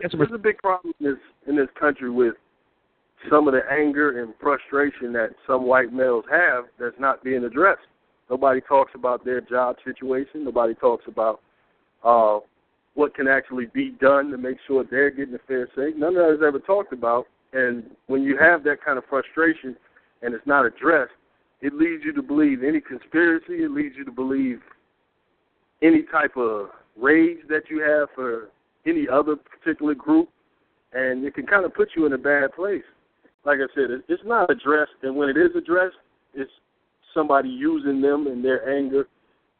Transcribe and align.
there's 0.00 0.30
a 0.32 0.38
big 0.38 0.58
problem 0.58 0.92
in 1.00 1.06
this 1.06 1.18
in 1.46 1.56
this 1.56 1.68
country 1.78 2.10
with 2.10 2.34
some 3.30 3.48
of 3.48 3.54
the 3.54 3.62
anger 3.70 4.22
and 4.22 4.34
frustration 4.40 5.12
that 5.12 5.30
some 5.46 5.66
white 5.66 5.92
males 5.92 6.24
have 6.30 6.64
that's 6.78 6.98
not 6.98 7.24
being 7.24 7.44
addressed. 7.44 7.86
Nobody 8.30 8.60
talks 8.60 8.92
about 8.94 9.24
their 9.24 9.40
job 9.40 9.76
situation. 9.84 10.44
Nobody 10.44 10.74
talks 10.74 11.04
about 11.06 11.40
uh, 12.04 12.40
what 12.94 13.14
can 13.14 13.28
actually 13.28 13.66
be 13.66 13.90
done 14.00 14.30
to 14.30 14.38
make 14.38 14.56
sure 14.66 14.84
they're 14.84 15.10
getting 15.10 15.34
a 15.34 15.38
fair 15.46 15.68
shake. 15.74 15.96
None 15.96 16.16
of 16.16 16.26
that 16.26 16.34
is 16.34 16.40
ever 16.46 16.58
talked 16.58 16.92
about. 16.92 17.26
And 17.52 17.84
when 18.06 18.22
you 18.22 18.36
have 18.38 18.64
that 18.64 18.84
kind 18.84 18.98
of 18.98 19.04
frustration 19.08 19.76
and 20.22 20.34
it's 20.34 20.46
not 20.46 20.66
addressed, 20.66 21.12
it 21.62 21.72
leads 21.74 22.04
you 22.04 22.12
to 22.14 22.22
believe 22.22 22.62
any 22.62 22.80
conspiracy. 22.80 23.64
It 23.64 23.70
leads 23.70 23.96
you 23.96 24.04
to 24.04 24.10
believe 24.10 24.60
any 25.82 26.02
type 26.02 26.36
of 26.36 26.68
rage 26.96 27.38
that 27.48 27.70
you 27.70 27.80
have 27.80 28.08
for 28.14 28.50
any 28.86 29.06
other 29.08 29.36
particular 29.36 29.94
group, 29.94 30.28
and 30.92 31.24
it 31.24 31.34
can 31.34 31.46
kind 31.46 31.64
of 31.64 31.74
put 31.74 31.90
you 31.96 32.06
in 32.06 32.12
a 32.12 32.18
bad 32.18 32.54
place. 32.54 32.84
Like 33.44 33.58
I 33.58 33.72
said, 33.74 34.02
it's 34.08 34.22
not 34.24 34.50
addressed, 34.50 34.92
and 35.02 35.14
when 35.16 35.28
it 35.28 35.36
is 35.36 35.50
addressed, 35.56 35.96
it's 36.34 36.50
somebody 37.14 37.48
using 37.48 38.00
them 38.00 38.26
and 38.26 38.44
their 38.44 38.68
anger 38.68 39.08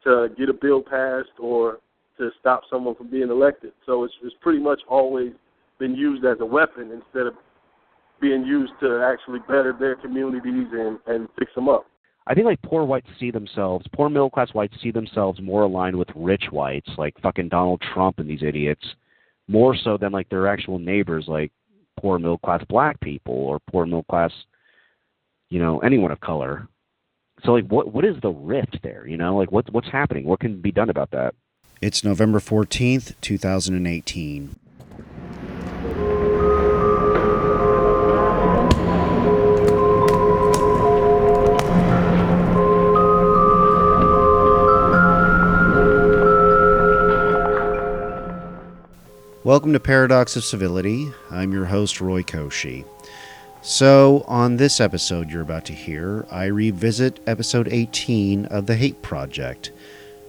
to 0.04 0.28
get 0.36 0.48
a 0.48 0.52
bill 0.52 0.82
passed 0.82 1.30
or 1.38 1.78
to 2.18 2.30
stop 2.40 2.62
someone 2.70 2.94
from 2.94 3.10
being 3.10 3.30
elected. 3.30 3.72
So 3.84 4.04
it's, 4.04 4.14
it's 4.22 4.34
pretty 4.40 4.58
much 4.58 4.80
always 4.88 5.32
been 5.78 5.94
used 5.94 6.24
as 6.24 6.38
a 6.40 6.44
weapon 6.44 6.90
instead 6.90 7.26
of 7.26 7.34
being 8.20 8.44
used 8.44 8.72
to 8.80 9.02
actually 9.02 9.40
better 9.40 9.74
their 9.78 9.96
communities 9.96 10.68
and, 10.72 10.98
and 11.06 11.28
fix 11.38 11.54
them 11.54 11.68
up. 11.68 11.86
I 12.26 12.34
think 12.34 12.46
like 12.46 12.60
poor 12.62 12.84
whites 12.84 13.06
see 13.20 13.30
themselves, 13.30 13.86
poor 13.92 14.08
middle 14.08 14.30
class 14.30 14.50
whites 14.52 14.74
see 14.82 14.90
themselves 14.90 15.40
more 15.40 15.62
aligned 15.62 15.96
with 15.96 16.08
rich 16.16 16.44
whites, 16.50 16.90
like 16.98 17.14
fucking 17.20 17.50
Donald 17.50 17.82
Trump 17.94 18.18
and 18.18 18.28
these 18.28 18.42
idiots, 18.42 18.84
more 19.48 19.76
so 19.76 19.96
than 19.96 20.12
like 20.12 20.28
their 20.28 20.46
actual 20.48 20.78
neighbors, 20.78 21.26
like 21.28 21.52
poor 22.00 22.18
middle 22.18 22.38
class 22.38 22.62
black 22.68 23.00
people 23.00 23.34
or 23.34 23.58
poor 23.70 23.86
middle 23.86 24.04
class, 24.04 24.32
you 25.48 25.58
know, 25.58 25.78
anyone 25.80 26.10
of 26.10 26.20
color. 26.20 26.68
So 27.44 27.52
like, 27.52 27.66
what 27.66 27.92
what 27.92 28.04
is 28.04 28.16
the 28.22 28.30
rift 28.30 28.78
there? 28.82 29.06
You 29.06 29.16
know, 29.16 29.36
like 29.36 29.52
what's 29.52 29.70
what's 29.70 29.88
happening? 29.88 30.24
What 30.24 30.40
can 30.40 30.60
be 30.60 30.72
done 30.72 30.90
about 30.90 31.10
that? 31.12 31.34
It's 31.80 32.02
November 32.02 32.40
fourteenth, 32.40 33.20
two 33.20 33.38
thousand 33.38 33.74
and 33.74 33.86
eighteen. 33.86 34.56
Welcome 49.46 49.74
to 49.74 49.78
Paradox 49.78 50.34
of 50.34 50.42
Civility. 50.42 51.12
I'm 51.30 51.52
your 51.52 51.66
host, 51.66 52.00
Roy 52.00 52.24
Koshi. 52.24 52.84
So, 53.62 54.24
on 54.26 54.56
this 54.56 54.80
episode 54.80 55.30
you're 55.30 55.40
about 55.40 55.64
to 55.66 55.72
hear, 55.72 56.26
I 56.32 56.46
revisit 56.46 57.20
episode 57.28 57.68
18 57.70 58.46
of 58.46 58.66
The 58.66 58.74
Hate 58.74 59.02
Project. 59.02 59.70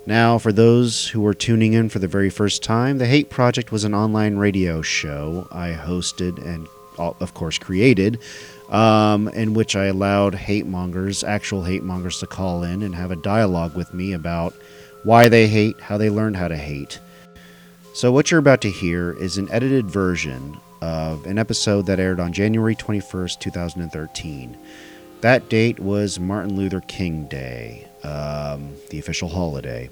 Now, 0.05 0.37
for 0.37 0.51
those 0.51 1.07
who 1.07 1.25
are 1.25 1.33
tuning 1.33 1.73
in 1.73 1.89
for 1.89 1.97
the 1.97 2.07
very 2.07 2.29
first 2.29 2.61
time, 2.61 2.99
The 2.99 3.07
Hate 3.07 3.31
Project 3.31 3.71
was 3.71 3.85
an 3.85 3.95
online 3.95 4.37
radio 4.37 4.83
show 4.83 5.47
I 5.51 5.71
hosted 5.71 6.37
and, 6.45 6.67
of 6.99 7.33
course, 7.33 7.57
created, 7.57 8.19
um, 8.69 9.29
in 9.29 9.55
which 9.55 9.75
I 9.75 9.85
allowed 9.85 10.35
hate 10.35 10.67
mongers, 10.67 11.23
actual 11.23 11.63
hate 11.63 11.81
mongers, 11.81 12.19
to 12.19 12.27
call 12.27 12.61
in 12.61 12.83
and 12.83 12.93
have 12.93 13.09
a 13.09 13.15
dialogue 13.15 13.75
with 13.75 13.95
me 13.95 14.13
about 14.13 14.53
why 15.01 15.27
they 15.27 15.47
hate, 15.47 15.79
how 15.79 15.97
they 15.97 16.11
learned 16.11 16.37
how 16.37 16.49
to 16.49 16.55
hate. 16.55 16.99
So, 17.97 18.11
what 18.11 18.29
you're 18.29 18.39
about 18.39 18.61
to 18.61 18.69
hear 18.69 19.13
is 19.13 19.39
an 19.39 19.49
edited 19.49 19.89
version 19.89 20.59
of 20.81 21.25
an 21.25 21.39
episode 21.39 21.87
that 21.87 21.99
aired 21.99 22.19
on 22.19 22.31
January 22.31 22.75
21st, 22.75 23.39
2013. 23.39 24.55
That 25.21 25.49
date 25.49 25.79
was 25.79 26.19
Martin 26.19 26.55
Luther 26.55 26.81
King 26.81 27.25
Day, 27.25 27.87
um, 28.03 28.75
the 28.91 28.99
official 28.99 29.29
holiday. 29.29 29.89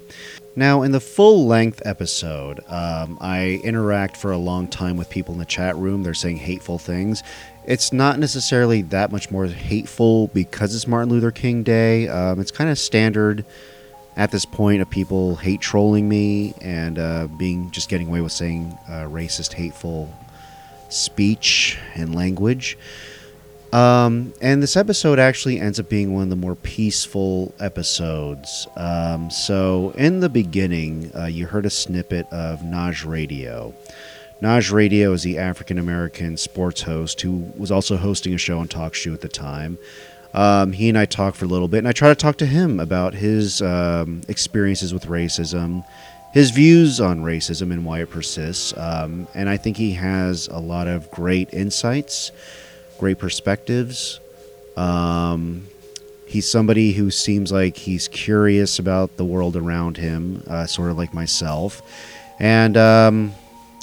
Now, 0.54 0.82
in 0.82 0.92
the 0.92 1.00
full 1.00 1.48
length 1.48 1.82
episode, 1.84 2.60
um, 2.68 3.18
I 3.20 3.60
interact 3.64 4.16
for 4.16 4.30
a 4.30 4.38
long 4.38 4.68
time 4.68 4.96
with 4.96 5.10
people 5.10 5.34
in 5.34 5.40
the 5.40 5.44
chat 5.44 5.74
room. 5.74 6.04
They're 6.04 6.14
saying 6.14 6.36
hateful 6.36 6.78
things. 6.78 7.24
It's 7.66 7.92
not 7.92 8.20
necessarily 8.20 8.82
that 8.82 9.10
much 9.10 9.32
more 9.32 9.46
hateful 9.46 10.28
because 10.28 10.76
it's 10.76 10.86
Martin 10.86 11.10
Luther 11.10 11.32
King 11.32 11.64
Day. 11.64 12.06
Um, 12.06 12.38
it's 12.38 12.52
kind 12.52 12.70
of 12.70 12.78
standard 12.78 13.44
at 14.16 14.30
this 14.30 14.44
point 14.44 14.80
of 14.80 14.88
people 14.88 15.36
hate 15.36 15.60
trolling 15.60 16.08
me 16.08 16.54
and 16.60 16.98
uh, 16.98 17.26
being 17.36 17.70
just 17.70 17.88
getting 17.88 18.08
away 18.08 18.20
with 18.20 18.32
saying 18.32 18.76
uh, 18.88 19.02
racist, 19.02 19.52
hateful 19.52 20.12
speech 20.88 21.78
and 21.94 22.14
language. 22.14 22.78
Um, 23.72 24.32
and 24.40 24.62
this 24.62 24.76
episode 24.76 25.18
actually 25.18 25.60
ends 25.60 25.78
up 25.78 25.88
being 25.88 26.14
one 26.14 26.22
of 26.22 26.30
the 26.30 26.36
more 26.36 26.54
peaceful 26.54 27.54
episodes. 27.60 28.66
Um, 28.76 29.30
so, 29.30 29.90
in 29.98 30.20
the 30.20 30.28
beginning, 30.28 31.10
uh, 31.14 31.26
you 31.26 31.46
heard 31.46 31.66
a 31.66 31.70
snippet 31.70 32.26
of 32.32 32.60
Naj 32.60 33.06
Radio. 33.06 33.74
Naj 34.40 34.72
Radio 34.72 35.12
is 35.12 35.24
the 35.24 35.38
African 35.38 35.78
American 35.78 36.36
sports 36.36 36.82
host 36.82 37.20
who 37.20 37.52
was 37.56 37.70
also 37.70 37.96
hosting 37.96 38.34
a 38.34 38.38
show 38.38 38.58
on 38.60 38.68
TalkShoe 38.68 39.12
at 39.12 39.20
the 39.20 39.28
time. 39.28 39.78
Um, 40.36 40.72
he 40.72 40.90
and 40.90 40.98
I 40.98 41.06
talk 41.06 41.34
for 41.34 41.46
a 41.46 41.48
little 41.48 41.66
bit, 41.66 41.78
and 41.78 41.88
I 41.88 41.92
try 41.92 42.10
to 42.10 42.14
talk 42.14 42.36
to 42.38 42.46
him 42.46 42.78
about 42.78 43.14
his 43.14 43.62
um, 43.62 44.20
experiences 44.28 44.92
with 44.92 45.06
racism, 45.06 45.82
his 46.34 46.50
views 46.50 47.00
on 47.00 47.20
racism, 47.20 47.72
and 47.72 47.86
why 47.86 48.02
it 48.02 48.10
persists. 48.10 48.76
Um, 48.76 49.26
and 49.34 49.48
I 49.48 49.56
think 49.56 49.78
he 49.78 49.92
has 49.92 50.46
a 50.48 50.58
lot 50.58 50.88
of 50.88 51.10
great 51.10 51.54
insights, 51.54 52.32
great 52.98 53.18
perspectives. 53.18 54.20
Um, 54.76 55.66
he's 56.26 56.46
somebody 56.50 56.92
who 56.92 57.10
seems 57.10 57.50
like 57.50 57.78
he's 57.78 58.06
curious 58.06 58.78
about 58.78 59.16
the 59.16 59.24
world 59.24 59.56
around 59.56 59.96
him, 59.96 60.42
uh, 60.46 60.66
sort 60.66 60.90
of 60.90 60.98
like 60.98 61.14
myself. 61.14 61.80
And 62.38 62.76
um, 62.76 63.34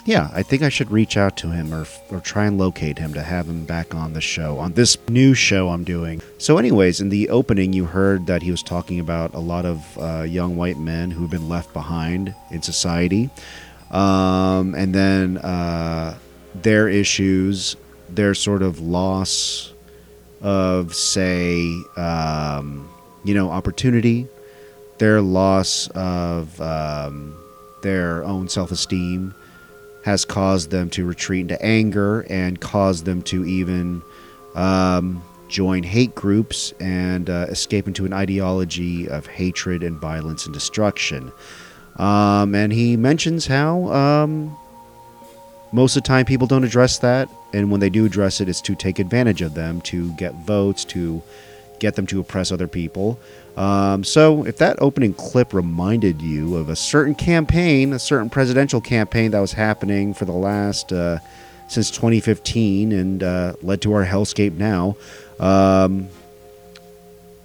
yeah, 0.06 0.30
I 0.34 0.44
think 0.44 0.62
I 0.64 0.70
should 0.70 0.92
reach 0.92 1.16
out 1.16 1.38
to 1.38 1.52
him 1.52 1.74
or, 1.74 1.86
or 2.12 2.20
try 2.20 2.46
and 2.46 2.58
locate 2.58 2.98
him 2.98 3.14
to 3.14 3.24
have 3.24 3.48
him 3.48 3.64
back 3.64 3.96
on 3.96 4.14
the 4.14 4.20
show, 4.22 4.60
on 4.60 4.74
this 4.74 4.98
new 5.08 5.34
show 5.34 5.70
I'm 5.70 5.86
doing. 5.86 6.22
So, 6.38 6.58
anyways, 6.58 7.00
in 7.00 7.08
the 7.08 7.30
opening, 7.30 7.72
you 7.72 7.86
heard 7.86 8.28
that 8.28 8.42
he 8.42 8.52
was 8.52 8.62
talking 8.62 9.00
about 9.00 9.34
a 9.34 9.40
lot 9.40 9.66
of 9.66 9.98
uh, 9.98 10.24
young 10.24 10.58
white 10.58 10.78
men 10.78 11.12
who've 11.12 11.30
been 11.30 11.48
left 11.48 11.72
behind 11.72 12.36
in 12.52 12.62
society. 12.62 13.30
Um, 13.92 14.76
and 14.76 14.94
then 14.94 15.38
uh, 15.38 16.18
their 16.54 16.90
issues, 16.90 17.78
their 18.10 18.34
sort 18.34 18.62
of 18.62 18.82
loss 18.82 19.72
of, 20.42 20.94
say, 20.94 21.62
um, 21.96 22.90
you 23.24 23.34
know, 23.34 23.52
opportunity, 23.52 24.28
their 24.98 25.22
loss 25.22 25.88
of 25.96 26.60
um, 26.60 27.38
their 27.84 28.24
own 28.26 28.50
self 28.50 28.70
esteem 28.70 29.34
has 30.04 30.26
caused 30.26 30.70
them 30.70 30.90
to 30.92 31.06
retreat 31.06 31.42
into 31.42 31.62
anger 31.62 32.26
and 32.30 32.60
caused 32.60 33.06
them 33.06 33.22
to 33.24 33.46
even 33.46 34.02
um, 34.56 35.24
join 35.48 35.84
hate 35.84 36.14
groups 36.16 36.74
and 36.80 37.30
uh, 37.30 37.46
escape 37.50 37.88
into 37.88 38.06
an 38.06 38.14
ideology 38.14 39.08
of 39.08 39.28
hatred 39.28 39.84
and 39.84 40.00
violence 40.00 40.46
and 40.46 40.54
destruction. 40.54 41.32
Um, 41.98 42.56
and 42.56 42.74
he 42.74 42.98
mentions 42.98 43.46
how 43.48 43.86
um, 43.94 44.58
most 45.72 45.96
of 45.96 46.04
the 46.04 46.08
time 46.08 46.26
people 46.26 46.48
don't 46.48 46.64
address 46.64 46.98
that, 47.00 47.30
and 47.54 47.72
when 47.72 47.80
they 47.80 47.90
do 47.90 48.06
address 48.06 48.42
it, 48.42 48.50
it's 48.50 48.62
to 48.62 48.76
take 48.76 49.00
advantage 49.00 49.42
of 49.42 49.54
them, 49.54 49.80
to 49.82 50.12
get 50.14 50.34
votes, 50.36 50.84
to 50.86 51.22
get 51.80 51.96
them 51.96 52.08
to 52.08 52.20
oppress 52.20 52.52
other 52.52 52.68
people. 52.68 53.20
Um, 53.56 54.04
so, 54.04 54.46
if 54.46 54.58
that 54.58 54.82
opening 54.82 55.14
clip 55.14 55.54
reminded 55.54 56.22
you 56.22 56.56
of 56.56 56.70
a 56.70 56.76
certain 56.76 57.14
campaign, 57.14 57.94
a 57.94 58.00
certain 58.00 58.30
presidential 58.30 58.82
campaign 58.82 59.32
that 59.32 59.40
was 59.40 59.54
happening 59.54 60.14
for 60.14 60.26
the 60.26 60.32
last 60.32 60.92
uh, 60.92 61.20
since 61.68 61.92
2015 61.92 62.92
and 62.92 63.24
uh, 63.24 63.54
led 63.62 63.82
to 63.82 63.94
our 63.94 64.06
hellscape 64.06 64.54
now, 64.54 64.96
um, 65.40 66.08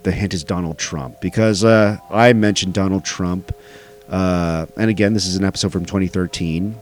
the 0.03 0.11
hint 0.11 0.33
is 0.33 0.43
Donald 0.43 0.77
Trump 0.77 1.21
because 1.21 1.63
uh, 1.63 1.97
I 2.09 2.33
mentioned 2.33 2.73
Donald 2.73 3.05
Trump, 3.05 3.53
uh, 4.09 4.65
and 4.77 4.89
again, 4.89 5.13
this 5.13 5.27
is 5.27 5.35
an 5.35 5.43
episode 5.43 5.71
from 5.71 5.85
2013. 5.85 6.75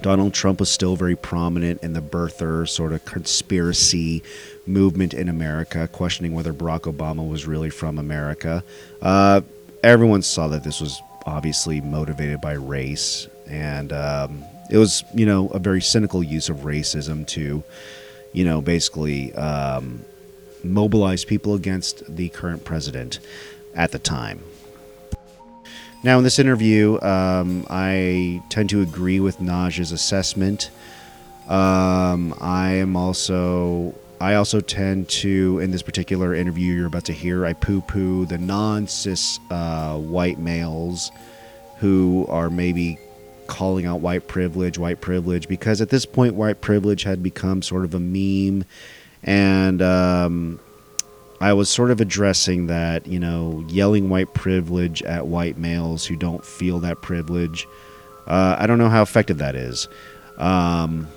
Donald 0.00 0.32
Trump 0.32 0.60
was 0.60 0.70
still 0.70 0.96
very 0.96 1.16
prominent 1.16 1.82
in 1.82 1.92
the 1.92 2.00
birther 2.00 2.68
sort 2.68 2.92
of 2.92 3.04
conspiracy 3.04 4.22
movement 4.66 5.14
in 5.14 5.28
America, 5.28 5.88
questioning 5.88 6.32
whether 6.34 6.52
Barack 6.52 6.82
Obama 6.82 7.28
was 7.28 7.46
really 7.46 7.70
from 7.70 7.98
America. 7.98 8.62
Uh, 9.00 9.40
everyone 9.82 10.22
saw 10.22 10.48
that 10.48 10.62
this 10.64 10.80
was 10.80 11.00
obviously 11.26 11.80
motivated 11.80 12.40
by 12.40 12.52
race, 12.52 13.28
and 13.48 13.92
um, 13.92 14.44
it 14.70 14.78
was, 14.78 15.04
you 15.14 15.26
know, 15.26 15.48
a 15.48 15.58
very 15.58 15.80
cynical 15.80 16.22
use 16.22 16.48
of 16.48 16.58
racism 16.58 17.26
to, 17.26 17.62
you 18.32 18.44
know, 18.44 18.60
basically 18.60 19.32
um, 19.34 20.04
mobilize 20.64 21.24
people 21.24 21.54
against 21.54 22.16
the 22.16 22.28
current 22.28 22.64
president 22.64 23.18
at 23.74 23.90
the 23.90 23.98
time. 23.98 24.40
Now, 26.04 26.18
in 26.18 26.24
this 26.24 26.38
interview, 26.38 27.00
um, 27.00 27.66
I 27.70 28.42
tend 28.48 28.70
to 28.70 28.80
agree 28.80 29.20
with 29.20 29.40
Naj's 29.40 29.92
assessment 29.92 30.70
Um, 31.48 32.34
I 32.40 32.74
am 32.74 32.96
also 32.96 33.94
I 34.22 34.36
also 34.36 34.60
tend 34.60 35.08
to, 35.08 35.58
in 35.58 35.72
this 35.72 35.82
particular 35.82 36.32
interview 36.32 36.74
you're 36.74 36.86
about 36.86 37.06
to 37.06 37.12
hear, 37.12 37.44
I 37.44 37.54
poo 37.54 37.80
poo 37.80 38.24
the 38.24 38.38
non 38.38 38.86
cis 38.86 39.40
uh, 39.50 39.98
white 39.98 40.38
males 40.38 41.10
who 41.78 42.24
are 42.28 42.48
maybe 42.48 43.00
calling 43.48 43.84
out 43.84 43.98
white 43.98 44.28
privilege, 44.28 44.78
white 44.78 45.00
privilege, 45.00 45.48
because 45.48 45.80
at 45.80 45.88
this 45.88 46.06
point, 46.06 46.36
white 46.36 46.60
privilege 46.60 47.02
had 47.02 47.20
become 47.20 47.62
sort 47.62 47.84
of 47.84 47.94
a 47.94 47.98
meme. 47.98 48.64
And 49.24 49.82
um, 49.82 50.60
I 51.40 51.52
was 51.54 51.68
sort 51.68 51.90
of 51.90 52.00
addressing 52.00 52.68
that, 52.68 53.08
you 53.08 53.18
know, 53.18 53.64
yelling 53.68 54.08
white 54.08 54.32
privilege 54.34 55.02
at 55.02 55.26
white 55.26 55.58
males 55.58 56.06
who 56.06 56.14
don't 56.14 56.44
feel 56.44 56.78
that 56.78 57.02
privilege. 57.02 57.66
Uh, 58.28 58.54
I 58.56 58.68
don't 58.68 58.78
know 58.78 58.88
how 58.88 59.02
effective 59.02 59.38
that 59.38 59.56
is. 59.56 59.88
Um, 60.38 61.08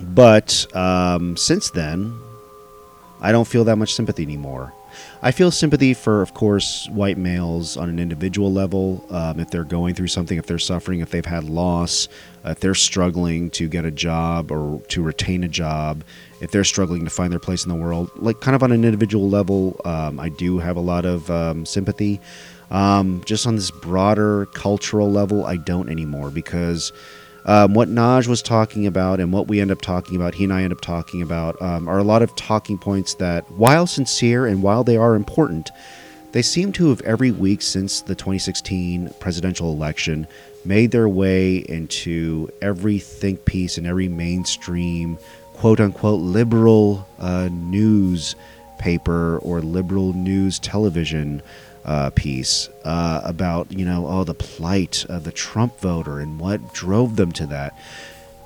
but 0.00 0.66
um, 0.74 1.36
since 1.36 1.70
then, 1.70 2.18
I 3.20 3.32
don't 3.32 3.46
feel 3.46 3.64
that 3.64 3.76
much 3.76 3.94
sympathy 3.94 4.22
anymore. 4.22 4.72
I 5.20 5.32
feel 5.32 5.50
sympathy 5.50 5.94
for, 5.94 6.22
of 6.22 6.34
course, 6.34 6.88
white 6.90 7.18
males 7.18 7.76
on 7.76 7.88
an 7.88 7.98
individual 7.98 8.52
level. 8.52 9.04
Um, 9.10 9.40
if 9.40 9.50
they're 9.50 9.64
going 9.64 9.94
through 9.94 10.08
something, 10.08 10.38
if 10.38 10.46
they're 10.46 10.58
suffering, 10.58 11.00
if 11.00 11.10
they've 11.10 11.24
had 11.24 11.44
loss, 11.44 12.08
if 12.44 12.60
they're 12.60 12.74
struggling 12.74 13.50
to 13.50 13.68
get 13.68 13.84
a 13.84 13.90
job 13.90 14.50
or 14.50 14.80
to 14.88 15.02
retain 15.02 15.44
a 15.44 15.48
job, 15.48 16.04
if 16.40 16.50
they're 16.50 16.64
struggling 16.64 17.04
to 17.04 17.10
find 17.10 17.32
their 17.32 17.40
place 17.40 17.64
in 17.64 17.68
the 17.68 17.74
world, 17.74 18.10
like 18.16 18.40
kind 18.40 18.54
of 18.54 18.62
on 18.62 18.72
an 18.72 18.84
individual 18.84 19.28
level, 19.28 19.80
um, 19.84 20.20
I 20.20 20.28
do 20.28 20.58
have 20.58 20.76
a 20.76 20.80
lot 20.80 21.04
of 21.04 21.30
um, 21.30 21.66
sympathy. 21.66 22.20
Um, 22.70 23.22
just 23.24 23.46
on 23.46 23.56
this 23.56 23.70
broader 23.70 24.46
cultural 24.46 25.10
level, 25.10 25.46
I 25.46 25.56
don't 25.56 25.88
anymore 25.88 26.30
because 26.30 26.92
um, 27.48 27.72
what 27.72 27.88
Naj 27.88 28.28
was 28.28 28.42
talking 28.42 28.86
about 28.86 29.20
and 29.20 29.32
what 29.32 29.48
we 29.48 29.58
end 29.58 29.70
up 29.70 29.80
talking 29.80 30.16
about, 30.16 30.34
he 30.34 30.44
and 30.44 30.52
I 30.52 30.64
end 30.64 30.72
up 30.72 30.82
talking 30.82 31.22
about, 31.22 31.60
um, 31.62 31.88
are 31.88 31.98
a 31.98 32.04
lot 32.04 32.20
of 32.20 32.36
talking 32.36 32.76
points 32.76 33.14
that, 33.14 33.50
while 33.52 33.86
sincere 33.86 34.46
and 34.46 34.62
while 34.62 34.84
they 34.84 34.98
are 34.98 35.14
important, 35.14 35.70
they 36.32 36.42
seem 36.42 36.72
to 36.72 36.90
have 36.90 37.00
every 37.00 37.30
week 37.30 37.62
since 37.62 38.02
the 38.02 38.14
2016 38.14 39.14
presidential 39.18 39.72
election 39.72 40.26
made 40.66 40.90
their 40.90 41.08
way 41.08 41.56
into 41.56 42.50
every 42.60 42.98
think 42.98 43.46
piece 43.46 43.78
and 43.78 43.86
every 43.86 44.08
mainstream 44.08 45.18
quote 45.54 45.80
unquote 45.80 46.20
liberal 46.20 47.08
uh, 47.18 47.48
news 47.50 48.36
paper 48.78 49.38
or 49.38 49.62
liberal 49.62 50.12
news 50.12 50.58
television 50.58 51.42
uh, 51.88 52.10
piece 52.10 52.68
uh, 52.84 53.22
about 53.24 53.72
you 53.72 53.84
know 53.84 54.06
oh 54.06 54.22
the 54.22 54.34
plight 54.34 55.06
of 55.08 55.24
the 55.24 55.32
Trump 55.32 55.80
voter 55.80 56.20
and 56.20 56.38
what 56.38 56.74
drove 56.74 57.16
them 57.16 57.32
to 57.32 57.46
that. 57.46 57.76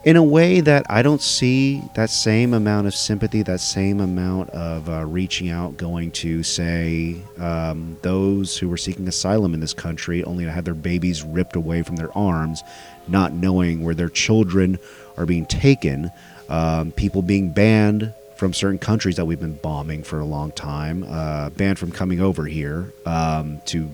In 0.04 0.16
a 0.16 0.22
way 0.22 0.60
that 0.60 0.84
I 0.88 1.02
don't 1.02 1.20
see 1.20 1.80
that 1.94 2.10
same 2.10 2.54
amount 2.54 2.88
of 2.88 2.94
sympathy, 2.94 3.42
that 3.44 3.60
same 3.60 4.00
amount 4.00 4.50
of 4.50 4.88
uh, 4.88 5.04
reaching 5.04 5.48
out, 5.48 5.76
going 5.76 6.10
to 6.12 6.42
say 6.42 7.16
um, 7.38 7.96
those 8.02 8.56
who 8.58 8.68
were 8.68 8.76
seeking 8.76 9.06
asylum 9.06 9.54
in 9.54 9.60
this 9.60 9.74
country, 9.74 10.24
only 10.24 10.44
to 10.44 10.50
have 10.50 10.64
their 10.64 10.74
babies 10.74 11.22
ripped 11.22 11.54
away 11.54 11.82
from 11.82 11.94
their 11.94 12.16
arms, 12.18 12.64
not 13.06 13.32
knowing 13.32 13.84
where 13.84 13.94
their 13.94 14.08
children 14.08 14.76
are 15.16 15.26
being 15.26 15.46
taken, 15.46 16.10
um, 16.48 16.90
people 16.90 17.22
being 17.22 17.52
banned 17.52 18.12
from 18.36 18.52
certain 18.52 18.78
countries 18.78 19.16
that 19.16 19.24
we've 19.24 19.40
been 19.40 19.54
bombing 19.56 20.02
for 20.02 20.20
a 20.20 20.24
long 20.24 20.52
time, 20.52 21.04
uh, 21.08 21.50
banned 21.50 21.78
from 21.78 21.92
coming 21.92 22.20
over 22.20 22.44
here 22.44 22.92
um, 23.06 23.60
to 23.66 23.88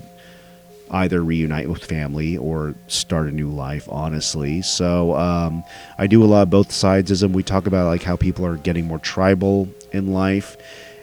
either 0.91 1.23
reunite 1.23 1.69
with 1.69 1.85
family 1.85 2.37
or 2.37 2.75
start 2.87 3.27
a 3.27 3.31
new 3.31 3.51
life 3.51 3.89
honestly. 3.91 4.63
So 4.63 5.15
um, 5.17 5.63
i 5.99 6.07
do 6.07 6.25
a 6.25 6.27
lot 6.27 6.43
of 6.43 6.51
both 6.51 6.71
sidesism. 6.71 7.33
We 7.33 7.43
talk 7.43 7.67
about 7.67 7.87
like 7.87 8.03
how 8.03 8.17
people 8.17 8.47
are 8.47 8.57
getting 8.57 8.87
more 8.87 8.99
tribal 8.99 9.69
in 9.93 10.13
life. 10.13 10.57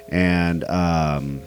And 0.09 0.63
um, 0.65 1.41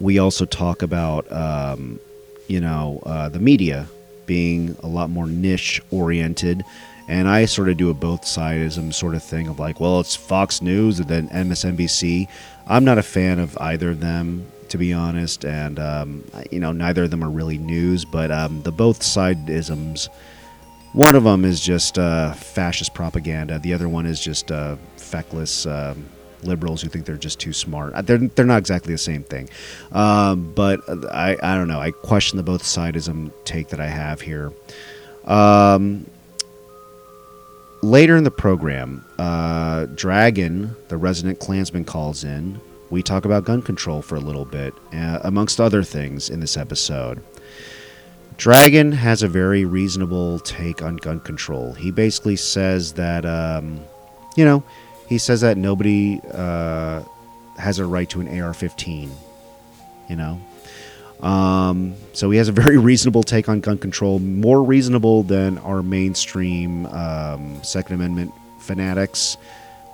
we 0.00 0.18
also 0.18 0.44
talk 0.44 0.82
about 0.82 1.30
um, 1.32 2.00
you 2.48 2.60
know 2.60 3.02
uh, 3.06 3.28
the 3.28 3.40
media 3.40 3.86
being 4.26 4.76
a 4.82 4.88
lot 4.88 5.10
more 5.10 5.26
niche 5.26 5.80
oriented 5.90 6.64
and 7.08 7.28
I 7.28 7.44
sort 7.44 7.68
of 7.68 7.76
do 7.76 7.90
a 7.90 7.94
both 7.94 8.22
sidism 8.22 8.92
sort 8.92 9.14
of 9.14 9.22
thing 9.22 9.46
of 9.46 9.58
like, 9.58 9.80
well, 9.80 10.00
it's 10.00 10.16
Fox 10.16 10.60
News 10.60 10.98
and 10.98 11.08
then 11.08 11.28
MSNBC. 11.28 12.28
I'm 12.66 12.84
not 12.84 12.98
a 12.98 13.02
fan 13.02 13.38
of 13.38 13.56
either 13.58 13.90
of 13.90 14.00
them, 14.00 14.46
to 14.70 14.78
be 14.78 14.92
honest, 14.92 15.44
and 15.44 15.78
um, 15.78 16.24
you 16.50 16.58
know, 16.58 16.72
neither 16.72 17.04
of 17.04 17.10
them 17.10 17.22
are 17.22 17.30
really 17.30 17.58
news. 17.58 18.04
But 18.04 18.32
um, 18.32 18.62
the 18.62 18.72
both 18.72 19.00
sidisms, 19.00 20.08
one 20.92 21.14
of 21.14 21.22
them 21.24 21.44
is 21.44 21.60
just 21.60 21.98
uh, 21.98 22.32
fascist 22.32 22.92
propaganda. 22.92 23.60
The 23.60 23.72
other 23.72 23.88
one 23.88 24.06
is 24.06 24.20
just 24.20 24.50
uh, 24.50 24.76
feckless. 24.96 25.66
Um, 25.66 26.06
liberals 26.42 26.82
who 26.82 26.88
think 26.88 27.06
they're 27.06 27.16
just 27.16 27.40
too 27.40 27.52
smart. 27.52 27.94
Uh, 27.94 28.02
they're 28.02 28.18
they're 28.18 28.44
not 28.44 28.58
exactly 28.58 28.92
the 28.92 28.98
same 28.98 29.22
thing, 29.22 29.48
um, 29.92 30.52
but 30.54 30.80
I 31.12 31.36
I 31.42 31.54
don't 31.56 31.68
know. 31.68 31.80
I 31.80 31.92
question 31.92 32.36
the 32.36 32.42
both 32.42 32.62
sidism 32.62 33.32
take 33.44 33.68
that 33.68 33.80
I 33.80 33.86
have 33.86 34.20
here. 34.20 34.52
Um, 35.24 36.06
later 37.82 38.16
in 38.16 38.24
the 38.24 38.30
program, 38.30 39.04
uh, 39.18 39.86
Dragon, 39.94 40.74
the 40.88 40.96
resident 40.96 41.38
Klansman, 41.38 41.84
calls 41.84 42.24
in. 42.24 42.60
We 42.90 43.02
talk 43.02 43.24
about 43.24 43.44
gun 43.44 43.62
control 43.62 44.02
for 44.02 44.16
a 44.16 44.20
little 44.20 44.44
bit, 44.44 44.74
uh, 44.92 45.20
amongst 45.22 45.60
other 45.60 45.82
things 45.82 46.30
in 46.30 46.40
this 46.40 46.56
episode. 46.56 47.22
Dragon 48.36 48.92
has 48.92 49.22
a 49.22 49.28
very 49.28 49.64
reasonable 49.64 50.38
take 50.40 50.82
on 50.82 50.96
gun 50.96 51.20
control. 51.20 51.72
He 51.72 51.90
basically 51.90 52.36
says 52.36 52.92
that, 52.94 53.24
um, 53.24 53.80
you 54.36 54.44
know, 54.44 54.62
he 55.08 55.18
says 55.18 55.40
that 55.40 55.56
nobody 55.56 56.20
uh, 56.32 57.02
has 57.58 57.78
a 57.78 57.86
right 57.86 58.08
to 58.10 58.20
an 58.20 58.40
AR 58.40 58.52
15. 58.52 59.10
You 60.08 60.16
know, 60.16 60.40
um, 61.20 61.94
so 62.12 62.30
he 62.30 62.38
has 62.38 62.48
a 62.48 62.52
very 62.52 62.76
reasonable 62.90 63.22
take 63.22 63.48
on 63.48 63.60
gun 63.60 63.78
control, 63.78 64.18
more 64.18 64.62
reasonable 64.62 65.22
than 65.22 65.58
our 65.58 65.82
mainstream 65.82 66.86
um, 66.86 67.62
Second 67.62 67.96
Amendment 67.96 68.32
fanatics, 68.60 69.36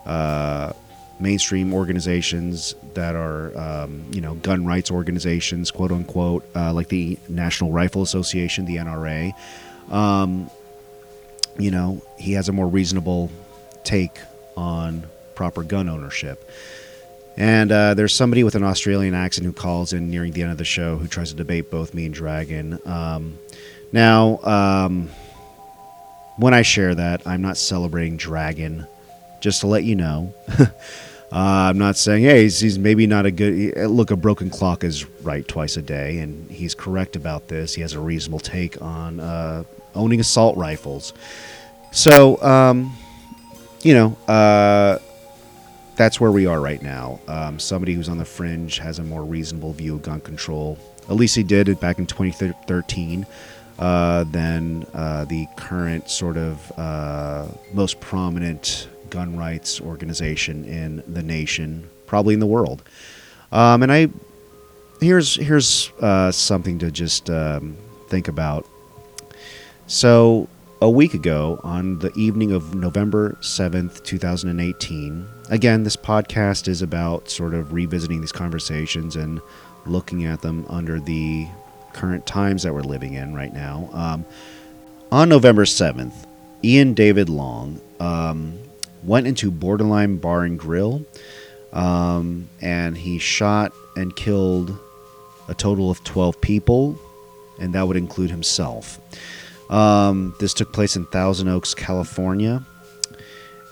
uh, 0.07 0.73
mainstream 1.21 1.73
organizations 1.73 2.75
that 2.95 3.15
are, 3.15 3.57
um, 3.57 4.05
you 4.13 4.21
know, 4.21 4.35
gun 4.35 4.67
rights 4.67 4.91
organizations, 4.91 5.71
quote 5.71 5.93
unquote, 5.93 6.45
uh, 6.57 6.73
like 6.73 6.89
the 6.89 7.19
National 7.29 7.71
Rifle 7.71 8.03
Association, 8.03 8.65
the 8.65 8.77
NRA. 8.77 9.33
Um, 9.91 10.51
you 11.59 11.71
know, 11.71 12.03
he 12.19 12.33
has 12.33 12.49
a 12.49 12.53
more 12.53 12.67
reasonable 12.67 13.31
take 13.85 14.19
on 14.57 15.05
proper 15.35 15.63
gun 15.63 15.89
ownership. 15.89 16.49
And 17.36 17.72
uh, 17.72 17.94
there's 17.94 18.15
somebody 18.15 18.44
with 18.44 18.55
an 18.55 18.65
Australian 18.65 19.15
accent 19.15 19.46
who 19.46 19.53
calls 19.53 19.93
in 19.93 20.10
nearing 20.10 20.32
the 20.32 20.43
end 20.43 20.53
of 20.53 20.58
the 20.58 20.65
show 20.65 20.96
who 20.96 21.06
tries 21.06 21.31
to 21.31 21.36
debate 21.36 21.70
both 21.70 21.94
me 21.94 22.06
and 22.06 22.15
Dragon. 22.15 22.79
Um, 22.84 23.39
now, 23.91 24.39
um, 24.43 25.08
when 26.36 26.55
I 26.55 26.62
share 26.62 26.94
that, 26.94 27.27
I'm 27.27 27.43
not 27.43 27.56
celebrating 27.56 28.17
Dragon, 28.17 28.86
just 29.41 29.60
to 29.60 29.67
let 29.67 29.84
you 29.84 29.96
know. 29.96 30.34
uh, 30.58 30.69
I'm 31.31 31.79
not 31.79 31.96
saying, 31.96 32.24
hey, 32.24 32.43
he's, 32.43 32.60
he's, 32.60 32.79
maybe 32.79 33.06
not 33.06 33.27
a 33.27 33.31
good. 33.31 33.77
Look, 33.89 34.10
a 34.10 34.17
broken 34.17 34.51
clock 34.51 34.84
is 34.84 35.06
right 35.22 35.46
twice 35.46 35.77
a 35.77 35.82
day, 35.82 36.19
and 36.19 36.51
he's 36.51 36.74
correct 36.74 37.17
about 37.17 37.48
this. 37.48 37.74
He 37.74 37.82
has 37.82 37.94
a 37.94 38.01
reasonable 38.01 38.41
take 38.41 38.81
on 38.82 39.20
uh, 39.20 39.65
owning 39.94 40.20
assault 40.20 40.56
rifles. 40.56 41.12
So, 41.93 42.43
um, 42.43 42.96
you 43.82 43.94
know, 43.94 44.17
uh, 44.27 44.98
that's 46.03 46.21
where 46.21 46.32
we 46.32 46.47
are 46.47 46.61
right 46.61 46.82
now. 46.82 47.21
Um, 47.29 47.61
somebody 47.61 47.94
who's 47.94 48.09
on 48.09 48.19
the 48.19 48.25
fringe 48.25 48.79
has 48.79 48.99
a 48.99 49.05
more 49.05 49.23
reasonable 49.23 49.73
view 49.73 49.94
of 49.94 50.03
gun 50.03 50.21
control. 50.21 50.77
At 51.09 51.15
least 51.15 51.37
he 51.37 51.44
did 51.44 51.69
it 51.69 51.79
back 51.79 52.01
in 52.01 52.06
2013. 52.06 53.25
Uh, 53.79 54.25
than 54.25 54.87
uh, 54.94 55.25
the 55.25 55.49
current 55.56 56.09
sort 56.09 56.37
of 56.37 56.79
uh, 56.79 57.49
most 57.73 57.99
prominent 58.01 58.87
gun 59.11 59.37
rights 59.37 59.81
organization 59.81 60.65
in 60.67 61.03
the 61.09 61.23
nation, 61.23 61.89
probably 62.06 62.35
in 62.35 62.39
the 62.39 62.47
world. 62.47 62.82
Um, 63.51 63.82
and 63.82 63.91
I 63.91 64.09
here's 65.01 65.35
here's 65.37 65.91
uh, 66.01 66.31
something 66.31 66.79
to 66.81 66.91
just 66.91 67.31
um, 67.31 67.77
think 68.09 68.29
about. 68.29 68.67
So 69.87 70.49
a 70.82 70.91
week 70.91 71.15
ago, 71.15 71.60
on 71.62 72.01
the 72.01 72.12
evening 72.15 72.51
of 72.51 72.74
November 72.74 73.36
seventh, 73.41 74.03
two 74.03 74.19
thousand 74.19 74.51
and 74.51 74.60
eighteen, 74.60 75.29
again, 75.48 75.84
this 75.84 75.96
podcast 75.96 76.67
is 76.67 76.82
about 76.82 77.31
sort 77.31 77.55
of 77.55 77.72
revisiting 77.72 78.20
these 78.20 78.32
conversations 78.32 79.15
and 79.15 79.41
looking 79.86 80.24
at 80.24 80.43
them 80.43 80.67
under 80.69 80.98
the 80.98 81.46
current 81.93 82.27
times 82.27 82.65
that 82.65 82.74
we're 82.74 82.81
living 82.81 83.15
in 83.15 83.32
right 83.32 83.55
now. 83.55 83.89
Um, 83.93 84.24
on 85.12 85.29
November 85.29 85.65
7th, 85.65 86.27
Ian 86.65 86.94
David 86.94 87.29
Long 87.29 87.81
um, 88.01 88.58
went 89.05 89.29
into 89.29 89.53
Borderline 89.53 90.17
Bar 90.17 90.43
and 90.43 90.58
Grill 90.58 91.05
um, 91.72 92.48
and 92.60 92.96
he 92.96 93.19
shot 93.19 93.72
and 93.96 94.15
killed 94.17 94.77
a 95.48 95.55
total 95.55 95.91
of 95.91 96.03
12 96.03 96.41
people, 96.41 96.98
and 97.60 97.72
that 97.74 97.86
would 97.86 97.96
include 97.96 98.31
himself. 98.31 98.98
Um, 99.72 100.34
this 100.38 100.52
took 100.55 100.72
place 100.72 100.96
in 100.96 101.06
Thousand 101.06 101.48
Oaks, 101.48 101.74
California. 101.74 102.62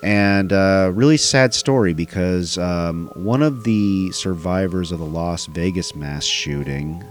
and 0.02 0.50
uh, 0.50 0.90
really 0.95 1.19
sad 1.19 1.52
story 1.52 1.92
because 1.92 2.57
um, 2.57 3.11
one 3.14 3.42
of 3.42 3.64
the 3.64 4.11
survivors 4.12 4.92
of 4.92 4.99
the 4.99 5.04
Las 5.04 5.45
Vegas 5.47 5.95
mass 5.95 6.25
shooting 6.25 7.04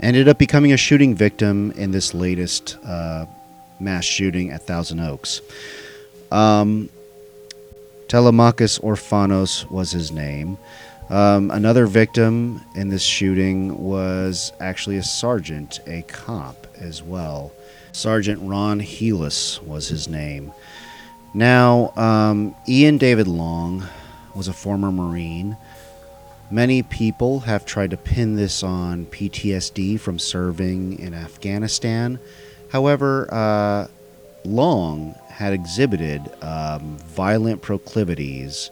ended 0.00 0.28
up 0.28 0.38
becoming 0.38 0.72
a 0.74 0.76
shooting 0.76 1.14
victim 1.14 1.70
in 1.72 1.90
this 1.90 2.12
latest 2.12 2.76
uh, 2.84 3.24
mass 3.80 4.04
shooting 4.04 4.50
at 4.50 4.66
Thousand 4.66 5.00
Oaks. 5.00 5.40
Um, 6.30 6.90
Telemachus 8.08 8.78
Orfanos 8.80 9.70
was 9.70 9.90
his 9.90 10.12
name. 10.12 10.58
Um, 11.08 11.50
another 11.50 11.86
victim 11.86 12.60
in 12.74 12.90
this 12.90 13.02
shooting 13.02 13.78
was 13.78 14.52
actually 14.60 14.98
a 14.98 15.02
sergeant, 15.02 15.80
a 15.86 16.02
cop 16.02 16.66
as 16.78 17.02
well. 17.02 17.52
Sergeant 17.96 18.42
Ron 18.42 18.78
Helus 18.80 19.62
was 19.62 19.88
his 19.88 20.06
name. 20.06 20.52
Now, 21.32 21.94
um, 21.96 22.54
Ian 22.68 22.98
David 22.98 23.26
Long 23.26 23.84
was 24.34 24.48
a 24.48 24.52
former 24.52 24.92
Marine. 24.92 25.56
Many 26.50 26.82
people 26.82 27.40
have 27.40 27.64
tried 27.64 27.92
to 27.92 27.96
pin 27.96 28.36
this 28.36 28.62
on 28.62 29.06
PTSD 29.06 29.98
from 29.98 30.18
serving 30.18 30.98
in 30.98 31.14
Afghanistan. 31.14 32.18
However, 32.70 33.32
uh, 33.32 33.86
Long 34.44 35.14
had 35.28 35.54
exhibited 35.54 36.20
um, 36.42 36.98
violent 36.98 37.62
proclivities 37.62 38.70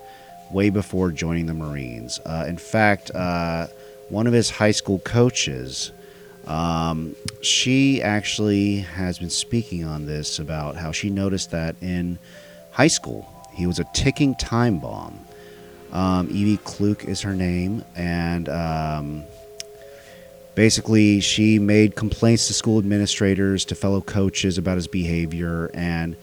way 0.52 0.68
before 0.68 1.10
joining 1.10 1.46
the 1.46 1.54
Marines. 1.54 2.20
Uh, 2.26 2.44
in 2.46 2.58
fact, 2.58 3.10
uh, 3.14 3.68
one 4.10 4.26
of 4.26 4.34
his 4.34 4.50
high 4.50 4.70
school 4.70 4.98
coaches, 4.98 5.92
um, 6.46 7.14
she 7.40 8.02
actually 8.02 8.78
has 8.78 9.18
been 9.18 9.30
speaking 9.30 9.84
on 9.84 10.06
this 10.06 10.38
about 10.38 10.76
how 10.76 10.92
she 10.92 11.10
noticed 11.10 11.50
that 11.52 11.76
in 11.80 12.18
high 12.70 12.88
school 12.88 13.26
he 13.52 13.66
was 13.66 13.78
a 13.78 13.84
ticking 13.94 14.34
time 14.34 14.78
bomb. 14.78 15.18
Um, 15.92 16.28
Evie 16.30 16.58
Kluk 16.58 17.04
is 17.04 17.22
her 17.22 17.34
name, 17.34 17.84
and 17.94 18.48
um, 18.48 19.24
basically 20.56 21.20
she 21.20 21.60
made 21.60 21.94
complaints 21.94 22.48
to 22.48 22.52
school 22.52 22.78
administrators, 22.78 23.64
to 23.66 23.76
fellow 23.76 24.00
coaches 24.00 24.58
about 24.58 24.74
his 24.76 24.88
behavior, 24.88 25.70
and 25.72 26.16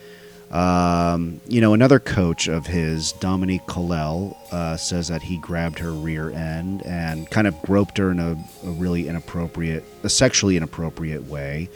um, 0.52 1.40
you 1.48 1.62
know, 1.62 1.74
another 1.74 2.00
coach 2.00 2.48
of 2.48 2.68
his, 2.68 3.14
Dominique 3.14 3.66
Colell, 3.68 4.36
uh, 4.52 4.76
says 4.76 5.08
that 5.08 5.22
he 5.22 5.38
grabbed 5.38 5.80
her 5.80 5.92
rear 5.92 6.30
end 6.30 6.86
and 6.86 7.30
kind 7.30 7.48
of 7.48 7.60
groped 7.62 7.98
her 7.98 8.12
in 8.12 8.20
a, 8.20 8.32
a 8.66 8.72
really 8.72 9.08
inappropriate, 9.08 9.84
a 10.04 10.10
sexually 10.10 10.58
inappropriate 10.58 11.24
way. 11.24 11.70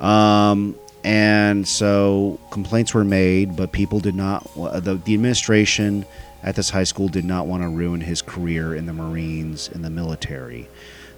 Um, 0.00 0.74
and 1.04 1.66
so 1.66 2.40
complaints 2.50 2.92
were 2.92 3.04
made, 3.04 3.56
but 3.56 3.70
people 3.70 4.00
did 4.00 4.16
not, 4.16 4.44
the, 4.54 5.00
the 5.04 5.14
administration 5.14 6.04
at 6.42 6.56
this 6.56 6.70
high 6.70 6.84
school 6.84 7.08
did 7.08 7.24
not 7.24 7.46
want 7.46 7.62
to 7.62 7.68
ruin 7.68 8.00
his 8.00 8.20
career 8.20 8.74
in 8.74 8.86
the 8.86 8.92
Marines, 8.92 9.68
in 9.68 9.82
the 9.82 9.90
military. 9.90 10.68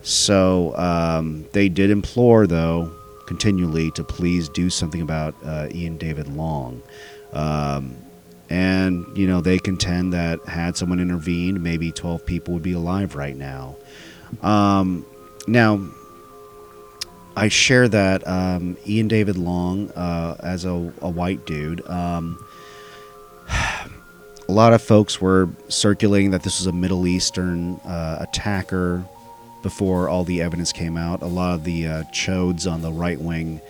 So 0.02 0.76
um, 0.76 1.46
they 1.52 1.68
did 1.68 1.90
implore, 1.90 2.46
though, 2.46 2.92
continually 3.30 3.92
to 3.92 4.02
please 4.02 4.48
do 4.48 4.68
something 4.68 5.00
about 5.00 5.36
uh, 5.44 5.68
Ian 5.70 5.96
David 5.98 6.26
Long. 6.26 6.82
Um, 7.32 7.94
and, 8.48 9.06
you 9.16 9.28
know, 9.28 9.40
they 9.40 9.60
contend 9.60 10.14
that 10.14 10.44
had 10.46 10.76
someone 10.76 10.98
intervened, 10.98 11.62
maybe 11.62 11.92
12 11.92 12.26
people 12.26 12.54
would 12.54 12.64
be 12.64 12.72
alive 12.72 13.14
right 13.14 13.36
now. 13.36 13.76
Um, 14.42 15.06
now, 15.46 15.80
I 17.36 17.46
share 17.46 17.86
that 17.86 18.26
um, 18.26 18.76
Ian 18.84 19.06
David 19.06 19.38
Long, 19.38 19.92
uh, 19.92 20.34
as 20.40 20.64
a, 20.64 20.92
a, 21.00 21.08
white 21.08 21.46
dude, 21.46 21.86
um, 21.86 22.44
a 23.48 24.52
lot 24.52 24.72
of 24.72 24.82
folks 24.82 25.20
were 25.20 25.48
circulating 25.68 26.32
that 26.32 26.42
this 26.42 26.58
was 26.58 26.66
a 26.66 26.72
Middle 26.72 27.06
Eastern 27.06 27.76
uh, 27.84 28.16
attacker 28.18 29.04
before 29.62 30.08
all 30.08 30.24
the 30.24 30.42
evidence 30.42 30.72
came 30.72 30.96
out. 30.96 31.22
A 31.22 31.26
lot 31.26 31.54
of 31.54 31.64
the 31.64 31.86
uh, 31.86 32.02
chodes 32.04 32.70
on 32.70 32.82
the 32.82 32.92
right 32.92 33.20
wing 33.20 33.60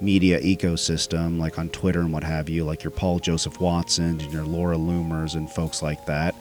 media 0.00 0.40
ecosystem, 0.40 1.38
like 1.38 1.58
on 1.58 1.68
Twitter 1.68 2.00
and 2.00 2.12
what 2.12 2.24
have 2.24 2.48
you, 2.48 2.64
like 2.64 2.82
your 2.82 2.90
Paul 2.90 3.18
Joseph 3.18 3.60
Watson 3.60 4.20
and 4.20 4.32
your 4.32 4.44
Laura 4.44 4.76
Loomers 4.76 5.34
and 5.34 5.50
folks 5.50 5.82
like 5.82 6.04
that, 6.06 6.34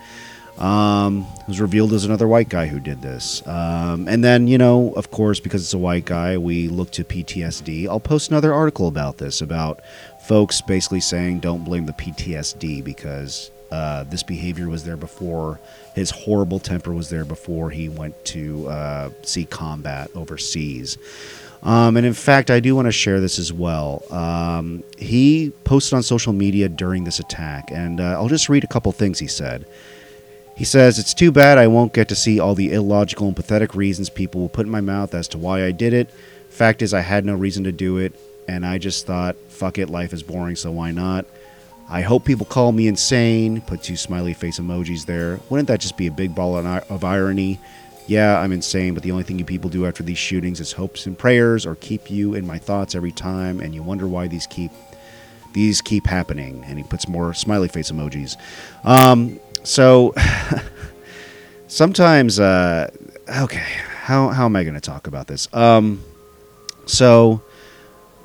um, 0.57 1.25
was 1.47 1.59
revealed 1.59 1.93
as 1.93 2.05
another 2.05 2.27
white 2.27 2.49
guy 2.49 2.67
who 2.67 2.79
did 2.79 3.01
this. 3.01 3.45
Um, 3.47 4.07
and 4.07 4.23
then, 4.23 4.47
you 4.47 4.57
know, 4.57 4.93
of 4.93 5.11
course, 5.11 5.39
because 5.39 5.63
it's 5.63 5.73
a 5.73 5.77
white 5.77 6.05
guy, 6.05 6.37
we 6.37 6.67
look 6.67 6.91
to 6.91 7.03
PTSD. 7.03 7.87
I'll 7.87 7.99
post 7.99 8.29
another 8.29 8.53
article 8.53 8.87
about 8.87 9.17
this, 9.17 9.41
about 9.41 9.81
folks 10.21 10.61
basically 10.61 11.01
saying 11.01 11.39
don't 11.39 11.63
blame 11.63 11.85
the 11.85 11.93
PTSD 11.93 12.83
because 12.83 13.51
uh, 13.71 14.03
this 14.05 14.23
behavior 14.23 14.69
was 14.69 14.83
there 14.83 14.97
before. 14.97 15.59
His 15.95 16.11
horrible 16.11 16.59
temper 16.59 16.93
was 16.93 17.09
there 17.09 17.25
before 17.25 17.69
he 17.69 17.89
went 17.89 18.23
to 18.25 18.67
uh, 18.67 19.09
see 19.23 19.45
combat 19.45 20.11
overseas. 20.15 20.97
Um, 21.61 21.97
and 21.97 22.05
in 22.05 22.13
fact, 22.13 22.49
I 22.49 22.59
do 22.59 22.75
want 22.75 22.85
to 22.85 22.91
share 22.91 23.19
this 23.19 23.37
as 23.37 23.51
well. 23.51 24.03
Um, 24.11 24.83
he 24.97 25.51
posted 25.65 25.95
on 25.95 26.03
social 26.03 26.31
media 26.31 26.69
during 26.69 27.03
this 27.03 27.19
attack, 27.19 27.69
and 27.71 27.99
uh, 27.99 28.13
I'll 28.13 28.29
just 28.29 28.47
read 28.47 28.63
a 28.63 28.67
couple 28.67 28.91
things 28.91 29.19
he 29.19 29.27
said. 29.27 29.65
He 30.55 30.63
says, 30.63 30.99
It's 30.99 31.13
too 31.13 31.31
bad 31.31 31.57
I 31.57 31.67
won't 31.67 31.93
get 31.93 32.07
to 32.09 32.15
see 32.15 32.39
all 32.39 32.55
the 32.55 32.73
illogical 32.73 33.27
and 33.27 33.35
pathetic 33.35 33.75
reasons 33.75 34.09
people 34.09 34.41
will 34.41 34.49
put 34.49 34.65
in 34.65 34.71
my 34.71 34.81
mouth 34.81 35.13
as 35.13 35.27
to 35.29 35.37
why 35.37 35.65
I 35.65 35.71
did 35.71 35.93
it. 35.93 36.09
Fact 36.49 36.81
is, 36.81 36.93
I 36.93 37.01
had 37.01 37.25
no 37.25 37.35
reason 37.35 37.65
to 37.65 37.71
do 37.71 37.97
it, 37.97 38.13
and 38.47 38.65
I 38.65 38.77
just 38.77 39.05
thought, 39.05 39.35
fuck 39.49 39.77
it, 39.77 39.89
life 39.89 40.13
is 40.13 40.23
boring, 40.23 40.55
so 40.55 40.71
why 40.71 40.91
not? 40.91 41.25
I 41.89 42.01
hope 42.01 42.23
people 42.23 42.45
call 42.45 42.71
me 42.71 42.87
insane. 42.87 43.61
Put 43.61 43.81
two 43.81 43.97
smiley 43.97 44.33
face 44.33 44.59
emojis 44.59 45.05
there. 45.05 45.39
Wouldn't 45.49 45.67
that 45.69 45.79
just 45.79 45.97
be 45.97 46.05
a 46.05 46.11
big 46.11 46.35
ball 46.35 46.55
of 46.55 47.03
irony? 47.03 47.59
Yeah, 48.05 48.39
I'm 48.39 48.51
insane, 48.51 48.93
but 48.93 49.01
the 49.01 49.11
only 49.11 49.23
thing 49.23 49.39
you 49.39 49.45
people 49.45 49.69
do 49.69 49.85
after 49.85 50.03
these 50.03 50.17
shootings 50.17 50.59
is 50.59 50.71
hopes 50.71 51.05
and 51.07 51.17
prayers 51.17 51.65
or 51.65 51.75
keep 51.75 52.09
you 52.11 52.35
in 52.35 52.45
my 52.45 52.59
thoughts 52.59 52.95
every 52.95 53.11
time, 53.11 53.59
and 53.59 53.73
you 53.73 53.83
wonder 53.83 54.07
why 54.07 54.27
these 54.27 54.47
keep 54.47 54.71
these 55.53 55.81
keep 55.81 56.05
happening. 56.05 56.63
And 56.67 56.77
he 56.77 56.83
puts 56.83 57.07
more 57.07 57.33
smiley 57.33 57.67
face 57.67 57.91
emojis. 57.91 58.35
Um, 58.83 59.39
so 59.63 60.13
sometimes, 61.67 62.39
uh, 62.39 62.89
okay, 63.41 63.65
how 64.03 64.29
how 64.29 64.45
am 64.45 64.55
I 64.55 64.63
going 64.63 64.75
to 64.75 64.81
talk 64.81 65.07
about 65.07 65.27
this? 65.27 65.47
Um, 65.53 66.03
so 66.85 67.41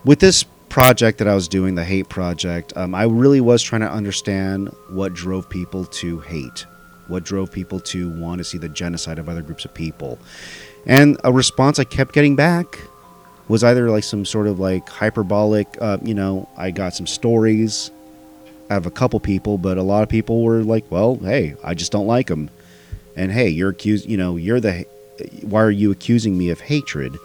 with 0.05 0.21
this 0.21 0.45
project 0.75 1.19
that 1.19 1.29
I 1.29 1.37
was 1.37 1.47
doing, 1.47 1.77
the 1.77 1.85
hate 1.85 2.09
project, 2.09 2.73
um, 2.75 2.97
I 2.97 3.05
really 3.05 3.41
was 3.41 3.63
trying 3.63 3.83
to 3.83 3.89
understand 3.89 4.75
what 4.89 5.15
drove 5.15 5.49
people 5.49 5.85
to 5.85 6.19
hate, 6.19 6.67
what 7.07 7.23
drove 7.23 7.53
people 7.53 7.79
to 7.79 8.11
want 8.11 8.39
to 8.39 8.45
see 8.45 8.59
the 8.59 8.69
genocide 8.69 9.21
of 9.21 9.29
other 9.29 9.41
groups 9.41 9.65
of 9.65 9.73
people. 9.73 10.19
And 10.85 11.17
a 11.23 11.33
response 11.33 11.79
I 11.79 11.85
kept 11.85 12.13
getting 12.13 12.35
back 12.35 12.81
was 13.47 13.63
either 13.63 13.89
like 13.89 14.03
some 14.03 14.25
sort 14.25 14.49
of 14.49 14.59
like 14.59 14.89
hyperbolic, 14.89 15.69
uh, 15.81 15.99
you 16.03 16.13
know, 16.13 16.49
I 16.57 16.73
got 16.73 16.93
some 16.93 17.07
stories 17.07 17.93
of 18.69 18.85
a 18.85 18.91
couple 18.91 19.21
people, 19.21 19.59
but 19.59 19.79
a 19.79 19.83
lot 19.85 20.03
of 20.03 20.09
people 20.09 20.43
were 20.43 20.65
like, 20.65 20.91
well, 20.91 21.15
hey, 21.23 21.55
I 21.63 21.75
just 21.75 21.93
don't 21.93 22.09
like 22.09 22.27
them. 22.27 22.51
And 23.15 23.31
hey, 23.31 23.49
you're 23.49 23.71
accused, 23.71 24.09
you 24.09 24.17
know, 24.17 24.35
you're 24.35 24.59
the, 24.59 24.85
why 25.43 25.63
are 25.63 25.71
you 25.71 25.93
accusing 25.93 26.37
me 26.37 26.51
of 26.51 26.59
hatred? 26.59 27.17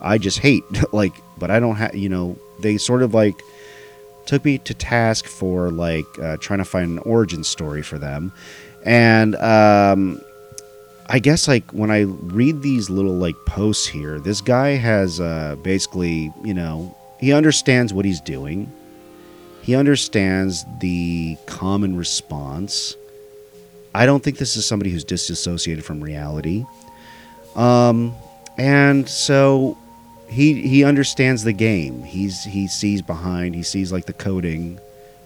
I 0.00 0.18
just 0.18 0.40
hate, 0.40 0.64
like, 0.92 1.12
but 1.38 1.52
I 1.52 1.60
don't 1.60 1.76
have, 1.76 1.94
you 1.94 2.08
know, 2.08 2.36
they 2.60 2.76
sort 2.76 3.02
of 3.02 3.14
like 3.14 3.40
took 4.26 4.44
me 4.44 4.58
to 4.58 4.74
task 4.74 5.26
for 5.26 5.70
like 5.70 6.06
uh, 6.22 6.36
trying 6.38 6.58
to 6.58 6.64
find 6.64 6.90
an 6.90 6.98
origin 7.00 7.44
story 7.44 7.82
for 7.82 7.98
them, 7.98 8.32
and 8.84 9.36
um, 9.36 10.20
I 11.06 11.18
guess 11.18 11.48
like 11.48 11.70
when 11.72 11.90
I 11.90 12.02
read 12.02 12.62
these 12.62 12.90
little 12.90 13.14
like 13.14 13.36
posts 13.46 13.86
here, 13.86 14.20
this 14.20 14.40
guy 14.40 14.70
has 14.70 15.20
uh, 15.20 15.56
basically 15.62 16.32
you 16.44 16.54
know 16.54 16.96
he 17.18 17.32
understands 17.32 17.92
what 17.92 18.04
he's 18.04 18.20
doing. 18.20 18.70
He 19.62 19.74
understands 19.74 20.64
the 20.80 21.36
common 21.46 21.96
response. 21.96 22.96
I 23.94 24.06
don't 24.06 24.22
think 24.22 24.38
this 24.38 24.56
is 24.56 24.64
somebody 24.64 24.90
who's 24.90 25.04
disassociated 25.04 25.84
from 25.84 26.02
reality. 26.02 26.64
Um, 27.54 28.14
and 28.56 29.08
so 29.08 29.76
he 30.28 30.62
he 30.62 30.84
understands 30.84 31.44
the 31.44 31.52
game. 31.52 32.02
He's 32.02 32.44
he 32.44 32.66
sees 32.66 33.02
behind. 33.02 33.54
He 33.54 33.62
sees 33.62 33.90
like 33.92 34.06
the 34.06 34.12
coding 34.12 34.78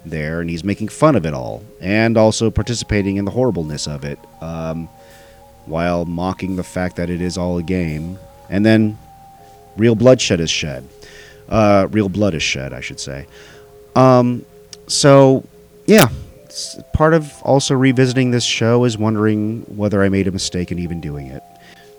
there, 0.05 0.41
and 0.41 0.49
he's 0.49 0.65
making 0.65 0.89
fun 0.89 1.17
of 1.17 1.27
it 1.27 1.35
all, 1.35 1.63
and 1.81 2.17
also 2.17 2.51
participating 2.51 3.17
in 3.17 3.25
the 3.25 3.31
horribleness 3.31 3.87
of 3.87 4.05
it, 4.05 4.19
um, 4.41 4.89
while 5.67 6.05
mocking 6.05 6.57
the 6.57 6.65
fact 6.65 6.97
that 6.97 7.11
it 7.11 7.21
is 7.21 7.37
all 7.37 7.59
a 7.59 7.63
game. 7.63 8.19
And 8.49 8.65
then, 8.65 8.99
real 9.77 9.95
bloodshed 9.95 10.41
is 10.41 10.51
shed. 10.51 10.89
Uh, 11.49 11.89
real 11.91 12.09
blood 12.09 12.35
is 12.35 12.43
shed, 12.43 12.73
I 12.73 12.81
should 12.81 13.01
say. 13.01 13.27
Um, 13.95 14.45
so, 14.87 15.45
yeah, 15.87 16.09
part 16.93 17.15
of 17.15 17.43
also 17.43 17.75
revisiting 17.75 18.31
this 18.31 18.45
show 18.45 18.85
is 18.85 18.99
wondering 18.99 19.63
whether 19.77 20.03
I 20.03 20.09
made 20.09 20.29
a 20.29 20.33
mistake 20.33 20.71
in 20.71 20.79
even 20.79 21.01
doing 21.01 21.27
it. 21.27 21.43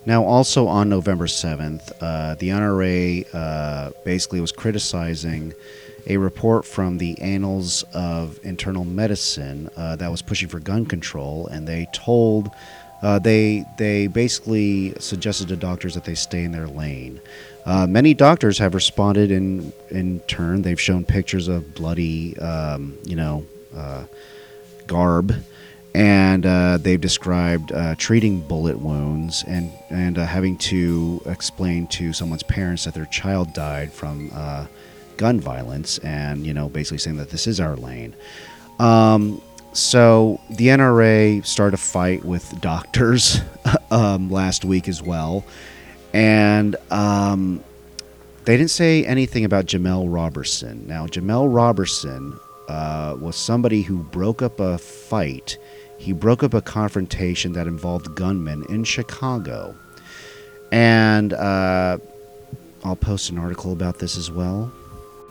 Now, 0.05 0.23
also 0.23 0.67
on 0.67 0.89
November 0.89 1.27
7th, 1.27 1.91
uh, 2.01 2.35
the 2.35 2.49
NRA 2.49 3.25
uh, 3.33 3.91
basically 4.03 4.41
was 4.41 4.51
criticizing 4.51 5.53
a 6.07 6.17
report 6.17 6.65
from 6.65 6.97
the 6.97 7.19
Annals 7.21 7.83
of 7.93 8.39
Internal 8.43 8.83
Medicine 8.83 9.69
uh, 9.77 9.95
that 9.95 10.11
was 10.11 10.21
pushing 10.21 10.49
for 10.49 10.59
gun 10.59 10.85
control, 10.85 11.47
and 11.47 11.65
they 11.65 11.87
told 11.93 12.51
uh, 13.01 13.19
they 13.19 13.65
they 13.77 14.07
basically 14.07 14.93
suggested 14.99 15.47
to 15.49 15.55
doctors 15.55 15.93
that 15.93 16.03
they 16.05 16.15
stay 16.15 16.43
in 16.43 16.51
their 16.51 16.67
lane. 16.67 17.19
Uh, 17.65 17.87
many 17.87 18.13
doctors 18.13 18.57
have 18.57 18.73
responded 18.73 19.31
in 19.31 19.71
in 19.89 20.19
turn. 20.21 20.61
They've 20.61 20.79
shown 20.79 21.05
pictures 21.05 21.47
of 21.47 21.75
bloody, 21.75 22.37
um, 22.39 22.97
you 23.05 23.15
know, 23.15 23.45
uh, 23.75 24.03
garb, 24.87 25.33
and 25.95 26.45
uh, 26.45 26.77
they've 26.77 26.99
described 26.99 27.71
uh, 27.71 27.95
treating 27.95 28.41
bullet 28.41 28.79
wounds 28.79 29.43
and 29.47 29.71
and 29.89 30.17
uh, 30.17 30.25
having 30.25 30.57
to 30.57 31.21
explain 31.25 31.87
to 31.87 32.13
someone's 32.13 32.43
parents 32.43 32.85
that 32.85 32.93
their 32.93 33.05
child 33.05 33.53
died 33.53 33.91
from 33.91 34.31
uh, 34.33 34.65
gun 35.17 35.39
violence, 35.39 35.97
and 35.99 36.45
you 36.45 36.53
know, 36.53 36.69
basically 36.69 36.97
saying 36.97 37.17
that 37.17 37.29
this 37.29 37.47
is 37.47 37.59
our 37.59 37.75
lane. 37.75 38.15
Um, 38.79 39.41
so 39.73 40.39
the 40.51 40.67
NRA 40.67 41.45
started 41.45 41.75
a 41.75 41.77
fight 41.77 42.23
with 42.23 42.59
doctors 42.61 43.41
um, 43.91 44.29
last 44.29 44.65
week 44.65 44.87
as 44.87 45.01
well 45.01 45.45
and 46.13 46.75
um, 46.91 47.63
they 48.45 48.55
didn't 48.55 48.71
say 48.71 49.03
anything 49.05 49.45
about 49.45 49.65
Jemel 49.65 50.05
Roberson. 50.07 50.87
Now, 50.87 51.07
Jemel 51.07 51.53
Roberson 51.53 52.39
uh, 52.69 53.17
was 53.19 53.35
somebody 53.35 53.81
who 53.81 53.97
broke 53.97 54.41
up 54.41 54.59
a 54.59 54.77
fight. 54.77 55.57
He 56.03 56.11
broke 56.11 56.43
up 56.43 56.53
a 56.53 56.61
confrontation 56.61 57.53
that 57.53 57.65
involved 57.65 58.13
gunmen 58.13 58.65
in 58.67 58.83
Chicago. 58.83 59.73
And 60.69 61.31
uh, 61.31 61.97
I'll 62.83 62.97
post 62.97 63.29
an 63.29 63.37
article 63.39 63.71
about 63.71 63.99
this 63.99 64.17
as 64.17 64.29
well. 64.29 64.69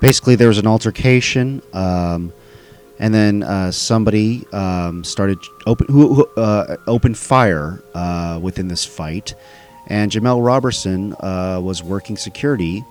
Basically, 0.01 0.35
there 0.35 0.49
was 0.49 0.57
an 0.57 0.67
altercation, 0.67 1.61
um, 1.75 2.33
and 2.99 3.13
then 3.13 3.43
uh, 3.43 3.71
somebody 3.71 4.47
um, 4.55 5.05
started 5.05 5.39
open 5.67 5.89
who, 5.89 6.15
who 6.15 6.25
uh, 6.41 6.79
opened 6.87 7.19
fire 7.19 7.83
uh, 7.95 8.41
within 8.43 8.69
this 8.69 8.85
fight 8.85 9.35
and 9.89 10.11
Jemel 10.11 10.45
Roberson 10.45 11.15
uh, 11.21 11.61
was 11.63 11.83
working 11.83 12.17
security 12.17 12.83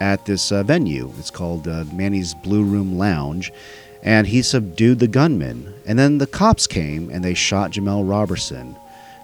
at 0.00 0.26
this 0.26 0.50
uh, 0.50 0.64
venue. 0.64 1.12
It's 1.18 1.30
called 1.30 1.66
Manny's 1.92 2.34
Blue 2.34 2.64
Room 2.64 2.98
Lounge. 2.98 3.52
And 4.02 4.26
he 4.26 4.42
subdued 4.42 4.98
the 4.98 5.08
gunman. 5.08 5.74
And 5.86 5.98
then 5.98 6.18
the 6.18 6.26
cops 6.26 6.66
came 6.66 7.10
and 7.10 7.24
they 7.24 7.34
shot 7.34 7.72
Jemel 7.72 8.08
Roberson. 8.08 8.76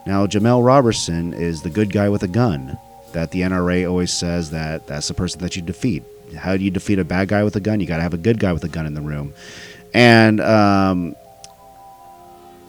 Now, 0.06 0.26
Jemel 0.26 0.64
Roberson 0.64 1.32
is 1.32 1.62
the 1.62 1.70
good 1.70 1.92
guy 1.92 2.08
with 2.08 2.22
a 2.22 2.28
gun 2.28 2.78
that 3.12 3.30
the 3.30 3.40
NRA 3.40 3.88
always 3.88 4.12
says 4.12 4.50
that 4.50 4.86
that's 4.86 5.08
the 5.08 5.14
person 5.14 5.40
that 5.40 5.56
you 5.56 5.62
defeat. 5.62 6.02
How 6.36 6.56
do 6.56 6.64
you 6.64 6.70
defeat 6.70 6.98
a 6.98 7.04
bad 7.04 7.28
guy 7.28 7.44
with 7.44 7.56
a 7.56 7.60
gun? 7.60 7.80
You 7.80 7.86
got 7.86 7.96
to 7.96 8.02
have 8.02 8.14
a 8.14 8.18
good 8.18 8.38
guy 8.38 8.52
with 8.52 8.64
a 8.64 8.68
gun 8.68 8.86
in 8.86 8.94
the 8.94 9.00
room. 9.00 9.32
And 9.94 10.40
um, 10.40 11.16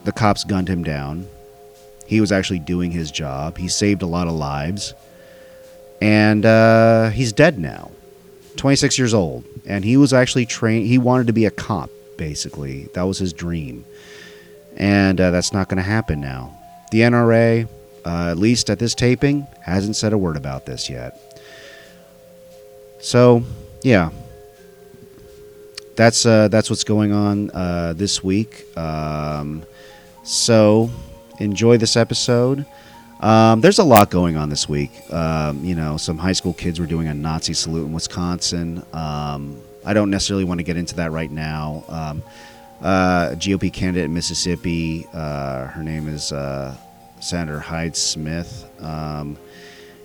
the 0.06 0.12
cops 0.12 0.44
gunned 0.44 0.70
him 0.70 0.84
down 0.84 1.28
he 2.08 2.22
was 2.22 2.32
actually 2.32 2.60
doing 2.60 2.90
his 2.90 3.12
job. 3.12 3.58
He 3.58 3.68
saved 3.68 4.02
a 4.02 4.08
lot 4.08 4.28
of 4.28 4.34
lives. 4.34 4.94
And 6.02 6.46
uh, 6.46 7.10
he's 7.10 7.34
dead 7.34 7.60
now. 7.60 7.92
26 8.56 8.98
years 8.98 9.14
old. 9.14 9.44
And 9.68 9.84
he 9.84 9.98
was 9.98 10.14
actually 10.14 10.46
trained, 10.46 10.88
he 10.88 10.98
wanted 10.98 11.28
to 11.28 11.34
be 11.34 11.46
a 11.46 11.52
cop, 11.52 11.90
basically. 12.18 12.90
That 12.94 13.04
was 13.04 13.20
his 13.20 13.34
dream. 13.34 13.86
And 14.76 15.20
uh, 15.20 15.32
that's 15.32 15.54
not 15.54 15.70
going 15.70 15.78
to 15.78 15.84
happen 15.84 16.20
now. 16.20 16.58
The 16.92 17.00
NRA, 17.02 17.68
uh, 18.06 18.30
at 18.30 18.38
least 18.38 18.70
at 18.70 18.80
this 18.80 18.94
taping, 18.94 19.48
hasn't 19.62 19.96
said 19.96 20.14
a 20.14 20.18
word 20.18 20.38
about 20.38 20.66
this 20.66 20.90
yet. 20.90 21.42
So, 23.00 23.44
yeah. 23.82 24.12
That's 25.96 26.28
uh, 26.28 26.48
that's 26.50 26.70
what's 26.70 26.84
going 26.84 27.12
on 27.12 27.50
uh, 27.52 27.94
this 27.94 28.24
week. 28.24 28.78
Um, 28.78 29.64
so 30.24 30.92
enjoy 31.40 31.78
this 31.78 31.98
episode. 31.98 32.68
Um, 33.20 33.62
there's 33.62 33.80
a 33.80 33.84
lot 33.84 34.12
going 34.12 34.38
on 34.38 34.50
this 34.50 34.70
week. 34.70 34.92
Um, 35.12 35.64
you 35.66 35.74
know, 35.74 35.98
some 35.98 36.20
high 36.20 36.34
school 36.34 36.54
kids 36.54 36.80
were 36.80 36.86
doing 36.86 37.08
a 37.08 37.14
Nazi 37.16 37.54
salute 37.54 37.86
in 37.88 37.94
Wisconsin. 37.94 38.86
Um, 38.94 39.60
I 39.88 39.94
don't 39.94 40.10
necessarily 40.10 40.44
want 40.44 40.60
to 40.60 40.66
get 40.66 40.76
into 40.76 40.96
that 40.96 41.14
right 41.14 41.32
now. 41.32 41.86
Um, 41.88 42.24
uh, 42.82 43.30
GOP 43.36 43.72
candidate 43.72 44.04
in 44.04 44.14
Mississippi, 44.14 45.08
uh, 45.14 45.68
her 45.68 45.82
name 45.82 46.10
is 46.10 46.34
uh, 46.34 46.76
Senator 47.22 47.62
Hyde 47.62 47.96
Smith. 47.96 48.70
Um, 48.82 49.38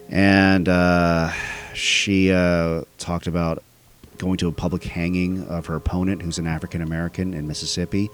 and 0.08 0.68
uh, 0.68 1.32
she 1.74 2.30
uh, 2.30 2.82
talked 2.98 3.26
about 3.26 3.64
going 4.18 4.38
to 4.38 4.46
a 4.46 4.52
public 4.52 4.84
hanging 4.84 5.44
of 5.48 5.66
her 5.66 5.74
opponent, 5.74 6.22
who's 6.22 6.38
an 6.38 6.46
African 6.46 6.80
American 6.80 7.34
in 7.34 7.48
Mississippi. 7.48 8.08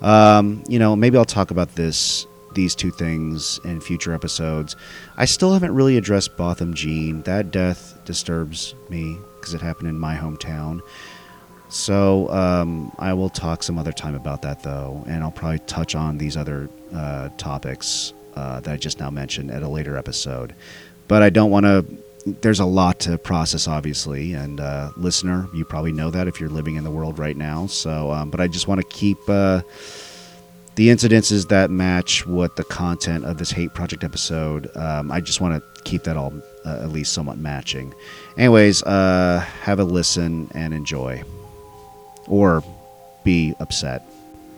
Um, 0.00 0.64
you 0.68 0.78
know, 0.78 0.96
maybe 0.96 1.18
I'll 1.18 1.26
talk 1.26 1.50
about 1.50 1.74
this 1.74 2.26
these 2.54 2.74
two 2.74 2.90
things 2.90 3.60
in 3.64 3.80
future 3.82 4.14
episodes. 4.14 4.74
I 5.18 5.26
still 5.26 5.52
haven't 5.52 5.74
really 5.74 5.98
addressed 5.98 6.36
Botham 6.38 6.72
Jean. 6.72 7.22
That 7.22 7.50
death 7.50 8.00
disturbs 8.06 8.74
me 8.88 9.18
because 9.40 9.54
it 9.54 9.60
happened 9.60 9.88
in 9.88 9.98
my 9.98 10.16
hometown. 10.16 10.80
So 11.68 12.28
um, 12.30 12.92
I 12.98 13.12
will 13.12 13.28
talk 13.28 13.62
some 13.62 13.78
other 13.78 13.92
time 13.92 14.14
about 14.14 14.42
that, 14.42 14.62
though, 14.62 15.04
and 15.06 15.22
I'll 15.22 15.30
probably 15.30 15.60
touch 15.60 15.94
on 15.94 16.18
these 16.18 16.36
other 16.36 16.68
uh, 16.92 17.28
topics 17.38 18.12
uh, 18.34 18.60
that 18.60 18.72
I 18.72 18.76
just 18.76 18.98
now 18.98 19.10
mentioned 19.10 19.50
at 19.50 19.62
a 19.62 19.68
later 19.68 19.96
episode. 19.96 20.54
But 21.08 21.22
I 21.22 21.30
don't 21.30 21.50
want 21.50 21.66
to. 21.66 21.84
There's 22.26 22.60
a 22.60 22.66
lot 22.66 23.00
to 23.00 23.16
process, 23.16 23.66
obviously, 23.66 24.34
and 24.34 24.60
uh, 24.60 24.90
listener, 24.96 25.48
you 25.54 25.64
probably 25.64 25.92
know 25.92 26.10
that 26.10 26.28
if 26.28 26.38
you're 26.38 26.50
living 26.50 26.76
in 26.76 26.84
the 26.84 26.90
world 26.90 27.18
right 27.18 27.36
now. 27.36 27.66
So, 27.66 28.10
um, 28.10 28.30
but 28.30 28.40
I 28.40 28.46
just 28.46 28.68
want 28.68 28.80
to 28.82 28.86
keep 28.86 29.16
uh, 29.26 29.62
the 30.74 30.88
incidences 30.88 31.48
that 31.48 31.70
match 31.70 32.26
what 32.26 32.56
the 32.56 32.64
content 32.64 33.24
of 33.24 33.38
this 33.38 33.50
hate 33.50 33.74
project 33.74 34.02
episode 34.02 34.74
um, 34.76 35.10
i 35.10 35.20
just 35.20 35.40
want 35.40 35.52
to 35.52 35.82
keep 35.82 36.04
that 36.04 36.16
all 36.16 36.32
uh, 36.64 36.80
at 36.82 36.90
least 36.90 37.12
somewhat 37.12 37.38
matching. 37.38 37.94
Anyways 38.36 38.82
uh, 38.82 39.44
have 39.62 39.80
a 39.80 39.84
listen 39.84 40.50
and 40.54 40.74
enjoy. 40.74 41.22
Or 42.26 42.62
be 43.24 43.54
upset. 43.60 44.02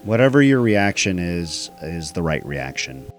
Whatever 0.05 0.43
your 0.43 0.61
reaction 0.61 1.19
is 1.19 1.71
is 1.81 2.13
the 2.13 2.23
right 2.23 2.45
reaction. 2.45 3.11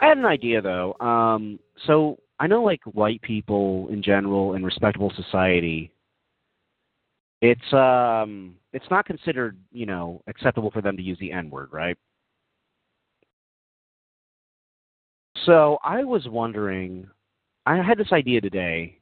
I 0.00 0.06
had 0.06 0.18
an 0.18 0.24
idea 0.24 0.62
though. 0.62 0.96
Um, 1.00 1.58
so 1.86 2.18
i 2.40 2.46
know 2.46 2.62
like 2.62 2.80
white 2.84 3.20
people 3.22 3.88
in 3.90 4.02
general 4.02 4.54
in 4.54 4.64
respectable 4.64 5.12
society 5.16 5.92
it's 7.40 7.72
um 7.72 8.54
it's 8.72 8.86
not 8.90 9.04
considered 9.04 9.58
you 9.70 9.84
know 9.84 10.22
acceptable 10.26 10.70
for 10.70 10.80
them 10.80 10.96
to 10.96 11.02
use 11.02 11.18
the 11.18 11.32
n 11.32 11.50
word 11.50 11.68
right? 11.72 11.96
So 15.46 15.78
I 15.82 16.04
was 16.04 16.26
wondering, 16.28 17.08
I 17.66 17.76
had 17.76 17.98
this 17.98 18.12
idea 18.12 18.40
today. 18.40 18.98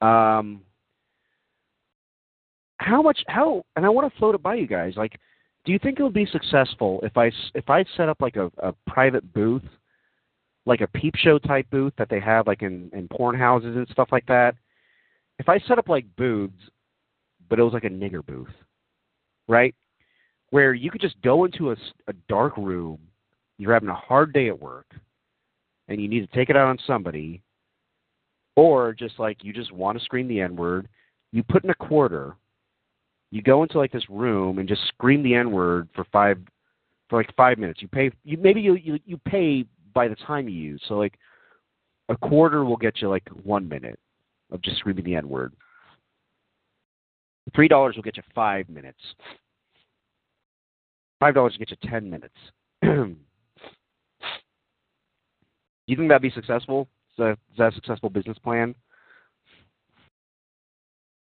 Um, 0.00 0.62
how 2.78 3.02
much? 3.02 3.18
How? 3.28 3.64
And 3.76 3.84
I 3.84 3.88
want 3.88 4.12
to 4.12 4.18
float 4.18 4.34
it 4.34 4.42
by 4.42 4.54
you 4.54 4.66
guys. 4.66 4.94
Like, 4.96 5.18
do 5.64 5.72
you 5.72 5.78
think 5.78 5.98
it 5.98 6.02
would 6.02 6.12
be 6.12 6.26
successful 6.26 7.00
if 7.02 7.16
I 7.16 7.30
if 7.54 7.68
I 7.70 7.84
set 7.96 8.08
up 8.08 8.20
like 8.20 8.36
a, 8.36 8.50
a 8.58 8.74
private 8.86 9.32
booth, 9.32 9.62
like 10.66 10.80
a 10.80 10.86
peep 10.86 11.14
show 11.16 11.38
type 11.38 11.66
booth 11.70 11.92
that 11.98 12.08
they 12.08 12.20
have 12.20 12.46
like 12.46 12.62
in 12.62 12.90
in 12.92 13.08
porn 13.08 13.38
houses 13.38 13.76
and 13.76 13.88
stuff 13.90 14.08
like 14.12 14.26
that? 14.26 14.54
If 15.38 15.48
I 15.48 15.58
set 15.60 15.78
up 15.78 15.88
like 15.88 16.04
booths, 16.16 16.54
but 17.48 17.58
it 17.58 17.62
was 17.62 17.72
like 17.72 17.84
a 17.84 17.90
nigger 17.90 18.24
booth, 18.24 18.54
right? 19.48 19.74
Where 20.50 20.74
you 20.74 20.90
could 20.90 21.00
just 21.00 21.20
go 21.22 21.44
into 21.44 21.72
a, 21.72 21.76
a 22.06 22.12
dark 22.28 22.56
room, 22.56 22.98
you're 23.58 23.72
having 23.72 23.88
a 23.88 23.94
hard 23.94 24.32
day 24.32 24.48
at 24.48 24.60
work, 24.60 24.86
and 25.88 26.00
you 26.00 26.08
need 26.08 26.20
to 26.20 26.36
take 26.36 26.50
it 26.50 26.56
out 26.56 26.68
on 26.68 26.78
somebody, 26.86 27.42
or 28.56 28.92
just 28.92 29.18
like 29.18 29.42
you 29.42 29.52
just 29.52 29.72
want 29.72 29.98
to 29.98 30.04
scream 30.04 30.28
the 30.28 30.40
N 30.40 30.56
word, 30.56 30.88
you 31.32 31.42
put 31.42 31.64
in 31.64 31.70
a 31.70 31.74
quarter, 31.74 32.36
you 33.30 33.42
go 33.42 33.62
into 33.62 33.78
like 33.78 33.92
this 33.92 34.08
room 34.08 34.58
and 34.58 34.68
just 34.68 34.86
scream 34.88 35.22
the 35.22 35.34
N 35.34 35.50
word 35.50 35.88
for 35.94 36.04
five 36.12 36.38
for 37.08 37.18
like 37.18 37.34
five 37.36 37.58
minutes. 37.58 37.82
You 37.82 37.88
pay 37.88 38.10
you 38.24 38.38
maybe 38.38 38.60
you 38.60 38.74
you, 38.74 38.98
you 39.04 39.18
pay 39.18 39.64
by 39.92 40.08
the 40.08 40.16
time 40.16 40.48
you 40.48 40.56
use. 40.56 40.82
So 40.88 40.94
like 40.94 41.18
a 42.08 42.16
quarter 42.16 42.64
will 42.64 42.76
get 42.76 43.00
you 43.00 43.08
like 43.08 43.28
one 43.42 43.68
minute 43.68 43.98
of 44.52 44.62
just 44.62 44.78
screaming 44.78 45.04
the 45.04 45.16
N 45.16 45.28
word. 45.28 45.52
Three 47.54 47.68
dollars 47.68 47.96
will 47.96 48.02
get 48.02 48.16
you 48.16 48.22
five 48.34 48.68
minutes. 48.68 49.00
Five 51.20 51.34
dollars 51.34 51.54
will 51.54 51.66
get 51.66 51.70
you 51.70 51.90
ten 51.90 52.08
minutes. 52.08 52.34
Do 52.82 53.16
you 55.86 55.96
think 55.96 56.08
that'd 56.08 56.22
be 56.22 56.30
successful? 56.30 56.88
Is 57.14 57.18
that, 57.18 57.30
is 57.52 57.58
that 57.58 57.72
a 57.72 57.74
successful 57.76 58.10
business 58.10 58.38
plan? 58.38 58.74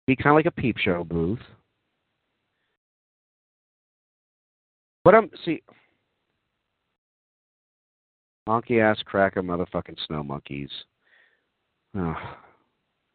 Be 0.06 0.16
kind 0.16 0.30
of 0.30 0.36
like 0.36 0.46
a 0.46 0.50
peep 0.50 0.78
show 0.78 1.04
booth. 1.04 1.40
But 5.04 5.14
I'm 5.14 5.30
see, 5.44 5.62
monkey 8.46 8.80
ass 8.80 8.98
cracker 9.04 9.42
motherfucking 9.42 9.98
snow 10.06 10.22
monkeys. 10.22 10.70
Oh, 11.96 12.16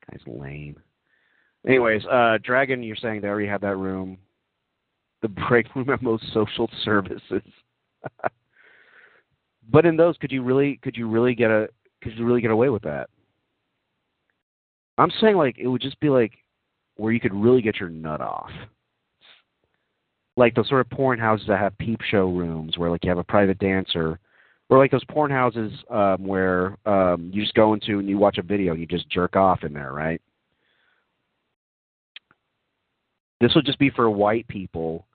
guy's 0.09 0.21
lame. 0.27 0.77
Anyways, 1.67 2.05
uh, 2.05 2.37
Dragon, 2.43 2.83
you're 2.83 2.95
saying 2.95 3.21
they 3.21 3.27
already 3.27 3.47
have 3.47 3.61
that 3.61 3.77
room. 3.77 4.17
the 5.21 5.27
break 5.27 5.73
room 5.75 5.89
at 5.89 6.01
most 6.01 6.23
social 6.33 6.69
services. 6.83 7.41
but 9.71 9.85
in 9.85 9.97
those, 9.97 10.15
could 10.17 10.31
you 10.31 10.43
really 10.43 10.79
could 10.83 10.95
you 10.95 11.07
really 11.07 11.33
get 11.33 11.49
a 11.49 11.67
could 12.01 12.17
you 12.17 12.25
really 12.25 12.41
get 12.41 12.51
away 12.51 12.69
with 12.69 12.83
that? 12.83 13.09
I'm 14.97 15.11
saying 15.21 15.37
like 15.37 15.57
it 15.57 15.67
would 15.67 15.81
just 15.81 15.99
be 15.99 16.09
like 16.09 16.33
where 16.95 17.13
you 17.13 17.19
could 17.19 17.33
really 17.33 17.61
get 17.61 17.79
your 17.79 17.89
nut 17.89 18.21
off. 18.21 18.51
Like 20.35 20.55
those 20.55 20.67
sort 20.67 20.81
of 20.81 20.89
porn 20.89 21.19
houses 21.19 21.47
that 21.47 21.59
have 21.59 21.77
peep 21.77 22.01
show 22.01 22.29
rooms 22.29 22.77
where 22.77 22.89
like 22.89 23.03
you 23.03 23.09
have 23.09 23.17
a 23.17 23.23
private 23.23 23.59
dancer 23.59 24.19
or 24.69 24.77
like 24.77 24.91
those 24.91 25.03
porn 25.05 25.31
houses 25.31 25.71
um 25.89 26.25
where 26.25 26.77
um 26.85 27.31
you 27.33 27.41
just 27.41 27.55
go 27.55 27.73
into 27.73 27.99
and 27.99 28.07
you 28.07 28.17
watch 28.17 28.37
a 28.37 28.43
video 28.43 28.73
and 28.73 28.81
you 28.81 28.85
just 28.85 29.09
jerk 29.09 29.35
off 29.35 29.63
in 29.63 29.73
there, 29.73 29.93
right? 29.93 30.21
This 33.41 33.55
would 33.55 33.65
just 33.65 33.79
be 33.79 33.89
for 33.89 34.09
white 34.09 34.47
people 34.49 35.05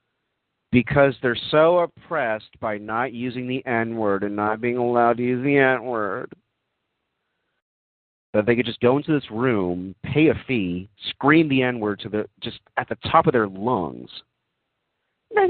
because 0.72 1.14
they're 1.22 1.36
so 1.50 1.80
oppressed 1.80 2.58
by 2.58 2.78
not 2.78 3.12
using 3.12 3.46
the 3.46 3.64
N 3.66 3.96
word 3.96 4.24
and 4.24 4.34
not 4.34 4.62
being 4.62 4.78
allowed 4.78 5.18
to 5.18 5.22
use 5.22 5.44
the 5.44 5.58
N 5.58 5.84
word 5.84 6.32
that 8.34 8.46
they 8.46 8.56
could 8.56 8.66
just 8.66 8.80
go 8.80 8.96
into 8.96 9.12
this 9.12 9.30
room, 9.30 9.94
pay 10.02 10.26
a 10.26 10.34
fee, 10.46 10.90
scream 11.08 11.48
the 11.48 11.62
N 11.62 11.78
word 11.78 12.00
to 12.00 12.08
the 12.08 12.26
just 12.42 12.58
at 12.76 12.88
the 12.88 12.96
top 13.10 13.26
of 13.26 13.32
their 13.32 13.46
lungs. 13.48 14.10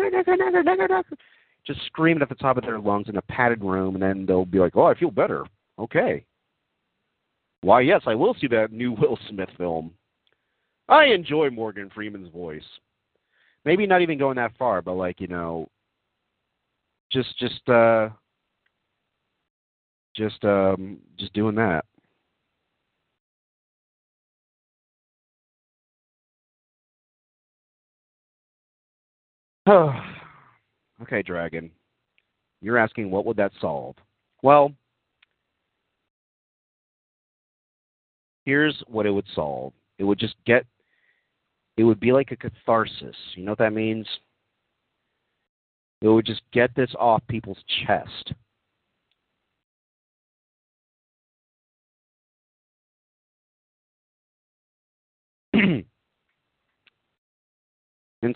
Just 1.67 1.81
scream 1.87 2.19
it 2.19 2.23
at 2.23 2.29
the 2.29 2.35
top 2.35 2.59
of 2.59 2.63
their 2.63 2.79
lungs 2.79 3.09
in 3.09 3.17
a 3.17 3.23
padded 3.23 3.65
room, 3.65 3.95
and 3.95 4.03
then 4.03 4.27
they'll 4.27 4.45
be 4.45 4.59
like, 4.59 4.77
"Oh, 4.77 4.85
I 4.85 4.95
feel 4.95 5.11
better." 5.11 5.47
Okay. 5.79 6.23
Why, 7.63 7.81
yes, 7.81 8.03
I 8.05 8.15
will 8.15 8.35
see 8.39 8.49
that 8.49 8.71
new 8.71 8.93
Will 9.01 9.19
Smith 9.31 9.49
film. 9.57 9.95
I 10.91 11.07
enjoy 11.07 11.49
Morgan 11.49 11.91
Freeman's 11.95 12.31
voice. 12.31 12.65
Maybe 13.65 13.87
not 13.87 14.03
even 14.03 14.19
going 14.19 14.37
that 14.37 14.57
far, 14.59 14.83
but 14.83 14.93
like 14.93 15.23
you 15.23 15.27
know, 15.27 15.69
just 17.11 17.39
just 17.39 17.67
uh, 17.67 18.11
just 20.15 20.45
um, 20.45 20.99
just 21.19 21.33
doing 21.33 21.55
that. 21.55 21.87
okay, 29.69 31.23
Dragon. 31.23 31.71
You're 32.61 32.79
asking 32.79 33.11
what 33.11 33.25
would 33.25 33.37
that 33.39 33.53
solve? 33.61 33.97
Well, 34.43 34.73
here's 38.45 38.83
what 38.87 39.07
it 39.07 39.11
would 39.11 39.27
solve. 39.35 39.73
It 39.99 40.05
would 40.05 40.19
just 40.19 40.35
get 40.47 40.67
it 41.77 41.85
would 41.85 41.99
be 41.99 42.13
like 42.13 42.31
a 42.31 42.37
catharsis. 42.37 43.17
You 43.35 43.45
know 43.45 43.53
what 43.53 43.59
that 43.59 43.73
means? 43.73 44.07
It 46.03 46.09
would 46.09 46.27
just 46.27 46.43
get 46.53 46.75
this 46.77 46.91
off 46.99 47.23
people's 47.29 47.63
chest. 47.87 48.35
and 55.55 55.85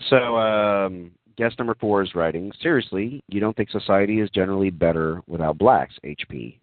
so 0.09 0.37
um, 0.37 1.11
Guest 1.39 1.57
number 1.57 1.75
four 1.79 2.03
is 2.03 2.15
writing, 2.15 2.51
seriously, 2.61 3.23
you 3.29 3.39
don't 3.39 3.55
think 3.55 3.69
society 3.69 4.19
is 4.19 4.29
generally 4.31 4.69
better 4.69 5.21
without 5.25 5.57
blacks, 5.57 5.95
HP? 6.05 6.59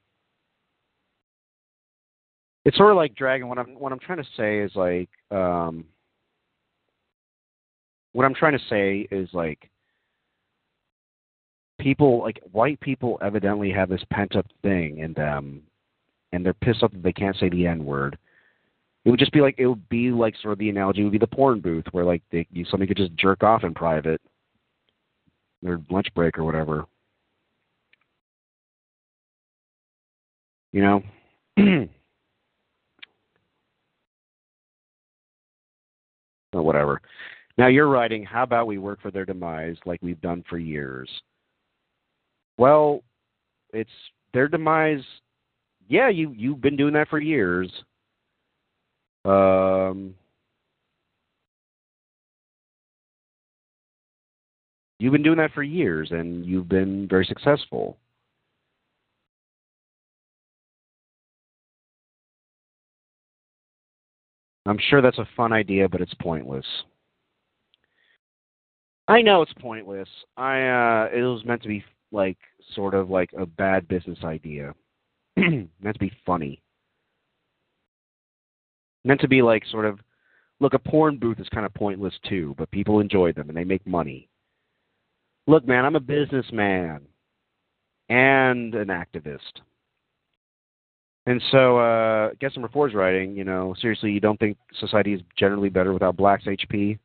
It's 2.67 2.77
sort 2.77 2.91
of 2.91 2.99
like 2.99 3.15
Dragon. 3.15 3.49
What 3.49 3.59
I'm 3.59 3.69
what 3.79 3.91
I'm 3.91 3.99
trying 3.99 4.19
to 4.19 4.29
say 4.37 4.59
is 4.59 4.71
like 4.75 5.09
um, 5.31 5.87
what 8.13 8.27
I'm 8.27 8.35
trying 8.35 8.53
to 8.53 8.65
say 8.69 9.09
is 9.11 9.31
like 9.33 9.71
people 11.81 12.21
like 12.21 12.39
white 12.53 12.79
people 12.81 13.19
evidently 13.23 13.71
have 13.71 13.89
this 13.89 14.05
pent 14.13 14.37
up 14.37 14.45
thing 14.61 14.99
in 14.99 15.15
them 15.15 15.63
and 16.33 16.45
they're 16.45 16.53
pissed 16.53 16.83
off 16.83 16.93
that 16.93 17.03
they 17.03 17.15
can't 17.15 17.37
say 17.39 17.49
the 17.49 17.67
N 17.67 17.83
word. 17.83 18.19
It 19.07 19.11
would 19.11 19.21
just 19.21 19.33
be 19.33 19.41
like 19.41 19.55
it 19.57 19.69
would 19.69 19.89
be 19.89 20.11
like 20.11 20.35
sort 20.43 20.53
of 20.53 20.59
the 20.59 20.69
analogy 20.69 21.03
would 21.03 21.13
be 21.13 21.19
the 21.19 21.27
porn 21.27 21.61
booth 21.61 21.87
where 21.93 22.05
like 22.05 22.23
they 22.31 22.47
you, 22.53 22.67
somebody 22.67 22.89
could 22.89 22.99
just 22.99 23.17
jerk 23.17 23.43
off 23.43 23.65
in 23.65 23.73
private 23.73 24.21
their 25.63 25.81
lunch 25.91 26.09
break 26.15 26.39
or 26.39 26.45
whatever. 26.45 26.85
You 30.73 30.83
know? 30.83 31.03
or 36.53 36.63
whatever. 36.63 37.01
Now 37.59 37.69
you're 37.69 37.89
writing, 37.89 38.25
how 38.25 38.43
about 38.43 38.67
we 38.67 38.79
work 38.79 39.01
for 39.01 39.11
their 39.11 39.25
demise 39.25 39.77
like 39.87 40.01
we've 40.03 40.21
done 40.21 40.45
for 40.49 40.59
years? 40.59 41.09
Well, 42.59 43.03
it's 43.73 43.91
their 44.33 44.49
demise. 44.49 45.03
Yeah, 45.89 46.09
you 46.09 46.35
you've 46.37 46.61
been 46.61 46.77
doing 46.77 46.95
that 46.95 47.09
for 47.09 47.21
years. 47.21 47.71
Um, 49.25 50.15
You've 54.99 55.13
been 55.13 55.23
doing 55.23 55.39
that 55.39 55.53
for 55.53 55.63
years 55.63 56.11
and 56.11 56.45
you've 56.47 56.69
been 56.69 57.07
very 57.09 57.27
successful. 57.27 57.99
I'm 64.67 64.79
sure 64.91 65.01
that's 65.01 65.19
a 65.19 65.29
fun 65.37 65.53
idea, 65.53 65.89
but 65.89 66.01
it's 66.01 66.15
pointless. 66.15 66.67
I 69.09 69.23
know 69.23 69.43
it's 69.43 69.53
pointless. 69.61 70.09
I 70.37 70.63
uh 70.63 71.09
it 71.15 71.23
was 71.23 71.45
meant 71.45 71.63
to 71.63 71.69
be 71.69 71.85
like 72.11 72.39
sort 72.75 72.95
of 72.95 73.09
like 73.11 73.31
a 73.39 73.47
bad 73.47 73.87
business 73.87 74.19
idea. 74.25 74.75
meant 75.37 75.71
to 75.95 75.99
be 76.01 76.13
funny. 76.25 76.63
Meant 79.05 79.21
to 79.21 79.29
be 79.29 79.43
like 79.43 79.65
sort 79.71 79.85
of 79.85 80.01
look, 80.59 80.75
a 80.75 80.79
porn 80.79 81.19
booth 81.19 81.39
is 81.39 81.49
kind 81.51 81.67
of 81.67 81.75
pointless 81.75 82.15
too, 82.29 82.55
but 82.59 82.71
people 82.71 82.99
enjoy 83.01 83.33
them 83.33 83.49
and 83.49 83.57
they 83.57 83.65
make 83.65 83.87
money. 83.87 84.29
Look, 85.47 85.67
man, 85.67 85.85
I'm 85.85 85.97
a 85.97 86.01
businessman 86.01 87.03
and 88.09 88.75
an 88.75 88.89
activist. 88.89 89.61
And 91.27 91.43
so, 91.51 91.79
uh, 91.79 92.31
guest 92.41 92.57
number 92.57 92.69
four 92.69 92.89
is 92.89 92.95
writing, 92.95 93.37
you 93.37 93.45
know, 93.45 93.75
seriously, 93.81 94.13
you 94.13 94.21
don't 94.21 94.39
think 94.39 94.57
society 94.79 95.13
is 95.13 95.21
generally 95.37 95.69
better 95.69 95.93
without 95.93 96.17
blacks 96.17 96.45
HP? 96.45 96.99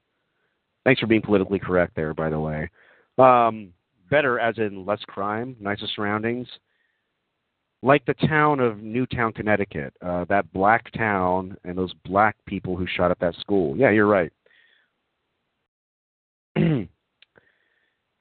Thanks 0.85 0.99
for 0.99 1.07
being 1.07 1.21
politically 1.21 1.59
correct 1.59 1.95
there, 1.95 2.13
by 2.13 2.29
the 2.29 2.39
way. 2.39 2.69
Um, 3.17 3.73
better 4.09 4.39
as 4.39 4.57
in 4.57 4.85
less 4.85 5.01
crime, 5.07 5.55
nicer 5.59 5.87
surroundings. 5.95 6.47
Like 7.83 8.05
the 8.05 8.13
town 8.13 8.59
of 8.59 8.83
Newtown, 8.83 9.33
Connecticut, 9.33 9.93
uh, 10.05 10.25
that 10.25 10.51
black 10.53 10.91
town 10.91 11.57
and 11.63 11.75
those 11.75 11.93
black 12.05 12.35
people 12.45 12.75
who 12.75 12.85
shot 12.85 13.09
up 13.09 13.19
that 13.19 13.33
school. 13.35 13.75
Yeah, 13.75 13.89
you're 13.89 14.05
right. 14.05 14.31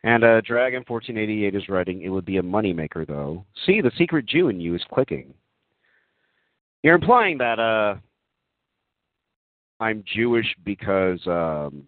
And 0.02 0.24
uh, 0.24 0.40
Dragon 0.40 0.82
1488 0.86 1.54
is 1.54 1.68
writing, 1.68 2.02
it 2.02 2.08
would 2.08 2.24
be 2.24 2.38
a 2.38 2.42
moneymaker, 2.42 3.06
though. 3.06 3.44
See, 3.66 3.80
the 3.80 3.92
secret 3.98 4.26
Jew 4.26 4.48
in 4.48 4.60
you 4.60 4.74
is 4.74 4.82
clicking. 4.92 5.34
You're 6.82 6.94
implying 6.94 7.36
that 7.38 7.58
uh, 7.58 7.96
I'm 9.78 10.02
Jewish 10.14 10.46
because 10.64 11.20
um, 11.26 11.86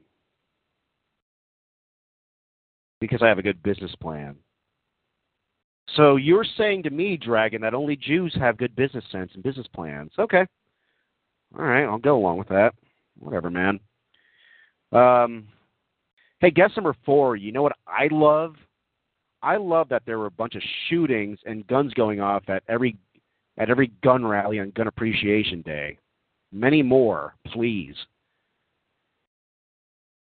because 3.01 3.23
I 3.23 3.29
have 3.29 3.39
a 3.39 3.43
good 3.43 3.63
business 3.63 3.95
plan. 4.01 4.37
So 5.97 6.17
you're 6.17 6.47
saying 6.57 6.85
to 6.85 6.91
me, 6.91 7.17
Dragon, 7.17 7.61
that 7.63 7.75
only 7.75 7.97
Jews 7.97 8.35
have 8.39 8.57
good 8.57 8.77
business 8.77 9.05
sense 9.11 9.31
and 9.35 9.43
business 9.43 9.67
plans. 9.75 10.13
Okay. 10.19 10.47
All 11.59 11.65
right, 11.65 11.85
I'll 11.85 11.99
go 11.99 12.17
along 12.17 12.39
with 12.39 12.49
that. 12.49 12.73
Whatever, 13.19 13.51
man. 13.51 13.79
Um, 14.93 15.49
Hey, 16.43 16.51
guess 16.51 16.73
number 16.77 16.97
four. 17.07 17.37
You 17.37 17.53
know 17.53 17.63
what 17.63 17.77
I 17.87 18.09
love? 18.11 18.57
I 19.43 19.57
love 19.57 19.89
that 19.91 20.03
there 20.07 20.19
were 20.19 20.27
a 20.27 20.31
bunch 20.31 20.57
of 20.57 20.63
shootings 20.89 21.39
and 21.47 21.65
guns 21.69 21.95
going 21.95 22.21
off 22.21 22.43
at 22.49 22.65
every 22.69 22.97
at 23.59 23.71
every 23.71 23.93
gun 24.03 24.27
rally 24.27 24.59
on 24.59 24.71
Gun 24.71 24.89
Appreciation 24.89 25.63
Day. 25.63 25.99
Many 26.51 26.83
more, 26.83 27.37
please. 27.47 27.95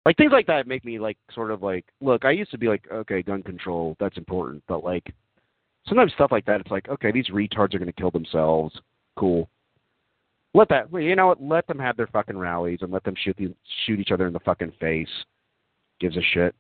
Like 0.06 0.16
things 0.16 0.32
like 0.32 0.46
that 0.46 0.66
make 0.66 0.82
me 0.82 0.98
like 0.98 1.18
sort 1.34 1.50
of 1.50 1.62
like 1.62 1.84
look. 2.00 2.24
I 2.24 2.30
used 2.30 2.52
to 2.52 2.58
be 2.58 2.68
like, 2.68 2.86
okay, 2.90 3.20
gun 3.20 3.42
control, 3.42 3.94
that's 4.00 4.16
important, 4.16 4.62
but 4.66 4.82
like 4.82 5.12
sometimes 5.86 6.14
stuff 6.14 6.32
like 6.32 6.46
that, 6.46 6.62
it's 6.62 6.70
like, 6.70 6.88
okay, 6.88 7.12
these 7.12 7.28
retards 7.28 7.74
are 7.74 7.78
going 7.78 7.84
to 7.84 7.92
kill 7.92 8.10
themselves. 8.10 8.74
Cool. 9.18 9.46
Let 10.54 10.70
that, 10.70 10.90
you 10.90 11.14
know 11.16 11.26
what? 11.26 11.42
Let 11.42 11.66
them 11.66 11.78
have 11.78 11.98
their 11.98 12.06
fucking 12.06 12.38
rallies 12.38 12.78
and 12.80 12.90
let 12.90 13.04
them 13.04 13.14
shoot 13.22 13.36
the, 13.36 13.54
shoot 13.84 14.00
each 14.00 14.10
other 14.10 14.26
in 14.26 14.32
the 14.32 14.40
fucking 14.40 14.72
face 14.80 15.06
gives 16.00 16.16
a 16.16 16.22
shit. 16.22 16.54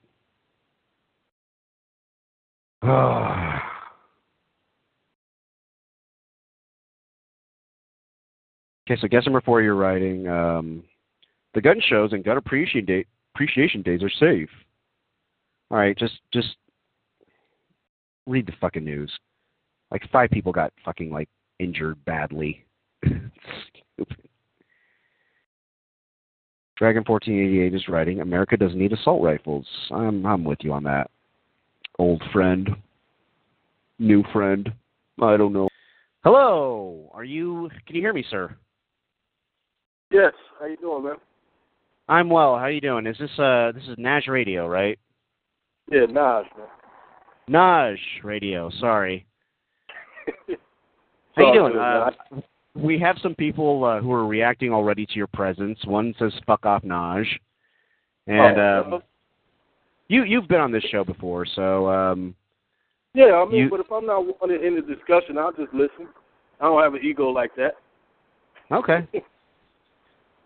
okay, 8.88 9.00
so 9.00 9.08
guess 9.08 9.24
number 9.26 9.40
four 9.40 9.62
you're 9.62 9.74
writing. 9.74 10.28
Um, 10.28 10.84
the 11.54 11.60
gun 11.60 11.80
shows 11.88 12.12
and 12.12 12.24
gun 12.24 12.36
appreciation, 12.36 12.84
day, 12.84 13.04
appreciation 13.34 13.82
days 13.82 14.02
are 14.02 14.10
safe. 14.10 14.50
All 15.70 15.78
right, 15.78 15.96
just 15.98 16.20
just 16.32 16.56
read 18.26 18.46
the 18.46 18.52
fucking 18.60 18.84
news. 18.84 19.12
Like 19.90 20.08
five 20.12 20.30
people 20.30 20.52
got 20.52 20.72
fucking 20.84 21.10
like 21.10 21.28
injured 21.58 22.02
badly. 22.04 22.64
Stupid. 23.04 24.27
Dragon 26.78 27.02
fourteen 27.04 27.44
eighty 27.44 27.60
eight 27.60 27.74
is 27.74 27.88
writing, 27.88 28.20
America 28.20 28.56
doesn't 28.56 28.78
need 28.78 28.92
assault 28.92 29.22
rifles. 29.22 29.66
I'm 29.90 30.24
I'm 30.24 30.44
with 30.44 30.58
you 30.62 30.72
on 30.72 30.84
that. 30.84 31.10
Old 31.98 32.22
friend. 32.32 32.70
New 33.98 34.22
friend. 34.32 34.72
I 35.20 35.36
don't 35.36 35.52
know. 35.52 35.68
Hello. 36.22 37.10
Are 37.12 37.24
you 37.24 37.68
can 37.86 37.96
you 37.96 38.02
hear 38.02 38.12
me, 38.12 38.24
sir? 38.30 38.54
Yes. 40.12 40.32
How 40.60 40.66
you 40.66 40.76
doing, 40.76 41.04
man? 41.04 41.16
I'm 42.08 42.30
well. 42.30 42.56
How 42.56 42.66
you 42.66 42.80
doing? 42.80 43.06
Is 43.06 43.16
this 43.18 43.36
uh 43.38 43.72
this 43.72 43.82
is 43.88 43.96
Nash 43.98 44.28
Radio, 44.28 44.68
right? 44.68 44.98
Yeah, 45.90 46.06
Naj, 46.06 46.44
man. 46.56 46.68
Naj 47.50 47.96
Radio, 48.22 48.70
sorry. 48.78 49.26
How 51.34 51.52
you 51.52 51.58
doing? 51.58 51.76
Uh, 51.76 52.10
we 52.78 52.98
have 52.98 53.16
some 53.22 53.34
people 53.34 53.84
uh, 53.84 54.00
who 54.00 54.12
are 54.12 54.26
reacting 54.26 54.72
already 54.72 55.06
to 55.06 55.12
your 55.14 55.26
presence. 55.28 55.78
One 55.84 56.14
says 56.18 56.32
"fuck 56.46 56.64
off, 56.64 56.82
Naj," 56.82 57.26
and 58.26 58.58
Oh, 58.58 58.94
um, 58.94 59.02
you 60.08 60.24
you've 60.24 60.48
been 60.48 60.60
on 60.60 60.72
this 60.72 60.84
show 60.84 61.04
before, 61.04 61.44
so 61.46 61.88
um, 61.90 62.34
yeah, 63.14 63.34
I 63.34 63.44
mean, 63.44 63.60
you- 63.64 63.70
but 63.70 63.80
if 63.80 63.90
I'm 63.90 64.06
not 64.06 64.24
wanted 64.40 64.62
in 64.64 64.74
the 64.76 64.82
discussion, 64.82 65.38
I'll 65.38 65.52
just 65.52 65.72
listen. 65.74 66.08
I 66.60 66.64
don't 66.64 66.82
have 66.82 66.94
an 66.94 67.00
ego 67.04 67.28
like 67.28 67.54
that. 67.56 67.74
okay. 68.72 69.06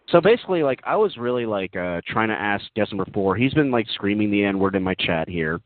So 0.08 0.20
basically, 0.20 0.62
like 0.62 0.80
I 0.84 0.96
was 0.96 1.16
really 1.16 1.46
like 1.46 1.74
uh 1.74 2.00
trying 2.06 2.28
to 2.28 2.34
ask 2.34 2.64
guest 2.74 2.92
number 2.92 3.10
four. 3.14 3.34
He's 3.36 3.54
been 3.54 3.70
like 3.70 3.86
screaming 3.94 4.30
the 4.30 4.44
N 4.44 4.58
word 4.58 4.74
in 4.74 4.82
my 4.82 4.94
chat 4.96 5.26
here, 5.28 5.60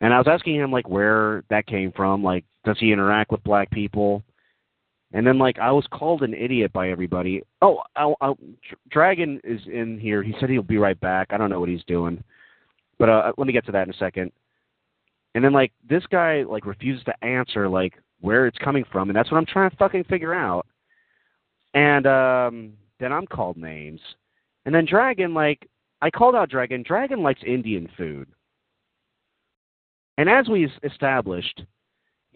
and 0.00 0.12
I 0.12 0.18
was 0.18 0.26
asking 0.26 0.56
him 0.56 0.72
like 0.72 0.88
where 0.88 1.44
that 1.50 1.66
came 1.66 1.92
from. 1.92 2.24
Like, 2.24 2.44
does 2.64 2.76
he 2.80 2.90
interact 2.90 3.30
with 3.30 3.44
black 3.44 3.70
people? 3.70 4.24
And 5.12 5.26
then 5.26 5.38
like 5.38 5.58
I 5.58 5.70
was 5.70 5.86
called 5.92 6.22
an 6.22 6.34
idiot 6.34 6.72
by 6.72 6.90
everybody. 6.90 7.42
Oh, 7.62 7.80
I, 7.94 8.12
I, 8.20 8.32
Dragon 8.90 9.40
is 9.44 9.60
in 9.72 9.98
here. 9.98 10.22
He 10.22 10.34
said 10.40 10.50
he'll 10.50 10.62
be 10.62 10.78
right 10.78 10.98
back. 11.00 11.28
I 11.30 11.36
don't 11.36 11.50
know 11.50 11.60
what 11.60 11.68
he's 11.68 11.84
doing, 11.84 12.22
but 12.98 13.08
uh, 13.08 13.32
let 13.38 13.46
me 13.46 13.52
get 13.52 13.64
to 13.66 13.72
that 13.72 13.84
in 13.84 13.94
a 13.94 13.98
second. 13.98 14.32
And 15.34 15.44
then 15.44 15.52
like 15.52 15.72
this 15.88 16.04
guy 16.10 16.42
like 16.42 16.66
refuses 16.66 17.04
to 17.04 17.24
answer 17.24 17.68
like 17.68 17.94
where 18.20 18.46
it's 18.46 18.58
coming 18.58 18.84
from, 18.90 19.10
and 19.10 19.16
that's 19.16 19.30
what 19.30 19.38
I'm 19.38 19.46
trying 19.46 19.70
to 19.70 19.76
fucking 19.76 20.04
figure 20.04 20.34
out. 20.34 20.66
And 21.74 22.06
um 22.06 22.72
then 22.98 23.12
I'm 23.12 23.26
called 23.26 23.56
names. 23.56 24.00
And 24.64 24.74
then 24.74 24.84
Dragon, 24.84 25.34
like, 25.34 25.68
I 26.02 26.10
called 26.10 26.34
out 26.34 26.50
Dragon. 26.50 26.82
Dragon 26.82 27.22
likes 27.22 27.40
Indian 27.46 27.88
food. 27.96 28.28
And 30.18 30.28
as 30.28 30.48
we 30.48 30.70
established, 30.82 31.62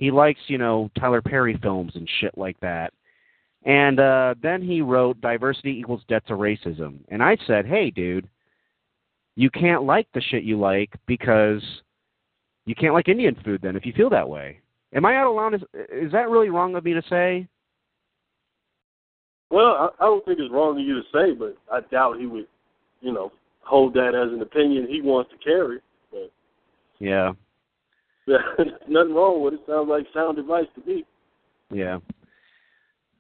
he 0.01 0.11
likes, 0.11 0.41
you 0.49 0.57
know, 0.57 0.91
Tyler 0.99 1.21
Perry 1.21 1.59
films 1.63 1.93
and 1.95 2.09
shit 2.21 2.37
like 2.37 2.59
that. 2.61 2.93
And 3.67 4.01
uh, 4.01 4.35
then 4.43 4.63
he 4.63 4.81
wrote 4.81 5.21
Diversity 5.21 5.79
Equals 5.79 6.03
Debt 6.09 6.27
to 6.27 6.33
Racism. 6.33 7.01
And 7.11 7.23
I 7.23 7.37
said, 7.47 7.67
hey, 7.67 7.91
dude, 7.91 8.27
you 9.37 9.51
can't 9.51 9.83
like 9.83 10.09
the 10.15 10.23
shit 10.23 10.43
you 10.43 10.59
like 10.59 10.91
because 11.07 11.63
you 12.65 12.75
can't 12.75 12.95
like 12.95 13.09
Indian 13.09 13.37
food 13.45 13.61
then 13.63 13.77
if 13.77 13.85
you 13.85 13.93
feel 13.93 14.09
that 14.09 14.29
way. 14.29 14.61
Am 14.95 15.05
I 15.05 15.17
out 15.17 15.29
of 15.29 15.37
line? 15.37 15.53
Is, 15.55 15.63
is 15.93 16.13
that 16.13 16.31
really 16.31 16.49
wrong 16.49 16.75
of 16.77 16.85
me 16.85 16.95
to 16.95 17.03
say? 17.11 17.47
Well, 19.51 19.67
I, 19.67 19.89
I 20.01 20.07
don't 20.07 20.25
think 20.25 20.39
it's 20.41 20.51
wrong 20.51 20.81
of 20.81 20.87
you 20.87 20.95
to 20.95 21.03
say, 21.13 21.35
but 21.39 21.59
I 21.71 21.81
doubt 21.91 22.19
he 22.19 22.25
would, 22.25 22.47
you 23.03 23.13
know, 23.13 23.33
hold 23.61 23.93
that 23.95 24.15
as 24.15 24.33
an 24.33 24.41
opinion 24.41 24.87
he 24.89 25.03
wants 25.03 25.31
to 25.31 25.37
carry. 25.45 25.81
But 26.11 26.33
Yeah. 26.99 27.33
There's 28.31 28.73
nothing 28.89 29.15
wrong 29.15 29.43
with 29.43 29.55
it. 29.55 29.61
Sounds 29.67 29.89
like 29.89 30.07
sound 30.15 30.39
advice 30.39 30.67
to 30.75 30.89
me. 30.89 31.05
Yeah. 31.73 31.99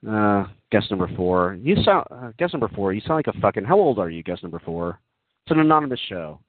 Uh, 0.08 0.46
guest 0.70 0.90
number 0.90 1.10
four. 1.16 1.58
You 1.60 1.76
sound 1.82 2.06
uh, 2.10 2.30
guest 2.38 2.54
number 2.54 2.68
four. 2.68 2.92
You 2.92 3.00
sound 3.02 3.16
like 3.16 3.34
a 3.34 3.38
fucking. 3.40 3.64
How 3.64 3.78
old 3.78 3.98
are 3.98 4.10
you, 4.10 4.22
guest 4.22 4.42
number 4.42 4.60
four? 4.64 4.98
It's 5.44 5.52
an 5.52 5.60
anonymous 5.60 6.00
show. 6.08 6.40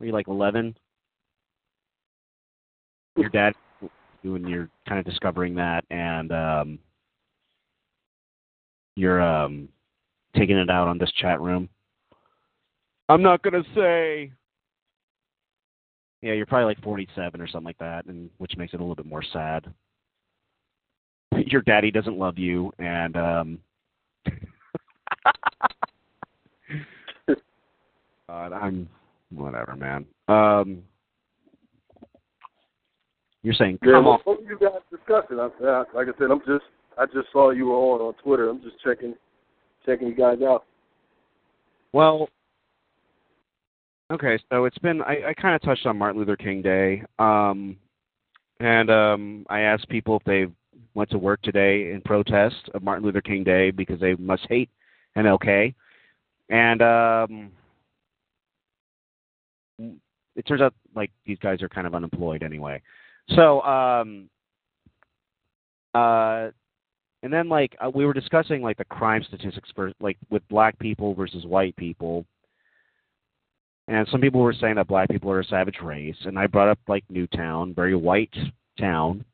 Are 0.00 0.06
you 0.06 0.12
like 0.12 0.28
eleven? 0.28 0.76
Your 3.16 3.30
dad, 3.30 3.52
you 4.22 4.34
and 4.34 4.48
you're 4.48 4.68
kind 4.88 4.98
of 4.98 5.04
discovering 5.04 5.54
that, 5.56 5.84
and 5.90 6.32
um, 6.32 6.78
you're 8.96 9.22
um, 9.22 9.68
taking 10.36 10.56
it 10.56 10.70
out 10.70 10.88
on 10.88 10.98
this 10.98 11.12
chat 11.20 11.40
room. 11.40 11.68
I'm 13.08 13.22
not 13.22 13.42
gonna 13.42 13.64
say. 13.74 14.32
Yeah, 16.22 16.32
you're 16.32 16.46
probably 16.46 16.66
like 16.66 16.82
47 16.82 17.40
or 17.40 17.46
something 17.46 17.64
like 17.64 17.78
that, 17.78 18.06
and 18.06 18.28
which 18.38 18.56
makes 18.56 18.74
it 18.74 18.80
a 18.80 18.82
little 18.82 18.96
bit 18.96 19.06
more 19.06 19.22
sad 19.32 19.72
your 21.46 21.62
daddy 21.62 21.90
doesn't 21.90 22.18
love 22.18 22.38
you 22.38 22.72
and 22.78 23.16
um 23.16 23.58
God, 28.28 28.52
I'm 28.52 28.88
whatever, 29.30 29.74
man. 29.76 30.04
Um 30.28 30.82
You're 33.42 33.54
saying 33.54 33.78
Yeah, 33.82 33.92
come 33.92 34.04
well, 34.06 34.22
on. 34.26 34.44
you 34.46 34.58
guys 34.60 34.80
discussing? 34.90 35.38
I, 35.38 35.48
I, 35.64 35.84
like 35.94 36.08
I 36.08 36.18
said, 36.18 36.30
I'm 36.30 36.40
just 36.40 36.64
I 36.98 37.06
just 37.06 37.32
saw 37.32 37.50
you 37.50 37.66
were 37.66 37.76
on 37.76 38.00
on 38.00 38.14
Twitter. 38.22 38.48
I'm 38.48 38.60
just 38.62 38.80
checking 38.84 39.14
checking 39.86 40.08
you 40.08 40.14
guys 40.14 40.38
out. 40.42 40.64
Well, 41.92 42.28
okay, 44.10 44.38
so 44.50 44.64
it's 44.64 44.78
been 44.78 45.02
I, 45.02 45.28
I 45.28 45.34
kind 45.34 45.54
of 45.54 45.62
touched 45.62 45.86
on 45.86 45.98
Martin 45.98 46.20
Luther 46.20 46.36
King 46.36 46.62
Day, 46.62 47.02
um, 47.18 47.76
and 48.60 48.90
um, 48.90 49.46
I 49.48 49.60
asked 49.60 49.88
people 49.88 50.16
if 50.16 50.24
they 50.24 50.46
went 50.94 51.10
to 51.10 51.18
work 51.18 51.40
today 51.42 51.92
in 51.92 52.00
protest 52.04 52.70
of 52.74 52.82
Martin 52.82 53.04
Luther 53.04 53.20
King 53.20 53.44
Day 53.44 53.70
because 53.70 54.00
they 54.00 54.14
must 54.14 54.46
hate 54.48 54.70
MLK, 55.16 55.74
and 56.50 56.82
um, 56.82 57.50
it 60.36 60.46
turns 60.46 60.60
out 60.60 60.74
like 60.94 61.10
these 61.26 61.38
guys 61.40 61.62
are 61.62 61.68
kind 61.68 61.86
of 61.86 61.94
unemployed 61.94 62.42
anyway. 62.42 62.80
So, 63.36 63.60
um, 63.62 64.28
uh, 65.94 66.48
and 67.22 67.32
then 67.32 67.48
like 67.48 67.76
uh, 67.84 67.90
we 67.92 68.06
were 68.06 68.12
discussing 68.12 68.62
like 68.62 68.78
the 68.78 68.84
crime 68.84 69.24
statistics 69.26 69.68
for 69.74 69.92
like 70.00 70.16
with 70.30 70.46
black 70.48 70.78
people 70.78 71.14
versus 71.14 71.44
white 71.44 71.76
people. 71.76 72.24
And 73.88 74.06
some 74.08 74.20
people 74.20 74.42
were 74.42 74.52
saying 74.52 74.74
that 74.74 74.86
black 74.86 75.08
people 75.08 75.30
are 75.30 75.40
a 75.40 75.44
savage 75.44 75.78
race, 75.82 76.16
and 76.24 76.38
I 76.38 76.46
brought 76.46 76.68
up 76.68 76.78
like 76.88 77.04
Newtown, 77.08 77.72
very 77.74 77.96
white 77.96 78.34
town, 78.78 79.24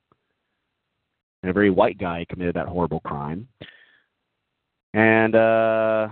and 1.43 1.51
a 1.51 1.53
very 1.53 1.71
white 1.71 1.99
guy 1.99 2.25
committed 2.31 2.55
that 2.55 2.69
horrible 2.69 3.01
crime. 3.01 3.49
And 4.95 5.35
uh 5.35 6.09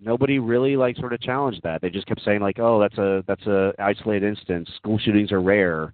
nobody 0.00 0.38
really 0.38 0.76
like 0.76 0.96
sort 0.96 1.12
of 1.12 1.20
challenged 1.20 1.62
that. 1.64 1.82
They 1.82 1.90
just 1.90 2.06
kept 2.06 2.22
saying 2.22 2.40
like, 2.40 2.58
"Oh, 2.58 2.80
that's 2.80 2.96
a 2.96 3.22
that's 3.26 3.46
a 3.46 3.74
isolated 3.78 4.26
instance. 4.26 4.70
School 4.76 4.98
shootings 4.98 5.30
are 5.30 5.42
rare." 5.42 5.92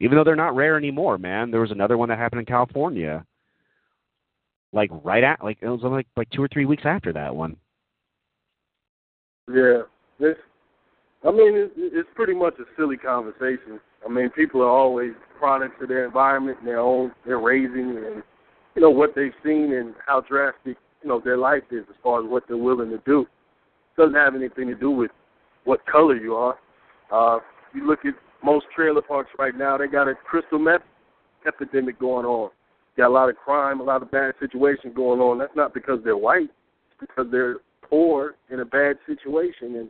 Even 0.00 0.16
though 0.16 0.24
they're 0.24 0.34
not 0.34 0.56
rare 0.56 0.76
anymore, 0.78 1.18
man. 1.18 1.50
There 1.50 1.60
was 1.60 1.70
another 1.70 1.98
one 1.98 2.08
that 2.08 2.18
happened 2.18 2.40
in 2.40 2.46
California. 2.46 3.24
Like 4.72 4.90
right 5.04 5.22
at 5.22 5.44
like 5.44 5.58
it 5.60 5.68
was 5.68 5.82
like 5.82 6.06
like 6.16 6.30
2 6.30 6.42
or 6.42 6.48
3 6.48 6.64
weeks 6.64 6.84
after 6.86 7.12
that 7.12 7.36
one. 7.36 7.56
Yeah, 9.52 9.82
this. 10.18 10.36
I 11.24 11.30
mean, 11.30 11.54
it's, 11.54 11.72
it's 11.76 12.08
pretty 12.14 12.34
much 12.34 12.54
a 12.58 12.64
silly 12.76 12.96
conversation. 12.96 13.80
I 14.04 14.12
mean, 14.12 14.30
people 14.30 14.60
are 14.62 14.68
always 14.68 15.12
products 15.38 15.76
of 15.80 15.88
their 15.88 16.04
environment, 16.04 16.58
and 16.58 16.66
their 16.66 16.80
own, 16.80 17.12
their 17.24 17.38
raising, 17.38 17.96
and 17.96 18.22
you 18.74 18.82
know 18.82 18.90
what 18.90 19.14
they've 19.14 19.34
seen 19.44 19.72
and 19.74 19.94
how 20.04 20.22
drastic 20.22 20.76
you 21.02 21.08
know 21.08 21.20
their 21.24 21.38
life 21.38 21.62
is 21.70 21.84
as 21.88 21.96
far 22.02 22.24
as 22.24 22.28
what 22.28 22.44
they're 22.48 22.56
willing 22.56 22.90
to 22.90 23.00
do. 23.06 23.26
doesn't 23.96 24.14
have 24.14 24.34
anything 24.34 24.66
to 24.68 24.74
do 24.74 24.90
with 24.90 25.10
what 25.64 25.84
color 25.86 26.16
you 26.16 26.34
are. 26.34 26.58
Uh, 27.12 27.38
you 27.74 27.86
look 27.86 28.04
at 28.04 28.14
most 28.42 28.66
trailer 28.74 29.02
parks 29.02 29.30
right 29.38 29.56
now; 29.56 29.76
they 29.78 29.86
got 29.86 30.08
a 30.08 30.14
crystal 30.14 30.58
meth 30.58 30.82
epidemic 31.46 31.98
going 32.00 32.26
on. 32.26 32.50
Got 32.96 33.08
a 33.08 33.14
lot 33.14 33.28
of 33.28 33.36
crime, 33.36 33.80
a 33.80 33.84
lot 33.84 34.02
of 34.02 34.10
bad 34.10 34.34
situations 34.40 34.92
going 34.94 35.20
on. 35.20 35.38
That's 35.38 35.54
not 35.54 35.72
because 35.72 36.00
they're 36.02 36.16
white; 36.16 36.50
it's 36.90 37.00
because 37.00 37.26
they're 37.30 37.56
poor 37.88 38.34
in 38.50 38.60
a 38.60 38.64
bad 38.64 38.96
situation 39.06 39.76
and 39.76 39.88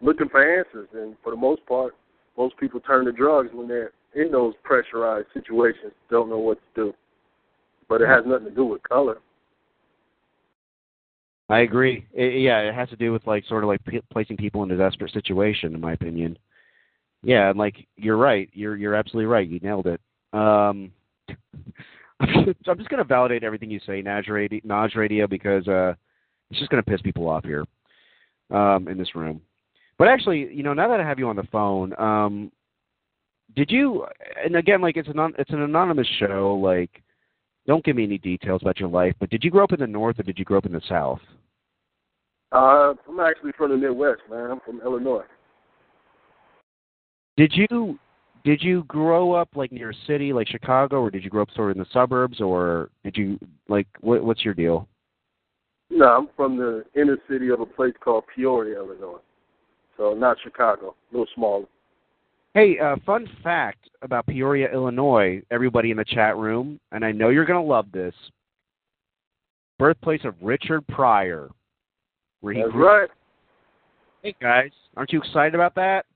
looking 0.00 0.28
for 0.28 0.58
answers. 0.58 0.88
And 0.94 1.16
for 1.22 1.30
the 1.30 1.36
most 1.36 1.64
part, 1.66 1.94
most 2.36 2.56
people 2.58 2.80
turn 2.80 3.04
to 3.06 3.12
drugs 3.12 3.50
when 3.52 3.68
they're 3.68 3.92
in 4.14 4.30
those 4.30 4.54
pressurized 4.62 5.28
situations, 5.34 5.92
don't 6.10 6.30
know 6.30 6.38
what 6.38 6.58
to 6.58 6.82
do. 6.84 6.94
But 7.88 8.00
it 8.00 8.08
has 8.08 8.24
nothing 8.26 8.46
to 8.46 8.54
do 8.54 8.64
with 8.64 8.82
color. 8.82 9.18
I 11.48 11.60
agree. 11.60 12.06
It, 12.12 12.40
yeah, 12.40 12.60
it 12.60 12.74
has 12.74 12.88
to 12.88 12.96
do 12.96 13.12
with 13.12 13.26
like 13.26 13.44
sort 13.46 13.62
of 13.62 13.68
like 13.68 13.84
p- 13.84 14.02
placing 14.10 14.36
people 14.36 14.64
in 14.64 14.70
a 14.70 14.76
desperate 14.76 15.12
situation, 15.12 15.74
in 15.74 15.80
my 15.80 15.92
opinion. 15.92 16.36
Yeah, 17.22 17.50
and 17.50 17.58
like 17.58 17.86
you're 17.96 18.16
right. 18.16 18.50
You're 18.52 18.76
you're 18.76 18.94
absolutely 18.94 19.26
right. 19.26 19.48
You 19.48 19.60
nailed 19.60 19.86
it. 19.86 20.00
Um, 20.32 20.90
so 21.28 21.36
I'm 22.68 22.78
just 22.78 22.88
going 22.88 22.98
to 22.98 23.04
validate 23.04 23.44
everything 23.44 23.70
you 23.70 23.80
say, 23.86 24.02
Naj 24.02 24.28
Radio, 24.28 24.60
Naj 24.66 24.96
Radio, 24.96 25.26
because 25.26 25.66
uh, 25.68 25.94
it's 26.50 26.58
just 26.58 26.70
going 26.70 26.82
to 26.82 26.90
piss 26.90 27.00
people 27.02 27.28
off 27.28 27.44
here 27.44 27.64
um, 28.50 28.88
in 28.88 28.98
this 28.98 29.14
room. 29.14 29.40
But 29.98 30.08
actually, 30.08 30.52
you 30.52 30.62
know, 30.62 30.74
now 30.74 30.88
that 30.88 31.00
I 31.00 31.08
have 31.08 31.18
you 31.18 31.28
on 31.28 31.36
the 31.36 31.46
phone, 31.50 31.98
um, 31.98 32.52
did 33.54 33.70
you? 33.70 34.06
And 34.44 34.56
again, 34.56 34.80
like 34.80 34.96
it's 34.96 35.08
an 35.08 35.32
it's 35.38 35.50
an 35.50 35.62
anonymous 35.62 36.08
show. 36.18 36.58
Like, 36.62 37.02
don't 37.66 37.84
give 37.84 37.96
me 37.96 38.04
any 38.04 38.18
details 38.18 38.62
about 38.62 38.78
your 38.78 38.90
life. 38.90 39.14
But 39.18 39.30
did 39.30 39.42
you 39.42 39.50
grow 39.50 39.64
up 39.64 39.72
in 39.72 39.80
the 39.80 39.86
north 39.86 40.18
or 40.18 40.22
did 40.22 40.38
you 40.38 40.44
grow 40.44 40.58
up 40.58 40.66
in 40.66 40.72
the 40.72 40.82
south? 40.88 41.20
Uh, 42.52 42.94
I'm 43.08 43.20
actually 43.20 43.52
from 43.56 43.70
the 43.70 43.76
Midwest, 43.76 44.22
man. 44.30 44.50
I'm 44.50 44.60
from 44.60 44.80
Illinois. 44.82 45.24
Did 47.36 47.52
you 47.54 47.98
did 48.44 48.62
you 48.62 48.84
grow 48.84 49.32
up 49.32 49.48
like 49.54 49.72
near 49.72 49.90
a 49.90 49.94
city 50.06 50.32
like 50.32 50.48
Chicago, 50.48 51.00
or 51.00 51.10
did 51.10 51.24
you 51.24 51.30
grow 51.30 51.42
up 51.42 51.50
sort 51.54 51.70
of 51.70 51.76
in 51.76 51.82
the 51.82 51.88
suburbs, 51.92 52.40
or 52.40 52.90
did 53.02 53.16
you 53.16 53.38
like 53.68 53.88
what, 54.00 54.22
what's 54.22 54.44
your 54.44 54.54
deal? 54.54 54.86
No, 55.90 56.06
I'm 56.06 56.28
from 56.36 56.56
the 56.56 56.84
inner 56.94 57.18
city 57.28 57.48
of 57.48 57.60
a 57.60 57.66
place 57.66 57.94
called 58.02 58.24
Peoria, 58.34 58.76
Illinois. 58.76 59.20
So 59.96 60.14
not 60.14 60.36
Chicago, 60.42 60.94
a 61.10 61.14
little 61.14 61.26
smaller. 61.34 61.64
Hey, 62.54 62.78
uh, 62.78 62.96
fun 63.04 63.28
fact 63.42 63.90
about 64.00 64.26
Peoria, 64.26 64.72
Illinois, 64.72 65.42
everybody 65.50 65.90
in 65.90 65.98
the 65.98 66.04
chat 66.04 66.36
room, 66.36 66.80
and 66.92 67.04
I 67.04 67.12
know 67.12 67.28
you're 67.28 67.44
going 67.44 67.62
to 67.62 67.68
love 67.68 67.86
this. 67.92 68.14
Birthplace 69.78 70.22
of 70.24 70.34
Richard 70.40 70.86
Pryor. 70.86 71.50
Where 72.40 72.54
he 72.54 72.60
That's 72.60 72.72
grew 72.72 72.86
right. 72.86 73.10
Hey, 74.22 74.34
guys. 74.40 74.70
Aren't 74.96 75.12
you 75.12 75.20
excited 75.20 75.54
about 75.54 75.74
that? 75.74 76.06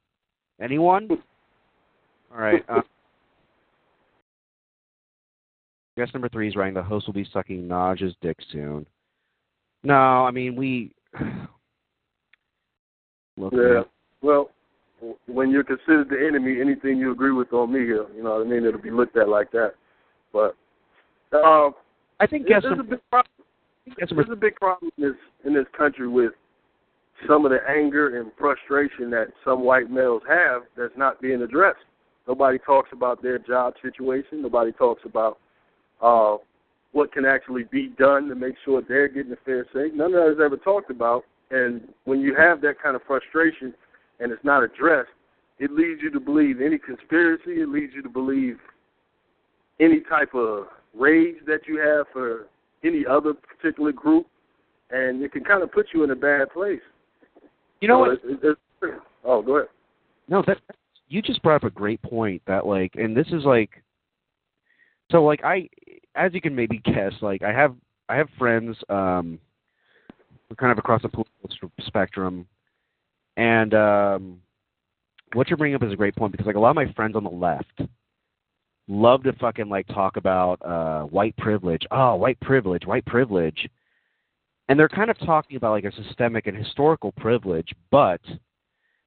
Anyone? 0.63 1.09
All 2.33 2.39
right. 2.39 2.65
Uh, 2.69 2.81
guess 5.97 6.09
number 6.15 6.29
three 6.29 6.49
is 6.49 6.57
writing 6.57 6.75
the 6.75 6.83
host 6.83 7.07
will 7.07 7.15
be 7.15 7.29
sucking 7.33 7.69
Naj's 7.69 8.15
dick 8.23 8.39
soon. 8.51 8.87
No, 9.83 9.95
I 9.95 10.31
mean, 10.31 10.57
we. 10.57 10.93
Look, 13.41 13.53
Yeah. 13.53 13.59
man, 13.61 13.85
Well, 14.23 14.51
when 15.27 15.51
you're 15.51 15.65
considered 15.65 16.11
the 16.11 16.27
enemy, 16.27 16.61
anything 16.61 16.99
you 16.99 17.11
agree 17.11 17.33
with 17.33 17.53
on 17.55 17.73
me, 17.73 17.81
uh, 17.81 18.07
you 18.15 18.23
know 18.23 18.37
what 18.37 18.47
I 18.47 18.51
mean, 18.51 18.67
it'll 18.67 18.81
be 18.81 18.91
looked 18.91 19.17
at 19.17 19.29
like 19.29 19.51
that. 19.53 19.75
But 20.33 20.55
uh, 21.33 21.71
I 22.21 22.27
think 22.27 22.47
there's 22.47 22.65
a 22.65 22.83
big 22.83 23.01
problem. 23.11 23.33
There's 23.97 24.29
a 24.31 24.37
big 24.37 24.57
problem 24.57 24.91
in 24.99 25.05
this 25.05 25.17
in 25.45 25.55
this 25.55 25.67
country 25.77 26.07
with 26.07 26.33
some 27.27 27.45
of 27.45 27.51
the 27.51 27.61
anger 27.69 28.21
and 28.21 28.31
frustration 28.39 29.11
that 29.11 29.29
some 29.45 29.63
white 29.63 29.91
males 29.91 30.23
have 30.29 30.63
that's 30.77 30.97
not 30.97 31.21
being 31.21 31.43
addressed. 31.43 31.81
Nobody 32.29 32.59
talks 32.59 32.91
about 32.93 33.23
their 33.23 33.39
job 33.39 33.75
situation. 33.83 34.43
Nobody 34.43 34.73
talks 34.73 35.03
about 35.05 35.39
uh, 36.01 36.37
what 36.93 37.13
can 37.13 37.25
actually 37.25 37.65
be 37.65 37.89
done 37.99 38.29
to 38.29 38.35
make 38.35 38.55
sure 38.65 38.83
they're 38.87 39.09
getting 39.09 39.33
a 39.33 39.37
fair 39.45 39.67
shake. 39.73 39.95
None 39.95 40.15
of 40.15 40.25
that 40.25 40.33
is 40.33 40.39
ever 40.45 40.57
talked 40.57 40.91
about. 40.91 41.25
And 41.51 41.93
when 42.05 42.21
you 42.21 42.35
have 42.35 42.61
that 42.63 42.81
kind 42.83 42.95
of 42.97 43.03
frustration 43.07 43.75
and 44.21 44.33
it's 44.33 44.45
not 44.45 44.63
addressed, 44.63 45.11
it 45.59 45.71
leads 45.71 46.01
you 46.03 46.11
to 46.11 46.21
believe 46.21 46.61
any 46.61 46.79
conspiracy. 46.79 47.61
It 47.61 47.69
leads 47.69 47.93
you 47.95 48.03
to 48.03 48.09
believe 48.09 48.59
any 49.79 50.01
type 50.01 50.35
of 50.35 50.67
rage 50.95 51.37
that 51.47 51.61
you 51.67 51.79
have 51.79 52.07
for 52.13 52.47
any 52.85 53.05
other 53.07 53.35
particular 53.35 53.93
group, 53.93 54.27
and 54.91 55.23
it 55.23 55.33
can 55.33 55.45
kind 55.45 55.63
of 55.63 55.71
put 55.73 55.87
you 55.93 56.05
in 56.05 56.11
a 56.11 56.17
bad 56.17 56.51
place. 56.53 56.81
you 57.81 57.89
know 57.89 58.05
So 58.05 58.11
what? 58.11 58.11
it- 58.11 58.45
it- 58.45 58.59
it's- 58.83 59.01
oh, 59.25 59.41
go 59.41 59.57
ahead. 59.57 59.71
No, 60.29 60.43
that 60.43 60.61
you 61.09 61.23
just 61.23 61.43
brought 61.43 61.57
up 61.57 61.65
a 61.65 61.71
great 61.71 62.01
point. 62.03 62.43
That 62.47 62.67
like, 62.67 62.95
and 62.97 63.17
this 63.17 63.27
is 63.33 63.45
like, 63.45 63.83
so 65.11 65.25
like 65.25 65.43
I, 65.43 65.69
as 66.15 66.35
you 66.35 66.41
can 66.43 66.55
maybe 66.55 66.79
guess, 66.79 67.15
like 67.23 67.43
I 67.43 67.53
have 67.53 67.75
I 68.09 68.17
have 68.17 68.29
friends, 68.39 68.77
um, 68.91 69.39
kind 70.57 70.73
of 70.73 70.79
across 70.79 71.03
the 71.03 71.09
political 71.09 71.71
spectrum, 71.83 72.47
and 73.37 73.75
um, 73.75 74.39
what 75.35 75.49
you're 75.49 75.57
bringing 75.57 75.77
up 75.77 75.83
is 75.83 75.93
a 75.93 75.97
great 75.97 76.17
point 76.17 76.33
because 76.33 76.47
like 76.47 76.57
a 76.57 76.61
lot 76.61 76.71
of 76.71 76.77
my 76.77 76.93
friends 76.93 77.17
on 77.17 77.25
the 77.25 77.31
left 77.31 77.81
love 78.91 79.23
to 79.23 79.33
fucking 79.35 79.69
like 79.69 79.87
talk 79.89 80.17
about 80.17 80.61
uh 80.63 81.03
white 81.05 81.37
privilege. 81.37 81.87
Oh, 81.91 82.17
white 82.17 82.41
privilege, 82.41 82.85
white 82.85 83.07
privilege. 83.07 83.69
And 84.69 84.79
they're 84.79 84.89
kind 84.89 85.11
of 85.11 85.19
talking 85.21 85.57
about 85.57 85.73
like 85.73 85.85
a 85.85 85.93
systemic 86.05 86.47
and 86.47 86.57
historical 86.57 87.13
privilege, 87.13 87.73
but 87.91 88.21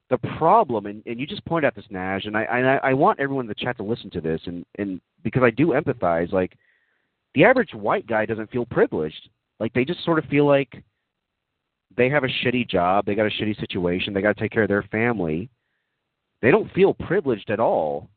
the 0.10 0.18
problem, 0.38 0.86
and, 0.86 1.02
and 1.06 1.20
you 1.20 1.26
just 1.26 1.46
point 1.46 1.66
out 1.66 1.76
this, 1.76 1.86
Nash, 1.90 2.26
and 2.26 2.38
I, 2.38 2.44
I 2.44 2.90
I 2.90 2.94
want 2.94 3.20
everyone 3.20 3.46
in 3.46 3.50
the 3.50 3.56
chat 3.56 3.78
to 3.78 3.84
listen 3.84 4.10
to 4.12 4.22
this, 4.22 4.42
and 4.46 4.66
and 4.78 5.02
because 5.24 5.44
I 5.44 5.50
do 5.50 5.68
empathize, 5.68 6.32
like 6.32 6.58
the 7.36 7.44
average 7.46 7.74
white 7.74 8.08
guy 8.08 8.26
doesn't 8.26 8.52
feel 8.52 8.66
privileged. 8.66 9.30
Like 9.60 9.74
they 9.74 9.86
just 9.86 10.04
sort 10.04 10.20
of 10.20 10.26
feel 10.26 10.46
like 10.46 10.84
they 11.96 12.10
have 12.10 12.24
a 12.24 12.28
shitty 12.28 12.70
job, 12.70 13.06
they 13.06 13.16
got 13.16 13.28
a 13.28 13.30
shitty 13.30 13.60
situation, 13.60 14.14
they 14.14 14.22
got 14.22 14.36
to 14.36 14.42
take 14.42 14.52
care 14.52 14.64
of 14.64 14.70
their 14.70 14.84
family. 14.84 15.50
They 16.42 16.52
don't 16.52 16.72
feel 16.74 16.94
privileged 16.94 17.50
at 17.50 17.60
all, 17.60 18.10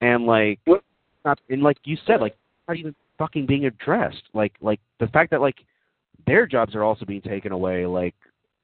and 0.00 0.26
like, 0.26 0.58
What? 0.64 0.82
not 1.24 1.40
and 1.48 1.62
like 1.62 1.78
you 1.84 1.96
said, 2.06 2.20
like 2.20 2.36
not 2.66 2.76
even 2.76 2.94
fucking 3.18 3.46
being 3.46 3.66
addressed. 3.66 4.22
Like 4.34 4.54
like 4.60 4.80
the 5.00 5.06
fact 5.08 5.30
that 5.30 5.40
like 5.40 5.56
their 6.26 6.46
jobs 6.46 6.74
are 6.74 6.82
also 6.82 7.04
being 7.04 7.22
taken 7.22 7.52
away, 7.52 7.86
like 7.86 8.14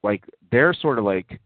like 0.03 0.23
they're 0.51 0.73
sort 0.73 0.99
of 0.99 1.05
like 1.05 1.39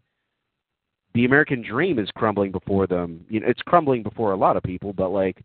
the 1.13 1.25
American 1.25 1.61
dream 1.61 1.99
is 1.99 2.09
crumbling 2.15 2.51
before 2.51 2.87
them. 2.87 3.25
You 3.29 3.39
know, 3.39 3.47
it's 3.47 3.61
crumbling 3.61 4.03
before 4.03 4.31
a 4.31 4.37
lot 4.37 4.57
of 4.57 4.63
people, 4.63 4.93
but 4.93 5.09
like 5.09 5.37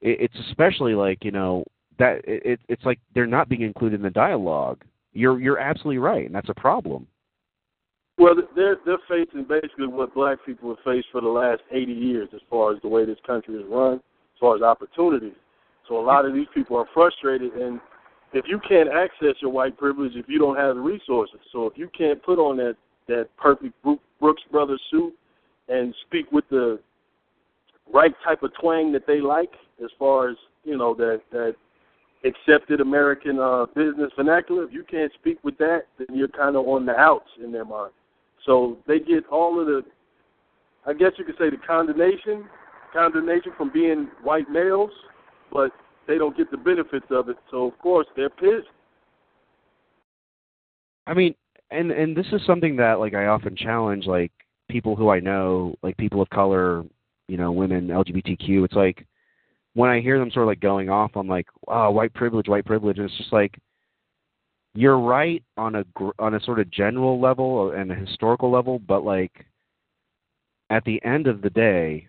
it, 0.00 0.20
it's 0.20 0.48
especially 0.48 0.94
like 0.94 1.24
you 1.24 1.30
know 1.30 1.64
that 1.98 2.18
it, 2.24 2.42
it 2.44 2.60
it's 2.68 2.84
like 2.84 3.00
they're 3.14 3.26
not 3.26 3.48
being 3.48 3.62
included 3.62 3.96
in 3.96 4.02
the 4.02 4.10
dialogue. 4.10 4.82
You're 5.18 5.40
you're 5.40 5.58
absolutely 5.58 5.98
right, 5.98 6.26
and 6.26 6.34
that's 6.34 6.48
a 6.48 6.54
problem. 6.54 7.04
Well, 8.18 8.36
they're 8.54 8.76
they're 8.86 8.98
facing 9.08 9.44
basically 9.48 9.88
what 9.88 10.14
black 10.14 10.38
people 10.46 10.68
have 10.68 10.84
faced 10.84 11.08
for 11.10 11.20
the 11.20 11.28
last 11.28 11.60
80 11.72 11.92
years, 11.92 12.28
as 12.32 12.40
far 12.48 12.72
as 12.72 12.80
the 12.82 12.88
way 12.88 13.04
this 13.04 13.18
country 13.26 13.56
is 13.56 13.64
run, 13.68 13.94
as 13.94 14.38
far 14.38 14.54
as 14.54 14.62
opportunities. 14.62 15.34
So 15.88 15.98
a 15.98 16.04
lot 16.04 16.24
of 16.24 16.34
these 16.34 16.46
people 16.54 16.76
are 16.76 16.86
frustrated, 16.94 17.52
and 17.54 17.80
if 18.32 18.44
you 18.46 18.60
can't 18.68 18.88
access 18.88 19.34
your 19.40 19.50
white 19.50 19.76
privilege, 19.76 20.12
if 20.14 20.26
you 20.28 20.38
don't 20.38 20.56
have 20.56 20.76
the 20.76 20.80
resources, 20.80 21.40
so 21.52 21.66
if 21.66 21.72
you 21.76 21.90
can't 21.98 22.22
put 22.22 22.38
on 22.38 22.56
that 22.58 22.76
that 23.08 23.28
perfect 23.36 23.74
Brooks 24.20 24.42
Brothers 24.52 24.80
suit 24.88 25.14
and 25.68 25.92
speak 26.06 26.30
with 26.30 26.44
the 26.48 26.78
right 27.92 28.14
type 28.24 28.44
of 28.44 28.52
twang 28.60 28.92
that 28.92 29.06
they 29.08 29.20
like, 29.20 29.50
as 29.82 29.90
far 29.98 30.28
as 30.28 30.36
you 30.62 30.78
know 30.78 30.94
that 30.94 31.22
that 31.32 31.56
accepted 32.24 32.80
American 32.80 33.38
uh, 33.38 33.66
business 33.74 34.10
vernacular. 34.16 34.64
If 34.64 34.72
you 34.72 34.84
can't 34.84 35.12
speak 35.14 35.38
with 35.44 35.56
that, 35.58 35.82
then 35.98 36.16
you're 36.16 36.28
kind 36.28 36.56
of 36.56 36.66
on 36.66 36.86
the 36.86 36.96
outs 36.96 37.28
in 37.42 37.52
their 37.52 37.64
mind. 37.64 37.92
So 38.44 38.78
they 38.86 38.98
get 38.98 39.26
all 39.30 39.60
of 39.60 39.66
the, 39.66 39.82
I 40.86 40.92
guess 40.94 41.12
you 41.18 41.24
could 41.24 41.36
say 41.38 41.50
the 41.50 41.58
condemnation, 41.64 42.48
condemnation 42.92 43.52
from 43.56 43.72
being 43.72 44.08
white 44.22 44.48
males, 44.50 44.90
but 45.52 45.70
they 46.06 46.18
don't 46.18 46.36
get 46.36 46.50
the 46.50 46.56
benefits 46.56 47.06
of 47.10 47.28
it. 47.28 47.36
So 47.50 47.66
of 47.66 47.78
course 47.78 48.06
they're 48.16 48.30
pissed. 48.30 48.68
I 51.06 51.14
mean, 51.14 51.34
and 51.70 51.90
and 51.90 52.16
this 52.16 52.26
is 52.32 52.40
something 52.46 52.76
that 52.76 52.98
like 52.98 53.14
I 53.14 53.26
often 53.26 53.56
challenge 53.56 54.06
like 54.06 54.32
people 54.68 54.96
who 54.96 55.10
I 55.10 55.20
know, 55.20 55.74
like 55.82 55.96
people 55.96 56.20
of 56.20 56.28
color, 56.30 56.84
you 57.28 57.36
know, 57.36 57.52
women, 57.52 57.88
LGBTQ. 57.88 58.64
It's 58.64 58.74
like 58.74 59.06
when 59.74 59.90
I 59.90 60.00
hear 60.00 60.18
them 60.18 60.30
sort 60.30 60.44
of 60.44 60.48
like 60.48 60.60
going 60.60 60.88
off 60.88 61.16
on 61.16 61.26
like, 61.26 61.46
oh, 61.68 61.90
white 61.90 62.14
privilege, 62.14 62.48
white 62.48 62.64
privilege, 62.64 62.98
and 62.98 63.08
it's 63.08 63.18
just 63.18 63.32
like 63.32 63.58
you're 64.74 64.98
right 64.98 65.42
on 65.56 65.74
a 65.76 65.84
on 66.18 66.34
a 66.34 66.40
sort 66.40 66.60
of 66.60 66.70
general 66.70 67.20
level 67.20 67.72
and 67.72 67.90
a 67.90 67.94
historical 67.94 68.50
level, 68.50 68.78
but 68.78 69.04
like 69.04 69.46
at 70.70 70.84
the 70.84 71.02
end 71.04 71.26
of 71.26 71.42
the 71.42 71.50
day, 71.50 72.06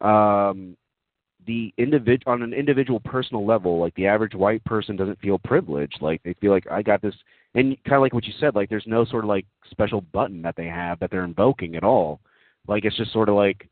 um, 0.00 0.76
the 1.46 1.72
individ 1.78 2.22
on 2.26 2.42
an 2.42 2.52
individual 2.52 3.00
personal 3.00 3.46
level, 3.46 3.78
like 3.78 3.94
the 3.94 4.06
average 4.06 4.34
white 4.34 4.64
person 4.64 4.96
doesn't 4.96 5.20
feel 5.20 5.38
privileged. 5.38 5.98
Like 6.00 6.22
they 6.22 6.34
feel 6.34 6.50
like 6.50 6.66
I 6.70 6.82
got 6.82 7.00
this, 7.02 7.14
and 7.54 7.76
kind 7.84 7.96
of 7.96 8.02
like 8.02 8.14
what 8.14 8.26
you 8.26 8.34
said, 8.38 8.54
like 8.54 8.68
there's 8.68 8.84
no 8.86 9.04
sort 9.04 9.24
of 9.24 9.28
like 9.28 9.46
special 9.70 10.00
button 10.00 10.42
that 10.42 10.56
they 10.56 10.66
have 10.66 10.98
that 11.00 11.10
they're 11.10 11.24
invoking 11.24 11.76
at 11.76 11.84
all. 11.84 12.20
Like 12.66 12.84
it's 12.84 12.96
just 12.96 13.12
sort 13.12 13.28
of 13.28 13.36
like, 13.36 13.68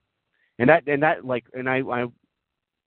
and 0.59 0.68
that 0.68 0.87
and 0.87 1.03
that 1.03 1.25
like, 1.25 1.45
and 1.55 1.68
I 1.68 1.81
I 1.81 2.07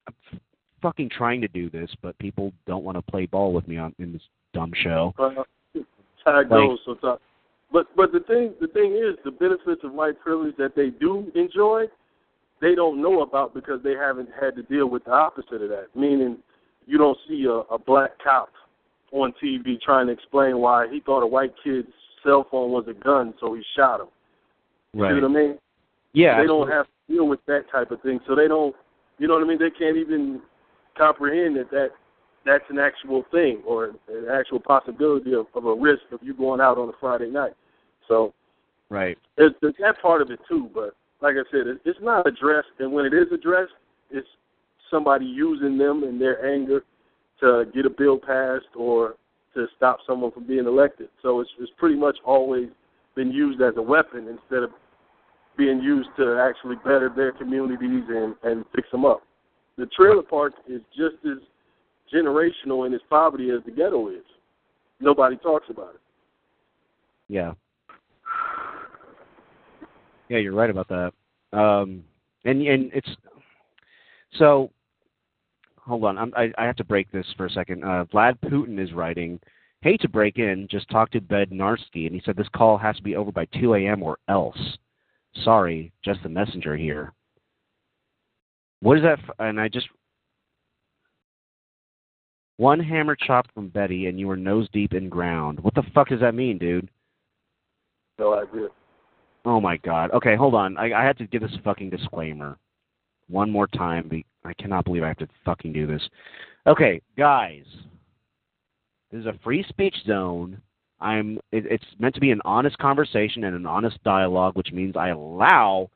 I'm 0.06 0.14
f- 0.32 0.40
fucking 0.80 1.10
trying 1.10 1.40
to 1.40 1.48
do 1.48 1.70
this, 1.70 1.90
but 2.02 2.18
people 2.18 2.52
don't 2.66 2.84
want 2.84 2.96
to 2.96 3.02
play 3.02 3.26
ball 3.26 3.52
with 3.52 3.66
me 3.68 3.76
on 3.78 3.94
in 3.98 4.12
this 4.12 4.22
dumb 4.54 4.72
show. 4.82 5.14
That's 5.18 5.86
how 6.24 6.38
it 6.40 6.48
Like- 6.48 6.48
goes 6.48 6.78
sometimes. 6.84 7.20
But 7.72 7.86
but 7.96 8.12
the 8.12 8.20
thing 8.20 8.54
the 8.60 8.68
thing 8.68 8.92
is 8.92 9.16
the 9.24 9.30
benefits 9.30 9.82
of 9.82 9.92
white 9.94 10.20
privilege 10.20 10.54
that 10.56 10.74
they 10.74 10.90
do 10.90 11.32
enjoy, 11.34 11.86
they 12.60 12.74
don't 12.74 13.00
know 13.00 13.22
about 13.22 13.54
because 13.54 13.82
they 13.82 13.94
haven't 13.94 14.28
had 14.38 14.54
to 14.56 14.62
deal 14.64 14.86
with 14.88 15.04
the 15.04 15.12
opposite 15.12 15.62
of 15.62 15.70
that. 15.70 15.88
Meaning, 15.94 16.36
you 16.86 16.98
don't 16.98 17.16
see 17.26 17.44
a, 17.46 17.60
a 17.74 17.78
black 17.78 18.10
cop 18.22 18.50
on 19.12 19.32
TV 19.42 19.80
trying 19.80 20.06
to 20.08 20.12
explain 20.12 20.58
why 20.58 20.86
he 20.88 21.00
thought 21.00 21.22
a 21.22 21.26
white 21.26 21.54
kid's 21.64 21.88
cell 22.22 22.46
phone 22.50 22.70
was 22.72 22.84
a 22.88 22.94
gun, 22.94 23.32
so 23.40 23.54
he 23.54 23.62
shot 23.74 24.00
him. 24.00 24.06
You 24.92 25.02
right. 25.02 25.10
See 25.16 25.22
what 25.22 25.30
I 25.30 25.34
mean? 25.34 25.58
Yeah. 26.12 26.40
they 26.40 26.46
don't 26.46 26.68
have 26.68 26.84
to 26.86 27.14
deal 27.14 27.26
with 27.26 27.40
that 27.46 27.70
type 27.72 27.90
of 27.90 28.02
thing, 28.02 28.20
so 28.28 28.34
they 28.34 28.48
don't. 28.48 28.76
You 29.22 29.28
know 29.28 29.34
what 29.34 29.44
I 29.44 29.46
mean? 29.46 29.58
They 29.60 29.70
can't 29.70 29.96
even 29.96 30.42
comprehend 30.98 31.54
that 31.54 31.70
that 31.70 31.90
that's 32.44 32.64
an 32.70 32.80
actual 32.80 33.24
thing 33.30 33.62
or 33.64 33.84
an 34.08 34.26
actual 34.28 34.58
possibility 34.58 35.32
of, 35.32 35.46
of 35.54 35.64
a 35.64 35.72
risk 35.72 36.02
of 36.10 36.18
you 36.24 36.34
going 36.34 36.60
out 36.60 36.76
on 36.76 36.88
a 36.88 36.92
Friday 36.98 37.30
night. 37.30 37.52
So 38.08 38.34
Right. 38.88 39.16
there's, 39.36 39.52
there's 39.62 39.76
that 39.78 40.02
part 40.02 40.22
of 40.22 40.32
it 40.32 40.40
too. 40.48 40.68
But 40.74 40.96
like 41.20 41.36
I 41.36 41.48
said, 41.52 41.68
it, 41.68 41.80
it's 41.84 42.00
not 42.02 42.26
addressed, 42.26 42.72
and 42.80 42.92
when 42.92 43.06
it 43.06 43.14
is 43.14 43.28
addressed, 43.32 43.74
it's 44.10 44.26
somebody 44.90 45.24
using 45.24 45.78
them 45.78 46.02
in 46.02 46.18
their 46.18 46.44
anger 46.44 46.82
to 47.38 47.66
get 47.72 47.86
a 47.86 47.90
bill 47.90 48.18
passed 48.18 48.74
or 48.74 49.14
to 49.54 49.68
stop 49.76 49.98
someone 50.04 50.32
from 50.32 50.48
being 50.48 50.66
elected. 50.66 51.10
So 51.22 51.38
it's 51.38 51.50
it's 51.60 51.70
pretty 51.78 51.94
much 51.94 52.16
always 52.24 52.70
been 53.14 53.30
used 53.30 53.62
as 53.62 53.74
a 53.76 53.82
weapon 53.82 54.26
instead 54.26 54.64
of 54.64 54.70
being 55.56 55.80
used 55.80 56.08
to 56.16 56.38
actually 56.38 56.76
better 56.76 57.10
their 57.14 57.32
communities 57.32 58.04
and 58.08 58.34
and 58.42 58.64
fix 58.74 58.90
them 58.90 59.04
up. 59.04 59.22
The 59.76 59.86
trailer 59.86 60.22
park 60.22 60.54
is 60.68 60.80
just 60.96 61.16
as 61.24 61.38
generational 62.12 62.86
in 62.86 62.92
its 62.92 63.04
poverty 63.08 63.50
as 63.50 63.64
the 63.64 63.70
ghetto 63.70 64.08
is. 64.08 64.24
Nobody 65.00 65.36
talks 65.36 65.66
about 65.70 65.94
it. 65.94 66.00
Yeah. 67.28 67.52
Yeah, 70.28 70.38
you're 70.38 70.54
right 70.54 70.70
about 70.70 70.88
that. 70.88 71.12
Um, 71.52 72.04
and 72.44 72.62
and 72.62 72.90
it's 72.94 73.08
so. 74.38 74.70
Hold 75.78 76.04
on, 76.04 76.16
I'm, 76.16 76.32
I 76.36 76.52
I 76.56 76.64
have 76.64 76.76
to 76.76 76.84
break 76.84 77.10
this 77.10 77.26
for 77.36 77.46
a 77.46 77.50
second. 77.50 77.84
Uh, 77.84 78.04
Vlad 78.12 78.38
Putin 78.44 78.82
is 78.82 78.92
writing. 78.92 79.40
Hate 79.82 80.00
to 80.02 80.08
break 80.08 80.38
in, 80.38 80.68
just 80.70 80.88
talked 80.88 81.12
to 81.12 81.20
Bednarski, 81.20 82.06
and 82.06 82.14
he 82.14 82.22
said 82.24 82.36
this 82.36 82.48
call 82.54 82.78
has 82.78 82.96
to 82.96 83.02
be 83.02 83.16
over 83.16 83.32
by 83.32 83.46
2 83.46 83.74
a.m. 83.74 84.00
or 84.00 84.16
else. 84.28 84.78
Sorry, 85.44 85.92
just 86.04 86.22
the 86.22 86.28
messenger 86.28 86.76
here. 86.76 87.12
What 88.80 88.98
is 88.98 89.04
that? 89.04 89.18
F- 89.18 89.34
and 89.38 89.60
I 89.60 89.68
just 89.68 89.88
one 92.58 92.80
hammer 92.80 93.16
chopped 93.16 93.52
from 93.54 93.68
Betty, 93.68 94.06
and 94.06 94.20
you 94.20 94.28
were 94.28 94.36
nose 94.36 94.68
deep 94.72 94.92
in 94.92 95.08
ground. 95.08 95.58
What 95.60 95.74
the 95.74 95.82
fuck 95.94 96.08
does 96.08 96.20
that 96.20 96.34
mean, 96.34 96.58
dude? 96.58 96.88
No 98.18 98.34
idea. 98.38 98.68
Oh 99.44 99.60
my 99.60 99.78
god. 99.78 100.10
Okay, 100.12 100.36
hold 100.36 100.54
on. 100.54 100.76
I, 100.76 100.92
I 100.92 101.04
had 101.04 101.18
to 101.18 101.26
give 101.26 101.42
this 101.42 101.50
fucking 101.64 101.90
disclaimer 101.90 102.56
one 103.28 103.50
more 103.50 103.66
time. 103.66 104.10
I 104.44 104.52
cannot 104.54 104.84
believe 104.84 105.02
I 105.02 105.08
have 105.08 105.18
to 105.18 105.28
fucking 105.44 105.72
do 105.72 105.86
this. 105.86 106.02
Okay, 106.66 107.00
guys. 107.16 107.64
This 109.10 109.20
is 109.20 109.26
a 109.26 109.38
free 109.42 109.64
speech 109.68 109.96
zone. 110.06 110.60
I'm. 111.02 111.38
It, 111.50 111.66
it's 111.66 111.84
meant 111.98 112.14
to 112.14 112.20
be 112.20 112.30
an 112.30 112.40
honest 112.44 112.78
conversation 112.78 113.44
and 113.44 113.56
an 113.56 113.66
honest 113.66 114.02
dialogue, 114.04 114.56
which 114.56 114.72
means 114.72 114.96
I 114.96 115.08
allow 115.08 115.90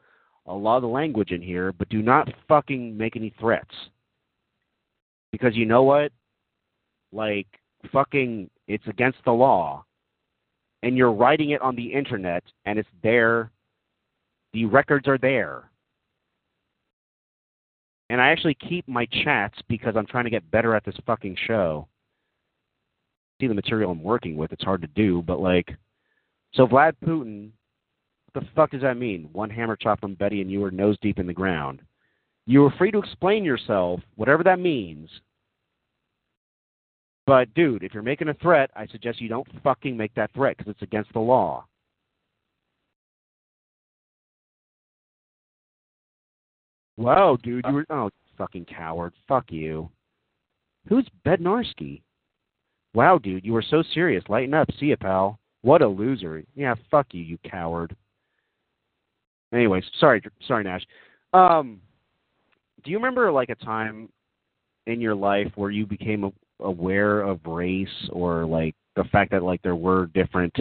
a 0.47 0.55
lot 0.55 0.77
of 0.77 0.83
the 0.83 0.89
language 0.89 1.31
in 1.31 1.43
here, 1.43 1.73
but 1.73 1.89
do 1.89 2.03
not 2.03 2.29
fucking 2.49 2.97
make 2.97 3.17
any 3.17 3.35
threats. 3.41 3.75
Because 5.33 5.57
you 5.57 5.67
know 5.67 5.83
what? 5.83 6.13
Like 7.13 7.47
fucking, 7.93 8.51
it's 8.69 8.87
against 8.87 9.19
the 9.25 9.33
law 9.33 9.85
and 10.83 10.97
you're 10.97 11.13
writing 11.13 11.51
it 11.51 11.61
on 11.63 11.75
the 11.75 11.93
internet 11.93 12.45
and 12.65 12.79
it's 12.79 12.89
there 13.03 13.51
the 14.53 14.65
records 14.65 15.09
are 15.09 15.19
there 15.19 15.71
and 18.11 18.21
i 18.21 18.29
actually 18.29 18.55
keep 18.55 18.87
my 18.87 19.07
chats 19.25 19.59
because 19.69 19.95
i'm 19.97 20.07
trying 20.07 20.25
to 20.25 20.31
get 20.31 20.49
better 20.51 20.75
at 20.75 20.85
this 20.85 20.95
fucking 21.07 21.37
show 21.47 21.87
see 23.41 23.47
the 23.47 23.55
material 23.55 23.91
i'm 23.91 24.03
working 24.03 24.37
with 24.37 24.53
it's 24.53 24.65
hard 24.65 24.81
to 24.81 24.89
do 24.89 25.23
but 25.23 25.41
like 25.41 25.75
so 26.55 26.67
vlad 26.67 26.93
putin 27.05 27.51
what 28.33 28.43
the 28.43 28.51
fuck 28.55 28.71
does 28.71 28.83
that 28.83 28.97
mean 28.97 29.29
one 29.33 29.51
hammer 29.51 29.77
chop 29.77 30.01
from 30.01 30.15
betty 30.15 30.41
and 30.41 30.51
you 30.51 30.61
were 30.61 30.71
nose 30.71 30.97
deep 31.01 31.19
in 31.19 31.27
the 31.27 31.33
ground 31.33 31.81
you 32.47 32.61
were 32.61 32.73
free 32.79 32.91
to 32.91 32.99
explain 32.99 33.45
yourself 33.45 34.01
whatever 34.15 34.43
that 34.43 34.59
means 34.59 35.09
but, 37.27 37.53
dude, 37.55 37.83
if 37.83 37.93
you're 37.93 38.05
making 38.05 38.29
a 38.29 38.35
threat, 38.35 38.71
I 38.77 38.87
suggest 38.87 39.21
you 39.21 39.29
don't 39.29 39.49
fucking 39.65 39.97
make 39.97 40.15
that 40.15 40.33
threat 40.33 40.57
because 40.57 40.71
it's 40.71 40.83
against 40.83 41.13
the 41.13 41.19
law. 41.19 41.67
Wow, 46.97 47.37
dude, 47.43 47.65
you 47.67 47.75
were 47.75 47.87
oh 47.91 48.11
fucking 48.39 48.65
coward. 48.67 49.13
Fuck 49.29 49.51
you. 49.51 49.91
Who's 50.89 51.07
Bednarski? 51.27 52.01
Wow, 52.97 53.19
dude, 53.19 53.45
you 53.45 53.53
were 53.53 53.65
so 53.69 53.83
serious. 53.93 54.25
Lighten 54.31 54.55
up. 54.55 54.71
See 54.81 54.87
ya, 54.87 54.97
pal. 54.99 55.39
What 55.61 55.83
a 55.83 55.87
loser. 55.87 56.43
Yeah, 56.55 56.75
fuck 56.91 57.09
you, 57.11 57.23
you 57.23 57.37
coward. 57.45 57.95
Anyways, 59.53 59.85
sorry, 60.01 60.23
sorry, 60.49 60.65
Nash. 60.65 60.83
Um, 61.35 61.79
do 62.83 62.91
you 62.91 62.97
remember 62.97 63.31
like 63.31 63.51
a 63.51 63.55
time 63.55 64.09
in 64.87 65.03
your 65.03 65.15
life 65.15 65.53
where 65.57 65.71
you 65.71 65.85
became 65.85 66.33
aware 66.61 67.21
of 67.21 67.45
race 67.45 68.09
or 68.13 68.47
like 68.47 68.75
the 68.95 69.05
fact 69.13 69.31
that 69.33 69.43
like 69.43 69.61
there 69.61 69.77
were 69.77 70.07
different 70.15 70.57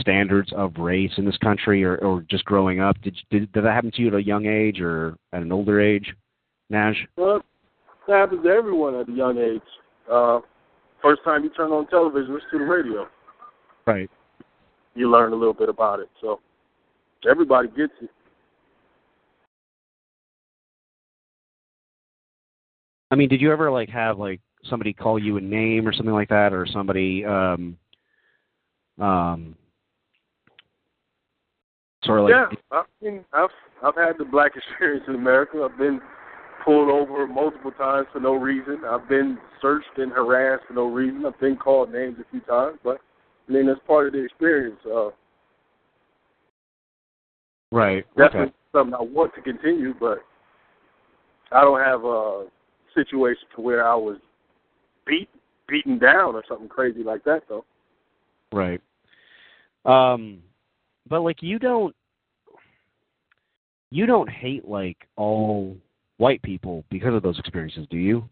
standards 0.00 0.50
of 0.56 0.78
race 0.78 1.12
in 1.18 1.26
this 1.26 1.36
country 1.36 1.84
or, 1.84 1.98
or 1.98 2.24
just 2.30 2.46
growing 2.46 2.80
up 2.80 2.98
did, 3.02 3.14
did 3.30 3.52
did 3.52 3.64
that 3.64 3.74
happen 3.74 3.90
to 3.90 4.00
you 4.00 4.08
at 4.08 4.14
a 4.14 4.22
young 4.22 4.46
age 4.46 4.80
or 4.80 5.14
at 5.32 5.42
an 5.42 5.50
older 5.50 5.80
age 5.80 6.14
nash 6.70 7.06
well 7.16 7.36
it 7.36 8.12
happens 8.12 8.42
to 8.44 8.50
everyone 8.50 8.94
at 8.94 9.08
a 9.08 9.12
young 9.12 9.38
age 9.38 9.62
uh 10.10 10.40
first 11.02 11.22
time 11.24 11.44
you 11.44 11.50
turn 11.50 11.70
on 11.70 11.86
television 11.88 12.34
listen 12.34 12.48
to 12.52 12.58
the 12.58 12.64
radio 12.64 13.06
right 13.86 14.10
you 14.94 15.10
learn 15.10 15.32
a 15.32 15.36
little 15.36 15.54
bit 15.54 15.68
about 15.68 16.00
it 16.00 16.08
so 16.20 16.40
everybody 17.28 17.68
gets 17.68 17.92
it 18.00 18.10
I 23.10 23.14
mean, 23.14 23.28
did 23.28 23.40
you 23.40 23.52
ever 23.52 23.70
like 23.70 23.88
have 23.88 24.18
like 24.18 24.40
somebody 24.64 24.92
call 24.92 25.18
you 25.18 25.36
a 25.36 25.40
name 25.40 25.86
or 25.86 25.92
something 25.92 26.14
like 26.14 26.28
that, 26.28 26.52
or 26.52 26.66
somebody 26.66 27.24
um 27.24 27.76
um 29.00 29.54
sort 32.04 32.20
of 32.20 32.24
like 32.24 32.34
yeah? 32.34 32.58
I 32.70 32.82
mean, 33.02 33.24
I've 33.32 33.50
I've 33.82 33.94
had 33.94 34.18
the 34.18 34.24
black 34.24 34.52
experience 34.56 35.04
in 35.08 35.14
America. 35.14 35.66
I've 35.70 35.78
been 35.78 36.00
pulled 36.68 36.90
over 36.90 37.26
multiple 37.26 37.70
times 37.70 38.06
for 38.12 38.20
no 38.20 38.34
reason. 38.34 38.82
I've 38.86 39.08
been 39.08 39.38
searched 39.62 39.96
and 39.96 40.12
harassed 40.12 40.64
for 40.68 40.74
no 40.74 40.84
reason. 40.84 41.24
I've 41.24 41.40
been 41.40 41.56
called 41.56 41.90
names 41.90 42.16
a 42.20 42.30
few 42.30 42.40
times, 42.40 42.78
but 42.84 42.98
I 43.48 43.52
mean 43.52 43.66
that's 43.66 43.80
part 43.86 44.08
of 44.08 44.12
the 44.12 44.22
experience. 44.22 44.76
Uh, 44.84 45.08
right. 47.72 48.04
Definitely 48.18 48.48
okay. 48.48 48.54
something 48.72 48.92
I 48.92 49.00
want 49.00 49.34
to 49.36 49.40
continue, 49.40 49.94
but 49.98 50.18
I 51.50 51.62
don't 51.62 51.80
have 51.80 52.04
a 52.04 52.48
situation 52.94 53.44
to 53.56 53.62
where 53.62 53.88
I 53.88 53.94
was 53.94 54.18
beat 55.06 55.30
beaten 55.68 55.98
down 55.98 56.34
or 56.34 56.42
something 56.46 56.68
crazy 56.68 57.02
like 57.02 57.24
that 57.24 57.44
though. 57.48 57.64
Right. 58.52 58.82
Um 59.86 60.40
but 61.08 61.22
like 61.22 61.42
you 61.42 61.58
don't 61.58 61.96
you 63.88 64.04
don't 64.04 64.28
hate 64.28 64.68
like 64.68 64.98
all 65.16 65.74
white 66.18 66.42
people 66.42 66.84
because 66.90 67.14
of 67.14 67.22
those 67.22 67.38
experiences, 67.38 67.86
do 67.90 67.96
you? 67.96 68.28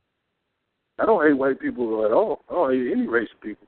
I 0.99 1.07
don't 1.07 1.27
hate 1.27 1.37
white 1.37 1.61
people 1.61 2.05
at 2.05 2.13
all. 2.13 2.43
I 2.51 2.55
don't 2.55 2.73
hate 2.73 2.93
any 2.93 3.07
race 3.07 3.29
of 3.35 3.41
people. 3.41 3.67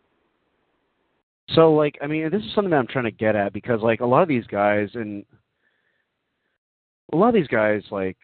So 1.55 1.73
like 1.73 1.97
I 2.03 2.07
mean 2.07 2.31
this 2.31 2.43
is 2.43 2.55
something 2.55 2.71
that 2.71 2.77
I'm 2.77 2.87
trying 2.87 3.05
to 3.07 3.11
get 3.11 3.35
at 3.35 3.53
because 3.53 3.81
like 3.81 4.01
a 4.01 4.07
lot 4.07 4.23
of 4.23 4.29
these 4.29 4.47
guys 4.47 4.91
and 4.95 5.25
a 7.13 7.17
lot 7.17 7.29
of 7.29 7.35
these 7.35 7.49
guys 7.49 7.83
like 7.91 8.17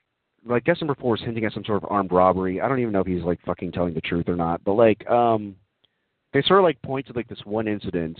like 0.46 0.64
guess 0.64 0.80
number 0.80 0.94
four 0.94 1.16
is 1.16 1.22
hinting 1.22 1.44
at 1.44 1.52
some 1.52 1.64
sort 1.64 1.82
of 1.82 1.90
armed 1.90 2.12
robbery. 2.12 2.60
I 2.60 2.68
don't 2.68 2.80
even 2.80 2.92
know 2.92 3.00
if 3.00 3.06
he's 3.06 3.22
like 3.22 3.40
fucking 3.44 3.72
telling 3.72 3.94
the 3.94 4.00
truth 4.00 4.28
or 4.28 4.36
not. 4.36 4.62
But 4.64 4.74
like, 4.74 5.08
um, 5.08 5.56
they 6.32 6.42
sort 6.42 6.60
of 6.60 6.64
like 6.64 6.80
point 6.82 7.06
to 7.06 7.12
like 7.14 7.28
this 7.28 7.40
one 7.44 7.68
incident 7.68 8.18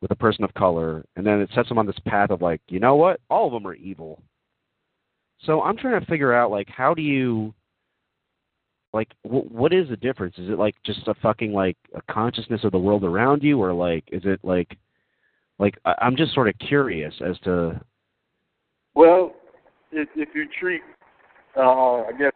with 0.00 0.10
a 0.10 0.16
person 0.16 0.44
of 0.44 0.52
color, 0.54 1.04
and 1.16 1.26
then 1.26 1.40
it 1.40 1.50
sets 1.54 1.68
them 1.68 1.78
on 1.78 1.86
this 1.86 1.98
path 2.06 2.30
of 2.30 2.42
like, 2.42 2.60
you 2.68 2.80
know 2.80 2.96
what? 2.96 3.20
All 3.30 3.46
of 3.46 3.52
them 3.52 3.66
are 3.66 3.74
evil. 3.74 4.22
So 5.46 5.62
I'm 5.62 5.76
trying 5.76 6.00
to 6.00 6.06
figure 6.06 6.32
out 6.32 6.50
like 6.50 6.68
how 6.68 6.94
do 6.94 7.02
you 7.02 7.54
like 8.92 9.08
w- 9.24 9.48
what 9.48 9.72
is 9.72 9.88
the 9.88 9.96
difference? 9.96 10.36
Is 10.38 10.48
it 10.48 10.58
like 10.58 10.74
just 10.84 11.06
a 11.08 11.14
fucking 11.14 11.52
like 11.52 11.76
a 11.94 12.02
consciousness 12.12 12.64
of 12.64 12.72
the 12.72 12.78
world 12.78 13.04
around 13.04 13.42
you, 13.42 13.60
or 13.62 13.72
like 13.72 14.04
is 14.12 14.22
it 14.24 14.40
like 14.42 14.76
like 15.58 15.76
I- 15.84 15.96
I'm 16.00 16.16
just 16.16 16.34
sort 16.34 16.48
of 16.48 16.54
curious 16.58 17.14
as 17.26 17.38
to. 17.40 17.80
Well, 18.94 19.34
if 19.92 20.08
if 20.16 20.28
you 20.34 20.46
treat 20.60 20.82
uh, 21.56 22.02
I 22.02 22.12
guess, 22.18 22.32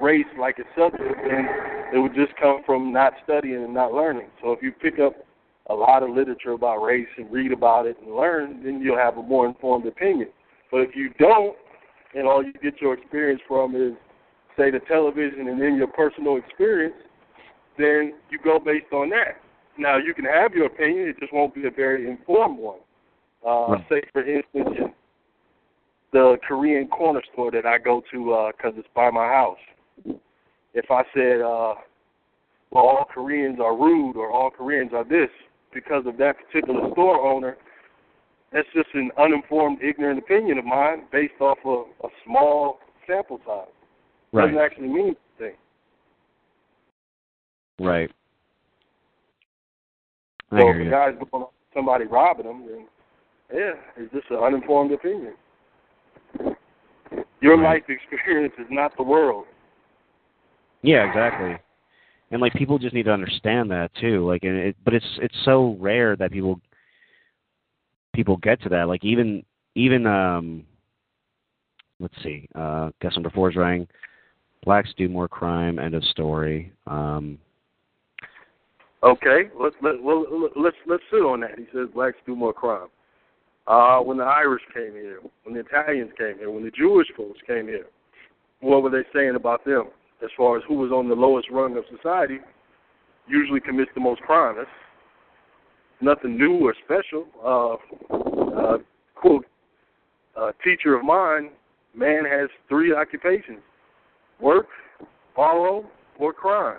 race 0.00 0.26
like 0.38 0.58
a 0.58 0.64
subject, 0.78 1.16
then 1.28 1.48
it 1.92 1.98
would 1.98 2.14
just 2.14 2.36
come 2.40 2.62
from 2.64 2.92
not 2.92 3.12
studying 3.24 3.64
and 3.64 3.74
not 3.74 3.92
learning. 3.92 4.28
So 4.42 4.52
if 4.52 4.62
you 4.62 4.72
pick 4.72 4.98
up 4.98 5.14
a 5.70 5.74
lot 5.74 6.02
of 6.02 6.10
literature 6.10 6.52
about 6.52 6.78
race 6.78 7.08
and 7.16 7.30
read 7.30 7.52
about 7.52 7.86
it 7.86 7.96
and 8.02 8.14
learn, 8.14 8.62
then 8.64 8.80
you'll 8.80 8.96
have 8.96 9.18
a 9.18 9.22
more 9.22 9.46
informed 9.46 9.86
opinion. 9.86 10.28
But 10.70 10.78
if 10.78 10.96
you 10.96 11.10
don't, 11.18 11.56
and 12.14 12.26
all 12.26 12.42
you 12.42 12.52
get 12.62 12.80
your 12.80 12.94
experience 12.94 13.40
from 13.46 13.74
is, 13.74 13.92
say, 14.56 14.70
the 14.70 14.80
television 14.88 15.48
and 15.48 15.60
then 15.60 15.76
your 15.76 15.88
personal 15.88 16.36
experience, 16.36 16.94
then 17.76 18.14
you 18.30 18.38
go 18.42 18.58
based 18.58 18.92
on 18.92 19.10
that. 19.10 19.40
Now, 19.78 19.96
you 19.96 20.12
can 20.14 20.24
have 20.24 20.52
your 20.54 20.66
opinion, 20.66 21.08
it 21.08 21.20
just 21.20 21.32
won't 21.32 21.54
be 21.54 21.66
a 21.66 21.70
very 21.70 22.10
informed 22.10 22.58
one. 22.58 22.80
Uh, 23.46 23.66
right. 23.68 23.84
Say, 23.88 24.02
for 24.12 24.24
instance, 24.24 24.92
the 26.12 26.36
Korean 26.46 26.88
corner 26.88 27.22
store 27.32 27.50
that 27.52 27.66
I 27.66 27.78
go 27.78 28.02
to 28.12 28.52
because 28.56 28.72
uh, 28.74 28.80
it's 28.80 28.88
by 28.94 29.10
my 29.10 29.26
house. 29.26 29.58
If 30.74 30.90
I 30.90 31.02
said, 31.14 31.40
uh, 31.40 31.74
well, 32.70 32.84
all 32.84 33.06
Koreans 33.12 33.58
are 33.60 33.76
rude 33.76 34.16
or 34.16 34.30
all 34.30 34.50
Koreans 34.50 34.92
are 34.92 35.04
this, 35.04 35.30
because 35.72 36.04
of 36.06 36.16
that 36.18 36.34
particular 36.38 36.90
store 36.92 37.20
owner, 37.20 37.56
that's 38.52 38.68
just 38.74 38.88
an 38.94 39.10
uninformed, 39.18 39.78
ignorant 39.82 40.18
opinion 40.18 40.58
of 40.58 40.64
mine 40.64 41.02
based 41.12 41.40
off 41.40 41.58
of 41.64 41.86
a 42.04 42.08
small 42.24 42.78
sample 43.06 43.40
size. 43.46 43.66
Right. 44.32 44.46
Doesn't 44.46 44.58
actually 44.58 44.88
mean 44.88 45.16
anything. 45.40 45.56
Right. 47.78 48.10
I 50.50 50.60
So 50.60 50.64
hear 50.64 50.80
if 50.80 50.86
the 50.86 50.90
guy's 50.90 51.14
going 51.30 51.44
on 51.44 51.48
somebody 51.74 52.06
robbing 52.06 52.46
him, 52.46 52.64
then 52.66 52.86
yeah, 53.52 53.72
it's 53.96 54.12
just 54.12 54.30
an 54.30 54.38
uninformed 54.38 54.92
opinion. 54.92 55.34
Your 57.40 57.56
Right. 57.56 57.82
life 57.88 57.98
experience 58.10 58.54
is 58.58 58.66
not 58.70 58.96
the 58.96 59.02
world. 59.02 59.46
Yeah, 60.82 61.08
exactly. 61.08 61.56
And 62.30 62.40
like 62.40 62.52
people 62.54 62.78
just 62.78 62.94
need 62.94 63.04
to 63.04 63.12
understand 63.12 63.70
that 63.70 63.94
too. 63.94 64.26
Like, 64.26 64.42
and 64.44 64.56
it, 64.56 64.76
but 64.84 64.92
it's 64.92 65.18
it's 65.22 65.38
so 65.44 65.76
rare 65.80 66.14
that 66.16 66.30
people 66.30 66.60
people 68.14 68.36
get 68.38 68.60
to 68.62 68.68
that. 68.70 68.88
Like 68.88 69.04
even 69.04 69.44
even 69.74 70.06
um, 70.06 70.64
let's 72.00 72.14
see. 72.22 72.48
Uh, 72.54 72.90
guess 73.00 73.14
number 73.14 73.30
four 73.30 73.50
is 73.50 73.56
rang. 73.56 73.86
Blacks 74.64 74.90
do 74.96 75.08
more 75.08 75.28
crime. 75.28 75.78
End 75.78 75.94
of 75.94 76.04
story. 76.04 76.72
Um, 76.86 77.38
Okay, 79.02 79.48
let's 79.58 79.76
let 79.80 80.02
well 80.02 80.26
let's 80.56 80.76
let's 80.86 81.02
sit 81.10 81.18
on 81.18 81.40
that. 81.40 81.56
He 81.56 81.66
says 81.72 81.88
blacks 81.94 82.16
do 82.26 82.34
more 82.34 82.52
crime. 82.52 82.88
Uh, 83.68 84.00
when 84.00 84.16
the 84.16 84.24
Irish 84.24 84.62
came 84.74 84.92
here, 84.92 85.20
when 85.44 85.54
the 85.54 85.60
Italians 85.60 86.10
came 86.18 86.38
here, 86.38 86.50
when 86.50 86.64
the 86.64 86.70
Jewish 86.70 87.06
folks 87.16 87.38
came 87.46 87.66
here, 87.66 87.86
what 88.60 88.82
were 88.82 88.90
they 88.90 89.04
saying 89.14 89.36
about 89.36 89.64
them? 89.64 89.88
As 90.24 90.30
far 90.36 90.56
as 90.56 90.64
who 90.66 90.74
was 90.74 90.90
on 90.90 91.08
the 91.08 91.14
lowest 91.14 91.48
rung 91.50 91.76
of 91.76 91.84
society, 91.94 92.38
usually 93.28 93.60
commits 93.60 93.90
the 93.94 94.00
most 94.00 94.20
crime. 94.22 94.56
That's 94.56 94.68
nothing 96.00 96.36
new 96.36 96.58
or 96.58 96.74
special. 96.84 97.26
Uh, 97.44 97.74
uh, 98.14 98.78
quote, 99.14 99.46
a 100.36 100.50
teacher 100.64 100.94
of 100.96 101.04
mine, 101.04 101.50
man 101.94 102.24
has 102.24 102.48
three 102.68 102.94
occupations: 102.94 103.60
work, 104.40 104.66
borrow, 105.34 105.84
or 106.18 106.32
crime. 106.32 106.78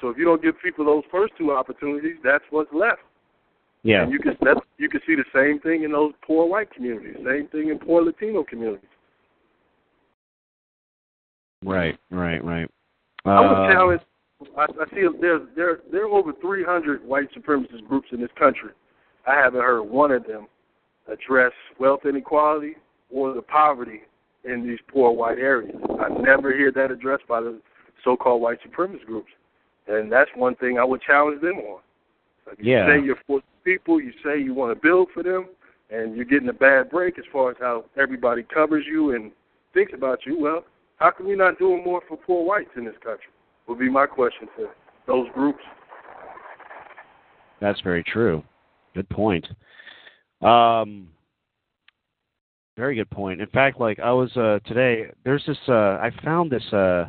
So 0.00 0.08
if 0.10 0.18
you 0.18 0.24
don't 0.24 0.42
give 0.42 0.54
people 0.62 0.84
those 0.84 1.04
first 1.10 1.32
two 1.38 1.52
opportunities, 1.52 2.16
that's 2.22 2.44
what's 2.50 2.70
left. 2.72 3.00
yeah. 3.82 4.02
And 4.02 4.12
you 4.12 4.18
can 4.18 4.36
that's, 4.42 4.60
you 4.78 4.88
can 4.88 5.00
see 5.06 5.14
the 5.14 5.24
same 5.34 5.58
thing 5.60 5.84
in 5.84 5.92
those 5.92 6.12
poor 6.26 6.46
white 6.46 6.70
communities, 6.70 7.16
same 7.24 7.48
thing 7.48 7.70
in 7.70 7.78
poor 7.78 8.02
Latino 8.02 8.44
communities. 8.44 8.88
Right. 11.64 11.98
Right. 12.10 12.44
Right. 12.44 12.68
I 13.24 13.40
would 13.40 13.46
Uh, 13.46 13.72
challenge. 13.72 14.02
I, 14.56 14.64
I 14.64 14.84
see 14.94 15.06
there's 15.20 15.42
there 15.56 15.80
there 15.90 16.04
are 16.04 16.08
over 16.08 16.32
300 16.40 17.04
white 17.04 17.28
supremacist 17.34 17.86
groups 17.88 18.08
in 18.12 18.20
this 18.20 18.30
country. 18.38 18.70
I 19.26 19.34
haven't 19.34 19.62
heard 19.62 19.82
one 19.82 20.12
of 20.12 20.26
them 20.26 20.46
address 21.10 21.52
wealth 21.78 22.00
inequality 22.04 22.74
or 23.10 23.32
the 23.34 23.42
poverty 23.42 24.02
in 24.44 24.66
these 24.66 24.78
poor 24.88 25.10
white 25.10 25.38
areas. 25.38 25.76
I 26.00 26.08
never 26.08 26.54
hear 26.54 26.70
that 26.72 26.90
addressed 26.90 27.26
by 27.26 27.40
the 27.40 27.60
so-called 28.04 28.42
white 28.42 28.58
supremacist 28.62 29.06
groups, 29.06 29.30
and 29.88 30.10
that's 30.10 30.30
one 30.34 30.54
thing 30.56 30.78
I 30.78 30.84
would 30.84 31.00
challenge 31.02 31.40
them 31.40 31.58
on. 31.58 31.80
Like 32.46 32.58
you 32.58 32.72
Yeah. 32.72 32.86
say 32.86 33.00
you're 33.00 33.18
for 33.26 33.40
people, 33.64 34.00
you 34.00 34.12
say 34.22 34.38
you 34.38 34.54
want 34.54 34.74
to 34.74 34.80
build 34.80 35.10
for 35.12 35.22
them, 35.22 35.48
and 35.90 36.14
you're 36.14 36.24
getting 36.24 36.48
a 36.48 36.52
bad 36.52 36.90
break 36.90 37.18
as 37.18 37.24
far 37.32 37.50
as 37.50 37.56
how 37.58 37.84
everybody 37.96 38.42
covers 38.44 38.86
you 38.86 39.12
and 39.12 39.32
thinks 39.72 39.92
about 39.92 40.24
you. 40.26 40.38
Well, 40.38 40.64
how 40.96 41.10
come 41.10 41.26
you're 41.26 41.36
not 41.36 41.58
doing 41.58 41.82
more 41.84 42.02
for 42.08 42.16
poor 42.16 42.44
whites 42.44 42.70
in 42.76 42.84
this 42.84 42.96
country? 42.98 43.30
Would 43.68 43.78
be 43.78 43.90
my 43.90 44.06
question 44.06 44.48
to 44.56 44.68
those 45.06 45.26
groups. 45.34 45.62
That's 47.60 47.80
very 47.80 48.04
true. 48.04 48.42
Good 48.94 49.08
point. 49.08 49.46
Um, 50.42 51.08
very 52.76 52.94
good 52.94 53.10
point. 53.10 53.40
In 53.40 53.48
fact, 53.48 53.80
like 53.80 53.98
I 53.98 54.12
was 54.12 54.34
uh, 54.36 54.58
today, 54.66 55.06
there's 55.24 55.44
this. 55.46 55.58
Uh, 55.66 55.98
I 56.00 56.10
found 56.22 56.50
this 56.50 56.72
uh, 56.72 57.06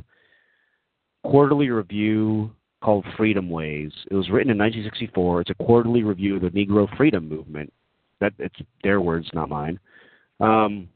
quarterly 1.23 1.69
review 1.69 2.51
called 2.81 3.05
Freedomways. 3.17 3.91
It 4.09 4.15
was 4.15 4.29
written 4.29 4.51
in 4.51 4.57
1964. 4.57 5.41
It's 5.41 5.49
a 5.49 5.63
quarterly 5.63 6.03
review 6.03 6.35
of 6.37 6.41
the 6.41 6.49
Negro 6.49 6.87
Freedom 6.95 7.27
Movement. 7.27 7.71
That 8.21 8.33
it's 8.39 8.55
their 8.83 9.01
words, 9.01 9.29
not 9.33 9.49
mine. 9.49 9.79
Um, 10.39 10.87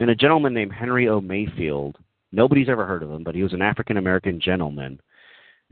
and 0.00 0.10
a 0.10 0.14
gentleman 0.14 0.52
named 0.52 0.72
Henry 0.72 1.08
O. 1.08 1.20
Mayfield. 1.20 1.96
Nobody's 2.32 2.68
ever 2.68 2.86
heard 2.86 3.02
of 3.02 3.10
him, 3.10 3.22
but 3.22 3.34
he 3.34 3.42
was 3.42 3.52
an 3.52 3.62
African 3.62 3.96
American 3.98 4.40
gentleman 4.40 5.00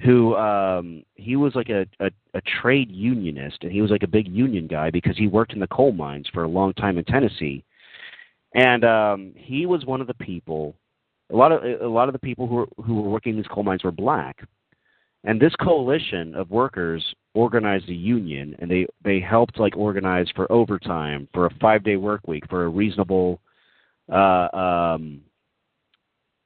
who 0.00 0.34
um 0.36 1.02
he 1.14 1.36
was 1.36 1.54
like 1.54 1.68
a, 1.68 1.86
a 2.00 2.10
a 2.34 2.40
trade 2.62 2.90
unionist 2.90 3.58
and 3.62 3.72
he 3.72 3.82
was 3.82 3.90
like 3.90 4.02
a 4.02 4.08
big 4.08 4.28
union 4.28 4.66
guy 4.66 4.90
because 4.90 5.16
he 5.16 5.26
worked 5.26 5.52
in 5.52 5.60
the 5.60 5.66
coal 5.68 5.92
mines 5.92 6.26
for 6.32 6.44
a 6.44 6.48
long 6.48 6.72
time 6.74 6.98
in 6.98 7.04
Tennessee. 7.04 7.62
And 8.54 8.84
um 8.84 9.32
he 9.36 9.66
was 9.66 9.84
one 9.84 10.00
of 10.00 10.06
the 10.06 10.14
people 10.14 10.74
a 11.32 11.36
lot 11.36 11.52
of 11.52 11.62
a 11.82 11.86
lot 11.86 12.08
of 12.08 12.12
the 12.12 12.18
people 12.18 12.46
who 12.46 12.54
were 12.54 12.68
who 12.84 13.02
were 13.02 13.10
working 13.10 13.32
in 13.32 13.36
these 13.38 13.50
coal 13.50 13.62
mines 13.62 13.84
were 13.84 13.92
black. 13.92 14.38
And 15.24 15.38
this 15.38 15.54
coalition 15.56 16.34
of 16.34 16.50
workers 16.50 17.04
organized 17.34 17.90
a 17.90 17.94
union 17.94 18.56
and 18.58 18.70
they 18.70 18.86
they 19.04 19.20
helped 19.20 19.60
like 19.60 19.76
organize 19.76 20.28
for 20.34 20.50
overtime 20.50 21.28
for 21.34 21.46
a 21.46 21.54
5 21.60 21.84
day 21.84 21.96
work 21.96 22.26
week 22.26 22.44
for 22.48 22.64
a 22.64 22.68
reasonable 22.68 23.40
uh 24.10 24.48
um 24.52 25.20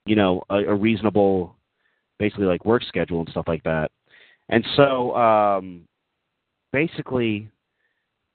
you 0.07 0.17
know 0.17 0.43
a, 0.51 0.57
a 0.57 0.75
reasonable 0.75 1.57
basically 2.19 2.47
like 2.47 2.65
work 2.65 2.83
schedule 2.85 3.21
and 3.21 3.29
stuff 3.31 3.47
like 3.49 3.63
that. 3.65 3.91
And 4.49 4.65
so 4.77 5.15
um 5.17 5.83
basically 6.73 7.49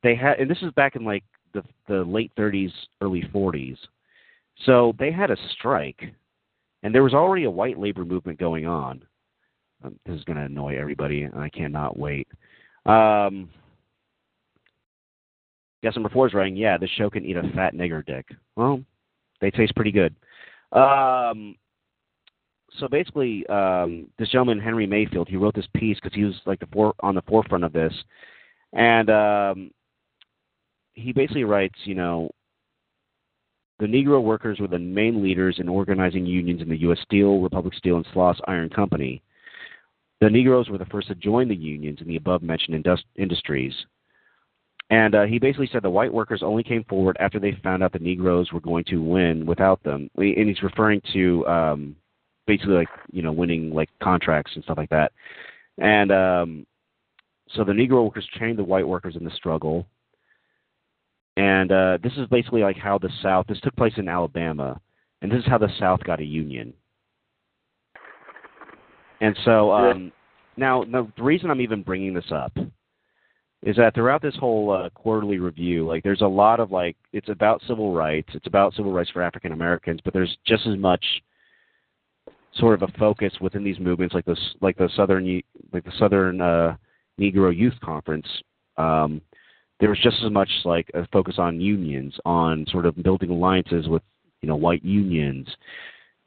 they 0.03 0.15
had 0.15 0.39
and 0.39 0.49
this 0.49 0.61
is 0.61 0.71
back 0.73 0.95
in 0.95 1.03
like 1.03 1.23
the 1.53 1.63
the 1.87 2.03
late 2.03 2.31
30s 2.37 2.71
early 3.01 3.23
40s. 3.33 3.77
So 4.65 4.93
they 4.99 5.11
had 5.11 5.31
a 5.31 5.37
strike 5.53 6.03
and 6.83 6.93
there 6.93 7.03
was 7.03 7.13
already 7.13 7.45
a 7.45 7.51
white 7.51 7.79
labor 7.79 8.05
movement 8.05 8.39
going 8.39 8.65
on. 8.65 9.03
Um, 9.83 9.97
this 10.05 10.17
is 10.17 10.23
going 10.25 10.37
to 10.37 10.43
annoy 10.43 10.77
everybody 10.77 11.23
and 11.23 11.35
I 11.35 11.49
cannot 11.49 11.97
wait. 11.97 12.27
Um 12.85 13.49
Guess 15.81 15.95
number 15.95 16.09
four 16.09 16.27
is 16.27 16.33
writing, 16.33 16.57
yeah, 16.57 16.77
this 16.77 16.89
show 16.97 17.09
can 17.09 17.25
eat 17.25 17.37
a 17.37 17.43
fat 17.55 17.73
nigger 17.73 18.05
dick. 18.05 18.25
Well, 18.57 18.83
they 19.39 19.49
taste 19.49 19.73
pretty 19.75 19.93
good. 19.93 20.13
Um, 20.71 21.55
so 22.79 22.87
basically, 22.87 23.45
um, 23.47 24.07
this 24.17 24.29
gentleman 24.29 24.59
Henry 24.59 24.85
Mayfield, 24.85 25.27
he 25.27 25.37
wrote 25.37 25.55
this 25.55 25.67
piece 25.75 25.97
because 26.01 26.15
he 26.15 26.23
was 26.23 26.35
like 26.45 26.59
the 26.59 26.67
for, 26.71 26.93
on 27.01 27.15
the 27.15 27.23
forefront 27.23 27.63
of 27.63 27.73
this, 27.73 27.93
and 28.73 29.09
um, 29.09 29.71
he 30.93 31.11
basically 31.11 31.43
writes, 31.43 31.75
you 31.83 31.95
know, 31.95 32.29
the 33.79 33.85
Negro 33.85 34.21
workers 34.21 34.59
were 34.59 34.67
the 34.67 34.77
main 34.77 35.23
leaders 35.23 35.57
in 35.59 35.69
organizing 35.69 36.25
unions 36.25 36.61
in 36.61 36.69
the 36.69 36.79
U.S. 36.81 36.99
Steel, 37.03 37.39
Republic 37.39 37.73
Steel, 37.75 37.95
and 37.95 38.05
Sloss 38.07 38.37
Iron 38.47 38.69
Company. 38.69 39.21
The 40.21 40.29
Negroes 40.29 40.69
were 40.69 40.77
the 40.77 40.85
first 40.85 41.07
to 41.07 41.15
join 41.15 41.47
the 41.47 41.55
unions 41.55 41.99
in 42.01 42.07
the 42.07 42.17
above-mentioned 42.17 42.75
indus- 42.75 43.05
industries. 43.15 43.73
And 44.91 45.13
uh, 45.13 45.23
he 45.25 45.37
basically 45.37 45.69
said 45.71 45.83
the 45.83 45.89
white 45.89 46.13
workers 46.13 46.41
only 46.43 46.63
came 46.63 46.83
forward 46.85 47.15
after 47.19 47.39
they 47.39 47.57
found 47.63 47.83
out 47.83 47.93
the 47.93 47.99
Negroes 47.99 48.51
were 48.51 48.59
going 48.59 48.83
to 48.85 48.97
win 48.97 49.45
without 49.45 49.83
them. 49.83 50.09
And 50.17 50.49
he's 50.49 50.63
referring 50.63 51.01
to 51.13 51.45
um, 51.47 51.95
basically 52.47 52.73
like 52.73 52.89
you 53.11 53.21
know 53.21 53.31
winning 53.31 53.71
like 53.71 53.89
contracts 54.01 54.51
and 54.55 54.63
stuff 54.63 54.77
like 54.77 54.89
that. 54.89 55.11
And 55.77 56.11
um, 56.11 56.65
so 57.51 57.63
the 57.63 57.71
Negro 57.71 58.03
workers 58.03 58.27
trained 58.35 58.57
the 58.57 58.63
white 58.63 58.87
workers 58.87 59.15
in 59.15 59.23
the 59.23 59.31
struggle. 59.31 59.85
And 61.37 61.71
uh, 61.71 61.99
this 62.03 62.13
is 62.17 62.27
basically 62.27 62.61
like 62.61 62.77
how 62.77 62.97
the 62.97 63.11
South. 63.21 63.45
This 63.47 63.61
took 63.61 63.75
place 63.75 63.93
in 63.97 64.09
Alabama, 64.09 64.81
and 65.21 65.31
this 65.31 65.39
is 65.39 65.45
how 65.47 65.59
the 65.59 65.69
South 65.79 66.03
got 66.03 66.19
a 66.19 66.25
union. 66.25 66.73
And 69.21 69.37
so 69.45 69.71
um, 69.71 70.11
now, 70.57 70.83
now 70.87 71.11
the 71.15 71.23
reason 71.23 71.51
I'm 71.51 71.61
even 71.61 71.83
bringing 71.83 72.13
this 72.13 72.31
up 72.31 72.53
is 73.63 73.75
that 73.75 73.93
throughout 73.93 74.21
this 74.21 74.35
whole 74.35 74.71
uh, 74.71 74.89
quarterly 74.91 75.37
review, 75.37 75.85
like 75.85 76.03
there's 76.03 76.21
a 76.21 76.27
lot 76.27 76.59
of 76.59 76.71
like 76.71 76.95
it's 77.11 77.29
about 77.29 77.61
civil 77.67 77.93
rights, 77.93 78.29
it's 78.33 78.47
about 78.47 78.73
civil 78.73 78.91
rights 78.91 79.09
for 79.09 79.21
African 79.21 79.51
Americans, 79.51 79.99
but 80.03 80.13
there's 80.13 80.37
just 80.45 80.65
as 80.65 80.77
much 80.77 81.03
sort 82.55 82.81
of 82.81 82.89
a 82.89 82.97
focus 82.97 83.33
within 83.41 83.63
these 83.63 83.79
movements, 83.79 84.13
like 84.13 84.25
this, 84.25 84.39
like 84.61 84.77
the 84.77 84.89
Southern, 84.95 85.41
like 85.73 85.83
the 85.83 85.91
Southern 85.99 86.41
uh, 86.41 86.75
Negro 87.19 87.55
Youth 87.55 87.75
Conference. 87.83 88.27
Um, 88.77 89.21
there 89.79 89.89
was 89.89 89.99
just 89.99 90.17
as 90.23 90.31
much 90.31 90.49
like 90.65 90.89
a 90.93 91.07
focus 91.07 91.35
on 91.37 91.59
unions, 91.59 92.15
on 92.25 92.65
sort 92.69 92.85
of 92.85 93.01
building 93.03 93.29
alliances 93.29 93.87
with 93.87 94.03
you 94.41 94.47
know 94.47 94.55
white 94.55 94.83
unions 94.83 95.47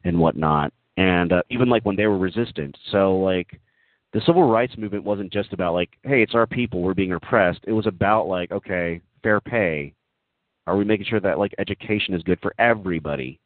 and 0.05 0.19
whatnot, 0.19 0.73
and 0.97 1.33
uh, 1.33 1.43
even 1.51 1.69
like 1.69 1.85
when 1.85 1.97
they 1.97 2.07
were 2.07 2.19
resistant. 2.19 2.77
So 2.91 3.17
like 3.17 3.59
the 4.13 4.21
civil 4.27 4.49
rights 4.51 4.77
movement 4.77 5.05
wasn't 5.05 5.33
just 5.33 5.53
about 5.53 5.75
like, 5.75 5.91
hey, 6.03 6.23
it's 6.23 6.35
our 6.35 6.47
people, 6.47 6.83
we're 6.83 6.95
being 6.95 7.13
oppressed. 7.13 7.61
It 7.67 7.73
was 7.73 7.87
about 7.87 8.29
like, 8.29 8.51
okay, 8.53 9.01
fair 9.23 9.41
pay. 9.41 9.95
Are 10.67 10.77
we 10.77 10.85
making 10.85 11.07
sure 11.07 11.21
that 11.21 11.39
like 11.39 11.55
education 11.59 12.15
is 12.15 12.23
good 12.23 12.39
for 12.41 12.55
everybody? 12.59 13.41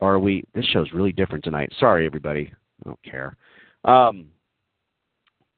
Are 0.00 0.18
we? 0.18 0.44
This 0.54 0.66
show's 0.66 0.92
really 0.92 1.12
different 1.12 1.42
tonight. 1.42 1.72
Sorry, 1.80 2.06
everybody. 2.06 2.52
I 2.84 2.88
don't 2.88 3.02
care. 3.02 3.36
Um, 3.84 4.26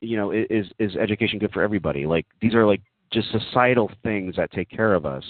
you 0.00 0.16
know, 0.16 0.30
is 0.30 0.66
is 0.78 0.94
education 0.96 1.38
good 1.38 1.52
for 1.52 1.62
everybody? 1.62 2.06
Like 2.06 2.24
these 2.40 2.54
are 2.54 2.64
like 2.64 2.80
just 3.12 3.28
societal 3.32 3.90
things 4.04 4.36
that 4.36 4.52
take 4.52 4.70
care 4.70 4.94
of 4.94 5.04
us. 5.04 5.24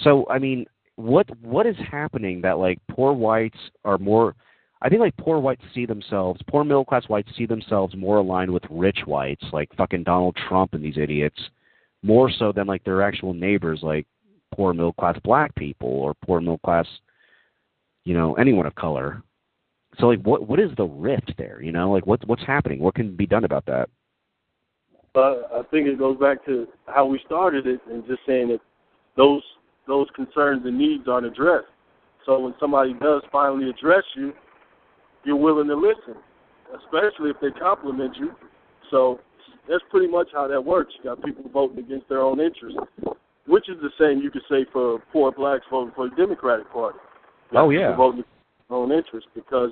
So 0.00 0.26
I 0.30 0.38
mean, 0.38 0.64
what 0.96 1.26
what 1.40 1.66
is 1.66 1.76
happening 1.90 2.40
that 2.40 2.58
like 2.58 2.78
poor 2.90 3.12
whites 3.12 3.58
are 3.84 3.98
more 3.98 4.34
I 4.84 4.90
think 4.90 5.00
like 5.00 5.16
poor 5.16 5.38
whites 5.38 5.62
see 5.74 5.86
themselves, 5.86 6.40
poor 6.46 6.62
middle 6.62 6.84
class 6.84 7.04
whites 7.08 7.30
see 7.38 7.46
themselves 7.46 7.96
more 7.96 8.18
aligned 8.18 8.50
with 8.50 8.62
rich 8.68 8.98
whites, 9.06 9.44
like 9.50 9.74
fucking 9.76 10.04
Donald 10.04 10.36
Trump 10.46 10.74
and 10.74 10.84
these 10.84 10.98
idiots, 10.98 11.40
more 12.02 12.30
so 12.30 12.52
than 12.52 12.66
like 12.66 12.84
their 12.84 13.00
actual 13.00 13.32
neighbors, 13.32 13.80
like 13.82 14.06
poor 14.54 14.74
middle 14.74 14.92
class 14.92 15.18
black 15.24 15.54
people 15.54 15.88
or 15.88 16.12
poor 16.26 16.38
middle 16.38 16.58
class, 16.58 16.86
you 18.04 18.12
know, 18.12 18.34
anyone 18.34 18.66
of 18.66 18.74
color. 18.74 19.22
So 19.98 20.08
like, 20.08 20.20
what 20.20 20.46
what 20.46 20.60
is 20.60 20.70
the 20.76 20.84
rift 20.84 21.32
there? 21.38 21.62
You 21.62 21.72
know, 21.72 21.90
like 21.90 22.06
what 22.06 22.22
what's 22.28 22.44
happening? 22.44 22.80
What 22.80 22.94
can 22.94 23.16
be 23.16 23.26
done 23.26 23.44
about 23.44 23.64
that? 23.64 23.88
But 25.14 25.48
I 25.50 25.62
think 25.70 25.86
it 25.86 25.98
goes 25.98 26.18
back 26.18 26.44
to 26.44 26.68
how 26.88 27.06
we 27.06 27.18
started 27.24 27.66
it 27.66 27.80
and 27.90 28.06
just 28.06 28.20
saying 28.26 28.48
that 28.48 28.60
those 29.16 29.42
those 29.86 30.08
concerns 30.14 30.66
and 30.66 30.76
needs 30.76 31.08
aren't 31.08 31.24
addressed. 31.24 31.68
So 32.26 32.38
when 32.38 32.54
somebody 32.60 32.92
does 32.94 33.22
finally 33.32 33.70
address 33.70 34.04
you, 34.14 34.34
you're 35.24 35.36
willing 35.36 35.68
to 35.68 35.76
listen, 35.76 36.20
especially 36.76 37.30
if 37.30 37.36
they 37.40 37.50
compliment 37.58 38.16
you. 38.16 38.32
So 38.90 39.20
that's 39.68 39.82
pretty 39.90 40.08
much 40.08 40.28
how 40.32 40.46
that 40.48 40.64
works. 40.64 40.92
You 40.98 41.10
got 41.10 41.24
people 41.24 41.44
voting 41.52 41.78
against 41.78 42.08
their 42.08 42.20
own 42.20 42.40
interests, 42.40 42.78
which 43.46 43.68
is 43.68 43.76
the 43.80 43.90
same 43.98 44.22
you 44.22 44.30
could 44.30 44.42
say 44.50 44.66
for 44.72 45.00
poor 45.12 45.32
blacks 45.32 45.64
voting 45.70 45.92
for 45.94 46.08
the 46.08 46.16
Democratic 46.16 46.70
Party. 46.72 46.98
You 47.52 47.58
oh 47.58 47.70
yeah, 47.70 47.96
voting 47.96 48.24
their 48.68 48.78
own 48.78 48.92
interests 48.92 49.28
because 49.34 49.70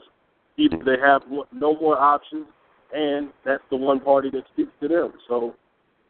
either 0.56 0.78
they 0.84 1.00
have 1.00 1.22
no 1.52 1.78
more 1.78 1.98
options, 1.98 2.46
and 2.94 3.30
that's 3.44 3.62
the 3.70 3.76
one 3.76 4.00
party 4.00 4.30
that 4.30 4.44
speaks 4.52 4.72
to 4.80 4.88
them. 4.88 5.12
So 5.28 5.54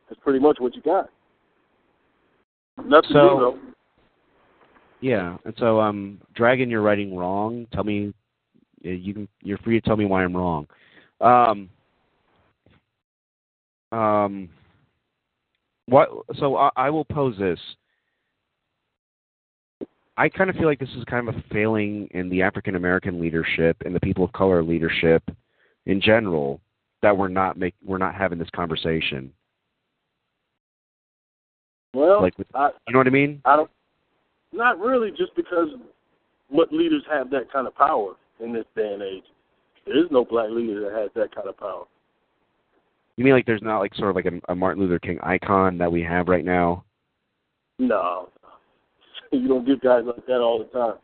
that's 0.09 0.21
pretty 0.23 0.39
much 0.39 0.57
what 0.59 0.75
you 0.75 0.83
got. 0.83 1.11
Nothing 2.79 3.11
so, 3.13 3.19
new 3.19 3.41
though. 3.41 3.59
Yeah, 5.01 5.37
and 5.45 5.55
so 5.59 5.81
um, 5.81 6.21
Dragon, 6.35 6.71
you're 6.71 6.83
writing 6.83 7.17
wrong. 7.17 7.67
Tell 7.73 7.85
me 7.85 8.15
you 8.83 9.15
can 9.15 9.29
you're 9.43 9.59
free 9.59 9.81
to 9.81 9.87
tell 9.87 9.97
me 9.97 10.05
why 10.05 10.25
I'm 10.25 10.37
wrong. 10.37 10.67
Um, 11.21 11.69
um, 13.93 14.49
what? 15.87 16.09
So 16.39 16.57
I, 16.57 16.71
I 16.77 16.91
will 16.91 17.05
pose 17.05 17.37
this. 17.39 17.59
I 20.17 20.29
kind 20.29 20.51
of 20.51 20.57
feel 20.57 20.67
like 20.67 20.79
this 20.79 20.91
is 20.91 21.05
kind 21.05 21.29
of 21.29 21.35
a 21.35 21.45
failing 21.53 22.09
in 22.13 22.29
the 22.29 22.43
African 22.43 22.77
American 22.77 23.21
leadership 23.21 23.77
and 23.85 23.95
the 23.95 24.01
people 24.01 24.25
of 24.25 24.33
color 24.33 24.63
leadership 24.63 25.23
in 25.87 26.01
general 26.01 26.61
that 27.03 27.17
we're 27.17 27.29
not 27.29 27.57
make 27.57 27.75
we're 27.85 27.99
not 27.99 28.15
having 28.15 28.39
this 28.39 28.51
conversation. 28.55 29.33
Well, 31.95 32.23
like, 32.23 32.35
I, 32.55 32.71
you 32.87 32.93
know 32.93 33.01
what 33.01 33.07
I 33.07 33.11
mean? 33.11 33.43
I 33.45 33.57
don't. 33.57 33.71
Not 34.53 34.79
really, 34.79 35.11
just 35.11 35.35
because 35.35 35.69
what 36.49 36.73
leaders 36.73 37.03
have 37.11 37.31
that 37.31 37.51
kind 37.51 37.67
of 37.67 37.75
power 37.75 38.15
in 38.43 38.53
this 38.53 38.65
day 38.77 38.93
and 38.93 39.03
age. 39.03 39.25
There 39.87 39.99
is 39.99 40.11
no 40.11 40.25
black 40.25 40.51
leader 40.51 40.81
that 40.83 40.99
has 40.99 41.11
that 41.15 41.35
kind 41.35 41.49
of 41.49 41.57
power. 41.57 41.85
You 43.17 43.25
mean 43.25 43.35
like 43.35 43.47
there's 43.47 43.63
not 43.63 43.81
like 43.81 43.95
sort 43.95 44.11
of 44.11 44.17
like 44.17 44.27
a, 44.27 44.53
a 44.53 44.55
Martin 44.55 44.83
Luther 44.83 44.99
King 44.99 45.19
icon 45.23 45.79
that 45.79 45.91
we 45.91 46.03
have 46.03 46.29
right 46.29 46.45
now? 46.45 46.85
No, 47.79 48.29
you 49.33 49.49
don't 49.49 49.67
get 49.67 49.83
guys 49.83 50.03
like 50.05 50.25
that 50.27 50.41
all 50.41 50.59
the 50.59 50.79
time. 50.79 50.99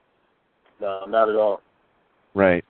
No, 0.80 1.05
not 1.09 1.28
at 1.28 1.36
all. 1.36 1.61
Right. 2.34 2.64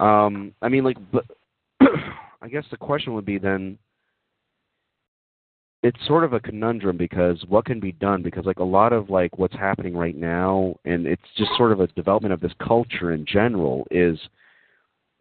Um, 0.00 0.52
I 0.62 0.68
mean, 0.68 0.84
like, 0.84 0.96
but 1.12 1.24
I 1.80 2.48
guess 2.50 2.64
the 2.70 2.76
question 2.76 3.14
would 3.14 3.26
be 3.26 3.38
then. 3.38 3.78
It's 5.84 6.06
sort 6.06 6.24
of 6.24 6.32
a 6.32 6.40
conundrum 6.40 6.96
because 6.96 7.44
what 7.46 7.66
can 7.66 7.78
be 7.78 7.92
done? 7.92 8.22
Because 8.22 8.46
like 8.46 8.58
a 8.58 8.64
lot 8.64 8.94
of 8.94 9.10
like 9.10 9.36
what's 9.36 9.54
happening 9.54 9.94
right 9.94 10.16
now, 10.16 10.76
and 10.86 11.06
it's 11.06 11.20
just 11.36 11.50
sort 11.58 11.72
of 11.72 11.80
a 11.80 11.88
development 11.88 12.32
of 12.32 12.40
this 12.40 12.54
culture 12.58 13.12
in 13.12 13.26
general 13.26 13.86
is 13.90 14.18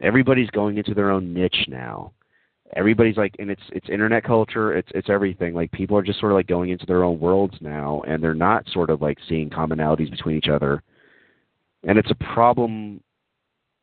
everybody's 0.01 0.49
going 0.51 0.77
into 0.77 0.93
their 0.93 1.11
own 1.11 1.33
niche 1.33 1.65
now. 1.67 2.13
Everybody's 2.77 3.17
like 3.17 3.35
and 3.39 3.51
it's 3.51 3.61
it's 3.73 3.89
internet 3.89 4.23
culture 4.23 4.73
it's 4.73 4.87
it's 4.95 5.09
everything. 5.09 5.53
Like 5.53 5.69
people 5.73 5.97
are 5.97 6.01
just 6.01 6.21
sort 6.21 6.31
of 6.31 6.37
like 6.37 6.47
going 6.47 6.69
into 6.69 6.85
their 6.85 7.03
own 7.03 7.19
worlds 7.19 7.55
now 7.59 8.01
and 8.07 8.23
they're 8.23 8.33
not 8.33 8.65
sort 8.69 8.89
of 8.89 9.01
like 9.01 9.17
seeing 9.27 9.49
commonalities 9.49 10.11
between 10.11 10.37
each 10.37 10.47
other. 10.47 10.81
And 11.85 11.99
it's 11.99 12.09
a 12.09 12.33
problem 12.33 13.01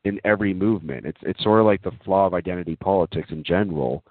in 0.04 0.18
every 0.24 0.54
movement. 0.54 1.04
It's 1.04 1.20
it's 1.20 1.42
sort 1.42 1.60
of 1.60 1.66
like 1.66 1.82
the 1.82 1.92
flaw 2.06 2.26
of 2.26 2.32
identity 2.32 2.76
politics 2.76 3.28
in 3.32 3.44
general 3.44 4.02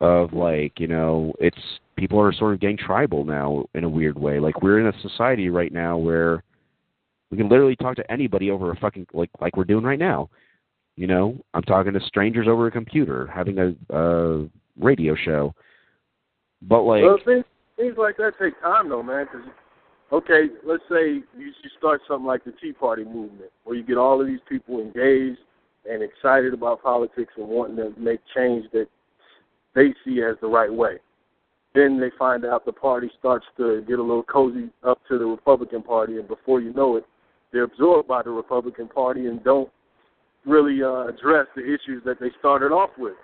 of 0.00 0.32
like 0.32 0.78
you 0.78 0.86
know 0.86 1.32
it's 1.40 1.58
people 1.96 2.20
are 2.20 2.32
sort 2.32 2.54
of 2.54 2.60
getting 2.60 2.76
tribal 2.76 3.24
now 3.24 3.64
in 3.74 3.82
a 3.82 3.88
weird 3.88 4.16
way 4.16 4.38
like 4.38 4.62
we're 4.62 4.78
in 4.78 4.86
a 4.86 5.00
society 5.00 5.48
right 5.48 5.72
now 5.72 5.98
where 5.98 6.44
we 7.30 7.36
can 7.36 7.48
literally 7.48 7.74
talk 7.76 7.96
to 7.96 8.12
anybody 8.12 8.50
over 8.50 8.70
a 8.70 8.76
fucking 8.76 9.06
like 9.12 9.30
like 9.40 9.56
we're 9.56 9.64
doing 9.64 9.84
right 9.84 9.98
now 9.98 10.30
you 10.98 11.06
know, 11.06 11.36
I'm 11.54 11.62
talking 11.62 11.92
to 11.92 12.00
strangers 12.00 12.48
over 12.48 12.66
a 12.66 12.72
computer, 12.72 13.28
having 13.32 13.58
a, 13.60 13.96
a 13.96 14.48
radio 14.80 15.14
show. 15.14 15.54
But 16.60 16.82
like, 16.82 17.04
well, 17.04 17.18
things, 17.24 17.44
things 17.76 17.94
like 17.96 18.16
that 18.16 18.32
take 18.42 18.60
time, 18.60 18.88
though, 18.88 19.04
man. 19.04 19.26
Because 19.30 19.46
okay, 20.10 20.52
let's 20.66 20.82
say 20.90 21.22
you, 21.38 21.52
you 21.62 21.70
start 21.78 22.00
something 22.08 22.26
like 22.26 22.44
the 22.44 22.52
Tea 22.60 22.72
Party 22.72 23.04
movement, 23.04 23.52
where 23.62 23.76
you 23.76 23.84
get 23.84 23.96
all 23.96 24.20
of 24.20 24.26
these 24.26 24.40
people 24.48 24.80
engaged 24.80 25.38
and 25.88 26.02
excited 26.02 26.52
about 26.52 26.82
politics 26.82 27.32
and 27.36 27.46
wanting 27.46 27.76
to 27.76 27.92
make 27.96 28.18
change 28.34 28.66
that 28.72 28.88
they 29.78 29.94
see 30.04 30.22
as 30.22 30.34
the 30.40 30.48
right 30.48 30.72
way. 30.72 30.96
Then 31.72 32.00
they 32.00 32.10
find 32.18 32.44
out 32.44 32.66
the 32.66 32.72
party 32.72 33.08
starts 33.16 33.46
to 33.58 33.84
get 33.86 34.00
a 34.00 34.02
little 34.02 34.24
cozy 34.24 34.70
up 34.82 34.98
to 35.08 35.18
the 35.18 35.24
Republican 35.24 35.82
Party, 35.82 36.16
and 36.16 36.26
before 36.26 36.60
you 36.60 36.72
know 36.72 36.96
it, 36.96 37.04
they're 37.52 37.62
absorbed 37.62 38.08
by 38.08 38.22
the 38.22 38.30
Republican 38.30 38.88
Party 38.88 39.26
and 39.26 39.42
don't 39.44 39.70
really 40.44 40.82
uh, 40.82 41.06
address 41.06 41.46
the 41.54 41.62
issues 41.62 42.02
that 42.04 42.18
they 42.18 42.30
started 42.40 42.72
off 42.72 42.90
with. 42.98 43.14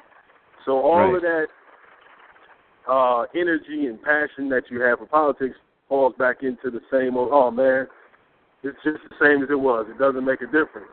So 0.64 0.78
all 0.78 1.12
right. 1.12 1.16
of 1.16 1.22
that 1.22 1.46
uh, 2.88 3.22
energy 3.34 3.86
and 3.86 4.00
passion 4.00 4.48
that 4.50 4.62
you 4.70 4.80
have 4.82 5.00
for 5.00 5.06
politics 5.06 5.56
falls 5.88 6.14
back 6.18 6.42
into 6.42 6.70
the 6.70 6.80
same 6.92 7.16
old, 7.16 7.30
oh 7.32 7.50
man, 7.50 7.88
it's 8.62 8.78
just 8.84 8.98
the 9.08 9.16
same 9.20 9.42
as 9.42 9.50
it 9.50 9.58
was. 9.58 9.86
It 9.90 9.98
doesn't 9.98 10.24
make 10.24 10.40
a 10.40 10.46
difference. 10.46 10.92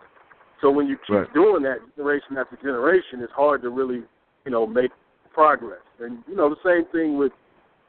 So 0.62 0.72
when 0.72 0.88
you 0.88 0.98
keep 1.08 1.16
right. 1.16 1.34
doing 1.34 1.64
that 1.64 1.78
generation 1.96 2.38
after 2.38 2.56
generation, 2.56 3.22
it's 3.22 3.34
hard 3.34 3.62
to 3.62 3.70
really, 3.70 4.04
you 4.46 4.52
know, 4.52 4.66
make 4.66 4.92
progress. 5.34 5.82
And 6.00 6.20
you 6.28 6.36
know, 6.36 6.50
the 6.50 6.56
same 6.64 6.90
thing 6.92 7.18
with 7.18 7.32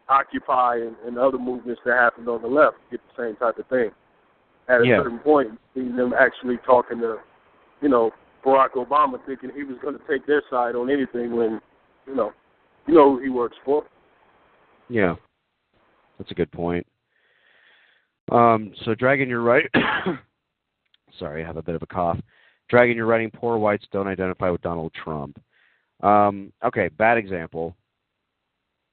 Occupy 0.09 0.76
and, 0.76 0.97
and 1.07 1.18
other 1.18 1.38
movements 1.38 1.80
that 1.84 1.95
happened 1.95 2.28
on 2.28 2.43
the 2.43 2.49
left. 2.49 2.76
get 2.90 3.01
the 3.16 3.22
same 3.22 3.36
type 3.36 3.59
of 3.59 3.66
thing. 3.68 3.90
At 4.68 4.82
a 4.82 4.86
yeah. 4.86 4.99
certain 5.03 5.18
point, 5.18 5.59
see 5.74 5.82
them 5.82 6.12
actually 6.18 6.57
talking 6.66 6.99
to, 7.01 7.16
you 7.80 7.88
know, 7.88 8.11
Barack 8.45 8.72
Obama 8.76 9.24
thinking 9.26 9.51
he 9.55 9.64
was 9.64 9.76
going 9.80 9.95
to 9.95 10.01
take 10.09 10.26
their 10.26 10.43
side 10.51 10.74
on 10.74 10.90
anything 10.90 11.36
when, 11.36 11.61
you 12.07 12.14
know, 12.14 12.32
you 12.86 12.95
know 12.95 13.16
who 13.16 13.22
he 13.22 13.28
works 13.28 13.57
for. 13.64 13.84
Yeah, 14.88 15.14
that's 16.18 16.30
a 16.30 16.34
good 16.34 16.51
point. 16.51 16.86
Um, 18.30 18.72
so, 18.84 18.95
Dragon, 18.95 19.28
you're 19.28 19.43
right. 19.43 19.66
Sorry, 21.18 21.43
I 21.43 21.47
have 21.47 21.57
a 21.57 21.62
bit 21.62 21.74
of 21.74 21.82
a 21.82 21.86
cough. 21.86 22.18
Dragon, 22.68 22.97
you're 22.97 23.07
writing 23.07 23.30
poor 23.30 23.59
whites 23.59 23.86
don't 23.93 24.09
identify 24.09 24.51
with 24.51 24.62
Donald 24.62 24.93
Trump. 25.05 25.40
Um, 26.03 26.53
okay, 26.64 26.88
bad 26.88 27.18
example. 27.18 27.76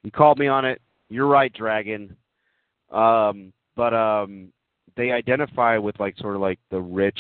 You 0.04 0.12
called 0.12 0.40
me 0.40 0.48
on 0.48 0.66
it. 0.66 0.82
You're 1.10 1.28
right, 1.28 1.52
Dragon. 1.54 2.16
Um, 2.92 3.52
but 3.76 3.94
um, 3.94 4.52
they 4.96 5.12
identify 5.12 5.78
with 5.78 6.00
like 6.00 6.18
sort 6.18 6.36
of 6.36 6.42
like 6.42 6.60
the 6.72 6.80
rich 6.80 7.20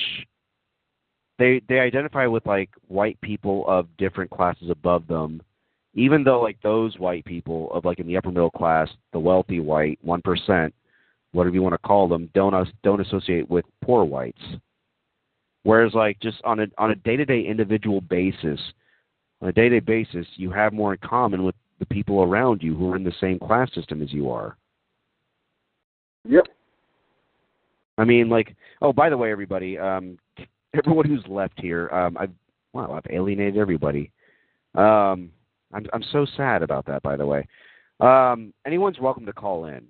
they 1.37 1.61
they 1.69 1.79
identify 1.79 2.27
with 2.27 2.45
like 2.45 2.69
white 2.87 3.19
people 3.21 3.65
of 3.67 3.87
different 3.97 4.29
classes 4.29 4.69
above 4.69 5.07
them 5.07 5.41
even 5.93 6.23
though 6.23 6.41
like 6.41 6.61
those 6.61 6.97
white 6.99 7.25
people 7.25 7.71
of 7.71 7.85
like 7.85 7.99
in 7.99 8.05
the 8.05 8.17
upper 8.17 8.31
middle 8.31 8.51
class 8.51 8.89
the 9.13 9.19
wealthy 9.19 9.59
white 9.59 9.97
one 10.01 10.21
percent 10.21 10.73
whatever 11.31 11.55
you 11.55 11.61
want 11.61 11.73
to 11.73 11.87
call 11.87 12.07
them 12.07 12.29
don't 12.33 12.53
don't 12.83 13.01
associate 13.01 13.49
with 13.49 13.65
poor 13.81 14.03
whites 14.03 14.41
whereas 15.63 15.93
like 15.93 16.19
just 16.19 16.41
on 16.43 16.59
a 16.59 16.67
on 16.77 16.91
a 16.91 16.95
day 16.95 17.15
to 17.15 17.25
day 17.25 17.41
individual 17.41 18.01
basis 18.01 18.59
on 19.41 19.49
a 19.49 19.53
day 19.53 19.69
to 19.69 19.79
day 19.79 19.85
basis 19.85 20.27
you 20.35 20.51
have 20.51 20.73
more 20.73 20.93
in 20.93 20.99
common 20.99 21.43
with 21.43 21.55
the 21.79 21.85
people 21.85 22.21
around 22.23 22.61
you 22.61 22.75
who 22.75 22.91
are 22.91 22.95
in 22.95 23.03
the 23.03 23.13
same 23.21 23.39
class 23.39 23.73
system 23.73 24.01
as 24.01 24.11
you 24.11 24.29
are 24.29 24.57
yep 26.27 26.45
I 27.99 28.05
mean, 28.05 28.29
like, 28.29 28.55
oh, 28.81 28.93
by 28.93 29.09
the 29.09 29.17
way, 29.17 29.29
everybody, 29.29 29.77
um, 29.77 30.17
everyone 30.73 31.05
who's 31.05 31.23
left 31.27 31.59
here. 31.59 31.89
Um, 31.89 32.17
I've 32.17 32.31
wow, 32.71 32.93
I've 32.93 33.11
alienated 33.11 33.57
everybody. 33.57 34.11
Um, 34.73 35.31
I'm 35.73 35.85
I'm 35.91 36.03
so 36.11 36.25
sad 36.37 36.63
about 36.63 36.85
that. 36.85 37.03
By 37.03 37.17
the 37.17 37.25
way, 37.25 37.45
um, 37.99 38.53
anyone's 38.65 38.99
welcome 38.99 39.25
to 39.25 39.33
call 39.33 39.65
in. 39.65 39.85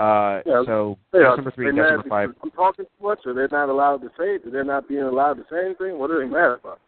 Uh, 0.00 0.40
yeah, 0.44 0.62
so 0.66 0.98
yeah, 1.14 1.34
number 1.36 1.52
three, 1.52 1.66
guest 1.66 1.90
number 1.90 2.08
five. 2.08 2.30
I'm 2.42 2.50
talking 2.50 2.86
too 2.86 3.06
much, 3.06 3.20
or 3.24 3.32
they're 3.32 3.48
not 3.52 3.68
allowed 3.68 3.98
to 3.98 4.08
say 4.18 4.34
it. 4.34 4.50
They're 4.50 4.64
not 4.64 4.88
being 4.88 5.02
allowed 5.02 5.34
to 5.34 5.44
say 5.50 5.64
anything. 5.66 5.98
What 5.98 6.10
are 6.10 6.18
they 6.18 6.30
mad 6.30 6.58
about? 6.58 6.80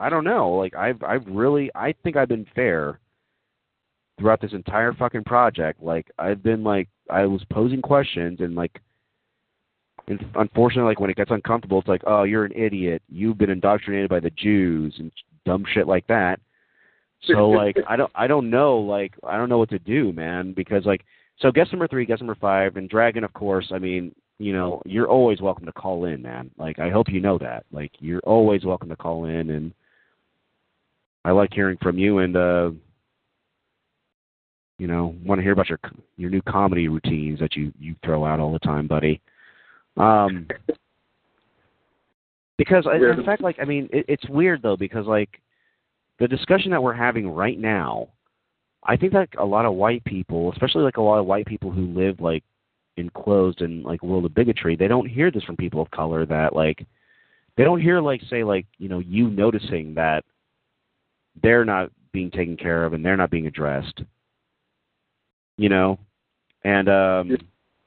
I 0.00 0.08
don't 0.10 0.24
know. 0.24 0.52
Like 0.52 0.74
I've 0.74 1.02
I've 1.02 1.26
really 1.26 1.70
I 1.74 1.94
think 2.02 2.16
I've 2.16 2.28
been 2.28 2.46
fair. 2.54 2.98
throughout 4.18 4.40
this 4.40 4.52
entire 4.52 4.92
fucking 4.92 5.24
project, 5.24 5.82
like 5.82 6.10
I've 6.18 6.42
been 6.42 6.62
like 6.64 6.88
I 7.10 7.26
was 7.26 7.42
posing 7.50 7.82
questions 7.82 8.40
and 8.40 8.54
like 8.54 8.80
and 10.06 10.24
unfortunately 10.34 10.90
like 10.90 11.00
when 11.00 11.10
it 11.10 11.16
gets 11.16 11.30
uncomfortable 11.30 11.78
it's 11.78 11.88
like, 11.88 12.02
"Oh, 12.06 12.24
you're 12.24 12.44
an 12.44 12.52
idiot. 12.52 13.02
You've 13.08 13.38
been 13.38 13.50
indoctrinated 13.50 14.10
by 14.10 14.20
the 14.20 14.30
Jews." 14.30 14.94
and 14.98 15.10
dumb 15.44 15.64
shit 15.72 15.86
like 15.86 16.06
that. 16.08 16.40
So 17.26 17.48
like 17.48 17.76
I 17.88 17.96
don't 17.96 18.12
I 18.14 18.26
don't 18.26 18.50
know 18.50 18.76
like 18.76 19.14
I 19.26 19.38
don't 19.38 19.48
know 19.48 19.56
what 19.56 19.70
to 19.70 19.78
do, 19.78 20.12
man, 20.12 20.52
because 20.52 20.84
like 20.84 21.06
so 21.38 21.50
guest 21.50 21.72
number 21.72 21.88
3, 21.88 22.04
guest 22.04 22.20
number 22.20 22.34
5 22.34 22.76
and 22.76 22.86
Dragon 22.86 23.24
of 23.24 23.32
course, 23.32 23.68
I 23.72 23.78
mean, 23.78 24.14
you 24.38 24.52
know, 24.52 24.82
you're 24.84 25.08
always 25.08 25.40
welcome 25.40 25.64
to 25.64 25.72
call 25.72 26.04
in, 26.04 26.20
man. 26.20 26.50
Like 26.58 26.78
I 26.78 26.90
hope 26.90 27.08
you 27.08 27.20
know 27.20 27.38
that. 27.38 27.64
Like 27.72 27.92
you're 27.98 28.20
always 28.24 28.66
welcome 28.66 28.90
to 28.90 28.96
call 28.96 29.24
in 29.24 29.48
and 29.50 29.72
I 31.24 31.30
like 31.32 31.52
hearing 31.52 31.78
from 31.80 31.98
you 31.98 32.18
and 32.18 32.36
uh 32.36 32.70
you 34.76 34.88
know, 34.88 35.14
want 35.24 35.38
to 35.38 35.42
hear 35.42 35.52
about 35.52 35.68
your 35.68 35.78
your 36.16 36.30
new 36.30 36.42
comedy 36.42 36.88
routines 36.88 37.38
that 37.40 37.56
you 37.56 37.72
you 37.78 37.94
throw 38.04 38.24
out 38.24 38.40
all 38.40 38.52
the 38.52 38.58
time, 38.60 38.86
buddy. 38.86 39.20
Um 39.96 40.46
because 42.56 42.86
yeah. 42.86 43.14
in 43.14 43.24
fact 43.24 43.42
like 43.42 43.56
I 43.60 43.64
mean 43.64 43.88
it, 43.92 44.04
it's 44.08 44.28
weird 44.28 44.62
though 44.62 44.76
because 44.76 45.06
like 45.06 45.40
the 46.18 46.28
discussion 46.28 46.70
that 46.70 46.82
we're 46.82 46.94
having 46.94 47.28
right 47.28 47.58
now 47.58 48.08
I 48.86 48.96
think 48.96 49.12
that 49.12 49.28
a 49.38 49.44
lot 49.44 49.64
of 49.64 49.74
white 49.74 50.04
people, 50.04 50.52
especially 50.52 50.82
like 50.82 50.98
a 50.98 51.02
lot 51.02 51.18
of 51.18 51.26
white 51.26 51.46
people 51.46 51.70
who 51.70 51.86
live 51.86 52.20
like 52.20 52.44
enclosed 52.96 53.62
in 53.62 53.82
like 53.82 54.02
world 54.02 54.24
of 54.24 54.34
bigotry, 54.34 54.76
they 54.76 54.88
don't 54.88 55.08
hear 55.08 55.30
this 55.30 55.44
from 55.44 55.56
people 55.56 55.80
of 55.80 55.90
color 55.90 56.26
that 56.26 56.54
like 56.54 56.86
they 57.56 57.64
don't 57.64 57.80
hear 57.80 58.00
like 58.00 58.20
say 58.28 58.44
like, 58.44 58.66
you 58.78 58.88
know, 58.88 58.98
you 58.98 59.28
noticing 59.30 59.94
that 59.94 60.24
they're 61.42 61.64
not 61.64 61.90
being 62.12 62.30
taken 62.30 62.56
care 62.56 62.84
of 62.84 62.92
and 62.92 63.04
they're 63.04 63.16
not 63.16 63.30
being 63.30 63.46
addressed. 63.46 64.02
You 65.56 65.68
know? 65.68 65.98
And 66.64 66.88
um 66.88 67.36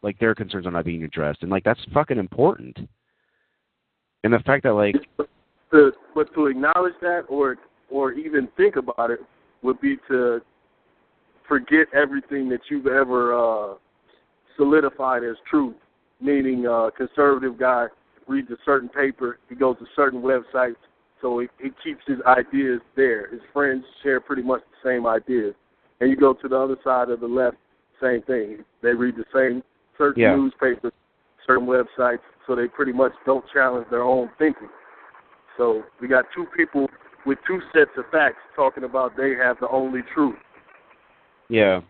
like 0.04 0.20
their 0.20 0.36
concerns 0.36 0.68
are 0.68 0.72
not 0.72 0.86
being 0.86 1.04
addressed. 1.04 1.42
And 1.42 1.52
like 1.52 1.64
that's 1.64 1.84
fucking 1.94 2.18
important. 2.18 2.78
And 4.24 4.34
the 4.34 4.40
fact 4.40 4.64
that 4.64 4.74
like 4.74 4.96
to, 5.72 5.92
but 6.14 6.34
to 6.34 6.48
acknowledge 6.48 6.94
that 7.02 7.24
or 7.30 7.58
or 7.90 8.12
even 8.14 8.48
think 8.58 8.76
about 8.76 9.12
it 9.12 9.20
would 9.64 9.80
be 9.82 9.98
to 10.10 10.42
forget 11.48 11.88
everything 11.94 12.50
that 12.50 12.62
you've 12.70 12.88
ever 12.88 13.34
uh 13.34 13.76
solidified 14.56 15.24
as 15.24 15.36
truth. 15.50 15.76
Meaning 16.22 16.68
uh 16.68 16.90
conservative 16.96 17.58
guy 17.58 17.88
reads 18.28 18.50
a 18.52 18.58
certain 18.66 18.90
paper, 18.90 19.40
he 19.48 19.56
goes 19.56 19.78
to 19.80 19.86
certain 19.96 20.22
websites, 20.22 20.76
so 21.22 21.40
he, 21.40 21.48
he 21.62 21.70
keeps 21.84 22.02
his 22.08 22.18
ideas 22.26 22.82
there. 22.96 23.30
His 23.30 23.42
friends 23.54 23.84
share 24.04 24.20
pretty 24.20 24.44
much 24.44 24.62
the 24.62 24.90
same 24.90 25.08
ideas. 25.08 25.54
And 26.00 26.10
you 26.10 26.16
go 26.16 26.34
to 26.34 26.48
the 26.48 26.58
other 26.58 26.78
side 26.84 27.10
of 27.10 27.20
the 27.20 27.28
left, 27.28 27.58
same 28.02 28.22
thing. 28.24 28.64
They 28.84 28.94
read 28.94 29.16
the 29.16 29.26
same 29.34 29.64
certain 29.98 30.22
yeah. 30.22 30.36
newspapers, 30.36 30.94
certain 31.46 31.68
websites, 31.68 32.20
so 32.46 32.56
they 32.56 32.68
pretty 32.68 32.94
much 32.94 33.14
don't 33.26 33.44
challenge 33.52 33.88
their 33.90 34.04
own 34.04 34.30
thinking. 34.38 34.70
So 35.58 35.84
we 36.00 36.08
got 36.08 36.26
two 36.36 36.46
people 36.56 36.88
with 37.26 37.40
two 37.48 37.60
sets 37.74 37.92
of 37.98 38.06
facts 38.12 38.38
talking 38.56 38.84
about 38.84 39.18
they 39.18 39.34
have 39.44 39.58
the 39.60 39.68
only 39.70 40.02
truth. 40.14 40.36
Yeah. 41.50 41.82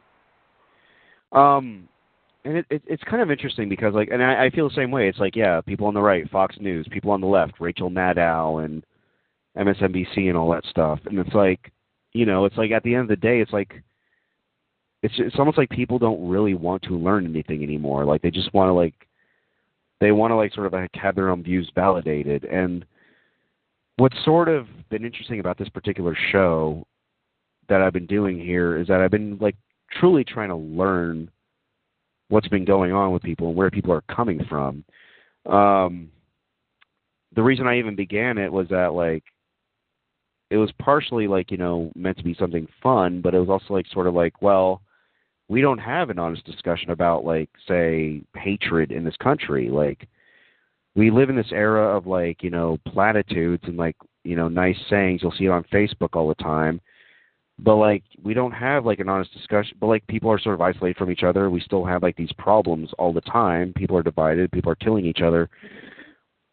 Um, 1.34 1.90
and 2.46 2.58
it, 2.58 2.66
it 2.70 2.82
it's 2.88 3.04
kind 3.04 3.22
of 3.22 3.30
interesting 3.30 3.68
because 3.68 3.94
like, 3.94 4.10
and 4.12 4.24
I, 4.24 4.46
I 4.46 4.50
feel 4.50 4.70
the 4.70 4.76
same 4.76 4.90
way. 4.90 5.10
It's 5.10 5.20
like, 5.20 5.36
yeah, 5.36 5.60
people 5.60 5.88
on 5.88 5.94
the 5.94 6.02
right, 6.02 6.30
Fox 6.30 6.56
News, 6.62 6.88
people 6.90 7.12
on 7.12 7.20
the 7.20 7.28
left, 7.28 7.60
Rachel 7.60 7.90
Maddow 7.90 8.64
and 8.64 8.84
MSNBC 9.58 10.28
and 10.30 10.38
all 10.38 10.52
that 10.52 10.66
stuff, 10.66 11.00
and 11.06 11.20
it's 11.20 11.34
like, 11.34 11.72
you 12.14 12.26
know, 12.26 12.46
it's 12.46 12.58
like 12.58 12.72
at 12.72 12.84
the 12.84 12.94
end 12.94 13.04
of 13.04 13.08
the 13.10 13.16
day, 13.16 13.42
it's 13.42 13.54
like, 13.54 13.84
it's 15.04 15.14
it's 15.18 15.38
almost 15.38 15.58
like 15.58 15.70
people 15.70 16.00
don't 16.00 16.28
really 16.28 16.54
want 16.54 16.82
to 16.84 16.98
learn 16.98 17.26
anything 17.26 17.64
anymore. 17.64 18.06
Like 18.06 18.22
they 18.22 18.32
just 18.32 18.54
want 18.54 18.70
to 18.70 18.74
like, 18.74 18.96
they 20.00 20.12
want 20.12 20.32
to 20.32 20.36
like 20.36 20.54
sort 20.54 20.68
of 20.68 20.74
like 20.74 20.90
have 20.96 21.16
their 21.16 21.30
own 21.30 21.44
views 21.44 21.72
validated. 21.76 22.46
And 22.46 22.86
what's 23.98 24.16
sort 24.24 24.50
of 24.50 24.68
been 24.90 25.06
interesting 25.06 25.40
about 25.40 25.58
this 25.58 25.70
particular 25.70 26.16
show 26.32 26.86
that 27.70 27.82
I've 27.82 27.94
been 27.94 28.08
doing 28.08 28.40
here 28.40 28.78
is 28.78 28.88
that 28.88 29.02
I've 29.02 29.12
been 29.12 29.38
like 29.40 29.56
truly 30.00 30.24
trying 30.24 30.50
to 30.50 30.56
learn 30.56 31.30
what's 32.30 32.48
been 32.48 32.66
going 32.66 32.92
on 32.92 33.12
with 33.12 33.24
people 33.24 33.50
and 33.50 33.56
where 33.56 33.72
people 33.72 33.94
are 33.94 34.04
coming 34.14 34.44
from. 34.50 34.84
Um, 35.46 36.10
the 37.36 37.44
reason 37.44 37.68
I 37.68 37.78
even 37.78 37.96
began 37.96 38.38
it 38.38 38.52
was 38.52 38.68
that 38.70 38.94
like 38.94 39.24
it 40.50 40.58
was 40.58 40.72
partially 40.80 41.28
like 41.28 41.52
you 41.52 41.58
know 41.58 41.92
meant 41.96 42.18
to 42.18 42.24
be 42.24 42.36
something 42.36 42.68
fun, 42.82 43.22
but 43.22 43.34
it 43.34 43.40
was 43.40 43.50
also 43.50 43.74
like 43.74 43.88
sort 43.88 44.08
of 44.08 44.14
like 44.14 44.42
well, 44.42 44.82
we 45.50 45.62
don't 45.62 45.78
have 45.78 46.10
an 46.10 46.20
honest 46.20 46.46
discussion 46.46 46.92
about 46.92 47.26
like 47.26 47.50
say 47.68 48.22
hatred 48.36 48.92
in 48.92 49.04
this 49.04 49.18
country. 49.18 49.70
Like 49.70 50.08
we 50.96 51.12
live 51.12 51.30
in 51.30 51.36
this 51.36 51.52
era 51.52 51.96
of 51.96 52.08
like 52.08 52.44
you 52.44 52.50
know 52.50 52.78
platitudes 52.88 53.64
and 53.68 53.78
like 53.78 53.96
you 54.24 54.36
know 54.36 54.48
nice 54.48 54.78
sayings. 54.90 55.22
You'll 55.22 55.34
see 55.34 55.46
it 55.46 55.50
on 55.50 55.64
Facebook 55.66 56.16
all 56.16 56.30
the 56.30 56.36
time. 56.36 56.80
But 57.60 57.76
like 57.76 58.04
we 58.24 58.34
don't 58.34 58.52
have 58.52 58.86
like 58.86 59.00
an 59.00 59.10
honest 59.10 59.34
discussion 59.34 59.78
but 59.82 59.88
like 59.88 60.06
people 60.08 60.32
are 60.32 60.40
sort 60.40 60.56
of 60.56 60.62
isolated 60.62 60.98
from 60.98 61.12
each 61.12 61.24
other. 61.24 61.50
We 61.50 61.60
still 61.60 61.84
have 61.84 62.04
like 62.04 62.16
these 62.16 62.32
problems 62.38 62.92
all 62.98 63.12
the 63.12 63.22
time. 63.22 63.74
People 63.76 63.98
are 63.98 64.04
divided. 64.04 64.52
People 64.52 64.72
are 64.72 64.76
killing 64.76 65.06
each 65.06 65.22
other 65.22 65.50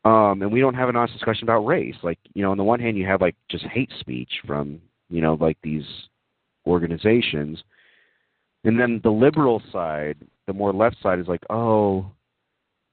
um 0.05 0.43
and 0.43 0.53
we 0.53 0.61
don't 0.61 0.75
have 0.75 0.89
an 0.89 0.97
honest 0.97 1.15
discussion 1.15 1.45
about 1.45 1.61
race 1.61 1.97
like 2.03 2.19
you 2.35 2.43
know 2.43 2.51
on 2.51 2.59
the 2.59 2.65
one 2.65 2.81
hand 2.81 2.97
you 2.97 3.07
have 3.07 3.21
like 3.21 3.37
just 3.51 3.65
hate 3.67 3.91
speech 4.01 4.31
from 4.47 4.81
you 5.09 5.21
know 5.21 5.35
like 5.41 5.59
these 5.63 5.85
organizations 6.67 7.63
and 8.65 8.79
then 8.79 9.01
the 9.03 9.11
liberal 9.11 9.63
side 9.73 10.17
the 10.47 10.53
more 10.53 10.73
left 10.73 10.97
side 11.03 11.19
is 11.19 11.29
like 11.29 11.43
oh 11.51 12.07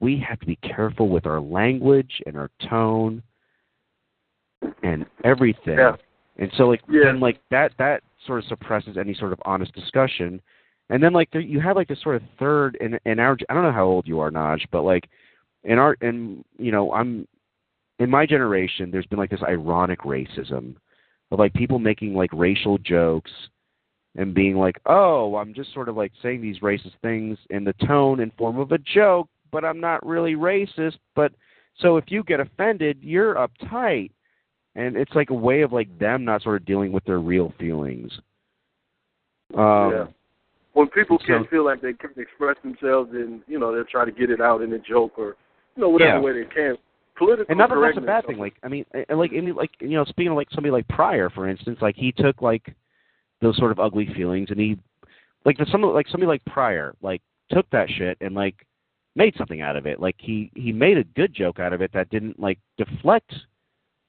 we 0.00 0.22
have 0.26 0.40
to 0.40 0.46
be 0.46 0.56
careful 0.56 1.08
with 1.08 1.26
our 1.26 1.40
language 1.40 2.20
and 2.26 2.36
our 2.36 2.50
tone 2.68 3.22
and 4.82 5.06
everything 5.24 5.78
yeah 5.78 5.96
and 6.38 6.50
so 6.56 6.64
like 6.64 6.80
yeah. 6.88 7.02
then 7.04 7.20
like 7.20 7.40
that 7.50 7.72
that 7.78 8.02
sort 8.26 8.38
of 8.38 8.44
suppresses 8.46 8.96
any 8.96 9.14
sort 9.14 9.32
of 9.32 9.40
honest 9.44 9.72
discussion. 9.74 10.40
And 10.90 11.02
then 11.02 11.12
like 11.12 11.30
there, 11.30 11.40
you 11.40 11.60
have 11.60 11.76
like 11.76 11.88
this 11.88 12.02
sort 12.02 12.16
of 12.16 12.22
third 12.38 12.76
in 12.80 12.98
in 13.04 13.18
our 13.18 13.36
I 13.48 13.54
don't 13.54 13.62
know 13.62 13.72
how 13.72 13.84
old 13.84 14.06
you 14.06 14.20
are, 14.20 14.30
Naj, 14.30 14.60
but 14.70 14.82
like 14.82 15.08
in 15.64 15.78
our 15.78 15.94
in 16.00 16.44
you 16.58 16.72
know 16.72 16.92
I'm 16.92 17.26
in 17.98 18.10
my 18.10 18.26
generation 18.26 18.90
there's 18.90 19.06
been 19.06 19.18
like 19.18 19.30
this 19.30 19.42
ironic 19.42 20.00
racism 20.00 20.76
of 21.30 21.38
like 21.38 21.52
people 21.54 21.78
making 21.78 22.14
like 22.14 22.30
racial 22.32 22.78
jokes 22.78 23.30
and 24.14 24.34
being 24.34 24.56
like, 24.56 24.78
"Oh, 24.84 25.36
I'm 25.36 25.54
just 25.54 25.72
sort 25.72 25.88
of 25.88 25.96
like 25.96 26.12
saying 26.22 26.42
these 26.42 26.58
racist 26.58 26.92
things 27.00 27.38
in 27.48 27.64
the 27.64 27.72
tone 27.86 28.20
and 28.20 28.32
form 28.34 28.58
of 28.58 28.72
a 28.72 28.78
joke, 28.78 29.28
but 29.50 29.64
I'm 29.64 29.80
not 29.80 30.04
really 30.04 30.34
racist." 30.34 30.98
But 31.16 31.32
so 31.78 31.96
if 31.96 32.04
you 32.08 32.22
get 32.22 32.40
offended, 32.40 32.98
you're 33.00 33.36
uptight 33.36 34.10
and 34.74 34.96
it's 34.96 35.14
like 35.14 35.30
a 35.30 35.34
way 35.34 35.62
of 35.62 35.72
like 35.72 35.98
them 35.98 36.24
not 36.24 36.42
sort 36.42 36.60
of 36.60 36.66
dealing 36.66 36.92
with 36.92 37.04
their 37.04 37.20
real 37.20 37.52
feelings. 37.58 38.10
Um, 39.54 39.90
yeah. 39.92 40.04
When 40.72 40.88
people 40.88 41.18
so, 41.20 41.26
can't 41.26 41.50
feel 41.50 41.64
like 41.64 41.82
they 41.82 41.92
can 41.92 42.10
express 42.16 42.56
themselves, 42.62 43.10
and 43.12 43.42
you 43.46 43.58
know 43.58 43.74
they'll 43.74 43.84
try 43.84 44.04
to 44.04 44.12
get 44.12 44.30
it 44.30 44.40
out 44.40 44.62
in 44.62 44.72
a 44.72 44.78
joke 44.78 45.12
or 45.18 45.36
you 45.76 45.82
know 45.82 45.88
whatever 45.88 46.18
yeah. 46.18 46.20
way 46.20 46.32
they 46.32 46.48
can. 46.54 46.76
Political 47.16 47.46
and 47.50 47.58
not 47.58 47.68
that 47.68 47.80
that's 47.80 47.98
a 47.98 48.00
bad 48.00 48.26
thing. 48.26 48.38
Like 48.38 48.54
I 48.62 48.68
mean, 48.68 48.84
like 49.14 49.32
any 49.34 49.52
like 49.52 49.70
you 49.80 49.90
know, 49.90 50.04
speaking 50.04 50.32
of 50.32 50.36
like 50.36 50.48
somebody 50.50 50.70
like 50.70 50.88
Pryor, 50.88 51.30
for 51.30 51.48
instance, 51.48 51.78
like 51.82 51.94
he 51.96 52.12
took 52.12 52.40
like 52.40 52.74
those 53.40 53.56
sort 53.58 53.70
of 53.70 53.78
ugly 53.78 54.08
feelings 54.14 54.48
and 54.50 54.58
he 54.58 54.78
like 55.44 55.58
the 55.58 55.66
some 55.70 55.82
like 55.82 56.08
somebody 56.08 56.28
like 56.28 56.44
Pryor 56.46 56.94
like 57.02 57.20
took 57.50 57.68
that 57.70 57.88
shit 57.90 58.16
and 58.20 58.34
like 58.34 58.66
made 59.14 59.34
something 59.36 59.60
out 59.60 59.76
of 59.76 59.86
it. 59.86 60.00
Like 60.00 60.16
he 60.18 60.50
he 60.54 60.72
made 60.72 60.96
a 60.96 61.04
good 61.04 61.34
joke 61.34 61.58
out 61.58 61.72
of 61.72 61.82
it 61.82 61.92
that 61.92 62.10
didn't 62.10 62.40
like 62.40 62.58
deflect 62.78 63.32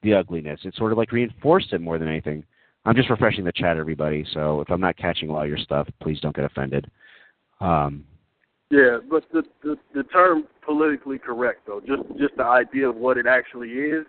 the 0.02 0.14
ugliness. 0.14 0.60
It 0.64 0.74
sort 0.76 0.92
of 0.92 0.98
like 0.98 1.12
reinforced 1.12 1.72
it 1.72 1.80
more 1.80 1.98
than 1.98 2.08
anything. 2.08 2.44
I'm 2.86 2.94
just 2.96 3.10
refreshing 3.10 3.44
the 3.44 3.52
chat, 3.52 3.76
everybody. 3.76 4.26
So 4.32 4.60
if 4.60 4.70
I'm 4.70 4.80
not 4.80 4.96
catching 4.96 5.30
all 5.30 5.46
your 5.46 5.58
stuff, 5.58 5.88
please 6.02 6.20
don't 6.20 6.36
get 6.36 6.44
offended. 6.44 6.90
Um, 7.60 8.04
yeah, 8.70 8.98
but 9.08 9.24
the, 9.32 9.42
the 9.62 9.76
the 9.94 10.02
term 10.04 10.44
politically 10.64 11.18
correct 11.18 11.66
though, 11.66 11.80
just 11.80 12.02
just 12.18 12.36
the 12.36 12.44
idea 12.44 12.88
of 12.88 12.96
what 12.96 13.18
it 13.18 13.26
actually 13.26 13.68
is, 13.70 14.06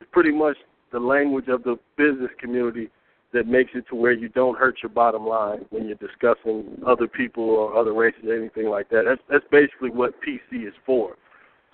is 0.00 0.06
pretty 0.12 0.32
much 0.32 0.56
the 0.92 1.00
language 1.00 1.48
of 1.48 1.62
the 1.62 1.76
business 1.96 2.30
community 2.38 2.90
that 3.32 3.46
makes 3.46 3.70
it 3.74 3.84
to 3.88 3.96
where 3.96 4.12
you 4.12 4.28
don't 4.28 4.56
hurt 4.56 4.76
your 4.82 4.90
bottom 4.90 5.26
line 5.26 5.64
when 5.70 5.86
you're 5.86 5.96
discussing 5.96 6.80
other 6.86 7.08
people 7.08 7.44
or 7.44 7.76
other 7.76 7.92
races 7.92 8.20
or 8.26 8.36
anything 8.36 8.68
like 8.68 8.88
that. 8.90 9.04
That's 9.06 9.20
that's 9.30 9.44
basically 9.50 9.90
what 9.90 10.14
PC 10.22 10.66
is 10.66 10.74
for. 10.84 11.16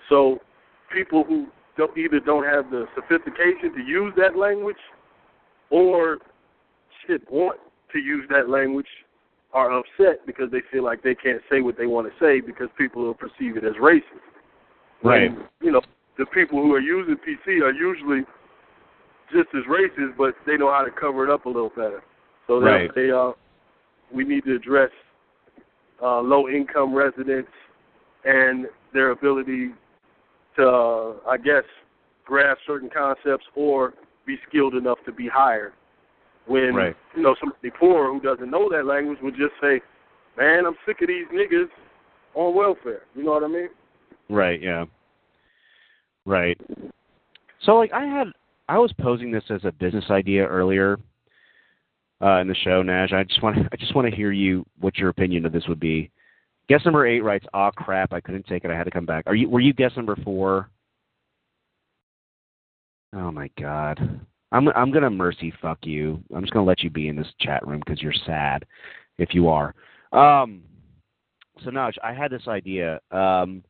So 0.09 0.39
people 0.93 1.23
who 1.23 1.47
don't 1.77 1.97
either 1.97 2.19
don't 2.19 2.45
have 2.45 2.69
the 2.69 2.85
sophistication 2.95 3.73
to 3.75 3.81
use 3.81 4.13
that 4.17 4.37
language 4.37 4.77
or 5.69 6.19
shit 7.05 7.21
want 7.31 7.59
to 7.91 7.99
use 7.99 8.25
that 8.29 8.49
language 8.49 8.87
are 9.53 9.71
upset 9.71 10.25
because 10.25 10.49
they 10.51 10.61
feel 10.71 10.83
like 10.83 11.03
they 11.03 11.15
can't 11.15 11.41
say 11.49 11.61
what 11.61 11.77
they 11.77 11.85
want 11.85 12.07
to 12.07 12.13
say 12.19 12.41
because 12.41 12.67
people 12.77 13.03
will 13.03 13.13
perceive 13.13 13.55
it 13.55 13.63
as 13.63 13.73
racist. 13.81 14.01
Right. 15.03 15.23
And, 15.29 15.37
you 15.61 15.71
know, 15.71 15.81
the 16.17 16.25
people 16.27 16.61
who 16.61 16.73
are 16.73 16.79
using 16.79 17.15
PC 17.15 17.61
are 17.61 17.71
usually 17.71 18.21
just 19.31 19.49
as 19.55 19.63
racist, 19.69 20.17
but 20.17 20.35
they 20.45 20.57
know 20.57 20.71
how 20.71 20.83
to 20.83 20.91
cover 20.91 21.23
it 21.23 21.29
up 21.29 21.45
a 21.45 21.49
little 21.49 21.69
better. 21.69 22.03
So 22.47 22.59
right. 22.59 22.89
they 22.93 23.11
uh 23.11 23.31
we 24.13 24.23
need 24.23 24.43
to 24.45 24.55
address 24.55 24.91
uh, 26.01 26.19
low 26.21 26.47
income 26.47 26.93
residents 26.93 27.49
and 28.25 28.67
their 28.93 29.11
ability 29.11 29.69
to, 30.57 30.67
uh, 30.67 31.13
I 31.27 31.37
guess, 31.37 31.63
grasp 32.25 32.59
certain 32.67 32.89
concepts 32.89 33.45
or 33.55 33.93
be 34.25 34.37
skilled 34.47 34.75
enough 34.75 34.99
to 35.05 35.11
be 35.11 35.27
hired. 35.27 35.73
When 36.45 36.75
Right. 36.75 36.95
you 37.15 37.23
know 37.23 37.35
somebody 37.39 37.69
poor 37.71 38.11
who 38.11 38.19
doesn't 38.19 38.49
know 38.49 38.69
that 38.69 38.85
language 38.85 39.19
would 39.21 39.35
just 39.35 39.53
say, 39.61 39.81
"Man, 40.37 40.65
I'm 40.65 40.75
sick 40.85 41.01
of 41.01 41.07
these 41.07 41.27
niggas 41.27 41.69
on 42.33 42.53
welfare." 42.53 43.03
You 43.15 43.23
know 43.23 43.31
what 43.31 43.43
I 43.43 43.47
mean? 43.47 43.69
Right, 44.29 44.61
yeah. 44.61 44.85
Right. 46.25 46.59
So 47.59 47.77
like 47.77 47.93
I 47.93 48.05
had 48.05 48.27
I 48.67 48.77
was 48.77 48.91
posing 48.93 49.31
this 49.31 49.43
as 49.49 49.63
a 49.65 49.71
business 49.71 50.09
idea 50.09 50.45
earlier 50.45 50.99
uh 52.21 52.39
in 52.39 52.47
the 52.47 52.55
show, 52.55 52.81
Nash. 52.81 53.13
I 53.13 53.23
just 53.23 53.41
want 53.41 53.57
I 53.71 53.75
just 53.77 53.95
want 53.95 54.09
to 54.09 54.15
hear 54.15 54.31
you 54.31 54.65
what 54.79 54.97
your 54.97 55.09
opinion 55.09 55.45
of 55.45 55.51
this 55.51 55.67
would 55.67 55.79
be. 55.79 56.11
Guest 56.69 56.85
number 56.85 57.05
eight 57.05 57.21
writes, 57.21 57.45
"Ah, 57.53 57.71
crap! 57.71 58.13
I 58.13 58.21
couldn't 58.21 58.47
take 58.47 58.63
it. 58.63 58.71
I 58.71 58.75
had 58.77 58.85
to 58.85 58.91
come 58.91 59.05
back." 59.05 59.25
Are 59.27 59.35
you? 59.35 59.49
Were 59.49 59.59
you 59.59 59.73
guest 59.73 59.97
number 59.97 60.15
four? 60.23 60.69
Oh 63.13 63.31
my 63.31 63.49
god! 63.59 64.21
I'm 64.53 64.69
I'm 64.69 64.91
gonna 64.91 65.09
mercy 65.09 65.51
fuck 65.61 65.79
you. 65.81 66.23
I'm 66.33 66.41
just 66.41 66.53
gonna 66.53 66.65
let 66.65 66.83
you 66.83 66.91
be 66.91 67.07
in 67.07 67.15
this 67.15 67.27
chat 67.41 67.65
room 67.67 67.81
because 67.83 68.01
you're 68.01 68.13
sad, 68.25 68.65
if 69.17 69.33
you 69.33 69.49
are. 69.49 69.73
Um, 70.13 70.61
so 71.63 71.71
Naj, 71.71 71.93
I 72.03 72.13
had 72.13 72.31
this 72.31 72.47
idea. 72.47 73.01
Um, 73.11 73.63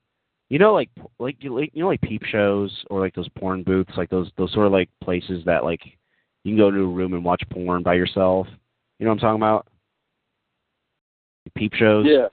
you 0.50 0.60
know, 0.60 0.74
like 0.74 0.90
like 1.20 1.38
you 1.40 1.58
like, 1.58 1.72
you 1.74 1.84
know, 1.84 1.88
like 1.88 2.02
peep 2.02 2.22
shows 2.26 2.84
or 2.90 3.00
like 3.00 3.16
those 3.16 3.30
porn 3.30 3.64
booths, 3.64 3.94
like 3.96 4.10
those 4.10 4.30
those 4.38 4.52
sort 4.52 4.68
of 4.68 4.74
like 4.74 4.90
places 5.02 5.42
that 5.46 5.64
like 5.64 5.80
you 6.44 6.52
can 6.52 6.58
go 6.58 6.70
to 6.70 6.80
a 6.82 6.88
room 6.88 7.14
and 7.14 7.24
watch 7.24 7.42
porn 7.50 7.82
by 7.82 7.94
yourself. 7.94 8.46
You 9.00 9.06
know 9.06 9.12
what 9.12 9.16
I'm 9.16 9.20
talking 9.20 9.42
about? 9.42 9.68
Peep 11.56 11.74
shows. 11.76 12.06
Yeah. 12.08 12.28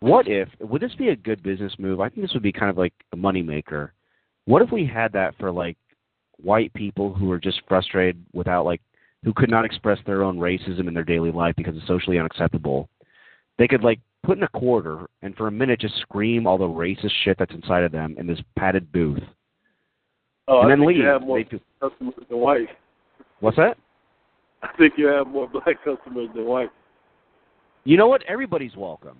What 0.00 0.26
if 0.26 0.48
would 0.58 0.82
this 0.82 0.94
be 0.96 1.10
a 1.10 1.16
good 1.16 1.40
business 1.44 1.72
move? 1.78 2.00
I 2.00 2.08
think 2.08 2.22
this 2.22 2.34
would 2.34 2.42
be 2.42 2.52
kind 2.52 2.68
of 2.68 2.76
like 2.76 2.94
a 3.12 3.16
moneymaker. 3.16 3.90
What 4.46 4.60
if 4.60 4.72
we 4.72 4.84
had 4.84 5.12
that 5.12 5.36
for 5.38 5.52
like 5.52 5.76
white 6.38 6.72
people 6.74 7.12
who 7.12 7.30
are 7.30 7.38
just 7.38 7.62
frustrated 7.68 8.24
without 8.32 8.64
like 8.64 8.80
who 9.24 9.32
could 9.32 9.50
not 9.50 9.64
express 9.64 9.98
their 10.04 10.22
own 10.24 10.36
racism 10.38 10.88
in 10.88 10.94
their 10.94 11.04
daily 11.04 11.30
life 11.30 11.54
because 11.56 11.76
it's 11.76 11.86
socially 11.86 12.18
unacceptable? 12.18 12.88
They 13.58 13.68
could 13.68 13.84
like 13.84 14.00
put 14.24 14.38
in 14.38 14.44
a 14.44 14.48
quarter 14.48 15.06
and 15.22 15.36
for 15.36 15.48
a 15.48 15.52
minute 15.52 15.80
just 15.80 15.96
scream 16.00 16.46
all 16.46 16.58
the 16.58 16.64
racist 16.64 17.12
shit 17.24 17.36
that's 17.38 17.54
inside 17.54 17.84
of 17.84 17.92
them 17.92 18.16
in 18.18 18.26
this 18.26 18.40
padded 18.56 18.90
booth. 18.92 19.22
Oh, 20.48 20.62
and 20.62 20.72
I 20.72 20.76
then 20.76 20.86
leave. 20.86 20.96
you 20.98 21.04
have 21.04 21.22
more 21.22 21.38
They 21.38 21.44
do- 21.44 21.60
customers 21.80 22.14
than 22.28 22.38
white. 22.38 22.68
What's 23.40 23.56
that? 23.56 23.76
I 24.62 24.68
think 24.76 24.94
you 24.96 25.06
have 25.06 25.26
more 25.26 25.48
black 25.48 25.84
customers 25.84 26.28
than 26.34 26.44
white. 26.46 26.70
You 27.84 27.96
know 27.96 28.06
what? 28.08 28.22
Everybody's 28.28 28.76
welcome. 28.76 29.18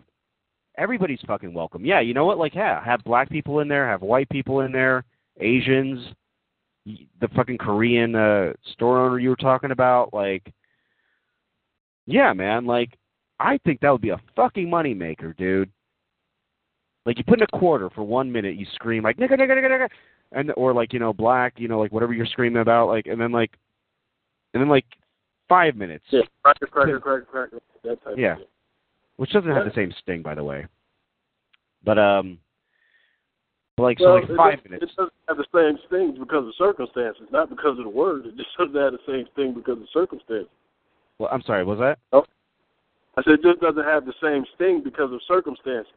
Everybody's 0.78 1.20
fucking 1.26 1.52
welcome. 1.52 1.84
Yeah, 1.84 2.00
you 2.00 2.14
know 2.14 2.24
what? 2.24 2.38
Like, 2.38 2.54
yeah, 2.54 2.82
have 2.84 3.02
black 3.04 3.28
people 3.28 3.60
in 3.60 3.68
there, 3.68 3.88
have 3.88 4.02
white 4.02 4.28
people 4.30 4.60
in 4.60 4.72
there, 4.72 5.04
Asians, 5.40 5.98
the 6.85 7.28
fucking 7.35 7.59
Korean 7.59 8.14
uh, 8.14 8.53
store 8.72 9.05
owner 9.05 9.18
you 9.18 9.30
were 9.30 9.37
talking 9.37 9.70
about. 9.70 10.12
Like, 10.12 10.53
yeah, 12.07 12.33
man. 12.33 12.66
Like, 12.66 12.99
I 13.39 13.59
think 13.64 13.80
that 13.80 13.91
would 13.91 14.01
be 14.01 14.11
a 14.11 14.20
fucking 14.37 14.68
moneymaker, 14.68 15.37
dude. 15.37 15.70
Like, 17.07 17.18
you 17.18 17.24
put 17.24 17.41
in 17.41 17.47
a 17.53 17.59
quarter 17.59 17.91
for 17.91 18.03
one 18.03 18.30
minute, 18.30 18.57
you 18.57 18.66
scream 18.74 19.03
like 19.03 19.16
nigga, 19.16 19.33
nigga, 19.33 19.51
nigga, 19.51 19.70
nigga, 19.70 19.89
and 20.33 20.53
or 20.57 20.72
like 20.72 20.93
you 20.93 20.99
know 20.99 21.12
black, 21.12 21.55
you 21.57 21.68
know 21.68 21.80
like 21.80 21.93
whatever 21.93 22.12
you're 22.12 22.26
screaming 22.26 22.62
about, 22.62 22.89
like, 22.89 23.07
and 23.07 23.20
then 23.20 23.33
like, 23.33 23.51
and 24.55 24.61
then 24.61 24.68
like 24.68 24.87
five 25.49 25.76
minutes. 25.76 26.05
Yeah, 26.11 26.22
cracker, 26.43 26.66
cracker, 26.66 27.01
cracker, 27.01 27.26
cracker. 27.30 27.59
That 27.85 28.03
type 28.05 28.14
Yeah. 28.16 28.37
which 29.16 29.30
doesn't 29.33 29.51
have 29.51 29.64
the 29.64 29.74
same 29.74 29.93
sting, 30.01 30.22
by 30.22 30.35
the 30.35 30.45
way. 30.45 30.66
But 31.85 31.99
um, 31.99 32.39
like 33.78 33.98
Well, 34.00 34.20
so, 34.26 34.32
like 34.32 34.36
five 34.36 34.58
it, 34.58 34.70
minutes. 34.70 34.92
It 34.92 34.96
doesn't 34.96 35.12
have 35.28 35.36
the 35.38 35.46
same 35.54 35.78
sting 35.86 36.16
because 36.18 36.46
of 36.46 36.54
circumstances, 36.56 37.22
not 37.30 37.48
because 37.48 37.78
of 37.78 37.84
the 37.84 37.90
word. 37.90 38.26
It 38.26 38.36
just 38.36 38.50
doesn't 38.58 38.74
have 38.74 38.92
the 38.92 38.98
same 39.06 39.24
sting 39.32 39.54
because 39.54 39.78
of 39.78 39.86
circumstances. 39.92 40.50
Well, 41.18 41.30
I'm 41.32 41.42
sorry, 41.42 41.64
was 41.64 41.78
that? 41.78 41.98
Oh, 42.12 42.24
I 43.16 43.22
said 43.22 43.34
it 43.34 43.42
just 43.42 43.60
doesn't 43.60 43.84
have 43.84 44.04
the 44.06 44.14
same 44.22 44.44
sting 44.54 44.82
because 44.84 45.12
of 45.12 45.20
circumstances. 45.26 45.92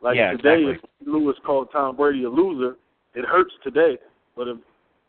Like 0.00 0.16
Yeah, 0.16 0.32
today, 0.32 0.62
exactly. 0.62 0.90
if 1.02 1.06
Lewis 1.06 1.36
called 1.44 1.68
Tom 1.72 1.96
Brady 1.96 2.24
a 2.24 2.30
loser, 2.30 2.76
it 3.14 3.24
hurts 3.24 3.52
today. 3.64 3.98
But 4.36 4.48
if 4.48 4.58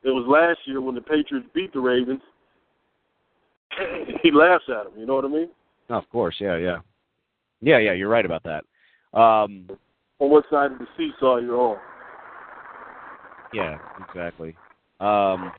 it 0.03 0.09
was 0.09 0.25
last 0.27 0.59
year 0.65 0.81
when 0.81 0.95
the 0.95 1.01
Patriots 1.01 1.47
beat 1.53 1.73
the 1.73 1.79
Ravens, 1.79 2.21
he 4.23 4.31
laughs 4.31 4.63
at 4.69 4.87
him. 4.87 4.93
You 4.97 5.05
know 5.05 5.15
what 5.15 5.25
I 5.25 5.29
mean? 5.29 5.49
Of 5.89 6.09
course, 6.09 6.35
yeah, 6.39 6.57
yeah, 6.57 6.77
yeah, 7.61 7.77
yeah. 7.77 7.93
You're 7.93 8.09
right 8.09 8.25
about 8.25 8.43
that. 8.43 8.63
Um, 9.17 9.67
On 10.19 10.29
what 10.31 10.45
side 10.49 10.71
of 10.71 10.79
the 10.79 10.87
seesaw 10.97 11.37
you're 11.37 11.55
on? 11.55 11.77
yeah, 13.53 13.77
exactly. 14.07 14.55
Um, 14.99 15.51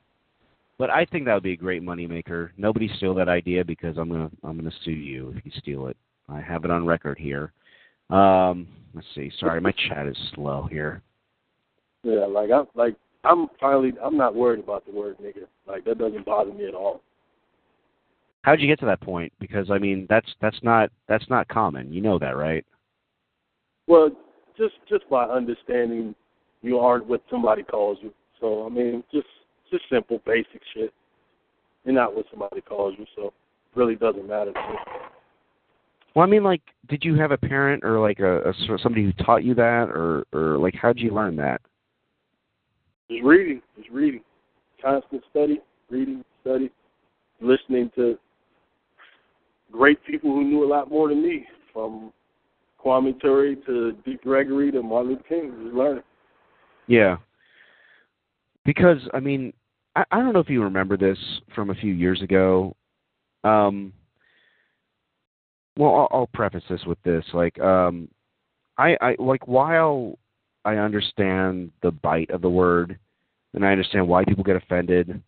but 0.77 0.89
I 0.89 1.05
think 1.05 1.25
that 1.25 1.33
would 1.33 1.43
be 1.43 1.53
a 1.53 1.57
great 1.57 1.81
moneymaker. 1.81 2.49
Nobody 2.57 2.89
steal 2.97 3.13
that 3.15 3.29
idea 3.29 3.63
because 3.63 3.97
I'm 3.97 4.09
gonna 4.09 4.29
I'm 4.43 4.57
gonna 4.57 4.71
sue 4.83 4.91
you 4.91 5.33
if 5.35 5.45
you 5.45 5.51
steal 5.57 5.87
it. 5.87 5.97
I 6.27 6.41
have 6.41 6.65
it 6.65 6.71
on 6.71 6.85
record 6.85 7.17
here. 7.17 7.51
Um, 8.09 8.67
let's 8.93 9.07
see. 9.15 9.31
Sorry, 9.39 9.61
my 9.61 9.73
chat 9.87 10.07
is 10.07 10.17
slow 10.35 10.67
here. 10.69 11.01
Yeah, 12.03 12.25
like 12.25 12.49
I'm 12.51 12.65
like 12.75 12.95
I'm 13.23 13.47
finally 13.59 13.93
I'm 14.03 14.17
not 14.17 14.35
worried 14.35 14.63
about 14.63 14.85
the 14.85 14.91
word 14.91 15.17
nigga. 15.19 15.45
Like 15.67 15.85
that 15.85 15.97
doesn't 15.97 16.25
bother 16.25 16.53
me 16.53 16.67
at 16.67 16.73
all. 16.73 17.01
How'd 18.43 18.61
you 18.61 18.67
get 18.67 18.79
to 18.79 18.85
that 18.85 19.01
point? 19.01 19.33
Because 19.39 19.69
I 19.69 19.77
mean, 19.77 20.07
that's 20.09 20.29
that's 20.41 20.59
not 20.63 20.91
that's 21.07 21.29
not 21.29 21.47
common. 21.49 21.91
You 21.91 22.01
know 22.01 22.17
that, 22.19 22.37
right? 22.37 22.65
Well, 23.87 24.11
just 24.59 24.75
just 24.87 25.09
by 25.09 25.23
understanding 25.23 26.13
you 26.61 26.77
aren't 26.77 27.07
what 27.07 27.23
somebody 27.31 27.63
calls 27.63 27.97
you. 28.01 28.13
So 28.39 28.65
I 28.65 28.69
mean, 28.69 29.03
just 29.11 29.27
just 29.71 29.83
simple, 29.91 30.21
basic 30.25 30.61
shit. 30.73 30.93
You're 31.85 31.95
not 31.95 32.15
what 32.15 32.25
somebody 32.29 32.61
calls 32.61 32.93
you, 32.99 33.05
so 33.15 33.27
it 33.27 33.33
really 33.75 33.95
doesn't 33.95 34.27
matter 34.27 34.51
to 34.51 34.59
me. 34.59 34.75
Well, 36.15 36.27
I 36.27 36.29
mean, 36.29 36.43
like, 36.43 36.61
did 36.89 37.05
you 37.05 37.15
have 37.15 37.31
a 37.31 37.37
parent 37.37 37.83
or 37.83 37.99
like 37.99 38.19
a, 38.19 38.49
a 38.49 38.53
somebody 38.83 39.05
who 39.05 39.13
taught 39.23 39.43
you 39.43 39.55
that, 39.55 39.89
or 39.89 40.25
or 40.33 40.57
like 40.57 40.75
how'd 40.75 40.99
you 40.99 41.11
learn 41.11 41.35
that? 41.37 41.61
Just 43.09 43.23
reading, 43.23 43.61
just 43.77 43.89
reading, 43.89 44.21
constant 44.83 45.23
study, 45.31 45.61
reading, 45.89 46.23
study, 46.41 46.69
listening 47.41 47.89
to 47.95 48.17
great 49.71 50.03
people 50.05 50.31
who 50.31 50.43
knew 50.43 50.63
a 50.63 50.67
lot 50.67 50.89
more 50.89 51.09
than 51.09 51.23
me, 51.23 51.45
from 51.73 52.11
Kwame 52.83 53.19
Ture 53.19 53.55
to 53.55 53.91
Dick 54.05 54.23
Gregory 54.23 54.71
to 54.71 54.81
Martin 54.81 55.11
Luther 55.11 55.23
King. 55.27 55.53
Just 55.63 55.75
learning. 55.75 56.03
Yeah. 56.87 57.17
Because 58.65 58.99
I 59.13 59.19
mean, 59.19 59.53
I, 59.95 60.03
I 60.11 60.19
don't 60.19 60.33
know 60.33 60.39
if 60.39 60.49
you 60.49 60.63
remember 60.63 60.97
this 60.97 61.17
from 61.53 61.69
a 61.69 61.75
few 61.75 61.93
years 61.93 62.21
ago. 62.21 62.75
Um. 63.43 63.93
Well, 65.77 65.95
I'll, 65.95 66.07
I'll 66.11 66.29
preface 66.33 66.63
this 66.69 66.83
with 66.85 67.01
this. 67.03 67.23
Like, 67.33 67.57
um, 67.61 68.09
I, 68.77 68.97
I 68.99 69.15
like 69.17 69.47
while 69.47 70.19
I 70.65 70.75
understand 70.75 71.71
the 71.81 71.91
bite 71.91 72.29
of 72.31 72.41
the 72.41 72.49
word, 72.49 72.99
and 73.53 73.65
I 73.65 73.71
understand 73.71 74.05
why 74.05 74.25
people 74.25 74.43
get 74.43 74.57
offended. 74.57 75.21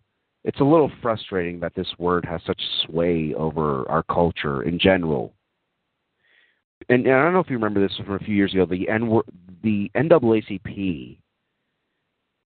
It's 0.43 0.59
a 0.59 0.63
little 0.65 0.91
frustrating 1.01 1.59
that 1.61 1.73
this 1.73 1.87
word 1.97 2.25
has 2.25 2.41
such 2.45 2.61
sway 2.85 3.33
over 3.33 3.89
our 3.89 4.03
culture 4.03 4.63
in 4.63 4.77
general. 4.77 5.33
And, 6.91 7.07
and 7.07 7.15
I 7.15 7.23
don't 7.23 7.31
know 7.31 7.39
if 7.39 7.49
you 7.49 7.55
remember 7.55 7.79
this 7.79 7.95
from 7.95 8.15
a 8.15 8.19
few 8.19 8.35
years 8.35 8.53
ago. 8.53 8.65
The 8.65 8.89
N 8.89 9.21
the 9.63 9.89
NAACP 9.95 11.17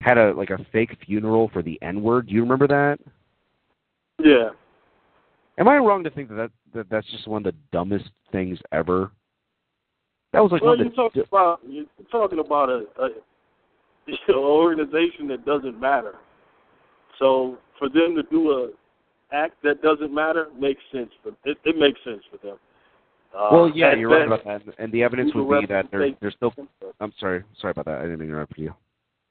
had 0.00 0.18
a 0.18 0.32
like 0.32 0.50
a 0.50 0.58
fake 0.72 0.96
funeral 1.06 1.48
for 1.52 1.62
the 1.62 1.78
N 1.80 2.02
word. 2.02 2.26
Do 2.26 2.34
you 2.34 2.42
remember 2.42 2.66
that? 2.66 2.98
Yeah. 4.18 4.48
Am 5.58 5.68
I 5.68 5.76
wrong 5.76 6.02
to 6.02 6.10
think 6.10 6.28
that, 6.30 6.34
that, 6.34 6.50
that 6.74 6.90
that's 6.90 7.10
just 7.12 7.28
one 7.28 7.46
of 7.46 7.54
the 7.54 7.58
dumbest 7.70 8.10
things 8.32 8.58
ever? 8.72 9.12
That 10.32 10.40
was 10.40 10.50
like 10.50 10.62
well, 10.62 10.70
one 10.70 10.78
you're 10.78 10.88
of 10.88 10.92
the 10.92 10.96
talking 10.96 11.22
about 11.22 11.60
you're 11.68 11.86
talking 12.10 12.38
about 12.40 12.68
a, 12.68 12.84
a 13.00 13.08
you 14.08 14.16
know, 14.28 14.42
organization 14.42 15.28
that 15.28 15.46
doesn't 15.46 15.80
matter. 15.80 16.16
So 17.20 17.58
for 17.78 17.88
them 17.88 18.16
to 18.16 18.24
do 18.28 18.50
a 18.50 18.70
act 19.32 19.62
that 19.62 19.82
doesn't 19.82 20.12
matter 20.12 20.48
makes 20.58 20.82
sense 20.90 21.10
for 21.22 21.28
it. 21.44 21.58
It 21.64 21.76
makes 21.78 22.00
sense 22.04 22.22
for 22.28 22.44
them. 22.44 22.56
Uh, 23.34 23.48
well, 23.50 23.72
yeah, 23.74 23.94
you're 23.94 24.10
right 24.10 24.26
about 24.26 24.44
that. 24.44 24.62
And 24.78 24.92
the 24.92 25.02
evidence 25.02 25.32
would 25.34 25.60
be 25.60 25.66
that 25.66 25.86
they're 25.90 26.10
they're 26.20 26.30
still. 26.32 26.52
I'm 27.00 27.12
sorry, 27.18 27.42
sorry 27.60 27.70
about 27.70 27.86
that. 27.86 27.98
I 27.98 28.02
didn't 28.02 28.22
interrupt 28.22 28.58
you. 28.58 28.74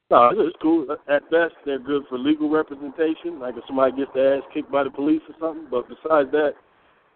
No, 0.10 0.30
it's 0.34 0.58
cool. 0.62 0.86
At 1.08 1.30
best, 1.32 1.54
they're 1.66 1.80
good 1.80 2.04
for 2.10 2.18
legal 2.20 2.49
representation, 2.49 3.39
like 3.39 3.56
if 3.56 3.64
somebody 3.66 3.95
gets 3.95 4.12
their 4.14 4.38
ass 4.38 4.43
kicked 4.54 4.70
by 4.70 4.84
the 4.84 4.89
police 4.89 5.22
or 5.30 5.36
something. 5.39 5.68
But 5.72 5.88
besides 5.88 6.30
that, 6.32 6.52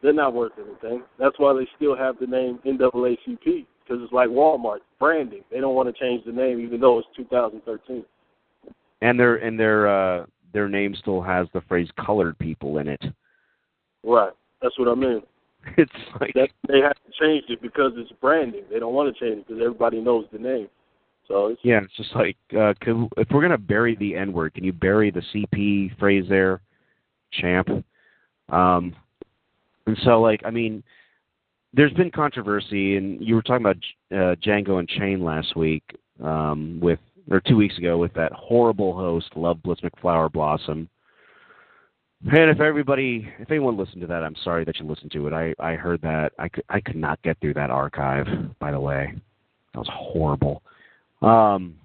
they're 0.02 0.14
not 0.14 0.34
worth 0.34 0.54
anything. 0.58 1.04
That's 1.20 1.38
why 1.38 1.54
they 1.54 1.68
still 1.76 1.98
have 1.98 2.16
the 2.20 2.28
name 2.28 2.60
NAACP 2.66 3.66
because 3.84 4.02
it's 4.02 4.14
like 4.14 4.30
Walmart 4.30 4.80
branding. 5.00 5.42
They 5.52 5.60
don't 5.60 5.76
want 5.76 5.94
to 5.94 6.00
change 6.00 6.26
the 6.26 6.32
name, 6.32 6.60
even 6.60 6.80
though 6.80 7.00
it's 7.00 7.08
2013. 7.18 8.06
And 9.02 9.20
their 9.20 9.36
and 9.36 9.60
their 9.60 9.88
uh 9.88 10.26
their 10.54 10.70
name 10.70 10.96
still 10.96 11.22
has 11.22 11.48
the 11.54 11.62
phrase 11.62 11.90
"colored 12.04 12.40
people" 12.40 12.78
in 12.78 12.88
it. 12.88 13.04
Right. 14.04 14.32
That's 14.62 14.78
what 14.80 14.88
I 14.88 14.96
mean. 14.96 15.22
It's 15.78 15.92
like 16.22 16.34
that 16.36 16.50
they 16.68 16.80
have 16.80 16.94
to 16.94 17.12
change 17.20 17.46
it 17.50 17.62
because 17.62 17.94
it's 17.96 18.12
branding. 18.22 18.64
They 18.72 18.80
don't 18.80 18.94
want 18.94 19.14
to 19.14 19.20
change 19.20 19.40
it 19.40 19.48
because 19.48 19.62
everybody 19.62 20.00
knows 20.00 20.26
the 20.32 20.40
name. 20.40 20.68
So 21.28 21.48
it's, 21.48 21.62
yeah, 21.64 21.82
it's 21.84 21.96
just 21.98 22.16
like 22.16 22.38
uh, 22.58 22.74
can, 22.82 23.10
if 23.18 23.28
we're 23.32 23.42
gonna 23.42 23.58
bury 23.58 23.96
the 23.96 24.16
N 24.16 24.32
word, 24.32 24.54
can 24.54 24.64
you 24.64 24.74
bury 24.74 25.12
the 25.12 25.24
CP 25.34 25.98
phrase 25.98 26.26
there, 26.30 26.62
champ? 27.32 27.68
Um, 28.50 28.96
and 29.88 29.98
so 30.04 30.22
like 30.22 30.42
I 30.46 30.52
mean, 30.52 30.84
there's 31.74 31.94
been 31.94 32.12
controversy, 32.12 32.98
and 32.98 33.22
you 33.22 33.36
were 33.36 33.42
talking 33.42 33.66
about 33.66 33.78
uh, 34.12 34.36
Django 34.36 34.80
Unchained 34.80 35.24
last 35.24 35.56
week 35.56 35.84
um, 36.24 36.80
with 36.82 37.00
or 37.30 37.42
two 37.42 37.58
weeks 37.58 37.78
ago 37.78 37.98
with 37.98 38.14
that 38.14 38.32
horrible 38.32 38.94
host, 38.94 39.28
Love 39.36 39.62
Bliss 39.64 39.80
McFlower 39.80 40.32
Blossom. 40.32 40.88
And 42.24 42.50
if 42.50 42.60
everybody, 42.60 43.30
if 43.40 43.52
anyone 43.52 43.78
listened 43.78 44.02
to 44.02 44.08
that, 44.08 44.24
I'm 44.24 44.36
sorry 44.44 44.66
that 44.66 44.80
you 44.80 44.88
listened 44.88 45.12
to 45.12 45.28
it. 45.28 45.34
I 45.34 45.54
I 45.60 45.76
heard 45.76 46.02
that 46.02 46.32
I 46.40 46.50
could 46.50 46.64
I 46.70 46.80
could 46.80 46.96
not 46.96 47.22
get 47.22 47.40
through 47.40 47.54
that 47.56 47.70
archive. 47.70 48.26
By 48.60 48.72
the 48.72 48.80
way, 48.80 49.14
that 49.74 49.80
was 49.80 49.90
horrible. 49.92 50.64
Um. 51.22 51.76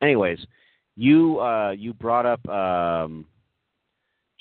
Anyways, 0.00 0.38
you 0.96 1.40
uh 1.40 1.70
you 1.70 1.94
brought 1.94 2.26
up 2.26 2.46
um 2.48 3.26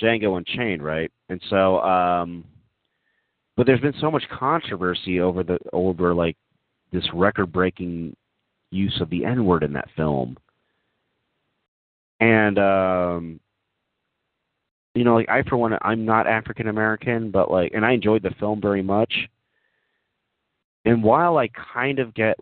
Django 0.01 0.37
Unchained, 0.37 0.83
right? 0.83 1.11
And 1.29 1.41
so 1.49 1.79
um 1.81 2.43
but 3.55 3.65
there's 3.65 3.79
been 3.79 3.95
so 3.99 4.11
much 4.11 4.23
controversy 4.29 5.19
over 5.19 5.43
the 5.43 5.57
over 5.73 6.13
like 6.13 6.37
this 6.91 7.07
record 7.13 7.51
breaking 7.51 8.15
use 8.69 8.99
of 9.01 9.09
the 9.09 9.25
N 9.25 9.45
word 9.45 9.63
in 9.63 9.73
that 9.73 9.89
film. 9.95 10.37
And 12.19 12.59
um 12.59 13.39
you 14.97 15.03
know, 15.03 15.15
like 15.15 15.29
I 15.29 15.43
for 15.43 15.57
one 15.57 15.77
I'm 15.81 16.05
not 16.05 16.27
African 16.27 16.67
American, 16.67 17.31
but 17.31 17.51
like 17.51 17.71
and 17.73 17.85
I 17.85 17.91
enjoyed 17.93 18.23
the 18.23 18.33
film 18.39 18.61
very 18.61 18.81
much. 18.81 19.13
And 20.85 21.03
while 21.03 21.37
I 21.37 21.49
kind 21.73 21.99
of 21.99 22.13
get 22.13 22.37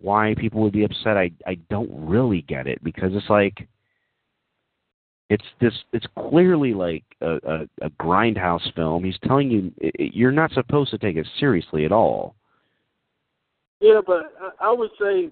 why 0.00 0.34
people 0.38 0.60
would 0.62 0.72
be 0.72 0.84
upset, 0.84 1.16
I 1.16 1.30
I 1.46 1.56
don't 1.70 1.90
really 1.90 2.42
get 2.42 2.66
it 2.66 2.82
because 2.82 3.10
it's 3.14 3.28
like 3.28 3.68
it's 5.30 5.44
this. 5.60 5.74
It's 5.92 6.06
clearly 6.18 6.72
like 6.72 7.04
a, 7.20 7.34
a, 7.36 7.86
a 7.86 7.90
grindhouse 8.00 8.72
film. 8.74 9.04
He's 9.04 9.18
telling 9.24 9.50
you 9.50 9.72
it, 9.78 10.14
you're 10.14 10.32
not 10.32 10.52
supposed 10.52 10.90
to 10.90 10.98
take 10.98 11.16
it 11.16 11.26
seriously 11.38 11.84
at 11.84 11.92
all. 11.92 12.34
Yeah, 13.80 14.00
but 14.06 14.32
I, 14.40 14.68
I 14.68 14.72
would 14.72 14.90
say 15.00 15.28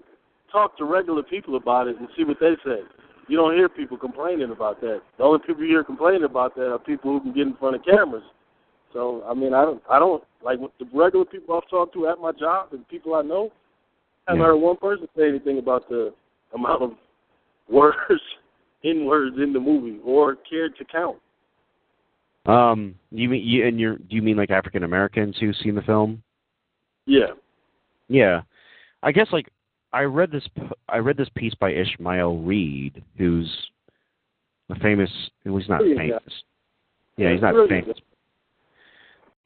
talk 0.51 0.77
to 0.77 0.85
regular 0.85 1.23
people 1.23 1.55
about 1.55 1.87
it 1.87 1.97
and 1.97 2.07
see 2.15 2.23
what 2.23 2.37
they 2.39 2.53
say. 2.63 2.81
You 3.27 3.37
don't 3.37 3.55
hear 3.55 3.67
people 3.67 3.97
complaining 3.97 4.51
about 4.51 4.79
that. 4.81 5.01
The 5.17 5.23
only 5.23 5.39
people 5.45 5.63
you 5.63 5.69
hear 5.69 5.83
complaining 5.83 6.23
about 6.23 6.55
that 6.55 6.71
are 6.71 6.79
people 6.79 7.11
who 7.11 7.19
can 7.21 7.33
get 7.33 7.47
in 7.47 7.55
front 7.55 7.75
of 7.75 7.83
cameras. 7.83 8.23
So 8.93 9.23
I 9.29 9.33
mean, 9.33 9.53
I 9.53 9.63
don't, 9.63 9.81
I 9.89 9.99
don't 9.99 10.23
like 10.43 10.59
the 10.79 10.85
regular 10.93 11.25
people 11.25 11.55
I've 11.55 11.69
talked 11.69 11.93
to 11.93 12.07
at 12.07 12.19
my 12.19 12.31
job 12.31 12.69
and 12.71 12.87
people 12.87 13.15
I 13.15 13.21
know. 13.21 13.51
I 14.27 14.31
haven't 14.31 14.41
Yeah. 14.41 14.47
heard 14.47 14.57
one 14.57 14.77
person 14.77 15.07
say 15.15 15.27
anything 15.27 15.57
about 15.59 15.89
the 15.89 16.13
amount 16.53 16.83
of 16.83 16.91
words 17.69 18.21
in 18.83 19.05
words 19.05 19.35
in 19.37 19.51
the 19.51 19.59
movie 19.59 19.99
or 20.05 20.37
cared 20.49 20.77
to 20.77 20.85
count. 20.85 21.17
Um, 22.45 22.95
you 23.11 23.27
mean 23.27 23.45
you 23.45 23.67
and 23.67 23.77
you're 23.77 23.97
do 23.97 24.15
you 24.15 24.21
mean 24.21 24.37
like 24.37 24.51
African 24.51 24.83
Americans 24.83 25.35
who've 25.37 25.55
seen 25.57 25.75
the 25.75 25.81
film? 25.81 26.23
Yeah. 27.05 27.31
Yeah, 28.07 28.43
I 29.03 29.11
guess 29.11 29.27
like 29.33 29.49
I 29.93 30.01
read 30.01 30.31
this 30.31 30.47
I 30.89 30.97
read 30.97 31.17
this 31.17 31.29
piece 31.35 31.53
by 31.55 31.71
Ishmael 31.71 32.37
Reed, 32.39 33.03
who's 33.17 33.49
a 34.69 34.75
famous. 34.79 35.09
Well, 35.45 35.57
he's 35.57 35.69
not 35.69 35.79
Brilliant 35.79 35.99
famous. 35.99 36.33
Yeah, 37.17 37.31
he's 37.31 37.41
not 37.41 37.53
Brilliant 37.53 37.85
famous. 37.85 38.01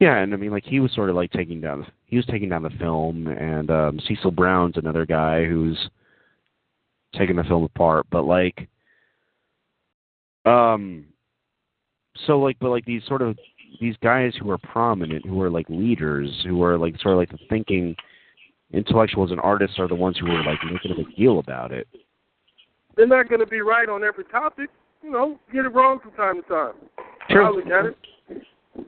Yeah, 0.00 0.18
and 0.18 0.34
I 0.34 0.36
mean, 0.36 0.50
like 0.50 0.64
he 0.64 0.80
was 0.80 0.92
sort 0.94 1.10
of 1.10 1.16
like 1.16 1.30
taking 1.30 1.60
down. 1.60 1.86
He 2.06 2.16
was 2.16 2.26
taking 2.26 2.48
down 2.48 2.62
the 2.64 2.70
film, 2.70 3.28
and 3.28 3.70
um 3.70 4.00
Cecil 4.08 4.32
Brown's 4.32 4.76
another 4.76 5.06
guy 5.06 5.44
who's 5.44 5.78
taking 7.16 7.36
the 7.36 7.44
film 7.44 7.64
apart. 7.64 8.06
But 8.10 8.24
like, 8.24 8.68
um, 10.44 11.04
so 12.26 12.40
like, 12.40 12.56
but 12.60 12.70
like 12.70 12.84
these 12.84 13.02
sort 13.06 13.22
of 13.22 13.38
these 13.80 13.96
guys 14.02 14.32
who 14.40 14.50
are 14.50 14.58
prominent, 14.58 15.24
who 15.24 15.40
are 15.40 15.50
like 15.50 15.66
leaders, 15.68 16.30
who 16.44 16.62
are 16.62 16.76
like 16.76 17.00
sort 17.00 17.14
of 17.14 17.18
like 17.18 17.30
the 17.30 17.38
thinking 17.48 17.94
intellectuals 18.72 19.30
and 19.30 19.40
artists 19.40 19.78
are 19.78 19.88
the 19.88 19.94
ones 19.94 20.18
who 20.18 20.26
are 20.26 20.44
like 20.44 20.58
making 20.70 20.92
a 20.92 20.94
big 20.94 21.16
deal 21.16 21.38
about 21.38 21.72
it. 21.72 21.86
They're 22.96 23.06
not 23.06 23.28
going 23.28 23.40
to 23.40 23.46
be 23.46 23.60
right 23.60 23.88
on 23.88 24.04
every 24.04 24.24
topic. 24.24 24.70
You 25.02 25.10
know, 25.10 25.38
get 25.52 25.64
it 25.64 25.70
wrong 25.70 25.98
from 26.00 26.12
time 26.12 26.42
to 26.42 26.48
time. 26.48 26.74
True. 27.30 27.46
I 27.46 27.50
look 27.50 27.66
at 27.66 27.86
it. 27.86 27.96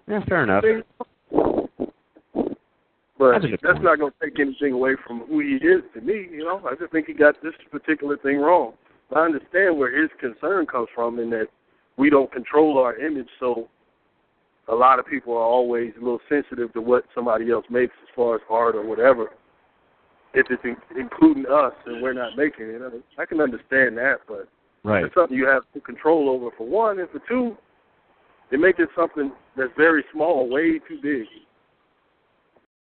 Yeah, 0.08 0.24
fair 0.26 0.44
enough. 0.44 0.64
But 3.16 3.40
That's 3.40 3.44
that's 3.62 3.78
not 3.80 3.98
going 3.98 4.12
to 4.12 4.24
take 4.24 4.38
anything 4.40 4.72
away 4.72 4.96
from 5.06 5.20
who 5.20 5.40
he 5.40 5.54
is 5.54 5.82
to 5.94 6.00
me. 6.00 6.28
You 6.30 6.44
know, 6.44 6.60
I 6.66 6.74
just 6.74 6.92
think 6.92 7.06
he 7.06 7.14
got 7.14 7.40
this 7.42 7.54
particular 7.70 8.16
thing 8.16 8.38
wrong. 8.38 8.74
I 9.14 9.20
understand 9.20 9.78
where 9.78 10.00
his 10.00 10.10
concern 10.20 10.66
comes 10.66 10.88
from 10.94 11.20
in 11.20 11.30
that 11.30 11.46
we 11.96 12.10
don't 12.10 12.30
control 12.32 12.78
our 12.78 12.96
image, 12.96 13.28
so 13.38 13.68
a 14.68 14.74
lot 14.74 14.98
of 14.98 15.06
people 15.06 15.34
are 15.34 15.44
always 15.44 15.92
a 15.96 16.00
little 16.00 16.20
sensitive 16.28 16.72
to 16.72 16.80
what 16.80 17.04
somebody 17.14 17.50
else 17.50 17.66
makes 17.70 17.94
as 18.02 18.08
far 18.16 18.34
as 18.34 18.40
art 18.50 18.74
or 18.74 18.84
whatever. 18.84 19.30
If 20.34 20.46
it's 20.50 20.62
in, 20.64 20.76
including 20.98 21.46
us 21.46 21.72
and 21.86 22.02
we're 22.02 22.12
not 22.12 22.36
making 22.36 22.66
it, 22.66 22.82
I, 22.84 22.88
mean, 22.88 23.02
I 23.18 23.24
can 23.24 23.40
understand 23.40 23.96
that, 23.98 24.18
but 24.26 24.48
Right. 24.82 25.04
it's 25.04 25.14
something 25.14 25.36
you 25.36 25.46
have 25.46 25.62
control 25.84 26.28
over 26.28 26.50
for 26.56 26.66
one, 26.66 26.98
and 26.98 27.08
for 27.10 27.20
two, 27.26 27.56
they 28.50 28.56
make 28.58 28.78
it 28.78 28.88
something 28.94 29.32
that's 29.56 29.72
very 29.76 30.04
small, 30.12 30.48
way 30.48 30.78
too 30.80 31.00
big. 31.00 31.26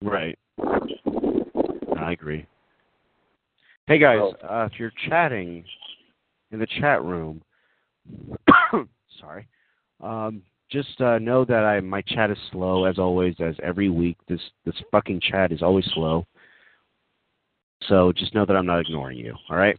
Right. 0.00 0.38
I 1.96 2.12
agree. 2.12 2.46
Hey 3.88 3.98
guys, 3.98 4.20
Oh. 4.20 4.36
uh, 4.46 4.68
if 4.70 4.78
you're 4.78 4.92
chatting 5.08 5.64
in 6.52 6.58
the 6.58 6.66
chat 6.66 7.02
room, 7.02 7.42
sorry, 9.18 9.48
um, 10.00 10.42
just 10.70 11.00
uh, 11.00 11.18
know 11.18 11.44
that 11.46 11.64
I 11.64 11.80
my 11.80 12.02
chat 12.02 12.30
is 12.30 12.38
slow 12.52 12.84
as 12.84 12.98
always, 12.98 13.34
as 13.40 13.56
every 13.62 13.88
week. 13.88 14.18
This 14.28 14.40
this 14.64 14.74
fucking 14.92 15.20
chat 15.20 15.52
is 15.52 15.62
always 15.62 15.86
slow. 15.94 16.26
So 17.86 18.12
just 18.12 18.34
know 18.34 18.44
that 18.44 18.56
I'm 18.56 18.66
not 18.66 18.80
ignoring 18.80 19.18
you. 19.18 19.34
All 19.48 19.56
right. 19.56 19.78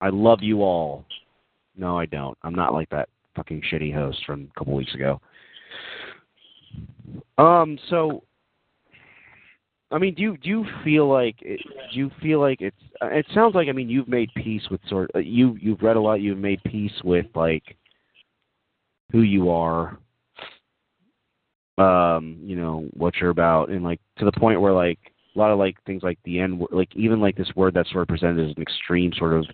I 0.00 0.08
love 0.08 0.40
you 0.42 0.62
all. 0.62 1.04
No, 1.76 1.98
I 1.98 2.06
don't. 2.06 2.36
I'm 2.42 2.54
not 2.54 2.72
like 2.72 2.88
that 2.90 3.08
fucking 3.36 3.62
shitty 3.70 3.94
host 3.94 4.18
from 4.26 4.48
a 4.54 4.58
couple 4.58 4.74
weeks 4.74 4.94
ago. 4.94 5.20
Um. 7.38 7.78
So 7.88 8.22
I 9.92 9.98
mean, 9.98 10.14
do 10.14 10.22
you 10.22 10.36
do 10.36 10.48
you 10.48 10.64
feel 10.84 11.08
like 11.08 11.36
it, 11.42 11.60
do 11.92 11.98
you 11.98 12.10
feel 12.22 12.40
like 12.40 12.60
it's? 12.60 12.76
It 13.02 13.26
sounds 13.34 13.54
like 13.54 13.68
I 13.68 13.72
mean 13.72 13.88
you've 13.88 14.08
made 14.08 14.30
peace 14.36 14.62
with 14.70 14.80
sort. 14.88 15.10
Uh, 15.14 15.18
you 15.18 15.56
you've 15.60 15.82
read 15.82 15.96
a 15.96 16.00
lot. 16.00 16.20
You've 16.20 16.38
made 16.38 16.62
peace 16.64 16.92
with 17.02 17.26
like 17.34 17.76
who 19.10 19.22
you 19.22 19.50
are. 19.50 19.98
Um, 21.78 22.38
you 22.42 22.56
know 22.56 22.88
what 22.92 23.16
you're 23.16 23.30
about, 23.30 23.70
and 23.70 23.82
like 23.82 24.00
to 24.18 24.24
the 24.24 24.32
point 24.32 24.60
where 24.60 24.72
like 24.72 24.98
a 25.34 25.38
lot 25.38 25.50
of 25.50 25.58
like 25.58 25.76
things 25.84 26.02
like 26.02 26.18
the 26.24 26.40
N, 26.40 26.58
word- 26.58 26.72
like 26.72 26.94
even 26.96 27.20
like 27.20 27.36
this 27.36 27.50
word 27.54 27.74
that's 27.74 27.90
sort 27.90 28.02
of 28.02 28.08
presented 28.08 28.50
as 28.50 28.56
an 28.56 28.62
extreme 28.62 29.12
sort 29.16 29.34
of, 29.34 29.46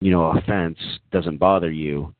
you 0.00 0.10
know, 0.10 0.32
offense 0.36 0.78
doesn't 1.10 1.38
bother 1.38 1.70
you. 1.70 2.14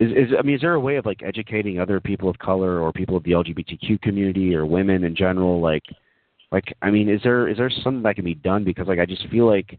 Is, 0.00 0.10
is 0.12 0.34
I 0.38 0.42
mean, 0.42 0.56
is 0.56 0.60
there 0.60 0.74
a 0.74 0.80
way 0.80 0.96
of 0.96 1.06
like 1.06 1.22
educating 1.22 1.80
other 1.80 2.00
people 2.00 2.28
of 2.28 2.38
color 2.38 2.80
or 2.80 2.92
people 2.92 3.16
of 3.16 3.24
the 3.24 3.32
LGBTQ 3.32 4.00
community 4.00 4.54
or 4.54 4.64
women 4.66 5.04
in 5.04 5.16
general? 5.16 5.60
Like, 5.60 5.84
like 6.52 6.72
I 6.82 6.90
mean, 6.90 7.08
is 7.08 7.20
there 7.22 7.48
is 7.48 7.56
there 7.56 7.70
something 7.70 8.02
that 8.02 8.16
can 8.16 8.24
be 8.24 8.34
done? 8.34 8.64
Because 8.64 8.86
like 8.86 9.00
I 9.00 9.06
just 9.06 9.26
feel 9.28 9.46
like 9.46 9.78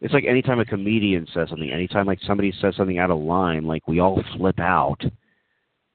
it's 0.00 0.12
like 0.12 0.24
anytime 0.24 0.60
a 0.60 0.64
comedian 0.64 1.26
says 1.32 1.48
something, 1.48 1.70
anytime 1.70 2.06
like 2.06 2.18
somebody 2.26 2.52
says 2.60 2.74
something 2.76 2.98
out 2.98 3.10
of 3.10 3.18
line, 3.18 3.64
like 3.64 3.86
we 3.88 4.00
all 4.00 4.22
flip 4.36 4.58
out, 4.58 5.00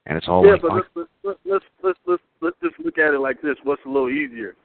and 0.06 0.18
it's 0.18 0.28
all 0.28 0.46
yeah, 0.46 0.54
like, 0.54 0.62
but 0.62 0.72
let's, 0.74 1.40
let's 1.46 1.66
let's 1.84 2.00
let's 2.08 2.24
let's 2.42 2.56
just 2.64 2.76
look 2.80 2.98
at 2.98 3.14
it 3.14 3.20
like 3.20 3.42
this: 3.42 3.56
What's 3.64 3.82
a 3.86 3.90
little 3.90 4.10
easier 4.10 4.56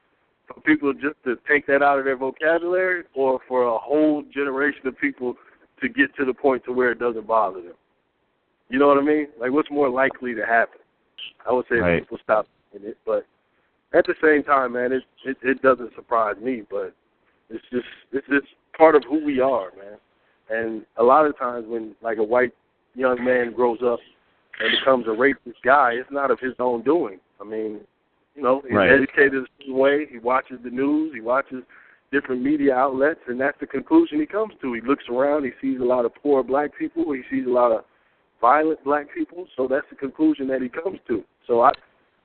for 0.47 0.61
people 0.61 0.93
just 0.93 1.16
to 1.25 1.37
take 1.49 1.66
that 1.66 1.83
out 1.83 1.99
of 1.99 2.05
their 2.05 2.16
vocabulary, 2.16 3.05
or 3.14 3.41
for 3.49 3.64
a 3.64 3.79
whole 3.79 4.22
generation 4.33 4.87
of 4.87 4.99
people 4.99 5.35
to 5.81 5.89
get 5.89 6.14
to 6.16 6.25
the 6.25 6.35
point 6.35 6.64
to 6.64 6.72
where 6.72 6.93
it 6.93 6.99
doesn't 6.99 7.27
bother 7.27 7.62
them? 7.62 7.75
You 8.68 8.79
know 8.79 8.89
what 8.89 8.99
I 8.99 9.03
mean? 9.03 9.29
Like, 9.39 9.53
what's 9.53 9.70
more 9.70 9.89
likely 9.89 10.35
to 10.35 10.45
happen? 10.47 10.81
I 11.49 11.53
would 11.53 11.66
say 11.68 11.77
Right. 11.77 12.01
people 12.01 12.18
stop 12.22 12.47
in 12.75 12.85
it, 12.85 12.99
but 13.07 13.27
at 13.93 14.07
the 14.07 14.14
same 14.22 14.43
time, 14.43 14.72
man, 14.72 14.93
it, 14.93 15.05
it 15.25 15.37
it 15.43 15.62
doesn't 15.62 15.95
surprise 15.95 16.37
me. 16.39 16.62
But 16.70 16.95
it's 17.51 17.64
just 17.70 17.87
it's 18.12 18.27
just 18.29 18.47
part 18.77 18.95
of 18.95 19.05
who 19.05 19.25
we 19.25 19.41
are, 19.41 19.70
man. 19.79 19.99
And 20.51 20.85
a 20.97 21.03
lot 21.03 21.27
of 21.27 21.39
times 21.39 21.66
when 21.66 21.95
like 22.03 22.18
a 22.18 22.22
white 22.22 22.53
young 22.95 23.25
man 23.25 23.53
grows 23.53 23.79
up 23.83 24.01
and 24.61 24.70
becomes 24.79 25.07
a 25.07 25.11
racist 25.11 25.61
guy, 25.64 25.93
it's 25.93 26.11
not 26.11 26.31
of 26.31 26.41
his 26.41 26.55
own 26.59 26.83
doing. 26.83 27.18
I 27.41 27.45
mean, 27.45 27.80
you 28.35 28.43
know, 28.43 28.61
he's 28.62 28.72
Right. 28.72 28.91
educated 28.91 29.45
a 29.45 29.47
certain 29.59 29.74
way. 29.74 30.07
He 30.07 30.18
watches 30.18 30.61
the 30.62 30.70
news. 30.70 31.14
He 31.14 31.20
watches 31.20 31.64
different 32.11 32.43
media 32.43 32.74
outlets, 32.74 33.20
and 33.26 33.41
that's 33.41 33.59
the 33.59 33.66
conclusion 33.66 34.20
he 34.20 34.26
comes 34.26 34.55
to. 34.61 34.72
He 34.72 34.80
looks 34.80 35.09
around. 35.09 35.45
He 35.45 35.53
sees 35.61 35.80
a 35.80 35.85
lot 35.85 36.05
of 36.05 36.14
poor 36.14 36.43
black 36.43 36.76
people. 36.76 37.12
He 37.12 37.22
sees 37.30 37.47
a 37.47 37.51
lot 37.51 37.72
of 37.72 37.85
violent 38.41 38.82
black 38.85 39.12
people. 39.12 39.47
So 39.57 39.66
that's 39.66 39.89
the 39.91 39.97
conclusion 39.97 40.47
that 40.49 40.62
he 40.62 40.68
comes 40.68 40.99
to. 41.09 41.24
So 41.47 41.62
I 41.62 41.72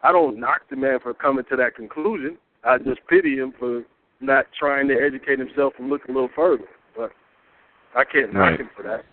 I 0.01 0.11
don't 0.13 0.39
knock 0.39 0.61
the 0.69 0.77
man 0.77 0.99
for 1.01 1.13
coming 1.13 1.43
to 1.49 1.57
that 1.57 1.75
conclusion. 1.75 2.37
I 2.63 2.77
just 2.77 3.05
pity 3.07 3.35
him 3.37 3.53
for 3.59 3.83
not 4.21 4.45
trying 4.57 4.87
to 4.87 4.95
educate 4.95 5.39
himself 5.39 5.73
and 5.77 5.89
look 5.89 6.07
a 6.07 6.11
little 6.11 6.29
further. 6.35 6.65
But 6.95 7.11
I 7.95 8.03
can't 8.05 8.33
Right. 8.33 8.51
knock 8.51 8.59
him 8.59 8.69
for 8.75 8.83
that. 8.83 9.05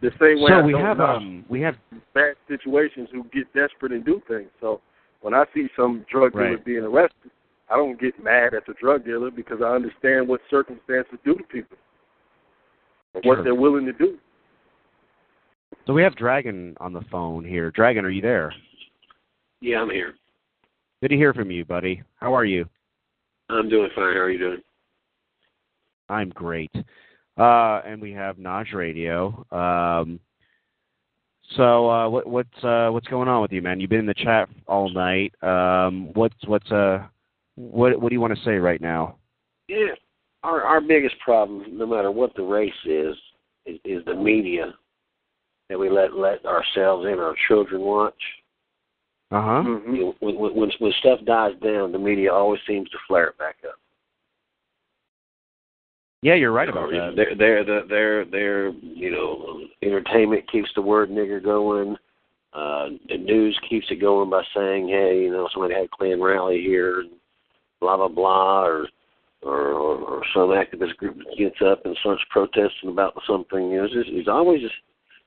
The 0.00 0.10
same 0.20 0.40
way 0.42 0.50
So 0.50 0.60
I 0.60 0.62
we 0.62 0.72
don't 0.72 0.82
have 0.82 0.98
knock 0.98 1.16
um 1.16 1.44
we 1.48 1.60
have 1.62 1.76
bad 2.14 2.34
situations 2.48 3.08
who 3.12 3.24
get 3.24 3.52
desperate 3.54 3.92
and 3.92 4.04
do 4.04 4.22
things. 4.28 4.48
So 4.60 4.80
when 5.20 5.34
I 5.34 5.44
see 5.54 5.68
some 5.76 6.04
drug 6.10 6.32
dealer 6.32 6.50
Right. 6.52 6.64
being 6.64 6.84
arrested, 6.84 7.30
I 7.68 7.76
don't 7.76 8.00
get 8.00 8.22
mad 8.22 8.54
at 8.54 8.64
the 8.66 8.74
drug 8.74 9.04
dealer 9.04 9.30
because 9.30 9.60
I 9.62 9.74
understand 9.74 10.28
what 10.28 10.40
circumstances 10.50 11.18
do 11.24 11.34
to 11.34 11.42
people 11.44 11.76
and 13.14 13.24
Sure. 13.24 13.36
what 13.36 13.44
they're 13.44 13.54
willing 13.54 13.86
to 13.86 13.92
do. 13.92 14.18
so 15.86 15.94
we 15.94 16.02
have 16.02 16.14
Dragon 16.16 16.76
on 16.80 16.92
the 16.92 17.00
phone 17.10 17.44
here. 17.44 17.70
Dragon, 17.70 18.04
are 18.04 18.10
you 18.10 18.20
there? 18.22 18.52
Yeah, 19.60 19.80
I'm 19.80 19.90
here. 19.90 20.14
Good 21.00 21.08
to 21.08 21.16
hear 21.16 21.32
from 21.34 21.50
you, 21.50 21.64
buddy. 21.64 22.02
How 22.16 22.34
are 22.34 22.44
you? 22.44 22.68
I'm 23.48 23.68
doing 23.68 23.90
fine. 23.94 24.14
How 24.14 24.20
are 24.20 24.30
you 24.30 24.38
doing? 24.38 24.62
I'm 26.10 26.28
great. 26.30 26.70
Uh, 27.38 27.80
and 27.86 28.02
we 28.02 28.12
have 28.12 28.36
Naj 28.36 28.74
Radio. 28.74 29.46
Um, 29.52 30.18
so 31.56 31.88
uh, 31.88 32.08
what, 32.08 32.26
what's 32.26 32.64
uh, 32.64 32.88
what's 32.90 33.06
going 33.06 33.28
on 33.28 33.40
with 33.40 33.52
you, 33.52 33.62
man? 33.62 33.80
You've 33.80 33.90
been 33.90 34.00
in 34.00 34.06
the 34.06 34.14
chat 34.14 34.48
all 34.66 34.90
night. 34.90 35.32
Um, 35.42 36.10
what's 36.14 36.36
what's 36.46 36.70
uh 36.70 37.06
what 37.54 38.00
what 38.00 38.08
do 38.10 38.14
you 38.14 38.20
want 38.20 38.36
to 38.36 38.44
say 38.44 38.52
right 38.52 38.80
now? 38.80 39.16
Yeah. 39.68 39.94
Our 40.42 40.62
our 40.62 40.80
biggest 40.80 41.14
problem, 41.24 41.78
no 41.78 41.86
matter 41.86 42.10
what 42.10 42.34
the 42.36 42.42
race 42.42 42.72
is, 42.84 43.16
is, 43.66 43.78
is 43.84 44.04
the 44.04 44.14
media 44.14 44.74
that 45.68 45.78
we 45.78 45.88
let 45.90 46.14
let 46.14 46.44
ourselves 46.44 47.06
and 47.06 47.20
our 47.20 47.34
children 47.46 47.82
watch. 47.82 48.14
Uh 49.30 49.42
huh. 49.42 49.62
Mm-hmm. 49.66 49.94
You 49.94 50.00
know, 50.00 50.14
when, 50.20 50.38
when 50.38 50.54
when 50.54 50.70
when 50.78 50.92
stuff 51.00 51.20
dies 51.24 51.52
down, 51.62 51.92
the 51.92 51.98
media 51.98 52.32
always 52.32 52.60
seems 52.66 52.88
to 52.90 52.98
flare 53.06 53.28
it 53.28 53.38
back 53.38 53.56
up. 53.66 53.78
Yeah, 56.22 56.34
you're 56.34 56.52
right 56.52 56.68
about 56.68 56.90
that. 56.90 57.12
Their 57.36 57.64
their 57.64 57.86
their 57.86 58.24
their 58.24 58.68
you 58.70 59.10
know 59.10 59.60
entertainment 59.82 60.50
keeps 60.50 60.68
the 60.74 60.82
word 60.82 61.10
nigger 61.10 61.42
going. 61.42 61.96
Uh, 62.52 62.88
the 63.08 63.18
news 63.18 63.58
keeps 63.68 63.86
it 63.90 64.00
going 64.00 64.28
by 64.30 64.42
saying, 64.56 64.88
hey, 64.88 65.20
you 65.22 65.30
know, 65.30 65.48
somebody 65.52 65.74
had 65.74 65.84
a 65.84 65.88
Klan 65.88 66.20
rally 66.20 66.60
here, 66.60 67.00
and 67.00 67.10
blah 67.80 67.96
blah 67.96 68.08
blah, 68.08 68.64
or 68.64 68.88
or, 69.42 69.68
or, 69.68 69.96
or 69.98 70.22
some 70.34 70.48
activist 70.48 70.96
group 70.96 71.16
gets 71.38 71.56
up 71.64 71.84
and 71.84 71.96
starts 72.00 72.22
protesting 72.30 72.90
about 72.90 73.14
something. 73.28 73.70
You 73.70 73.78
know, 73.78 73.84
it's, 73.84 73.94
just, 73.94 74.08
it's 74.10 74.28
always 74.28 74.60
just 74.60 74.74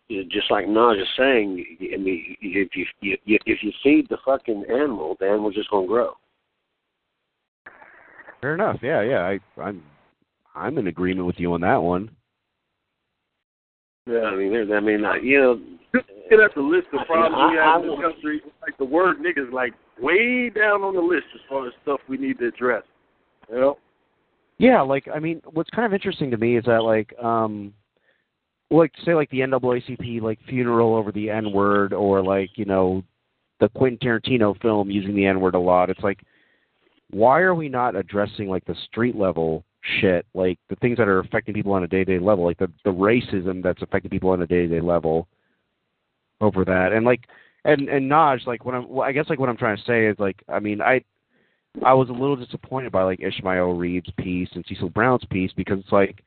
you 0.10 0.24
know, 0.24 0.30
just 0.30 0.52
like 0.52 0.66
Naj 0.66 1.02
is 1.02 1.08
saying. 1.18 1.66
I 1.94 1.98
mean, 1.98 2.36
if 2.42 2.76
you, 2.76 2.86
you 3.00 3.18
if 3.26 3.64
you 3.64 3.72
feed 3.82 4.08
the 4.10 4.18
fucking 4.26 4.66
animal, 4.70 5.16
the 5.22 5.28
animal's 5.28 5.56
just 5.56 5.70
gonna 5.70 5.88
grow. 5.88 6.14
Fair 8.42 8.56
enough. 8.56 8.80
Yeah, 8.82 9.02
yeah. 9.04 9.22
I 9.22 9.62
I'm 9.62 9.82
I'm 10.56 10.78
in 10.78 10.88
agreement 10.88 11.28
with 11.28 11.40
you 11.40 11.54
on 11.54 11.62
that 11.62 11.82
one. 11.82 12.12
Yeah, 14.08 14.22
I 14.22 14.36
mean, 14.36 14.52
there's, 14.52 14.70
I 14.72 14.80
mean, 14.80 15.06
uh, 15.06 15.14
you 15.16 15.40
know, 15.40 15.60
Yeah, 15.94 16.38
that's 16.38 16.56
a 16.56 16.62
list 16.62 16.88
of 16.94 17.06
problems 17.06 17.36
we 17.36 17.60
I- 17.60 17.64
I 17.64 17.74
have 17.74 17.84
in 17.84 17.90
this 17.90 18.00
country. 18.00 18.42
Like 18.62 18.78
the 18.78 18.86
word 18.86 19.18
niggas 19.20 19.52
like 19.52 19.74
way 20.00 20.50
down 20.50 20.82
on 20.82 20.96
the 20.96 21.02
list 21.02 21.28
as 21.36 21.42
far 21.50 21.68
as 21.68 21.74
stuff 21.84 22.00
we 22.08 22.18
need 22.18 22.40
to 22.40 22.48
address. 22.48 22.84
You 23.50 23.56
know? 23.56 23.78
Yeah, 24.58 24.82
like 24.82 25.08
I 25.14 25.20
mean, 25.20 25.42
what's 25.52 25.70
kind 25.72 25.86
of 25.86 25.94
interesting 25.94 26.32
to 26.32 26.38
me 26.38 26.56
is 26.58 26.64
that 26.66 26.84
like 26.84 27.14
um 27.20 27.74
like 28.70 28.94
say 29.04 29.14
like 29.14 29.30
the 29.32 29.42
NAACP 29.42 30.22
like 30.22 30.40
funeral 30.48 30.96
over 30.96 31.12
the 31.12 31.30
N 31.30 31.52
word 31.52 31.92
or 31.92 32.24
like, 32.24 32.52
you 32.58 32.66
know, 32.66 33.04
the 33.60 33.68
Quentin 33.70 34.00
Tarantino 34.00 34.60
film 34.62 34.90
using 34.90 35.16
the 35.16 35.26
N 35.26 35.42
word 35.42 35.56
a 35.56 35.60
lot. 35.60 35.90
It's 35.90 36.00
like 36.00 36.22
why 37.10 37.42
are 37.42 37.56
we 37.56 37.68
not 37.68 37.98
addressing 37.98 38.48
like 38.48 38.64
the 38.66 38.76
street 38.86 39.18
level 39.18 39.66
shit, 40.00 40.26
like 40.34 40.60
the 40.70 40.76
things 40.78 40.98
that 40.98 41.08
are 41.08 41.20
affecting 41.20 41.54
people 41.54 41.74
on 41.74 41.84
a 41.84 41.88
day 41.88 42.04
to 42.04 42.18
day 42.18 42.24
level, 42.24 42.46
like 42.46 42.58
the 42.58 42.72
the 42.86 42.92
racism 42.92 43.64
that's 43.64 43.82
affecting 43.82 44.12
people 44.12 44.30
on 44.30 44.42
a 44.42 44.48
day 44.48 44.62
to 44.62 44.68
day 44.68 44.82
level 44.82 45.28
over 46.40 46.66
that. 46.66 46.92
And 46.94 47.06
like 47.06 47.22
and 47.66 47.90
and 47.90 48.10
Naj, 48.10 48.46
like 48.48 48.66
what 48.66 48.76
I'm 48.76 48.90
well, 48.90 49.08
I 49.08 49.12
guess 49.12 49.30
like 49.30 49.40
what 49.40 49.50
I'm 49.50 49.58
trying 49.58 49.78
to 49.78 49.84
say 49.84 50.08
is 50.08 50.18
like 50.20 50.44
I 50.48 50.60
mean 50.60 50.82
I 50.82 51.04
I 51.86 51.94
was 51.94 52.10
a 52.10 52.14
little 52.14 52.36
disappointed 52.36 52.92
by 52.92 53.04
like 53.04 53.22
Ishmael 53.22 53.74
Reed's 53.74 54.12
piece 54.18 54.50
and 54.54 54.66
Cecil 54.68 54.90
Brown's 54.90 55.26
piece 55.30 55.52
because 55.56 55.80
it's 55.80 55.92
like, 55.92 56.24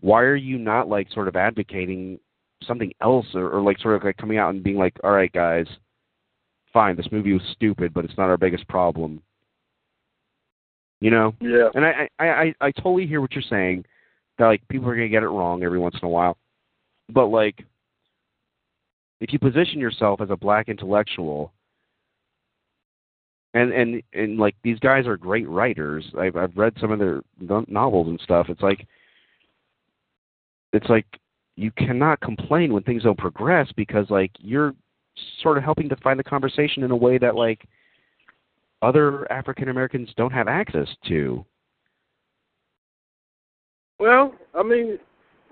why 0.00 0.22
are 0.22 0.36
you 0.36 0.58
not 0.58 0.88
like 0.88 1.10
sort 1.12 1.28
of 1.28 1.36
advocating 1.36 2.18
something 2.64 2.92
else 3.00 3.26
or, 3.34 3.50
or 3.50 3.60
like 3.60 3.80
sort 3.80 3.96
of 3.96 4.04
like 4.04 4.16
coming 4.16 4.38
out 4.38 4.50
and 4.50 4.62
being 4.62 4.78
like, 4.78 4.96
all 5.02 5.10
right, 5.10 5.32
guys, 5.32 5.66
fine, 6.72 6.96
this 6.96 7.10
movie 7.10 7.32
was 7.32 7.42
stupid, 7.52 7.92
but 7.92 8.04
it's 8.04 8.16
not 8.16 8.28
our 8.28 8.36
biggest 8.36 8.66
problem. 8.68 9.20
You 11.02 11.10
know, 11.10 11.34
Yeah. 11.40 11.68
and 11.74 11.84
I 11.84 12.08
I 12.20 12.26
I, 12.28 12.54
I 12.60 12.70
totally 12.70 13.08
hear 13.08 13.20
what 13.20 13.32
you're 13.32 13.42
saying 13.42 13.84
that 14.38 14.46
like 14.46 14.66
people 14.68 14.88
are 14.88 14.94
gonna 14.94 15.08
get 15.08 15.24
it 15.24 15.28
wrong 15.28 15.64
every 15.64 15.80
once 15.80 15.96
in 16.00 16.06
a 16.06 16.08
while, 16.08 16.36
but 17.08 17.26
like 17.26 17.64
if 19.20 19.32
you 19.32 19.40
position 19.40 19.80
yourself 19.80 20.20
as 20.20 20.30
a 20.30 20.36
black 20.36 20.68
intellectual 20.68 21.52
and 23.54 23.72
and 23.72 24.00
and 24.12 24.38
like 24.38 24.54
these 24.62 24.78
guys 24.78 25.08
are 25.08 25.16
great 25.16 25.48
writers. 25.48 26.04
I've 26.16 26.36
I've 26.36 26.56
read 26.56 26.74
some 26.80 26.92
of 26.92 27.00
their 27.00 27.22
no- 27.40 27.64
novels 27.66 28.06
and 28.06 28.20
stuff. 28.20 28.46
It's 28.48 28.62
like 28.62 28.86
it's 30.72 30.88
like 30.88 31.06
you 31.56 31.72
cannot 31.72 32.20
complain 32.20 32.72
when 32.72 32.84
things 32.84 33.02
don't 33.02 33.18
progress 33.18 33.68
because 33.74 34.08
like 34.08 34.30
you're 34.38 34.72
sort 35.42 35.58
of 35.58 35.64
helping 35.64 35.88
to 35.88 35.96
find 35.96 36.16
the 36.16 36.24
conversation 36.24 36.84
in 36.84 36.92
a 36.92 36.96
way 36.96 37.18
that 37.18 37.34
like 37.34 37.66
other 38.82 39.30
African 39.32 39.68
Americans 39.68 40.10
don't 40.16 40.32
have 40.32 40.48
access 40.48 40.88
to. 41.08 41.44
Well, 43.98 44.34
I 44.54 44.62
mean, 44.62 44.98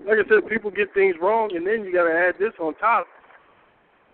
like 0.07 0.19
I 0.19 0.29
said, 0.29 0.49
people 0.49 0.71
get 0.71 0.93
things 0.93 1.15
wrong, 1.21 1.51
and 1.55 1.67
then 1.67 1.85
you 1.85 1.93
got 1.93 2.05
to 2.05 2.13
add 2.15 2.35
this 2.39 2.53
on 2.61 2.75
top. 2.75 3.07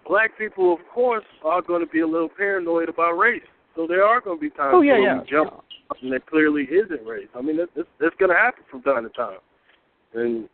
Black 0.07 0.37
people, 0.39 0.73
of 0.73 0.81
course, 0.93 1.25
are 1.45 1.63
going 1.63 1.81
to 1.81 1.91
be 1.91 2.01
a 2.01 2.07
little 2.07 2.29
paranoid 2.29 2.89
about 2.89 3.13
race. 3.13 3.43
So 3.75 3.87
there 3.87 4.05
are 4.05 4.21
going 4.21 4.39
to 4.39 4.41
be 4.41 4.51
times 4.51 4.73
Oh, 4.75 4.83
yeah, 4.83 4.93
where 4.93 5.03
yeah. 5.03 5.21
we 5.21 5.31
jump 5.31 5.53
on 5.53 5.63
something 5.89 6.11
that 6.11 6.27
clearly 6.27 6.65
isn't 6.65 7.05
race. 7.07 7.29
I 7.35 7.43
mean, 7.43 7.57
that's, 7.57 7.71
that's, 7.75 7.89
that's 7.99 8.15
going 8.17 8.31
to 8.31 8.37
happen 8.37 8.65
from 8.71 8.83
time 8.83 9.03
to 9.05 9.11
time. 9.11 9.39
And 10.15 10.49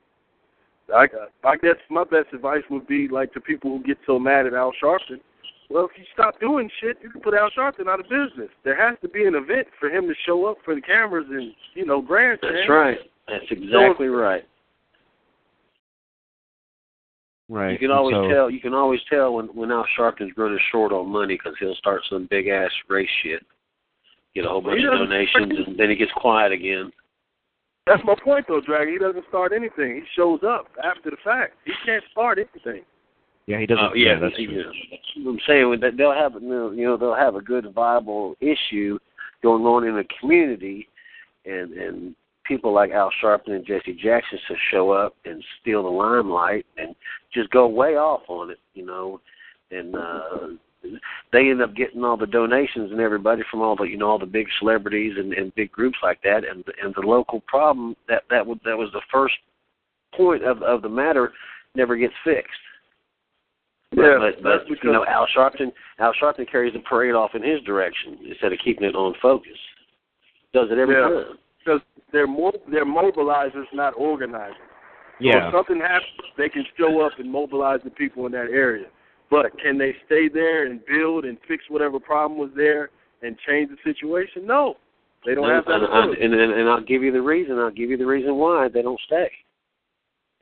I, 0.94 1.06
I 1.44 1.56
guess 1.56 1.76
my 1.90 2.04
best 2.04 2.32
advice 2.32 2.62
would 2.70 2.86
be 2.86 3.08
like 3.08 3.32
to 3.34 3.40
people 3.40 3.70
who 3.70 3.82
get 3.84 3.98
so 4.06 4.18
mad 4.18 4.46
at 4.46 4.54
Al 4.54 4.72
Sharpton. 4.82 5.20
Well, 5.72 5.86
if 5.86 5.92
you 5.96 6.04
stop 6.12 6.38
doing 6.38 6.68
shit, 6.82 6.98
you 7.02 7.08
can 7.08 7.22
put 7.22 7.32
Al 7.32 7.48
Sharpton 7.50 7.88
out 7.88 8.00
of 8.00 8.04
business. 8.04 8.50
There 8.62 8.76
has 8.76 8.98
to 9.00 9.08
be 9.08 9.24
an 9.24 9.34
event 9.34 9.66
for 9.80 9.88
him 9.88 10.06
to 10.06 10.14
show 10.26 10.44
up 10.44 10.58
for 10.64 10.74
the 10.74 10.82
cameras 10.82 11.26
and 11.30 11.52
you 11.74 11.86
know 11.86 12.02
grandstand. 12.02 12.56
that's 12.56 12.68
right. 12.68 12.98
That's 13.26 13.44
exactly 13.50 14.08
right. 14.08 14.42
Right. 17.48 17.72
You 17.72 17.78
can 17.78 17.90
always 17.90 18.14
so, 18.14 18.28
tell. 18.28 18.50
You 18.50 18.60
can 18.60 18.74
always 18.74 19.00
tell 19.08 19.34
when 19.34 19.46
when 19.46 19.70
Al 19.70 19.86
Sharpton's 19.96 20.32
running 20.36 20.58
short 20.70 20.92
on 20.92 21.08
money 21.08 21.38
because 21.42 21.54
he'll 21.58 21.74
start 21.76 22.02
some 22.10 22.26
big 22.30 22.48
ass 22.48 22.70
race 22.90 23.08
shit, 23.22 23.40
get 24.34 24.44
a 24.44 24.48
whole 24.48 24.60
bunch 24.60 24.80
of 24.84 24.98
donations, 24.98 25.52
and 25.66 25.78
then 25.78 25.88
he 25.88 25.96
gets 25.96 26.12
quiet 26.16 26.52
again. 26.52 26.92
That's 27.86 28.02
my 28.04 28.14
point, 28.22 28.44
though, 28.46 28.60
Dragon. 28.60 28.92
He 28.92 28.98
doesn't 28.98 29.24
start 29.28 29.52
anything. 29.52 29.96
He 29.96 30.02
shows 30.14 30.40
up 30.46 30.66
after 30.84 31.10
the 31.10 31.16
fact. 31.24 31.54
He 31.64 31.72
can't 31.84 32.04
start 32.12 32.38
anything. 32.38 32.84
Yeah, 33.46 33.58
he 33.58 33.66
doesn't. 33.66 33.84
Uh, 33.84 33.94
yeah, 33.94 34.18
that's 34.20 34.34
yeah. 34.38 34.46
true. 34.46 35.30
I'm 35.30 35.38
saying 35.46 35.78
that 35.80 35.96
they'll 35.96 36.12
have 36.12 36.34
you 36.34 36.48
know, 36.48 36.70
you 36.70 36.84
know 36.84 36.96
they'll 36.96 37.14
have 37.14 37.34
a 37.34 37.40
good 37.40 37.72
viable 37.74 38.36
issue 38.40 38.98
going 39.42 39.64
on 39.64 39.84
in 39.84 39.96
the 39.96 40.04
community, 40.20 40.88
and 41.44 41.72
and 41.72 42.14
people 42.44 42.72
like 42.72 42.90
Al 42.90 43.10
Sharpton 43.22 43.52
and 43.52 43.66
Jesse 43.66 43.94
Jackson 43.94 44.38
to 44.48 44.54
show 44.70 44.90
up 44.90 45.14
and 45.24 45.42
steal 45.60 45.82
the 45.82 45.88
limelight 45.88 46.66
and 46.76 46.94
just 47.32 47.50
go 47.50 47.66
way 47.66 47.96
off 47.96 48.22
on 48.28 48.50
it, 48.50 48.58
you 48.74 48.84
know, 48.84 49.20
and 49.70 49.94
uh 49.94 50.38
they 51.32 51.50
end 51.50 51.62
up 51.62 51.74
getting 51.74 52.04
all 52.04 52.16
the 52.16 52.26
donations 52.26 52.90
and 52.90 53.00
everybody 53.00 53.42
from 53.50 53.60
all 53.60 53.76
the 53.76 53.84
you 53.84 53.96
know 53.96 54.08
all 54.08 54.18
the 54.18 54.26
big 54.26 54.46
celebrities 54.58 55.14
and, 55.16 55.32
and 55.32 55.54
big 55.54 55.70
groups 55.70 55.98
like 56.02 56.20
that 56.22 56.42
and 56.44 56.64
and 56.82 56.94
the 56.96 57.06
local 57.06 57.40
problem 57.46 57.94
that 58.08 58.22
that 58.30 58.44
was 58.44 58.58
that 58.64 58.76
was 58.76 58.90
the 58.92 59.02
first 59.12 59.34
point 60.14 60.42
of 60.42 60.62
of 60.62 60.82
the 60.82 60.88
matter 60.88 61.32
never 61.74 61.96
gets 61.96 62.14
fixed. 62.24 62.50
Yeah, 63.94 64.16
but 64.18 64.42
but 64.42 64.48
that's 64.48 64.68
because 64.68 64.84
you 64.84 64.92
know 64.92 65.04
Al 65.06 65.26
Sharpton 65.36 65.72
Al 65.98 66.12
Sharpton 66.20 66.50
carries 66.50 66.72
the 66.72 66.80
parade 66.80 67.14
off 67.14 67.34
in 67.34 67.42
his 67.42 67.60
direction 67.62 68.18
instead 68.28 68.52
of 68.52 68.58
keeping 68.64 68.84
it 68.84 68.94
on 68.94 69.14
focus. 69.20 69.58
Does 70.54 70.68
it 70.70 70.78
every 70.78 70.94
Yeah. 70.94 71.08
time. 71.08 71.38
because 71.58 71.80
they're 72.10 72.26
mo- 72.26 72.60
they're 72.68 72.84
mobilizers, 72.84 73.66
not 73.72 73.94
organizers. 73.96 74.56
So 74.56 75.26
Yeah. 75.28 75.46
if 75.46 75.52
something 75.54 75.78
happens, 75.78 76.10
they 76.36 76.48
can 76.48 76.64
show 76.76 77.00
up 77.00 77.18
and 77.18 77.30
mobilize 77.30 77.80
the 77.82 77.90
people 77.90 78.26
in 78.26 78.32
that 78.32 78.50
area. 78.50 78.86
But 79.30 79.56
can 79.58 79.78
they 79.78 79.96
stay 80.06 80.28
there 80.28 80.64
and 80.64 80.84
build 80.84 81.24
and 81.24 81.38
fix 81.46 81.70
whatever 81.70 82.00
problem 82.00 82.38
was 82.38 82.50
there 82.54 82.90
and 83.22 83.38
change 83.38 83.70
the 83.70 83.76
situation? 83.84 84.46
No, 84.46 84.76
they 85.24 85.34
don't 85.34 85.44
and, 85.44 85.54
have 85.54 85.64
that 85.66 85.82
and, 85.82 86.14
and, 86.14 86.34
and, 86.34 86.52
and 86.52 86.68
I'll 86.68 86.80
give 86.82 87.02
you 87.02 87.12
the 87.12 87.22
reason. 87.22 87.58
I'll 87.58 87.70
give 87.70 87.88
you 87.90 87.96
the 87.96 88.06
reason 88.06 88.36
why 88.36 88.68
they 88.68 88.82
don't 88.82 89.00
stay. 89.06 89.30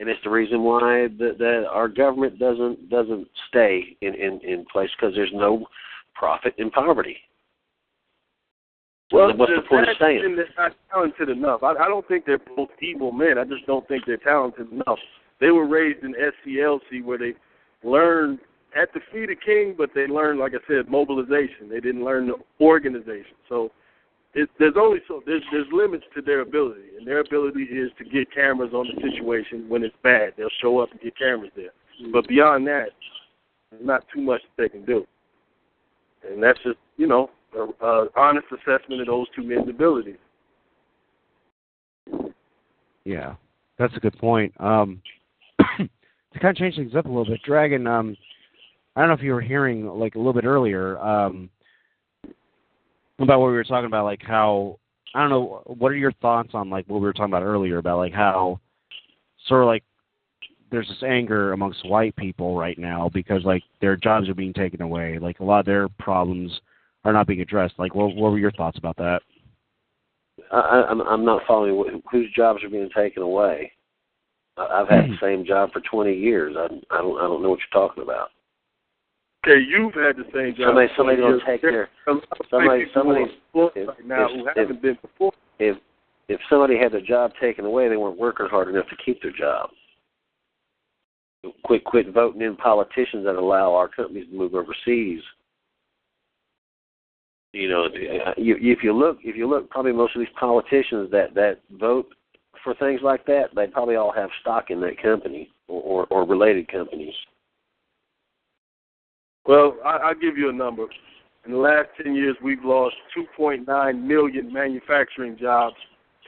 And 0.01 0.09
it's 0.09 0.21
the 0.25 0.31
reason 0.31 0.63
why 0.63 1.09
that 1.19 1.37
that 1.39 1.65
our 1.71 1.89
government 1.89 2.39
doesn't 2.39 2.89
doesn't 2.91 3.29
stay 3.49 3.97
in 4.01 4.15
in 4.15 4.41
in 4.41 4.65
place 4.73 4.91
because 4.99 5.15
there's 5.15 5.33
no 5.33 5.67
profit 6.15 6.55
in 6.59 6.71
poverty. 6.71 7.17
Well, 9.13 9.37
what's 9.37 9.53
the 9.55 9.69
point 9.69 9.89
of 9.89 9.97
they're 9.99 10.47
not 10.57 10.73
talented 10.91 11.31
enough. 11.31 11.63
I, 11.65 11.73
I 11.73 11.89
don't 11.89 12.07
think 12.07 12.25
they're 12.25 12.39
both 12.57 12.69
evil 12.81 13.11
men. 13.11 13.39
I 13.39 13.45
just 13.45 13.67
don't 13.67 13.87
think 13.89 14.05
they're 14.07 14.17
talented 14.17 14.71
enough. 14.71 14.99
They 15.41 15.51
were 15.51 15.67
raised 15.67 16.05
in 16.05 16.15
SCLC 16.15 17.03
where 17.03 17.19
they 17.19 17.35
learned 17.83 18.39
at 18.81 18.93
the 18.95 19.01
feet 19.13 19.31
of 19.31 19.39
king, 19.45 19.75
but 19.77 19.91
they 19.97 20.07
learned, 20.07 20.39
like 20.39 20.53
I 20.53 20.65
said, 20.69 20.89
mobilization. 20.89 21.69
They 21.69 21.81
didn't 21.81 22.05
learn 22.05 22.29
the 22.29 22.35
organization. 22.61 23.35
So 23.49 23.73
it, 24.35 24.49
there's 24.59 24.75
only 24.79 25.01
so 25.09 25.23
there's 25.27 25.43
there's 25.51 25.67
limits 25.73 26.05
to 26.15 26.23
their 26.23 26.41
ability, 26.41 26.83
and 26.97 27.07
their 27.07 27.21
ability 27.21 27.65
is 27.65 27.91
to 27.99 28.05
get 28.05 28.33
cameras 28.33 28.73
on 28.73 28.87
the 28.87 29.11
situation 29.11 29.69
when 29.69 29.83
it's 29.83 29.95
bad. 30.03 30.35
They'll 30.37 30.49
show 30.61 30.79
up 30.79 30.91
and 30.93 31.01
get 31.01 31.19
cameras 31.19 31.51
there. 31.57 31.73
But 32.13 32.29
beyond 32.29 32.67
that, 32.69 32.91
there's 33.71 33.85
not 33.85 34.05
too 34.15 34.21
much 34.21 34.41
that 34.43 34.63
they 34.63 34.69
can 34.69 34.85
do. 34.85 35.05
And 36.31 36.43
that's 36.43 36.59
just 36.63 36.79
you 36.97 37.09
know 37.09 37.31
a, 37.57 37.85
a 37.85 38.09
honest 38.17 38.47
assessment 38.53 39.01
of 39.01 39.09
those 39.09 39.27
two 39.35 39.43
men's 39.43 39.69
abilities. 39.69 40.19
Yeah, 43.05 43.35
that's 43.79 43.97
a 43.97 44.01
good 44.01 44.17
point. 44.19 44.53
Um, 44.61 45.03
to 45.59 46.39
kind 46.39 46.51
of 46.51 46.57
change 46.57 46.77
things 46.77 46.95
up 46.95 47.07
a 47.07 47.09
little 47.09 47.25
bit, 47.25 47.43
Dragon. 47.43 47.87
Um, 47.89 48.17
I 48.95 49.01
don't 49.01 49.09
know 49.09 49.15
if 49.15 49.23
you 49.23 49.33
were 49.33 49.41
hearing 49.41 49.87
like 49.87 50.15
a 50.15 50.19
little 50.19 50.33
bit 50.33 50.45
earlier 50.45 50.99
um, 50.99 51.51
about 53.25 53.41
what 53.41 53.49
we 53.49 53.55
were 53.55 53.65
talking 53.65 53.87
about, 53.87 54.05
like 54.05 54.23
how 54.23 54.79
I 55.15 55.21
don't 55.21 55.31
know. 55.31 55.63
What 55.67 55.93
are 55.93 55.97
your 55.97 56.13
thoughts 56.13 56.51
on 56.55 56.71
like 56.71 56.87
what 56.89 57.01
we 57.01 57.07
were 57.07 57.13
talking 57.13 57.33
about 57.33 57.43
earlier 57.43 57.79
about 57.79 57.99
like 57.99 58.13
how 58.13 58.61
sort 59.47 59.63
of 59.63 59.67
like 59.67 59.85
there's 60.71 60.89
this 60.89 61.03
anger 61.03 61.53
amongst 61.53 61.89
white 61.89 62.15
people 62.17 62.57
right 62.57 62.79
now 62.79 63.11
because 63.13 63.45
like 63.45 63.63
their 63.81 63.97
jobs 63.97 64.29
are 64.29 64.35
being 64.35 64.53
taken 64.53 64.81
away, 64.83 65.19
like 65.19 65.41
a 65.41 65.45
lot 65.45 65.61
of 65.61 65.67
their 65.67 65.89
problems 65.89 66.61
are 67.05 67.13
not 67.13 67.27
being 67.27 67.41
addressed. 67.41 67.75
Like, 67.79 67.95
what 67.95 68.15
what 68.15 68.33
were 68.33 68.39
your 68.39 68.53
thoughts 68.53 68.79
about 68.79 68.97
that? 68.99 69.23
I, 70.53 70.85
I'm 70.89 71.01
I'm 71.03 71.25
not 71.25 71.43
following 71.47 72.03
whose 72.11 72.33
jobs 72.35 72.63
are 72.63 72.71
being 72.71 72.91
taken 72.95 73.23
away. 73.23 73.73
I've 74.57 74.89
had 74.89 75.05
the 75.05 75.17
hmm. 75.17 75.25
same 75.25 75.47
job 75.47 75.73
for 75.73 75.81
20 75.81 76.15
years. 76.15 76.55
I 76.57 76.65
I 76.95 76.99
don't 76.99 77.19
I 77.19 77.23
don't 77.23 77.43
know 77.43 77.51
what 77.51 77.61
you're 77.61 77.89
talking 77.89 78.03
about. 78.03 78.31
Okay, 79.47 79.59
you've 79.67 79.95
had 79.95 80.17
the 80.17 80.25
same 80.35 80.55
job. 80.55 80.69
Somebody 80.69 80.89
for 80.89 80.95
somebody 80.97 81.17
gonna 81.21 81.39
take 81.47 81.63
their 81.63 81.89
There's 82.05 82.09
a 82.09 82.13
lot 82.13 82.41
of 82.41 82.47
somebody- 82.51 82.91
somebody- 82.93 83.23
if- 83.75 83.89
right 83.89 84.05
now 84.05 84.27
if- 84.27 84.33
who 84.33 84.49
if- 84.49 84.57
haven't 84.57 84.83
been 84.83 84.99
before. 85.01 85.33
if 85.59 85.79
if 86.29 86.41
somebody 86.49 86.77
had 86.77 86.93
their 86.93 87.01
job 87.01 87.33
taken 87.41 87.65
away, 87.65 87.89
they 87.89 87.97
weren't 87.97 88.19
working 88.19 88.47
hard 88.47 88.69
enough 88.69 88.89
to 88.89 88.97
keep 88.97 89.21
their 89.23 89.33
job. 89.33 89.71
Quit 91.65 91.85
quit 91.85 92.09
voting 92.09 92.43
in 92.43 92.55
politicians 92.57 93.25
that 93.25 93.37
allow 93.37 93.75
our 93.75 93.89
companies 93.89 94.29
to 94.29 94.35
move 94.35 94.55
overseas. 94.55 95.23
You 97.53 97.69
know, 97.69 97.87
uh, 97.87 98.35
you, 98.37 98.57
if 98.61 98.85
you 98.85 98.93
look, 98.93 99.19
if 99.25 99.37
you 99.37 99.49
look, 99.49 99.69
probably 99.71 99.93
most 99.93 100.15
of 100.15 100.21
these 100.21 100.29
politicians 100.39 101.11
that 101.11 101.33
that 101.35 101.61
vote 101.71 102.15
for 102.63 102.75
things 102.75 103.01
like 103.03 103.25
that, 103.25 103.55
they 103.55 103.67
probably 103.67 103.97
all 103.97 104.13
have 104.13 104.31
stock 104.43 104.71
in 104.71 104.81
that 104.83 104.99
company 104.99 105.51
or 105.67 105.83
or, 105.83 106.07
or 106.11 106.25
related 106.25 106.69
companies. 106.69 107.15
Well, 109.47 109.77
I, 109.85 109.97
I'll 109.97 110.15
give 110.15 110.37
you 110.37 110.51
a 110.51 110.53
number. 110.53 110.87
In 111.47 111.53
the 111.53 111.59
last 111.59 111.89
10 112.03 112.15
years, 112.15 112.37
we've 112.43 112.65
lost 112.65 112.95
2.9 113.39 114.03
million 114.03 114.53
manufacturing 114.53 115.39
jobs, 115.39 115.77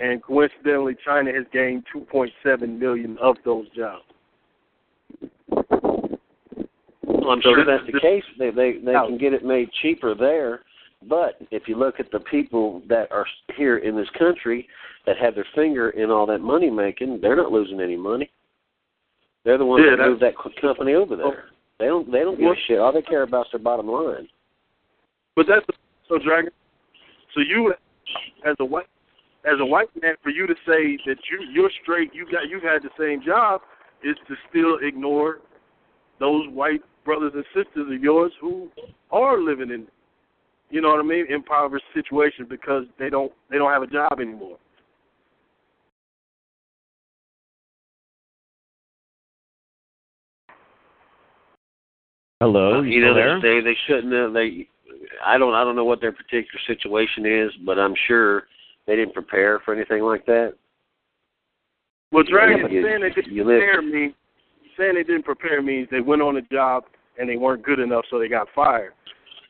and 0.01 0.22
coincidentally, 0.22 0.97
China 1.05 1.32
has 1.32 1.44
gained 1.52 1.84
2.7 1.94 2.78
million 2.78 3.18
of 3.20 3.36
those 3.44 3.66
jobs. 3.76 4.05
Well, 7.02 7.30
I'm 7.30 7.43
sure 7.43 7.64
that's 7.64 7.86
the 7.86 8.01
case. 8.01 8.24
They 8.39 8.51
they 8.51 8.78
they 8.84 8.93
can 8.93 9.18
get 9.18 9.32
it 9.32 9.44
made 9.44 9.70
cheaper 9.80 10.14
there. 10.14 10.62
But 11.09 11.36
if 11.51 11.68
you 11.68 11.76
look 11.76 12.01
at 12.01 12.10
the 12.10 12.20
people 12.20 12.82
that 12.89 13.10
are 13.10 13.26
here 13.56 13.78
in 13.78 13.97
this 13.97 14.09
country 14.18 14.68
that 15.06 15.16
have 15.18 15.34
their 15.34 15.47
finger 15.55 15.90
in 15.90 16.10
all 16.10 16.26
that 16.26 16.39
money 16.40 16.70
making, 16.70 17.20
they're 17.20 17.36
not 17.36 17.51
losing 17.51 17.80
any 17.80 17.97
money. 17.97 18.30
They're 19.44 19.59
the 19.59 19.66
ones 19.66 19.84
Yeah, 19.84 19.97
that 19.97 20.09
moved 20.09 20.22
that 20.22 20.34
company 20.60 20.94
over 20.94 21.16
there. 21.16 21.26
Oh, 21.26 21.52
They 21.82 21.88
don't 21.88 22.12
they 22.12 22.20
don't 22.20 22.38
give 22.38 22.46
a 22.46 22.54
shit. 22.68 22.78
All 22.78 22.92
they 22.92 23.02
care 23.02 23.24
about 23.24 23.46
is 23.46 23.52
their 23.52 23.60
bottom 23.60 23.88
line. 23.88 24.28
But 25.34 25.46
that's 25.48 25.66
so, 26.09 26.16
Dragon. 26.24 26.52
So 27.34 27.40
you, 27.40 27.74
as 28.46 28.54
a 28.60 28.64
white, 28.64 28.86
as 29.44 29.59
a 29.59 29.66
white 29.66 29.88
man, 30.00 30.14
for 30.22 30.30
you 30.30 30.46
to 30.46 30.54
say 30.64 30.96
that 31.06 31.16
you 31.28 31.40
you're 31.52 31.72
straight, 31.82 32.14
you 32.14 32.24
got 32.30 32.48
you've 32.48 32.62
had 32.62 32.84
the 32.84 32.90
same 32.96 33.20
job, 33.20 33.62
is 34.04 34.14
to 34.28 34.36
still 34.48 34.78
ignore 34.80 35.40
those 36.20 36.46
white 36.50 36.82
brothers 37.04 37.32
and 37.34 37.44
sisters 37.46 37.92
of 37.92 38.00
yours 38.00 38.30
who 38.40 38.70
are 39.10 39.40
living 39.40 39.70
in, 39.70 39.88
you 40.70 40.80
know 40.80 40.90
what 40.90 41.00
I 41.00 41.02
mean, 41.02 41.26
impoverished 41.30 41.86
situation 41.94 42.46
because 42.48 42.84
they 42.96 43.10
don't 43.10 43.32
they 43.50 43.59
don't 43.59 43.72
have 43.72 43.82
a 43.82 43.88
job 43.88 44.20
anymore. 44.20 44.56
Hello, 52.43 52.78
Uh, 52.78 52.82
you, 52.82 52.94
you 52.94 53.01
know 53.02 53.12
still 53.14 53.40
there? 53.40 53.40
they 53.40 53.60
they 53.60 53.77
shouldn't 53.86 54.12
have 54.12 54.32
they 54.32 54.66
I 55.24 55.39
don't 55.39 55.55
I 55.55 55.62
don't 55.62 55.77
know 55.77 55.85
what 55.85 56.01
their 56.01 56.10
particular 56.10 56.59
situation 56.66 57.24
is, 57.24 57.52
but 57.64 57.78
I'm 57.78 57.94
sure 58.09 58.44
they 58.89 58.97
didn't 58.97 59.14
prepare 59.14 59.60
for 59.60 59.73
anything 59.73 60.02
like 60.02 60.27
that. 60.27 60.55
Well, 62.10 62.24
Dragon 62.24 62.59
Yeah, 62.59 62.66
you- 62.69 62.82
saying 62.82 63.01
they 63.02 63.10
didn't 63.10 63.32
you 63.32 63.44
live- 63.44 63.60
prepare 63.62 63.82
means 63.82 64.14
saying 64.77 64.94
they 64.94 65.05
didn't 65.05 65.23
prepare 65.24 65.62
means 65.62 65.86
they 65.90 66.01
went 66.01 66.20
on 66.20 66.36
a 66.39 66.43
job 66.43 66.82
and 67.16 67.28
they 67.28 67.36
weren't 67.36 67.62
good 67.62 67.78
enough, 67.78 68.05
so 68.10 68.19
they 68.19 68.27
got 68.28 68.48
fired. 68.55 68.93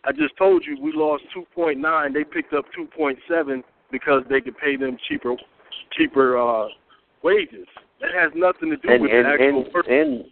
I 0.05 0.13
just 0.13 0.37
told 0.37 0.67
you 0.67 0.77
we 0.83 0.93
lost 0.93 1.23
2.9. 1.33 2.13
They 2.13 2.25
picked 2.25 2.53
up 2.53 2.67
2.7 2.77 3.63
because 3.91 4.23
they 4.29 4.41
could 4.43 4.59
pay 4.59 4.77
them 4.77 4.99
cheaper, 5.09 5.35
cheaper 5.93 6.37
uh, 6.37 6.67
wages. 7.23 7.67
That 8.03 8.13
has 8.13 8.33
nothing 8.35 8.69
to 8.71 8.77
do 8.77 8.89
And 8.91 9.01
with 9.03 9.13
and 9.13 9.25
the 9.25 9.31
actual 9.31 9.65
and, 9.65 9.73
work. 9.73 9.87
and 9.89 10.25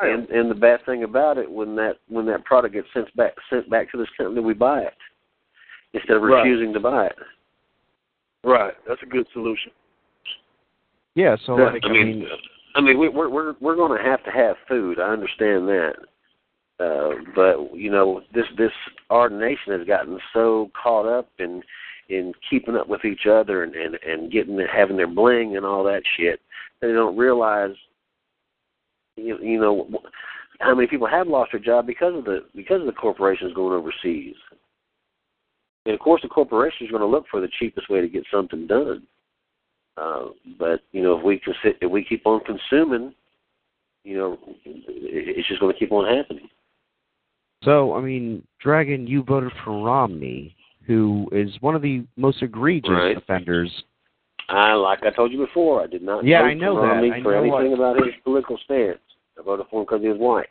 And 0.00 0.28
and 0.30 0.50
the 0.50 0.54
bad 0.54 0.84
thing 0.86 1.02
about 1.04 1.38
it, 1.38 1.50
when 1.50 1.74
that 1.76 1.96
when 2.08 2.24
that 2.26 2.44
product 2.44 2.74
gets 2.74 2.86
sent 2.94 3.14
back 3.16 3.32
sent 3.50 3.68
back 3.68 3.90
to 3.90 3.96
this 3.98 4.08
company, 4.16 4.40
we 4.40 4.54
buy 4.54 4.82
it 4.82 4.94
instead 5.92 6.16
of 6.16 6.22
Right. 6.22 6.42
refusing 6.42 6.72
to 6.74 6.80
buy 6.80 7.06
it. 7.06 7.16
right, 8.44 8.74
that's 8.86 9.02
a 9.02 9.06
good 9.06 9.26
solution. 9.32 9.72
Yeah, 11.14 11.36
so 11.44 11.58
Yeah, 11.58 11.70
like 11.72 11.82
I 11.84 11.88
I 11.88 11.92
mean, 11.92 12.20
mean, 12.20 12.28
I 12.76 12.80
mean, 12.80 12.98
we, 12.98 13.08
we're 13.08 13.28
we're 13.28 13.54
we're 13.60 13.74
going 13.76 13.96
to 13.98 14.04
have 14.04 14.22
to 14.24 14.30
have 14.30 14.56
food. 14.68 15.00
I 15.00 15.08
understand 15.10 15.66
that, 15.68 15.94
uh, 16.78 17.10
but 17.34 17.74
you 17.76 17.90
know, 17.90 18.20
this 18.32 18.46
this 18.56 18.70
our 19.10 19.28
nation 19.28 19.76
has 19.76 19.86
gotten 19.86 20.18
so 20.32 20.70
caught 20.80 21.06
up 21.06 21.28
in 21.40 21.62
in 22.08 22.32
keeping 22.48 22.76
up 22.76 22.88
with 22.88 23.04
each 23.04 23.26
other 23.26 23.64
and 23.64 23.74
and 23.74 23.98
and 24.06 24.30
getting 24.30 24.58
having 24.72 24.96
their 24.96 25.08
bling 25.08 25.56
and 25.56 25.66
all 25.66 25.82
that 25.84 26.02
shit 26.16 26.40
that 26.80 26.86
they 26.86 26.92
don't 26.92 27.16
realize. 27.16 27.74
You, 29.18 29.38
you 29.42 29.60
know 29.60 29.88
how 30.60 30.74
many 30.74 30.86
people 30.88 31.06
have 31.06 31.26
lost 31.28 31.52
their 31.52 31.60
job 31.60 31.86
because 31.86 32.14
of 32.16 32.24
the 32.24 32.44
because 32.54 32.80
of 32.80 32.86
the 32.86 32.92
corporations 32.92 33.52
going 33.54 33.74
overseas. 33.74 34.36
And 35.86 35.94
of 35.94 36.00
course, 36.00 36.22
the 36.22 36.28
corporation 36.28 36.86
is 36.86 36.90
going 36.90 37.00
to 37.02 37.06
look 37.06 37.24
for 37.30 37.40
the 37.40 37.48
cheapest 37.58 37.88
way 37.88 38.00
to 38.00 38.08
get 38.08 38.24
something 38.32 38.66
done. 38.66 39.06
Uh, 39.96 40.26
but 40.58 40.80
you 40.92 41.02
know, 41.02 41.18
if 41.18 41.24
we 41.24 41.38
can 41.38 41.54
sit, 41.62 41.76
if 41.80 41.90
we 41.90 42.04
keep 42.04 42.26
on 42.26 42.40
consuming, 42.44 43.14
you 44.04 44.16
know, 44.16 44.38
it- 44.64 45.36
it's 45.38 45.48
just 45.48 45.60
going 45.60 45.72
to 45.72 45.78
keep 45.78 45.92
on 45.92 46.04
happening. 46.16 46.48
so 47.64 47.94
I 47.94 48.00
mean, 48.00 48.46
Dragon, 48.60 49.06
you 49.06 49.22
voted 49.22 49.52
for 49.64 49.82
Romney, 49.82 50.54
who 50.86 51.28
is 51.32 51.50
one 51.60 51.74
of 51.74 51.82
the 51.82 52.04
most 52.16 52.42
egregious 52.42 52.90
Right. 52.90 53.16
offenders. 53.16 53.84
I, 54.48 54.72
like 54.74 55.02
I 55.04 55.10
told 55.10 55.32
you 55.32 55.38
before, 55.38 55.82
I 55.82 55.86
did 55.86 56.02
not 56.02 56.24
Yeah, 56.24 56.40
vote 56.40 56.46
I 56.46 56.54
know 56.54 56.74
for 56.76 56.80
that. 56.82 56.86
Romney 56.94 57.10
I 57.12 57.22
for 57.22 57.34
anything 57.34 57.72
about 57.74 57.96
his 58.02 58.14
political 58.24 58.56
stance. 58.58 58.98
I 59.38 59.42
voted 59.42 59.66
for 59.70 59.80
him 59.80 59.86
because 59.86 60.02
he 60.02 60.08
was 60.08 60.18
white. 60.18 60.48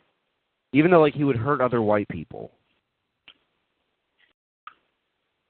Even 0.72 0.90
though 0.90 1.00
like 1.00 1.14
he 1.14 1.24
would 1.24 1.36
hurt 1.36 1.60
other 1.60 1.82
white 1.82 2.08
people. 2.08 2.50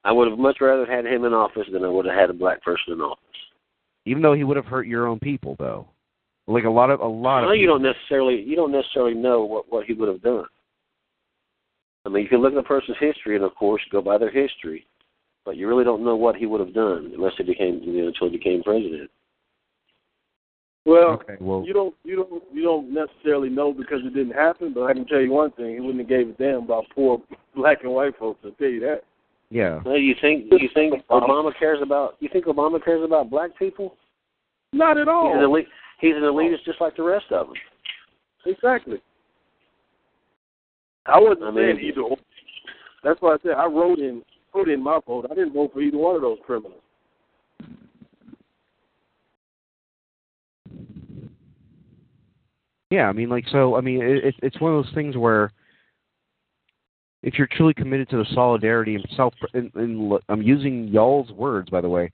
I 0.03 0.11
would 0.11 0.29
have 0.29 0.39
much 0.39 0.57
rather 0.61 0.85
had 0.85 1.05
him 1.05 1.25
in 1.25 1.33
office 1.33 1.67
than 1.71 1.83
I 1.83 1.89
would 1.89 2.05
have 2.05 2.15
had 2.15 2.29
a 2.29 2.33
black 2.33 2.63
person 2.63 2.93
in 2.93 3.01
office. 3.01 3.23
Even 4.05 4.21
though 4.21 4.33
he 4.33 4.43
would 4.43 4.57
have 4.57 4.65
hurt 4.65 4.87
your 4.87 5.07
own 5.07 5.19
people, 5.19 5.55
though. 5.59 5.87
Like 6.47 6.63
a 6.63 6.69
lot 6.69 6.89
of 6.89 6.99
a 7.01 7.05
lot 7.05 7.41
Well, 7.41 7.51
of. 7.51 7.57
you 7.57 7.67
don't 7.67 7.83
necessarily 7.83 8.41
you 8.41 8.55
don't 8.55 8.71
necessarily 8.71 9.13
know 9.13 9.43
what 9.43 9.71
what 9.71 9.85
he 9.85 9.93
would 9.93 10.09
have 10.09 10.21
done. 10.21 10.45
I 12.05 12.09
mean, 12.09 12.23
you 12.23 12.29
can 12.29 12.41
look 12.41 12.53
at 12.53 12.59
a 12.59 12.63
person's 12.63 12.97
history 12.99 13.35
and, 13.35 13.43
of 13.43 13.53
course, 13.55 13.81
go 13.91 14.01
by 14.01 14.17
their 14.17 14.31
history, 14.31 14.87
but 15.45 15.57
you 15.57 15.67
really 15.67 15.83
don't 15.83 16.03
know 16.03 16.15
what 16.15 16.37
he 16.37 16.45
would 16.45 16.61
have 16.61 16.73
done 16.73 17.11
unless 17.13 17.33
he 17.37 17.43
became 17.43 17.81
you 17.83 18.01
know, 18.01 18.07
until 18.07 18.29
he 18.31 18.37
became 18.37 18.63
president. 18.63 19.11
Well, 20.85 21.09
Okay, 21.21 21.35
well, 21.39 21.63
you 21.65 21.73
don't 21.73 21.93
you 22.03 22.15
don't 22.15 22.43
you 22.53 22.63
don't 22.63 22.93
necessarily 22.93 23.49
know 23.49 23.73
because 23.73 23.99
it 24.03 24.13
didn't 24.13 24.33
happen, 24.33 24.73
but 24.73 24.83
I 24.83 24.93
can 24.93 25.05
tell 25.05 25.19
you 25.19 25.31
one 25.31 25.51
thing: 25.51 25.73
he 25.75 25.79
wouldn't 25.81 25.99
have 25.99 26.07
gave 26.09 26.29
a 26.29 26.33
damn 26.33 26.63
about 26.63 26.85
poor 26.95 27.21
black 27.55 27.83
and 27.83 27.91
white 27.91 28.17
folks. 28.17 28.39
I'll 28.45 28.51
tell 28.51 28.69
you 28.69 28.79
that. 28.81 29.01
yeah. 29.49 29.81
Well, 29.85 29.97
you 29.97 30.15
think 30.21 30.45
you 30.51 30.69
think 30.73 30.93
Obama 31.09 31.51
cares 31.57 31.79
about 31.81 32.15
you 32.19 32.29
think 32.31 32.45
Obama 32.45 32.83
cares 32.83 33.03
about 33.03 33.29
black 33.29 33.57
people? 33.59 33.95
Not 34.71 34.97
at 34.97 35.07
all. 35.07 35.29
He's 35.33 35.37
an 35.37 35.43
elite 35.43 35.67
He's 35.99 36.15
an 36.15 36.21
elitist 36.21 36.63
just 36.63 36.79
like 36.79 36.95
the 36.95 37.03
rest 37.03 37.25
of 37.31 37.47
them. 37.47 37.55
Exactly. 38.45 39.01
I 41.05 41.19
wasn't 41.19 41.43
I 41.43 41.51
mean- 41.51 41.75
saying 41.75 41.79
either. 41.85 42.03
That's 43.03 43.21
why 43.21 43.33
I 43.33 43.37
said 43.43 43.51
I 43.51 43.65
wrote 43.65 43.99
in 43.99 44.23
put 44.53 44.69
in 44.69 44.81
my 44.83 44.99
vote. 45.05 45.27
I 45.29 45.35
didn't 45.35 45.53
vote 45.53 45.71
for 45.73 45.81
either 45.81 45.97
one 45.97 46.15
of 46.15 46.21
those 46.21 46.37
criminals. 46.45 46.81
Yeah, 52.89 53.07
I 53.07 53.13
mean, 53.13 53.29
like, 53.29 53.45
so, 53.51 53.75
I 53.75 53.81
mean, 53.81 54.01
it, 54.01 54.25
it, 54.25 54.35
it's 54.41 54.59
one 54.59 54.73
of 54.73 54.83
those 54.83 54.93
things 54.93 55.15
where 55.15 55.51
if 57.21 57.35
you're 57.37 57.47
truly 57.47 57.73
committed 57.73 58.09
to 58.09 58.17
the 58.17 58.25
solidarity 58.33 58.95
and 58.95 59.07
self, 59.15 59.33
and, 59.53 59.71
and 59.75 60.19
I'm 60.29 60.41
using 60.41 60.87
y'all's 60.87 61.31
words, 61.31 61.69
by 61.69 61.81
the 61.81 61.89
way, 61.89 62.11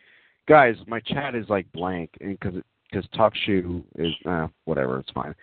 guys. 0.48 0.76
My 0.88 1.00
chat 1.02 1.36
is 1.36 1.46
like 1.48 1.72
blank, 1.72 2.10
and 2.22 2.38
because 2.40 2.62
because 2.90 3.08
talk 3.16 3.34
shoe 3.46 3.84
is 3.98 4.14
uh, 4.26 4.48
whatever, 4.66 5.00
it's 5.00 5.12
fine. 5.12 5.36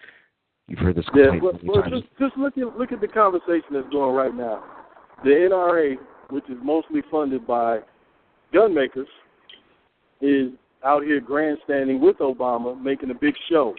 You've 0.68 0.78
heard 0.78 0.96
this 0.96 1.04
Yeah, 1.14 1.30
complaint 1.30 1.66
but 1.66 1.82
times. 1.82 2.02
just 2.02 2.18
just 2.18 2.36
look 2.36 2.58
at 2.58 2.76
look 2.78 2.92
at 2.92 3.00
the 3.00 3.08
conversation 3.08 3.68
that's 3.72 3.88
going 3.90 4.14
right 4.14 4.34
now. 4.34 4.64
The 5.24 5.30
NRA, 5.30 5.96
which 6.30 6.48
is 6.48 6.56
mostly 6.62 7.02
funded 7.10 7.46
by 7.46 7.80
gun 8.52 8.74
makers, 8.74 9.08
is 10.20 10.50
out 10.84 11.04
here 11.04 11.20
grandstanding 11.20 12.00
with 12.00 12.18
Obama, 12.18 12.80
making 12.80 13.10
a 13.10 13.14
big 13.14 13.34
show. 13.48 13.74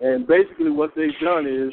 And 0.00 0.26
basically, 0.26 0.70
what 0.70 0.92
they've 0.94 1.10
done 1.22 1.46
is 1.46 1.72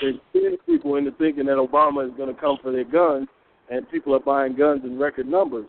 they've 0.00 0.20
scared 0.30 0.58
people 0.66 0.96
into 0.96 1.10
thinking 1.12 1.44
that 1.46 1.56
Obama 1.56 2.06
is 2.08 2.16
going 2.16 2.34
to 2.34 2.40
come 2.40 2.56
for 2.62 2.72
their 2.72 2.84
guns, 2.84 3.28
and 3.70 3.88
people 3.90 4.14
are 4.14 4.20
buying 4.20 4.56
guns 4.56 4.80
in 4.84 4.98
record 4.98 5.26
numbers. 5.28 5.66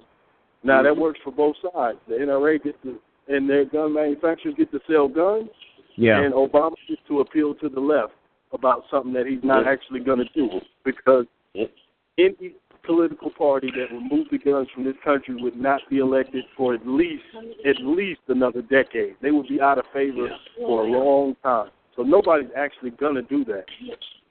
Now 0.63 0.81
that 0.83 0.93
mm-hmm. 0.93 1.01
works 1.01 1.19
for 1.23 1.31
both 1.31 1.55
sides. 1.73 1.97
The 2.07 2.15
NRA 2.15 2.63
gets 2.63 2.77
to, 2.83 2.97
and 3.27 3.49
their 3.49 3.65
gun 3.65 3.93
manufacturers 3.93 4.55
get 4.57 4.71
to 4.71 4.79
sell 4.89 5.07
guns, 5.07 5.49
Yeah, 5.95 6.21
and 6.23 6.33
Obama 6.33 6.75
gets 6.87 7.01
to 7.09 7.19
appeal 7.19 7.55
to 7.55 7.67
the 7.67 7.79
left 7.79 8.13
about 8.53 8.83
something 8.89 9.13
that 9.13 9.25
he's 9.25 9.43
not 9.43 9.65
Yeah. 9.65 9.71
actually 9.71 10.01
going 10.01 10.19
to 10.19 10.29
do 10.33 10.61
because 10.83 11.25
Yeah. 11.53 11.67
any 12.17 12.55
political 12.83 13.29
party 13.31 13.69
that 13.71 13.91
removed 13.91 14.31
the 14.31 14.37
guns 14.37 14.69
from 14.69 14.83
this 14.83 14.97
country 15.03 15.35
would 15.35 15.55
not 15.55 15.87
be 15.89 15.99
elected 15.99 16.45
for 16.55 16.73
at 16.73 16.87
least 16.87 17.23
at 17.65 17.77
least 17.81 18.21
another 18.27 18.61
decade. 18.61 19.15
They 19.21 19.31
would 19.31 19.47
be 19.47 19.61
out 19.61 19.77
of 19.77 19.85
favor 19.87 20.27
Yeah. 20.27 20.37
for 20.57 20.85
a 20.85 20.87
long 20.87 21.35
time. 21.43 21.71
So 21.95 22.03
nobody's 22.03 22.49
actually 22.55 22.91
going 22.91 23.15
to 23.15 23.21
do 23.23 23.43
that. 23.45 23.65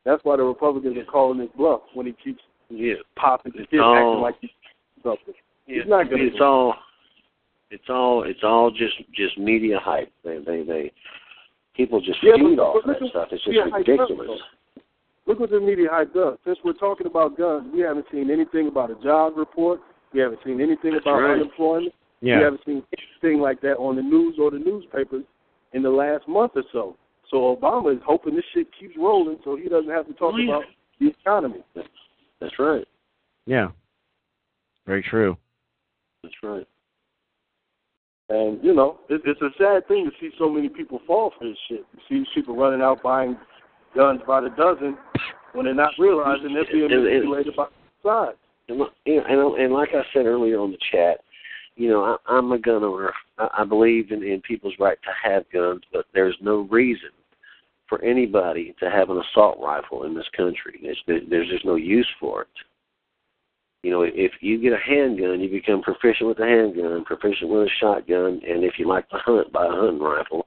That's 0.04 0.24
why 0.24 0.36
the 0.36 0.42
Republicans 0.44 0.96
are 0.96 1.04
calling 1.04 1.40
his 1.40 1.50
bluff 1.56 1.82
when 1.94 2.06
he 2.06 2.12
keeps 2.24 2.42
Yeah. 2.70 2.94
popping 3.16 3.52
his 3.52 3.62
It's 3.62 3.72
head, 3.72 3.80
acting 3.80 4.20
like 4.20 4.36
he's 4.40 4.50
something. 5.02 5.34
Yeah, 5.66 5.82
He's 5.82 5.86
not 5.90 6.08
gonna 6.10 6.22
it's 6.24 6.36
do 6.36 6.42
it. 6.42 6.46
all 6.46 6.74
it's 7.70 7.88
all 7.90 8.22
it's 8.24 8.42
all 8.42 8.70
just 8.70 8.96
just 9.12 9.36
media 9.38 9.78
hype. 9.78 10.10
They 10.24 10.38
they 10.38 10.62
they 10.62 10.92
people 11.74 12.00
just 12.00 12.22
Yeah, 12.22 12.32
but- 12.38 12.48
feed 12.48 12.58
off 12.58 12.74
but 12.76 12.86
look 12.86 12.98
that 13.00 13.08
stuff. 13.10 13.28
It's 13.32 13.42
yeah, 13.46 13.62
just 13.64 13.72
hype 13.72 13.86
ridiculous. 13.86 14.40
Look 15.26 15.38
what 15.38 15.50
the 15.50 15.60
media 15.60 15.88
hype 15.90 16.12
does. 16.14 16.38
Since 16.44 16.58
we're 16.64 16.72
talking 16.72 17.06
about 17.06 17.36
guns, 17.36 17.70
we 17.72 17.80
haven't 17.80 18.06
seen 18.10 18.30
anything 18.30 18.66
about 18.68 18.90
a 18.90 18.96
job 18.96 19.36
report. 19.36 19.80
We 20.12 20.20
haven't 20.20 20.40
seen 20.44 20.60
anything 20.60 20.92
That's 20.94 21.04
about 21.04 21.20
right. 21.20 21.34
unemployment. 21.34 21.94
We 22.22 22.30
haven't 22.30 22.62
seen 22.66 22.82
anything 23.22 23.40
like 23.40 23.60
that 23.60 23.76
on 23.76 23.96
the 23.96 24.02
news 24.02 24.36
or 24.40 24.50
the 24.50 24.58
newspapers 24.58 25.24
in 25.72 25.82
the 25.82 25.90
last 25.90 26.26
month 26.26 26.52
or 26.56 26.64
so. 26.72 26.96
So 27.30 27.56
Obama 27.56 27.94
is 27.94 28.02
hoping 28.04 28.34
this 28.34 28.44
shit 28.52 28.66
keeps 28.78 28.94
rolling 28.98 29.38
so 29.44 29.56
he 29.56 29.68
doesn't 29.68 29.90
have 29.90 30.06
to 30.08 30.12
talk 30.14 30.34
Oh, 30.34 30.38
yeah. 30.38 30.48
about 30.56 30.64
the 30.98 31.08
economy. 31.08 31.62
That's 32.40 32.58
right. 32.58 32.86
yeah. 33.46 33.68
Very 34.86 35.02
true. 35.02 35.36
That's 36.22 36.34
right. 36.42 36.66
And, 38.28 38.62
you 38.62 38.74
know, 38.74 38.98
it, 39.08 39.20
it's 39.24 39.40
a 39.42 39.50
sad 39.58 39.86
thing 39.88 40.04
to 40.06 40.10
see 40.20 40.30
so 40.38 40.48
many 40.48 40.68
people 40.68 41.00
fall 41.06 41.32
for 41.38 41.44
this 41.48 41.56
shit. 41.68 41.84
You 42.08 42.24
see 42.24 42.30
people 42.34 42.56
running 42.56 42.80
out 42.80 43.02
buying 43.02 43.36
guns 43.94 44.20
by 44.26 44.40
the 44.40 44.50
dozen 44.50 44.96
when 45.52 45.66
they're 45.66 45.74
not 45.74 45.92
realizing 45.98 46.54
they're 46.54 46.64
being 46.72 46.84
And- 46.84 46.92
and- 46.92 47.04
manipulated 47.04 47.56
by 47.56 47.66
sides. 48.02 48.36
And, 48.68 48.78
li- 48.80 48.86
you 49.04 49.16
know, 49.16 49.54
and, 49.54 49.64
and 49.64 49.72
like 49.74 49.90
I 49.90 50.02
said 50.14 50.26
earlier 50.26 50.58
on 50.60 50.70
the 50.70 50.78
chat, 50.92 51.20
you 51.76 51.88
know, 51.88 52.04
I, 52.04 52.16
I'm 52.32 52.52
a 52.52 52.58
gun 52.58 52.84
owner. 52.84 53.12
I, 53.38 53.48
I 53.58 53.64
believe 53.64 54.10
in, 54.12 54.22
in 54.22 54.40
people's 54.42 54.74
right 54.78 54.98
to 55.02 55.28
have 55.28 55.44
guns, 55.52 55.82
but 55.92 56.04
there's 56.14 56.36
no 56.40 56.68
reason 56.70 57.10
for 57.90 58.02
anybody 58.02 58.74
to 58.80 58.88
have 58.88 59.10
an 59.10 59.20
assault 59.20 59.58
rifle 59.60 60.04
in 60.04 60.14
this 60.14 60.28
country. 60.34 60.80
There's, 60.82 61.22
there's 61.28 61.50
just 61.50 61.66
no 61.66 61.74
use 61.74 62.08
for 62.18 62.42
it. 62.42 62.48
You 63.82 63.90
know, 63.90 64.02
if 64.02 64.32
you 64.40 64.60
get 64.60 64.72
a 64.72 64.78
handgun, 64.78 65.40
you 65.40 65.50
become 65.50 65.82
proficient 65.82 66.28
with 66.28 66.38
a 66.38 66.46
handgun, 66.46 67.04
proficient 67.04 67.50
with 67.50 67.62
a 67.62 67.70
shotgun, 67.80 68.40
and 68.46 68.62
if 68.62 68.74
you 68.78 68.86
like 68.86 69.08
to 69.08 69.16
hunt, 69.18 69.52
buy 69.52 69.66
a 69.66 69.70
hunting 69.70 70.00
rifle. 70.00 70.46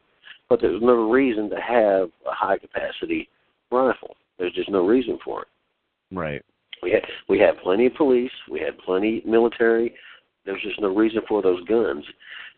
But 0.49 0.61
there's 0.61 0.82
no 0.82 1.10
reason 1.10 1.49
to 1.49 1.56
have 1.56 2.10
a 2.28 2.32
high 2.32 2.57
capacity 2.60 3.28
rifle. 3.72 4.15
There's 4.38 4.53
just 4.53 4.70
no 4.70 4.86
reason 4.86 5.20
for 5.26 5.41
it. 5.41 5.48
Right. 6.11 6.44
We 6.82 6.91
had 6.91 7.03
we 7.28 7.40
had 7.40 7.57
plenty 7.64 7.88
of 7.88 7.95
police. 7.95 8.32
We 8.52 8.60
had 8.60 8.78
plenty 8.80 9.24
military. 9.26 9.95
There's 10.45 10.61
just 10.61 10.82
no 10.82 10.94
reason 10.94 11.22
for 11.28 11.41
those 11.41 11.64
guns, 11.65 12.03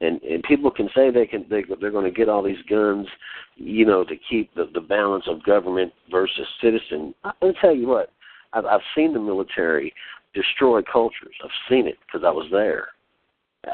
and 0.02 0.22
and 0.24 0.42
people 0.44 0.72
can 0.72 0.90
say 0.96 1.12
they 1.12 1.28
can 1.28 1.46
they 1.50 1.64
they're 1.80 1.92
going 1.92 2.12
to 2.12 2.18
get 2.18 2.30
all 2.30 2.42
these 2.42 2.62
guns, 2.70 3.08
you 3.56 3.86
know, 3.86 4.04
to 4.04 4.16
keep 4.30 4.54
the 4.56 4.70
the 4.74 4.82
balance 4.82 5.26
of 5.28 5.44
government 5.44 5.94
versus 6.10 6.48
citizen. 6.62 7.14
I'll 7.24 7.54
tell 7.62 7.76
you 7.76 7.88
what, 7.88 8.12
I've 8.54 8.66
I've 8.66 8.82
seen 8.96 9.14
the 9.14 9.20
military 9.20 9.94
destroy 10.34 10.82
cultures. 10.82 11.36
I've 11.44 11.50
seen 11.70 11.88
it 11.88 11.98
because 12.06 12.26
I 12.26 12.32
was 12.32 12.48
there. 12.52 12.88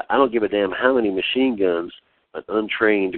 I 0.09 0.17
don't 0.17 0.31
give 0.31 0.43
a 0.43 0.47
damn 0.47 0.71
how 0.71 0.95
many 0.95 1.09
machine 1.09 1.57
guns 1.57 1.91
an 2.33 2.43
untrained 2.49 3.17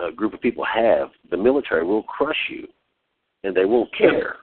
uh, 0.00 0.10
group 0.10 0.34
of 0.34 0.40
people 0.40 0.64
have. 0.64 1.08
The 1.30 1.36
military 1.36 1.84
will 1.84 2.02
crush 2.02 2.36
you, 2.50 2.66
and 3.44 3.56
they 3.56 3.64
won't 3.64 3.90
care. 3.96 4.36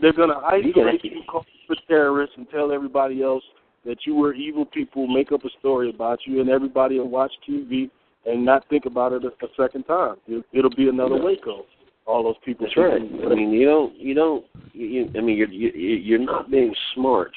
They're 0.00 0.12
going 0.12 0.30
to 0.30 0.36
isolate 0.36 1.04
you 1.04 1.22
for 1.66 1.76
terrorists, 1.88 2.36
and 2.36 2.48
tell 2.50 2.72
everybody 2.72 3.22
else 3.22 3.42
that 3.86 3.98
you 4.04 4.14
were 4.14 4.34
evil 4.34 4.64
people, 4.66 5.06
make 5.06 5.32
up 5.32 5.44
a 5.44 5.50
story 5.60 5.88
about 5.90 6.18
you, 6.26 6.40
and 6.40 6.50
everybody 6.50 6.98
will 6.98 7.08
watch 7.08 7.32
TV 7.48 7.88
and 8.26 8.44
not 8.44 8.68
think 8.68 8.84
about 8.86 9.12
it 9.12 9.22
a, 9.24 9.28
a 9.28 9.48
second 9.56 9.84
time. 9.84 10.16
It, 10.26 10.44
it'll 10.52 10.74
be 10.74 10.88
another 10.88 11.16
Yeah. 11.16 11.22
Waco. 11.24 11.64
All 12.06 12.22
those 12.22 12.36
people. 12.44 12.66
That's 12.66 12.76
right. 12.76 13.00
I 13.02 13.34
mean, 13.34 13.50
you 13.50 13.66
don't, 13.66 13.96
you 13.98 14.14
don't, 14.14 14.44
you, 14.72 14.86
you, 14.86 15.10
I 15.16 15.20
mean, 15.20 15.36
you're 15.36 15.48
you, 15.48 15.70
you're 15.70 16.18
not 16.20 16.50
being 16.50 16.72
smart 16.94 17.32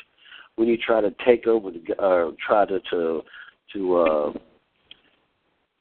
when 0.57 0.67
you 0.67 0.77
try 0.77 1.01
to 1.01 1.11
take 1.26 1.47
over 1.47 1.71
the, 1.71 1.80
go- 1.80 1.93
uh, 2.31 2.35
try 2.45 2.65
to 2.65 2.80
to 2.91 3.21
to 3.73 3.97
uh, 3.97 4.34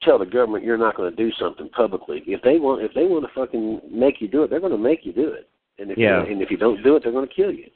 tell 0.03 0.19
the 0.19 0.25
government 0.25 0.65
you're 0.65 0.79
not 0.79 0.97
going 0.97 1.11
to 1.11 1.17
do 1.17 1.31
something 1.39 1.69
publicly. 1.71 2.23
If 2.27 2.41
they 2.43 2.59
want, 2.59 2.83
if 2.83 2.93
they 2.95 3.05
want 3.05 3.27
to 3.27 3.31
fucking 3.35 3.81
make 3.91 4.21
you 4.23 4.29
do 4.29 4.43
it, 4.45 4.49
they're 4.51 4.61
going 4.61 4.73
to 4.73 4.79
make 4.79 5.01
you 5.05 5.13
do 5.13 5.29
it. 5.33 5.49
And 5.79 5.91
if 5.91 5.99
Yeah. 5.99 6.25
you, 6.25 6.33
and 6.33 6.43
if 6.43 6.51
you 6.51 6.57
don't 6.57 6.83
do 6.83 6.97
it, 6.97 7.03
they're 7.03 7.13
going 7.13 7.29
to 7.29 7.35
kill 7.35 7.53
you. 7.53 7.69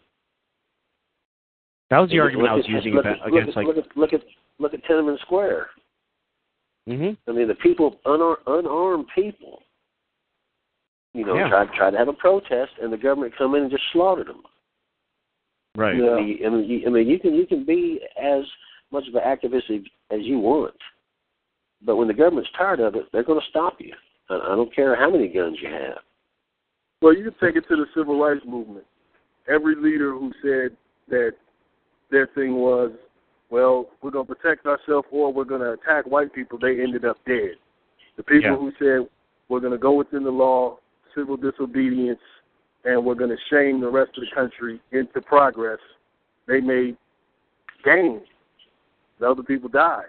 That 1.93 1.99
was 1.99 2.09
the 2.09 2.17
And 2.17 2.23
argument 2.25 2.49
I 2.49 2.55
was 2.55 2.65
at- 2.65 2.71
using 2.71 2.95
look 2.95 3.05
about, 3.05 3.21
at, 3.21 3.29
against 3.29 3.49
look 3.49 3.57
like. 3.57 3.67
look 3.67 3.77
at 3.85 3.97
look 3.99 4.13
at 4.15 4.23
look 4.59 4.73
at 4.73 4.83
Tiananmen 4.85 5.21
Square. 5.21 5.67
hmm 6.87 7.11
I 7.29 7.33
mean, 7.33 7.49
the 7.49 7.55
people, 7.57 8.01
unar- 8.07 8.41
unarmed 8.47 9.09
people, 9.15 9.63
you 11.13 11.27
know, 11.27 11.35
Yeah. 11.35 11.49
tried 11.51 11.73
tried 11.75 11.91
to 11.91 11.99
have 11.99 12.09
a 12.09 12.15
protest, 12.15 12.73
and 12.81 12.91
the 12.91 12.97
government 12.97 13.37
come 13.37 13.55
in 13.57 13.63
and 13.65 13.71
just 13.71 13.83
slaughtered 13.93 14.29
them. 14.29 14.43
Right. 15.77 15.97
Yeah. 15.99 16.13
I 16.13 16.21
mean, 16.23 16.47
I 16.47 16.49
mean, 16.49 16.65
you, 16.71 16.87
I 16.87 16.89
mean, 16.91 17.09
you 17.09 17.19
can 17.21 17.35
you 17.35 17.47
can 17.47 17.63
be 17.67 18.01
as 18.19 18.45
much 18.91 19.05
of 19.07 19.15
an 19.15 19.23
activist 19.23 19.69
as, 19.71 19.83
as 20.11 20.23
you 20.23 20.39
want, 20.39 20.75
but 21.85 21.97
when 21.97 22.09
the 22.09 22.15
government's 22.15 22.51
tired 22.57 22.81
of 22.81 22.95
it, 22.95 23.05
they're 23.13 23.23
going 23.23 23.41
to 23.41 23.51
stop 23.51 23.77
you. 23.81 23.93
I, 24.31 24.37
I 24.37 24.57
don't 24.57 24.75
care 24.75 24.97
how 24.97 25.11
many 25.11 25.29
guns 25.29 25.59
you 25.61 25.69
have. 25.69 25.99
Well, 27.03 27.15
you 27.15 27.25
can 27.31 27.35
take 27.39 27.57
it 27.57 27.69
to 27.69 27.77
the 27.77 27.87
civil 27.95 28.19
rights 28.19 28.47
movement. 28.47 28.87
Every 29.47 29.75
leader 29.77 30.13
who 30.13 30.33
said 30.43 30.75
that 31.09 31.33
their 32.13 32.29
thing 32.29 32.55
was, 32.55 32.93
well, 33.51 33.87
we're 34.03 34.13
going 34.13 34.27
to 34.27 34.35
protect 34.35 34.67
ourselves 34.67 35.09
or 35.11 35.33
we're 35.33 35.45
going 35.45 35.61
to 35.61 35.73
attack 35.73 36.07
white 36.07 36.33
people, 36.33 36.59
they 36.59 36.81
ended 36.81 37.05
up 37.05 37.17
dead. 37.27 37.57
The 38.17 38.23
people 38.23 38.51
Yeah. 38.51 38.57
who 38.57 38.73
said 38.79 39.09
we're 39.49 39.61
going 39.61 39.73
to 39.73 39.79
go 39.79 39.93
within 39.95 40.23
the 40.23 40.31
law, 40.31 40.79
civil 41.15 41.37
disobedience, 41.37 42.21
and 42.85 43.05
we're 43.05 43.15
going 43.15 43.31
to 43.31 43.37
shame 43.51 43.81
the 43.81 43.91
rest 43.91 44.13
of 44.17 44.23
the 44.25 44.35
country 44.35 44.81
into 44.93 45.21
progress, 45.21 45.79
they 46.47 46.61
made 46.61 46.97
gains. 47.85 48.23
The 49.19 49.31
other 49.31 49.43
people 49.43 49.69
died. 49.69 50.07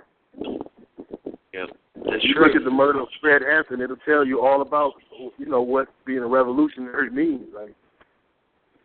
Yeah, 1.53 1.65
that's 1.95 2.23
you 2.23 2.33
look 2.35 2.55
at 2.55 2.63
the 2.63 2.71
murder 2.71 3.01
of 3.01 3.07
Fred 3.21 3.43
Hampton, 3.43 3.79
it'll 3.81 3.95
tell 3.97 4.25
you 4.25 4.41
all 4.41 4.61
about 4.61 4.93
you 5.37 5.45
know 5.45 5.61
what 5.61 5.87
being 6.05 6.19
a 6.19 6.27
revolutionary 6.27 7.11
means. 7.11 7.47
Like 7.53 7.75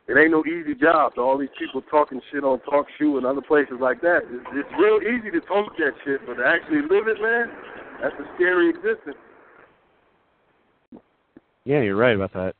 it 0.08 0.16
ain't 0.18 0.30
no 0.30 0.42
easy 0.46 0.74
job. 0.74 1.14
To 1.14 1.20
all 1.20 1.36
these 1.38 1.48
people 1.58 1.82
talking 1.90 2.20
shit 2.32 2.42
on 2.44 2.60
Talk 2.60 2.86
Shoe 2.98 3.16
and 3.18 3.26
other 3.26 3.42
places 3.42 3.76
like 3.80 4.00
that. 4.00 4.20
It's, 4.30 4.46
it's 4.52 4.68
real 4.78 4.98
easy 5.02 5.30
to 5.30 5.40
talk 5.46 5.76
that 5.78 5.92
shit, 6.04 6.20
but 6.26 6.34
to 6.34 6.44
actually 6.46 6.80
live 6.82 7.06
it, 7.08 7.20
man, 7.20 7.46
that's 8.02 8.14
a 8.18 8.24
scary 8.36 8.70
existence. 8.70 9.16
Yeah, 11.64 11.82
you're 11.82 11.96
right 11.96 12.16
about 12.16 12.32
that. 12.32 12.54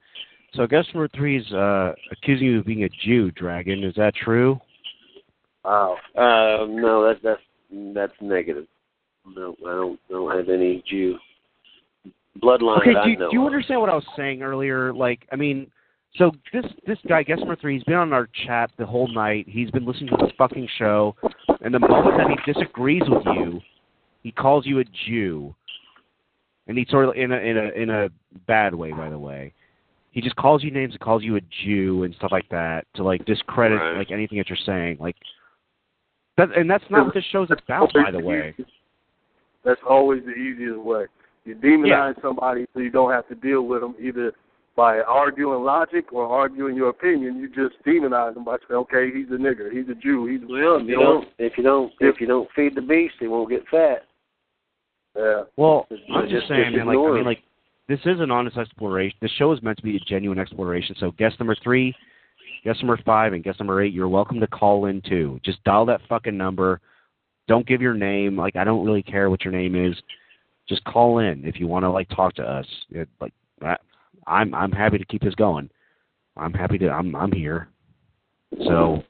So 0.55 0.67
guest 0.67 0.89
number 0.95 1.09
three 1.17 1.39
is 1.39 1.53
uh, 1.53 1.93
accusing 2.13 2.47
you 2.49 2.59
of 2.61 2.67
being 2.67 2.85
a 2.85 2.89
Jew, 3.05 3.31
Dragon. 3.33 3.85
Is 3.85 3.95
that 3.97 4.15
true? 4.15 4.61
Wow. 5.65 5.97
Uh, 6.17 6.67
no, 6.69 7.07
that's 7.07 7.21
that's 7.23 7.41
that's 7.95 8.13
negative. 8.21 8.67
No, 9.27 9.55
I 9.67 9.73
don't 9.73 10.01
I 10.09 10.13
don't 10.13 10.37
have 10.37 10.49
any 10.49 10.83
Jew 10.89 11.17
bloodline 12.43 12.81
Okay, 12.81 12.95
that 12.95 13.05
do, 13.05 13.09
I 13.09 13.13
you- 13.13 13.19
know 13.19 13.31
do 13.31 13.37
you 13.37 13.43
of. 13.43 13.47
understand 13.47 13.81
what 13.81 13.91
I 13.91 13.95
was 13.95 14.07
saying 14.17 14.43
earlier? 14.43 14.93
Like, 14.93 15.27
I 15.33 15.37
mean, 15.37 15.71
so 16.19 16.33
this 16.53 16.65
this 16.87 16.99
guy, 17.09 17.23
guest 17.23 17.41
number 17.41 17.57
three, 17.57 17.75
he's 17.75 17.85
been 17.85 17.95
on 17.95 18.13
our 18.13 18.29
chat 18.47 18.71
the 18.77 18.85
whole 18.85 19.09
night. 19.09 19.47
He's 19.49 19.71
been 19.71 19.87
listening 19.87 20.09
to 20.11 20.17
this 20.21 20.33
fucking 20.37 20.69
show, 20.77 21.15
and 21.61 21.73
the 21.73 21.79
moment 21.79 22.19
that 22.19 22.29
he 22.29 22.53
disagrees 22.53 23.03
with 23.07 23.25
you, 23.37 23.61
he 24.23 24.33
calls 24.33 24.67
you 24.67 24.81
a 24.81 24.85
Jew, 25.07 25.55
and 26.67 26.77
he 26.77 26.87
sort 26.91 27.09
of 27.09 27.15
in 27.15 27.33
a 27.33 27.37
in 27.37 27.57
a 27.57 27.83
in 27.83 27.91
a 27.91 28.09
bad 28.47 28.75
way, 28.75 28.91
by 28.91 29.09
the 29.09 29.19
way. 29.19 29.53
He 30.11 30.21
just 30.21 30.37
calls 30.37 30.65
you 30.65 30.73
names 30.73 30.93
and 30.93 31.01
calls 31.01 31.23
you 31.23 31.37
a 31.37 31.41
Jew 31.65 32.03
and 32.03 32.15
stuff 32.17 32.33
like 32.33 32.49
that 32.49 32.87
to 32.95 33.05
like 33.05 33.25
discredit 33.25 33.79
Right. 33.79 33.99
like 33.99 34.11
anything 34.11 34.39
that 34.39 34.49
you're 34.49 34.59
saying. 34.67 34.97
Like 34.99 35.17
that, 36.37 36.57
and 36.57 36.69
that's 36.69 36.85
not 36.91 37.05
what 37.07 37.15
this 37.15 37.25
show's 37.31 37.51
about, 37.51 37.93
by 37.95 38.11
the 38.11 38.21
way. 38.21 38.55
That's 39.65 39.81
always 39.89 40.25
the 40.25 40.33
easiest 40.33 40.79
way. 40.79 41.07
You 41.45 41.55
demonize 41.55 42.21
somebody 42.21 42.67
so 42.75 42.81
you 42.81 42.91
don't 42.91 43.13
have 43.13 43.29
to 43.29 43.35
deal 43.35 43.63
with 43.63 43.81
them 43.81 43.95
either 44.01 44.33
by 44.79 45.01
arguing 45.01 45.65
logic 45.65 46.13
or 46.13 46.25
arguing 46.25 46.77
your 46.77 46.91
opinion. 46.91 47.37
You 47.37 47.49
just 47.49 47.85
demonize 47.85 48.35
them 48.35 48.45
by 48.45 48.59
saying, 48.59 48.79
"Okay, 48.83 49.11
he's 49.11 49.27
a 49.27 49.33
nigger, 49.33 49.73
he's 49.73 49.89
a 49.89 49.95
Jew, 49.97 50.27
he's 50.27 50.41
Well, 50.49 50.77
if 50.77 50.87
you 50.87 50.97
know 50.97 51.03
don't, 51.03 51.29
if 51.39 51.59
you 51.59 51.65
don't, 51.65 51.93
if 51.99 52.21
you 52.21 52.29
don't 52.29 52.49
feed 52.53 52.77
the 52.77 52.81
beast, 52.81 53.17
he 53.19 53.27
won't 53.27 53.51
get 53.51 53.67
fat. 53.67 54.05
Yeah. 55.17 55.43
Well, 55.57 55.89
Just- 55.91 56.03
I'm 56.15 56.23
just, 56.23 56.33
just- 56.33 56.49
saying, 56.49 56.75
just 56.75 56.77
man. 56.77 56.87
Like, 56.87 56.97
I 56.97 57.13
mean, 57.13 57.25
like, 57.25 57.43
this 57.89 57.99
is 58.07 58.21
an 58.21 58.31
honest 58.31 58.57
exploration. 58.57 59.19
The 59.21 59.29
show 59.31 59.51
is 59.51 59.61
meant 59.65 59.79
to 59.79 59.83
be 59.83 59.97
a 59.97 60.01
genuine 60.01 60.39
exploration. 60.39 60.95
So, 61.01 61.11
guest 61.11 61.41
number 61.41 61.57
three, 61.57 61.93
guest 62.63 62.81
number 62.81 63.03
five, 63.05 63.33
and 63.33 63.43
guest 63.43 63.59
number 63.59 63.83
eight, 63.83 63.93
you're 63.93 64.09
welcome 64.09 64.39
to 64.39 64.47
call 64.47 64.87
in 64.87 65.01
too. 65.01 65.41
Just 65.43 65.65
dial 65.65 65.87
that 65.87 66.03
fucking 66.09 66.37
number. 66.37 66.81
Don't 67.49 67.67
give 67.67 67.83
your 67.83 67.95
name. 67.95 68.37
Like, 68.37 68.55
I 68.55 68.63
don't 68.63 68.87
really 68.87 69.03
care 69.03 69.29
what 69.29 69.45
your 69.45 69.51
name 69.51 69.75
is. 69.75 70.01
Just 70.69 70.85
call 70.85 71.19
in 71.19 71.45
if 71.45 71.59
you 71.59 71.67
want 71.67 71.83
to 71.83 71.91
like 71.91 72.09
talk 72.11 72.35
to 72.35 72.49
us. 72.49 72.67
It, 72.91 73.09
like, 73.21 73.33
I, 73.33 73.33
I'm 74.29 74.55
I'm 74.55 74.73
happy 74.73 74.99
to 74.99 75.05
keep 75.05 75.23
this 75.23 75.35
going. 75.35 75.71
I'm 76.37 76.53
happy 76.53 76.79
to. 76.79 76.89
I'm 76.91 77.15
I'm 77.17 77.33
here. 77.33 77.69
So, 78.67 79.03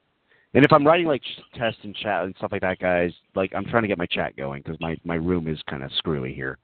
and 0.54 0.64
if 0.64 0.72
I'm 0.72 0.86
writing 0.86 1.06
like 1.06 1.22
tests 1.54 1.80
and 1.84 1.94
chat 1.94 2.24
and 2.24 2.34
stuff 2.38 2.52
like 2.52 2.62
that, 2.62 2.78
guys, 2.78 3.12
like 3.34 3.52
I'm 3.54 3.64
trying 3.66 3.82
to 3.82 3.88
get 3.88 3.98
my 3.98 4.06
chat 4.06 4.36
going 4.36 4.62
because 4.62 4.80
my 4.80 4.96
my 5.04 5.16
room 5.16 5.48
is 5.48 5.58
kind 5.68 5.82
of 5.82 5.90
screwy 5.98 6.32
here. 6.32 6.58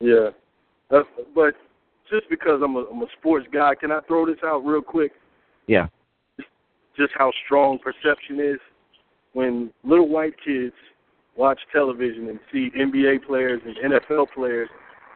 Yeah. 0.00 0.30
Uh, 0.90 1.02
but 1.34 1.54
just 2.10 2.28
because 2.30 2.60
I'm 2.64 2.76
a, 2.76 2.84
I'm 2.90 3.02
a 3.02 3.06
sports 3.18 3.46
guy, 3.52 3.74
can 3.74 3.92
I 3.92 4.00
throw 4.06 4.26
this 4.26 4.38
out 4.44 4.64
real 4.64 4.80
quick? 4.80 5.12
Yeah. 5.66 5.88
Just 6.96 7.12
how 7.16 7.30
strong 7.44 7.78
perception 7.78 8.40
is 8.40 8.58
when 9.34 9.70
little 9.84 10.08
white 10.08 10.34
kids 10.44 10.74
watch 11.36 11.60
television 11.72 12.28
and 12.28 12.40
see 12.50 12.70
NBA 12.76 13.24
players 13.26 13.60
and 13.64 13.92
NFL 13.92 14.26
players, 14.34 14.68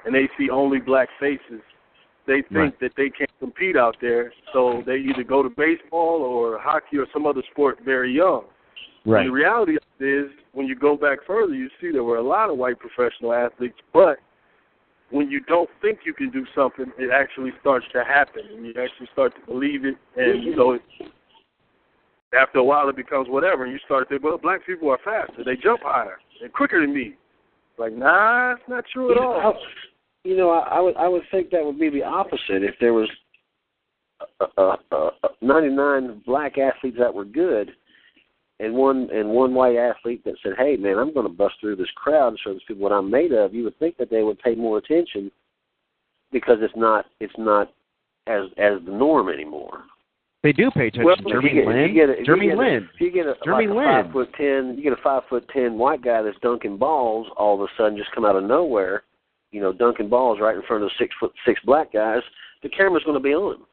and 0.04 0.14
they 0.14 0.28
see 0.38 0.50
only 0.50 0.78
black 0.78 1.08
faces. 1.18 1.62
They 2.26 2.42
think 2.42 2.52
Right. 2.52 2.78
that 2.80 2.94
they 2.96 3.10
can't 3.10 3.30
compete 3.40 3.76
out 3.76 3.96
there, 4.00 4.32
so 4.52 4.82
they 4.86 4.98
either 4.98 5.24
go 5.24 5.42
to 5.42 5.50
baseball 5.50 6.22
or 6.22 6.58
hockey 6.58 6.98
or 6.98 7.06
some 7.12 7.26
other 7.26 7.42
sport 7.50 7.80
very 7.80 8.12
young. 8.12 8.44
Right. 9.04 9.24
The 9.24 9.32
reality 9.32 9.78
is, 9.98 10.30
when 10.52 10.66
you 10.66 10.76
go 10.76 10.96
back 10.96 11.24
further, 11.26 11.54
you 11.54 11.68
see 11.80 11.90
there 11.90 12.04
were 12.04 12.18
a 12.18 12.22
lot 12.22 12.50
of 12.50 12.58
white 12.58 12.78
professional 12.78 13.32
athletes, 13.32 13.78
but 13.92 14.20
when 15.10 15.30
you 15.30 15.40
don't 15.40 15.68
think 15.80 16.00
you 16.04 16.14
can 16.14 16.30
do 16.30 16.46
something, 16.54 16.92
it 16.98 17.10
actually 17.10 17.52
starts 17.60 17.86
to 17.92 18.04
happen, 18.04 18.42
and 18.54 18.64
you 18.64 18.72
actually 18.80 19.08
start 19.12 19.34
to 19.34 19.40
believe 19.46 19.84
it, 19.84 19.96
and 20.16 20.36
mm-hmm. 20.36 20.48
you 20.48 20.56
know, 20.56 20.72
it, 20.72 20.82
after 22.32 22.58
a 22.58 22.64
while, 22.64 22.88
it 22.88 22.96
becomes 22.96 23.28
whatever, 23.28 23.64
and 23.64 23.72
you 23.72 23.78
start 23.84 24.08
to 24.08 24.14
think, 24.14 24.22
well, 24.22 24.38
black 24.38 24.64
people 24.64 24.88
are 24.90 24.98
faster, 25.04 25.42
they 25.44 25.56
jump 25.56 25.80
higher, 25.82 26.18
they're 26.40 26.48
quicker 26.48 26.80
than 26.80 26.94
me. 26.94 27.14
Like, 27.78 27.92
nah, 27.92 28.52
it's 28.52 28.68
not 28.68 28.84
true 28.92 29.12
at 29.12 29.18
all. 29.18 29.58
You 30.24 30.36
know, 30.36 30.50
I, 30.50 30.76
I 30.76 30.80
would 30.80 30.96
I 30.96 31.08
would 31.08 31.22
think 31.30 31.50
that 31.50 31.64
would 31.64 31.78
be 31.80 31.90
the 31.90 32.04
opposite. 32.04 32.62
If 32.62 32.74
there 32.80 32.92
was 32.92 33.08
uh, 34.40 34.46
uh, 34.56 34.76
uh, 34.92 35.10
99 35.40 36.22
black 36.24 36.58
athletes 36.58 36.96
that 37.00 37.12
were 37.12 37.24
good, 37.24 37.72
and 38.60 38.74
one 38.74 39.08
and 39.12 39.28
one 39.30 39.52
white 39.54 39.76
athlete 39.76 40.24
that 40.24 40.34
said, 40.42 40.52
"Hey, 40.56 40.76
man, 40.76 40.98
I'm 40.98 41.12
going 41.12 41.26
to 41.26 41.32
bust 41.32 41.54
through 41.60 41.76
this 41.76 41.90
crowd 41.96 42.28
and 42.28 42.38
show 42.38 42.52
these 42.52 42.62
people 42.68 42.82
what 42.84 42.92
I'm 42.92 43.10
made 43.10 43.32
of," 43.32 43.52
you 43.52 43.64
would 43.64 43.78
think 43.80 43.96
that 43.96 44.10
they 44.10 44.22
would 44.22 44.38
pay 44.38 44.54
more 44.54 44.78
attention 44.78 45.30
because 46.30 46.58
it's 46.60 46.76
not 46.76 47.06
it's 47.18 47.34
not 47.36 47.72
as 48.28 48.44
as 48.58 48.74
the 48.84 48.92
norm 48.92 49.28
anymore. 49.28 49.82
They 50.44 50.52
do 50.52 50.70
pay 50.70 50.88
attention. 50.88 51.04
Well, 51.04 51.14
If 51.18 51.24
you 51.24 51.30
Jeremy 51.30 51.52
get- 51.52 51.66
Lin. 51.68 51.78
you 51.88 51.94
get 51.94 52.08
a- 52.08 52.12
if 52.12 52.18
you 52.20 52.24
Jeremy 52.26 52.46
get 52.46 52.54
a- 52.54 52.60
Lin. 52.60 52.88
If 52.94 53.00
you 53.00 53.10
get 53.12 53.26
a, 53.26 53.34
Jeremy 53.44 53.66
like 53.68 53.74
a 53.74 53.78
Lin. 53.78 54.04
five 54.04 54.12
foot 54.12 54.32
ten, 54.34 54.74
you 54.76 54.82
get 54.84 54.92
a 54.92 55.02
five 55.02 55.22
foot 55.28 55.48
ten 55.52 55.78
white 55.78 56.02
guy 56.02 56.22
that's 56.22 56.38
dunking 56.42 56.76
balls 56.78 57.28
all 57.36 57.54
of 57.54 57.60
a 57.60 57.72
sudden 57.76 57.96
just 57.96 58.10
come 58.12 58.24
out 58.24 58.34
of 58.36 58.42
nowhere, 58.44 59.02
you 59.52 59.60
know, 59.60 59.72
dunking 59.72 60.08
balls 60.08 60.38
right 60.40 60.56
in 60.56 60.62
front 60.62 60.82
of 60.82 60.90
six 60.98 61.14
foot 61.20 61.32
six 61.46 61.60
black 61.64 61.92
guys. 61.92 62.22
The 62.62 62.68
camera's 62.68 63.04
going 63.04 63.16
to 63.16 63.22
be 63.22 63.34
on 63.34 63.56
him. 63.56 63.66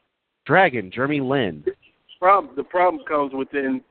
Dragon. 0.45 0.91
Jeremy 0.91 1.21
Lin. 1.21 1.63
problem 2.19 2.53
the 2.55 2.63
problem 2.63 3.03
comes 3.07 3.33
within 3.33 3.81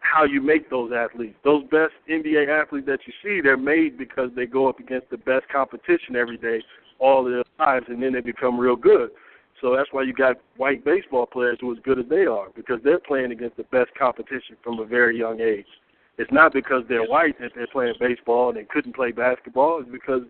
how 0.00 0.24
you 0.24 0.40
make 0.40 0.70
those 0.70 0.92
athletes. 0.92 1.36
Those 1.44 1.64
best 1.64 1.92
NBA 2.08 2.48
athletes 2.48 2.86
that 2.86 3.00
you 3.06 3.12
see, 3.22 3.40
they're 3.40 3.56
made 3.56 3.98
because 3.98 4.30
they 4.34 4.46
go 4.46 4.68
up 4.68 4.78
against 4.78 5.10
the 5.10 5.18
best 5.18 5.48
competition 5.48 6.16
every 6.16 6.36
day, 6.36 6.62
all 6.98 7.26
of 7.26 7.32
their 7.32 7.44
lives, 7.58 7.86
and 7.88 8.02
then 8.02 8.12
they 8.12 8.20
become 8.20 8.58
real 8.58 8.76
good. 8.76 9.10
So 9.60 9.74
that's 9.74 9.88
why 9.92 10.02
you 10.02 10.12
got 10.12 10.36
white 10.56 10.84
baseball 10.84 11.26
players 11.26 11.58
who 11.60 11.70
are 11.70 11.74
as 11.74 11.80
good 11.82 11.98
as 11.98 12.06
they 12.08 12.26
are 12.26 12.46
because 12.54 12.78
they're 12.84 13.00
playing 13.00 13.32
against 13.32 13.56
the 13.56 13.64
best 13.64 13.90
competition 13.98 14.56
from 14.62 14.78
a 14.78 14.84
very 14.84 15.18
young 15.18 15.40
age. 15.40 15.66
It's 16.16 16.30
not 16.32 16.52
because 16.52 16.82
they're 16.88 17.04
white 17.04 17.38
that 17.40 17.52
they're 17.54 17.66
playing 17.66 17.94
baseball 18.00 18.48
and 18.48 18.58
they 18.58 18.64
couldn't 18.64 18.94
play 18.94 19.12
basketball. 19.12 19.80
It's 19.80 19.90
because 19.90 20.22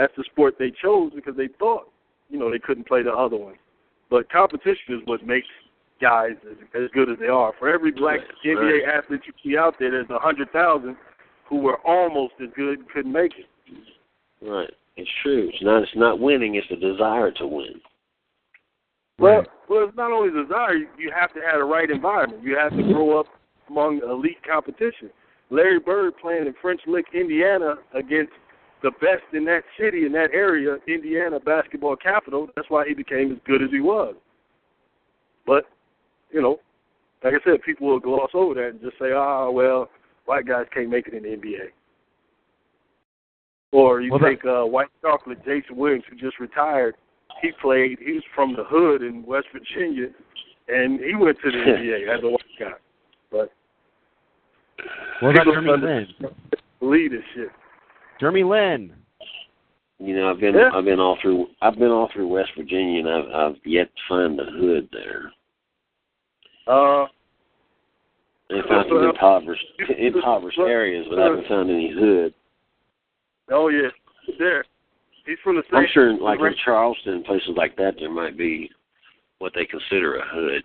that's 0.00 0.16
the 0.16 0.24
sport 0.24 0.54
they 0.58 0.72
chose 0.82 1.12
because 1.14 1.36
they 1.36 1.48
thought, 1.58 1.90
you 2.30 2.38
know, 2.38 2.50
they 2.50 2.58
couldn't 2.58 2.88
play 2.88 3.02
the 3.02 3.12
other 3.12 3.36
one. 3.36 3.54
But 4.08 4.32
competition 4.32 4.94
is 4.94 5.00
what 5.04 5.26
makes 5.26 5.46
guys 6.00 6.32
as, 6.50 6.56
as 6.74 6.88
good 6.94 7.10
as 7.10 7.18
they 7.20 7.26
are. 7.26 7.52
For 7.58 7.68
every 7.68 7.90
black 7.90 8.20
NBA 8.44 8.88
athlete 8.88 9.20
you 9.26 9.32
see 9.44 9.58
out 9.58 9.74
there, 9.78 9.90
there's 9.90 10.08
a 10.08 10.18
hundred 10.18 10.50
thousand 10.52 10.96
who 11.46 11.56
were 11.56 11.76
almost 11.86 12.32
as 12.42 12.48
good 12.56 12.78
and 12.78 12.88
couldn't 12.88 13.12
make 13.12 13.32
it. 13.38 13.46
Right. 14.42 14.70
It's 14.96 15.10
true. 15.22 15.50
It's 15.52 15.62
not. 15.62 15.82
It's 15.82 15.92
not 15.94 16.18
winning. 16.18 16.54
It's 16.54 16.66
the 16.70 16.76
desire 16.76 17.30
to 17.32 17.46
win. 17.46 17.80
Well, 19.18 19.44
well, 19.68 19.86
it's 19.86 19.96
not 19.98 20.12
only 20.12 20.30
desire. 20.30 20.74
You 20.74 20.88
you 20.98 21.12
have 21.14 21.34
to 21.34 21.40
have 21.40 21.60
the 21.60 21.64
right 21.64 21.90
environment. 21.90 22.42
You 22.42 22.56
have 22.56 22.70
to 22.70 22.82
grow 22.82 23.20
up 23.20 23.26
among 23.68 24.00
elite 24.02 24.42
competition. 24.48 25.10
Larry 25.50 25.78
Bird 25.78 26.14
playing 26.20 26.46
in 26.46 26.54
French 26.62 26.80
Lick, 26.86 27.06
Indiana, 27.12 27.74
against 27.94 28.32
the 28.82 28.90
best 28.92 29.24
in 29.32 29.44
that 29.46 29.62
city, 29.78 30.06
in 30.06 30.12
that 30.12 30.30
area, 30.32 30.76
Indiana 30.88 31.38
basketball 31.40 31.96
capital. 31.96 32.48
That's 32.56 32.70
why 32.70 32.86
he 32.88 32.94
became 32.94 33.32
as 33.32 33.38
good 33.46 33.62
as 33.62 33.70
he 33.70 33.80
was. 33.80 34.14
But, 35.46 35.64
you 36.30 36.40
know, 36.40 36.60
like 37.22 37.34
I 37.34 37.44
said, 37.44 37.62
people 37.62 37.88
will 37.88 38.00
gloss 38.00 38.30
over 38.34 38.54
that 38.54 38.68
and 38.70 38.80
just 38.80 38.98
say, 38.98 39.12
"Ah, 39.12 39.50
well, 39.50 39.90
white 40.24 40.46
guys 40.46 40.66
can't 40.72 40.88
make 40.88 41.06
it 41.06 41.14
in 41.14 41.22
the 41.24 41.30
NBA." 41.30 41.68
Or 43.72 44.00
you 44.00 44.10
Well, 44.10 44.20
take 44.20 44.44
uh, 44.44 44.64
white 44.64 44.88
chocolate, 45.02 45.44
Jason 45.44 45.76
Williams, 45.76 46.04
who 46.08 46.16
just 46.16 46.40
retired. 46.40 46.94
He 47.42 47.52
played. 47.60 47.98
He 48.00 48.12
was 48.12 48.24
from 48.34 48.54
the 48.56 48.64
hood 48.64 49.02
in 49.02 49.24
West 49.24 49.46
Virginia, 49.52 50.08
and 50.68 50.98
he 51.00 51.14
went 51.14 51.38
to 51.44 51.50
the 51.50 51.56
NBA 51.58 52.08
as 52.16 52.22
a 52.24 52.28
white 52.28 52.40
guy. 52.58 52.72
But 53.30 53.52
What 55.20 55.36
about 55.36 55.44
Jeremy 55.44 55.70
Lin? 55.70 56.06
believe 56.80 57.10
this 57.12 57.22
shit. 57.34 57.50
Jeremy 58.20 58.44
Lin. 58.44 58.92
You 59.98 60.16
know, 60.16 60.30
I've 60.30 60.40
been 60.40 60.54
Yeah. 60.54 60.70
I've 60.72 60.84
been 60.84 61.00
all 61.00 61.16
through 61.20 61.48
I've 61.62 61.78
been 61.78 61.90
all 61.90 62.08
through 62.12 62.28
West 62.28 62.50
Virginia, 62.56 63.00
and 63.00 63.08
I've 63.08 63.34
I've 63.34 63.56
yet 63.64 63.88
to 63.94 64.02
find 64.08 64.38
the 64.38 64.44
hood 64.44 64.88
there. 64.92 65.32
Uh, 66.66 67.04
I 68.50 68.68
found 68.68 68.86
some 68.88 69.04
impoverished 69.04 69.64
impoverished 69.98 70.58
areas, 70.58 71.06
but 71.08 71.18
I 71.18 71.24
haven't 71.24 71.48
found 71.48 71.70
any 71.70 71.90
hood. 71.92 72.34
oh 73.50 73.68
yeah, 73.68 73.88
there. 74.38 74.64
He's 75.26 75.38
from 75.44 75.56
the 75.56 75.62
same. 75.70 75.80
I'm 75.80 75.86
sure, 75.92 76.18
like 76.18 76.40
in 76.40 76.54
Charleston 76.64 77.22
places 77.24 77.50
like 77.56 77.76
that, 77.76 77.96
there 77.98 78.10
might 78.10 78.36
be 78.36 78.70
what 79.38 79.52
they 79.54 79.64
consider 79.64 80.16
a 80.16 80.26
hood. 80.26 80.64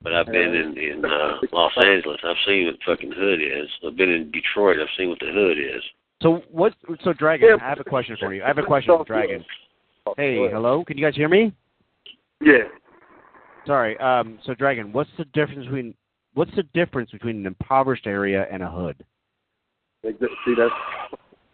But 0.00 0.14
I've 0.14 0.26
been 0.26 0.54
in 0.54 0.78
in 0.78 1.04
uh, 1.04 1.38
Los 1.52 1.72
Angeles. 1.76 2.20
I've 2.24 2.36
seen 2.46 2.66
what 2.66 2.76
fucking 2.86 3.12
hood 3.12 3.40
is. 3.42 3.68
I've 3.86 3.96
been 3.96 4.10
in 4.10 4.30
Detroit. 4.30 4.78
I've 4.80 4.88
seen 4.96 5.10
what 5.10 5.18
the 5.20 5.32
hood 5.32 5.58
is. 5.58 5.82
So 6.22 6.42
what? 6.50 6.74
So 7.04 7.12
Dragon. 7.12 7.58
I 7.60 7.68
have 7.68 7.80
a 7.80 7.84
question 7.84 8.16
for 8.18 8.34
you. 8.34 8.42
I 8.42 8.48
have 8.48 8.58
a 8.58 8.62
question 8.62 8.96
for 8.96 9.04
Dragon. 9.04 9.44
Hey, 10.16 10.48
hello. 10.50 10.84
Can 10.84 10.96
you 10.96 11.04
guys 11.04 11.14
hear 11.14 11.28
me? 11.28 11.52
Yeah. 12.40 12.64
Sorry. 13.66 13.98
Um. 13.98 14.38
So 14.44 14.54
Dragon, 14.54 14.92
what's 14.92 15.10
the 15.18 15.24
difference 15.26 15.64
between 15.66 15.94
what's 16.34 16.54
the 16.56 16.64
difference 16.74 17.10
between 17.10 17.36
an 17.36 17.46
impoverished 17.46 18.06
area 18.06 18.46
and 18.50 18.62
a 18.62 18.70
hood? 18.70 19.04
Like 20.02 20.18
that- 20.20 20.30
See 20.44 20.54
that's 20.56 20.72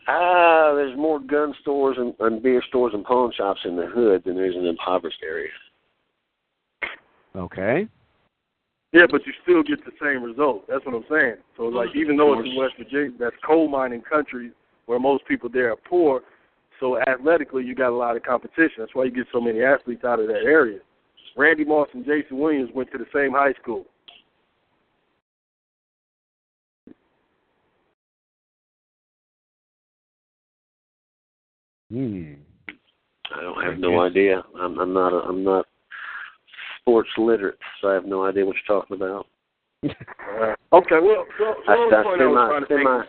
Ah, 0.06 0.74
there's 0.74 0.96
more 0.98 1.18
gun 1.18 1.54
stores 1.62 1.96
and, 1.98 2.14
and 2.20 2.42
beer 2.42 2.62
stores 2.68 2.92
and 2.92 3.04
pawn 3.04 3.32
shops 3.32 3.60
in 3.64 3.74
the 3.74 3.86
hood 3.86 4.22
than 4.24 4.34
there's 4.36 4.54
in 4.54 4.64
the 4.64 4.68
impoverished 4.68 5.22
area. 5.24 5.48
Okay. 7.34 7.88
Yeah, 8.94 9.06
but 9.10 9.26
you 9.26 9.32
still 9.42 9.64
get 9.64 9.84
the 9.84 9.90
same 10.00 10.22
result. 10.22 10.68
That's 10.68 10.86
what 10.86 10.94
I'm 10.94 11.04
saying. 11.10 11.34
So 11.56 11.64
like 11.64 11.88
even 11.96 12.16
though 12.16 12.38
it's 12.38 12.48
in 12.48 12.54
West 12.54 12.74
Virginia, 12.78 13.10
that's 13.18 13.34
coal 13.44 13.66
mining 13.66 14.02
country 14.02 14.52
where 14.86 15.00
most 15.00 15.26
people 15.26 15.50
there 15.52 15.72
are 15.72 15.76
poor. 15.76 16.20
So 16.78 17.00
athletically, 17.00 17.64
you 17.64 17.74
got 17.74 17.90
a 17.90 17.96
lot 17.96 18.16
of 18.16 18.22
competition. 18.22 18.76
That's 18.78 18.94
why 18.94 19.04
you 19.04 19.10
get 19.10 19.26
so 19.32 19.40
many 19.40 19.62
athletes 19.62 20.04
out 20.04 20.20
of 20.20 20.28
that 20.28 20.44
area. 20.44 20.78
Randy 21.36 21.64
Moss 21.64 21.88
and 21.92 22.04
Jason 22.04 22.38
Williams 22.38 22.70
went 22.72 22.92
to 22.92 22.98
the 22.98 23.06
same 23.12 23.32
high 23.32 23.52
school. 23.60 23.84
Hmm. 31.90 32.34
I 33.36 33.40
don't 33.40 33.64
have 33.64 33.78
no 33.80 34.02
idea. 34.02 34.44
I'm, 34.56 34.78
I'm 34.78 34.92
not. 34.92 35.12
A, 35.12 35.28
I'm 35.28 35.42
not 35.42 35.66
sports 36.84 37.08
literate, 37.16 37.58
so 37.80 37.88
I 37.88 37.94
have 37.94 38.04
no 38.04 38.24
idea 38.26 38.44
what 38.44 38.56
you're 38.56 38.80
talking 38.80 38.96
about. 38.96 39.26
Uh, 39.84 40.54
okay, 40.76 41.00
well, 41.00 41.24
so, 41.38 41.54
so 41.66 41.72
I, 41.72 42.00
I 42.00 42.14
spend 42.14 42.34
my 42.34 42.60
spend 42.64 42.84
my 42.84 43.04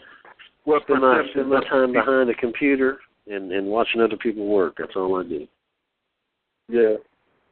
what 0.64 0.84
spend 0.84 1.02
my 1.02 1.24
spend 1.32 1.50
my 1.50 1.64
time 1.70 1.94
behind 1.94 2.30
a 2.30 2.36
computer 2.36 3.00
and 3.28 3.52
and 3.52 3.68
watching 3.68 4.02
other 4.02 4.18
people 4.18 4.48
work. 4.48 4.76
That's 4.78 4.96
all 4.96 5.20
I 5.20 5.24
do. 5.28 5.48
Yeah. 6.70 6.96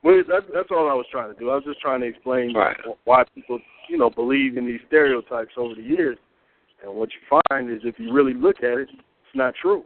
Well, 0.03 0.21
that's 0.27 0.45
that's 0.53 0.69
all 0.71 0.89
I 0.89 0.93
was 0.93 1.05
trying 1.11 1.33
to 1.33 1.39
do. 1.39 1.49
I 1.49 1.55
was 1.55 1.63
just 1.65 1.79
trying 1.81 2.01
to 2.01 2.07
explain 2.07 2.53
Right. 2.53 2.77
why 3.03 3.23
people, 3.35 3.59
you 3.89 3.97
know, 3.97 4.09
believe 4.09 4.57
in 4.57 4.65
these 4.65 4.81
stereotypes 4.87 5.53
over 5.57 5.75
the 5.75 5.81
years. 5.81 6.17
And 6.83 6.93
what 6.93 7.09
you 7.13 7.39
find 7.49 7.69
is, 7.71 7.79
if 7.85 7.95
you 7.97 8.11
really 8.11 8.33
look 8.33 8.57
at 8.57 8.77
it, 8.77 8.89
it's 8.91 9.35
not 9.35 9.53
true. 9.61 9.85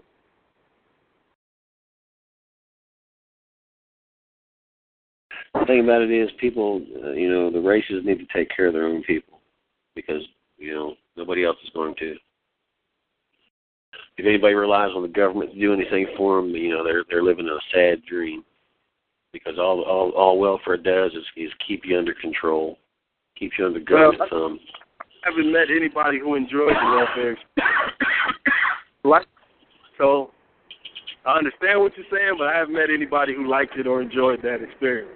The 5.54 5.66
thing 5.66 5.84
about 5.84 6.02
it 6.02 6.12
is, 6.12 6.30
people, 6.40 6.82
uh, 7.04 7.12
you 7.12 7.30
know, 7.30 7.52
the 7.52 7.60
races 7.60 8.04
need 8.06 8.20
to 8.20 8.28
take 8.34 8.50
care 8.56 8.68
of 8.68 8.74
their 8.74 8.86
own 8.86 9.04
people 9.04 9.40
because 9.96 10.22
you 10.58 10.74
know 10.74 10.96
nobody 11.16 11.46
else 11.46 11.58
is 11.64 11.70
going 11.74 11.96
to. 12.00 12.16
If 14.18 14.26
anybody 14.26 14.54
relies 14.54 14.92
on 14.96 15.04
the 15.04 15.08
government 15.08 15.54
to 15.54 15.60
do 15.60 15.74
anything 15.74 16.08
for 16.18 16.42
them, 16.42 16.50
you 16.52 16.70
know, 16.70 16.84
they're 16.84 17.04
they're 17.10 17.24
living 17.24 17.48
a 17.48 17.58
sad 17.74 18.04
dream 18.06 18.44
because 19.34 19.58
all 19.58 19.82
all 19.84 20.12
all 20.12 20.40
welfare 20.40 20.78
does 20.78 21.12
is 21.14 21.26
is 21.36 21.52
keep 21.68 21.84
you 21.86 21.98
under 21.98 22.14
control, 22.14 22.78
keeps 23.38 23.56
you 23.58 23.66
under 23.66 23.80
government 23.80 24.20
Well, 24.32 24.50
thumb. 24.50 24.60
I 25.02 25.30
haven't 25.30 25.52
met 25.52 25.68
anybody 25.70 26.20
who 26.20 26.36
enjoys 26.36 26.74
the 26.74 26.96
welfare. 26.96 27.38
Like, 29.04 29.28
so 29.98 30.32
I 31.26 31.38
understand 31.38 31.80
what 31.80 31.94
you're 31.98 32.06
saying, 32.12 32.36
but 32.38 32.48
I 32.48 32.58
haven't 32.58 32.74
met 32.74 32.90
anybody 32.94 33.34
who 33.34 33.50
liked 33.50 33.78
it 33.78 33.88
or 33.88 34.02
enjoyed 34.02 34.42
that 34.44 34.62
experience. 34.62 35.12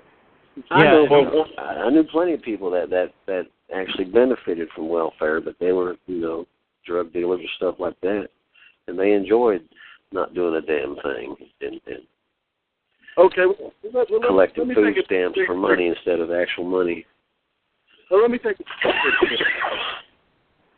I 0.70 0.84
Yeah, 0.84 0.92
know, 0.92 1.46
I 1.58 1.90
knew 1.90 2.04
plenty 2.04 2.34
of 2.34 2.42
people 2.42 2.70
that 2.72 2.90
that 2.90 3.14
that 3.28 3.48
actually 3.74 4.06
benefited 4.06 4.68
from 4.76 4.90
welfare, 4.90 5.40
but 5.40 5.56
they 5.60 5.72
were, 5.72 5.96
you 6.08 6.20
know, 6.22 6.46
drug 6.86 7.14
dealers 7.14 7.40
or 7.40 7.50
stuff 7.58 7.76
like 7.80 8.00
that, 8.02 8.28
and 8.88 9.00
they 9.00 9.14
enjoyed 9.14 9.68
not 10.12 10.34
doing 10.34 10.56
a 10.56 10.62
damn 10.62 10.96
thing 10.98 11.36
and, 11.62 11.80
and 11.88 12.04
Okay, 13.18 13.44
well, 13.46 13.74
let, 13.94 14.08
collecting 14.08 14.68
let 14.68 14.76
food 14.76 14.96
stamps 15.06 15.40
for 15.46 15.56
money 15.56 15.88
instead 15.88 16.20
of 16.22 16.32
actual 16.32 16.64
money. 16.64 17.06
Well, 18.10 18.22
let 18.22 18.32
me 18.32 18.38
take. 18.38 18.58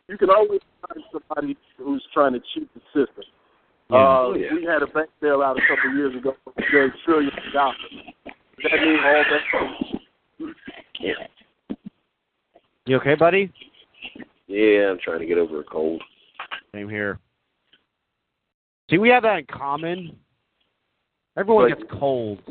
You 0.08 0.18
can 0.18 0.30
always 0.30 0.60
find 0.86 1.04
somebody 1.12 1.56
who's 1.78 2.04
trying 2.12 2.32
to 2.32 2.40
cheat 2.52 2.68
the 2.74 2.80
system. 2.92 3.24
Yeah. 3.90 3.96
Uh, 3.96 4.00
Oh, 4.00 4.34
yeah. 4.34 4.52
We 4.52 4.64
had 4.64 4.82
a 4.82 4.86
bank 4.86 5.10
bailout 5.22 5.56
a 5.56 5.62
couple 5.68 5.90
of 5.90 5.96
years 5.96 6.16
ago. 6.16 6.34
We 6.56 6.64
gave 6.72 6.90
trillions 7.04 7.32
of 7.46 7.52
dollars. 7.52 7.76
That 8.62 8.80
mean 8.80 8.98
all 9.04 9.24
that? 9.30 10.54
Yeah, 11.00 11.76
You 12.86 12.96
okay, 12.96 13.14
buddy? 13.14 13.52
yeah. 14.46 14.90
I'm 14.90 14.98
trying 15.02 15.20
to 15.20 15.26
get 15.26 15.38
over 15.38 15.60
a 15.60 15.64
cold. 15.64 16.02
Same 16.74 16.88
here. 16.88 17.18
See, 18.90 18.98
we 18.98 19.08
have 19.10 19.22
that 19.22 19.38
in 19.40 19.46
common. 19.46 20.16
Everyone 21.36 21.68
But- 21.70 21.78
gets 21.78 21.90
colds. 21.98 22.42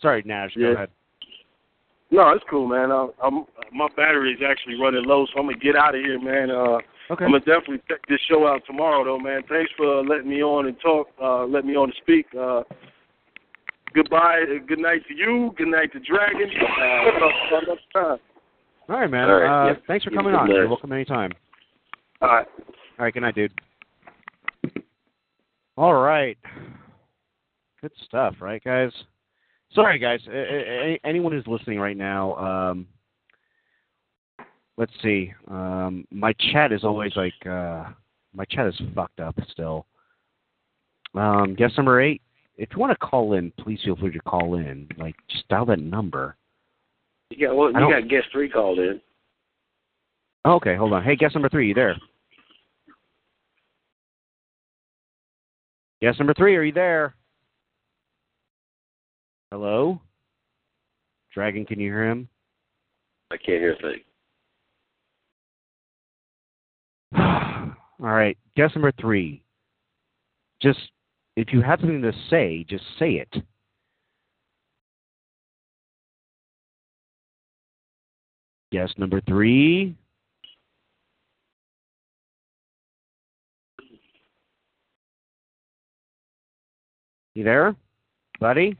Sorry, 0.00 0.22
Nash. 0.24 0.54
Go 0.56 0.72
ahead. 0.72 0.90
No, 2.12 2.30
it's 2.30 2.44
cool, 2.50 2.66
man. 2.66 2.90
I, 2.90 3.08
I'm 3.22 3.44
my 3.72 3.86
battery 3.96 4.32
is 4.32 4.40
actually 4.44 4.80
running 4.80 5.04
low, 5.04 5.26
so 5.26 5.38
I'm 5.38 5.46
gonna 5.46 5.58
get 5.58 5.76
out 5.76 5.94
of 5.94 6.00
here, 6.02 6.20
man. 6.20 6.50
Uh, 6.50 6.78
Okay. 7.10 7.24
I'm 7.24 7.32
gonna 7.32 7.40
definitely 7.44 7.80
check 7.88 8.06
this 8.08 8.20
show 8.28 8.46
out 8.46 8.62
tomorrow, 8.66 9.02
though, 9.04 9.18
man. 9.18 9.42
Thanks 9.48 9.72
for 9.76 10.04
letting 10.04 10.28
me 10.28 10.42
on 10.44 10.66
and 10.66 10.78
talk. 10.80 11.08
Uh, 11.20 11.44
let 11.44 11.64
me 11.64 11.74
on 11.76 11.88
to 11.90 11.94
speak. 11.96 12.26
Uh, 12.38 12.62
goodbye. 13.94 14.42
uh, 14.42 14.58
Good 14.66 14.78
night 14.78 15.02
to 15.08 15.14
you. 15.14 15.52
Good 15.56 15.68
night 15.68 15.92
to 15.92 16.00
Dragon. 16.00 16.50
Talk 16.50 17.62
next 17.68 17.82
time. 17.92 18.18
All 18.88 18.98
right, 19.00 19.10
man. 19.10 19.30
All 19.30 19.36
right, 19.40 19.64
uh, 19.64 19.72
yeah. 19.72 19.78
Thanks 19.86 20.04
for 20.04 20.10
coming 20.10 20.34
on. 20.34 20.50
You're 20.50 20.66
welcome 20.68 20.92
anytime. 20.92 21.30
All 22.20 22.28
right. 22.28 22.46
All 22.98 23.04
right, 23.04 23.14
good 23.14 23.20
night, 23.22 23.34
dude. 23.34 23.52
All 25.76 25.94
right. 25.94 26.36
Good 27.80 27.92
stuff, 28.04 28.34
right, 28.40 28.62
guys? 28.62 28.90
Sorry, 29.72 29.98
guys. 29.98 30.20
A- 30.28 30.32
a- 30.94 31.00
Anyone 31.04 31.32
who's 31.32 31.46
listening 31.46 31.78
right 31.78 31.96
now, 31.96 32.34
um, 32.36 32.86
let's 34.76 34.92
see. 35.02 35.32
Um, 35.48 36.04
my 36.10 36.32
chat 36.52 36.72
is 36.72 36.84
always 36.84 37.14
like, 37.16 37.32
uh, 37.46 37.84
my 38.34 38.44
chat 38.50 38.66
is 38.66 38.80
fucked 38.94 39.20
up 39.20 39.36
still. 39.50 39.86
Um, 41.14 41.54
guest 41.54 41.76
number 41.76 42.00
eight. 42.00 42.20
If 42.60 42.68
you 42.72 42.78
want 42.78 42.92
to 42.92 43.06
call 43.06 43.32
in, 43.32 43.50
please 43.58 43.80
feel 43.82 43.96
free 43.96 44.12
to 44.12 44.20
call 44.20 44.56
in. 44.56 44.86
Like, 44.98 45.14
just 45.30 45.48
dial 45.48 45.64
that 45.64 45.80
number. 45.80 46.36
You 47.30 47.48
got 47.48 47.56
one. 47.56 47.74
You 47.74 47.90
got 47.90 48.06
guest 48.06 48.26
three 48.30 48.50
called 48.50 48.78
in. 48.78 49.00
Okay, 50.46 50.76
hold 50.76 50.92
on. 50.92 51.02
Hey, 51.02 51.16
guest 51.16 51.34
number 51.34 51.48
three, 51.48 51.68
you 51.68 51.74
there? 51.74 51.96
Guest 56.02 56.18
number 56.18 56.34
three, 56.34 56.54
are 56.54 56.62
you 56.62 56.72
there? 56.72 57.14
Hello? 59.50 59.98
Dragon, 61.32 61.64
can 61.64 61.80
you 61.80 61.90
hear 61.90 62.10
him? 62.10 62.28
I 63.30 63.38
can't 63.38 63.60
hear 63.60 63.72
a 63.72 63.76
thing. 63.78 64.00
All 68.02 68.12
right, 68.12 68.36
guest 68.54 68.74
number 68.74 68.92
three. 69.00 69.42
Just, 70.60 70.78
if 71.36 71.52
you 71.52 71.62
have 71.62 71.80
something 71.80 72.02
to 72.02 72.12
say, 72.28 72.64
just 72.68 72.84
say 72.98 73.12
it. 73.12 73.42
Guest 78.72 78.98
number 78.98 79.20
three. 79.22 79.96
You 87.34 87.44
there, 87.44 87.74
buddy? 88.40 88.76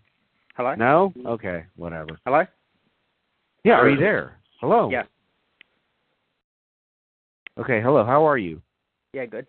Hello? 0.57 0.75
No? 0.75 1.13
Okay, 1.25 1.65
whatever. 1.77 2.19
Hello? 2.25 2.45
Yeah, 3.65 3.75
are 3.75 3.89
you 3.89 3.97
there? 3.97 4.39
Hello? 4.61 4.91
Yeah. 4.91 5.05
Okay, 7.59 7.81
hello. 7.81 8.05
How 8.05 8.27
are 8.27 8.39
you? 8.39 8.61
Yeah, 9.13 9.27
good. 9.27 9.47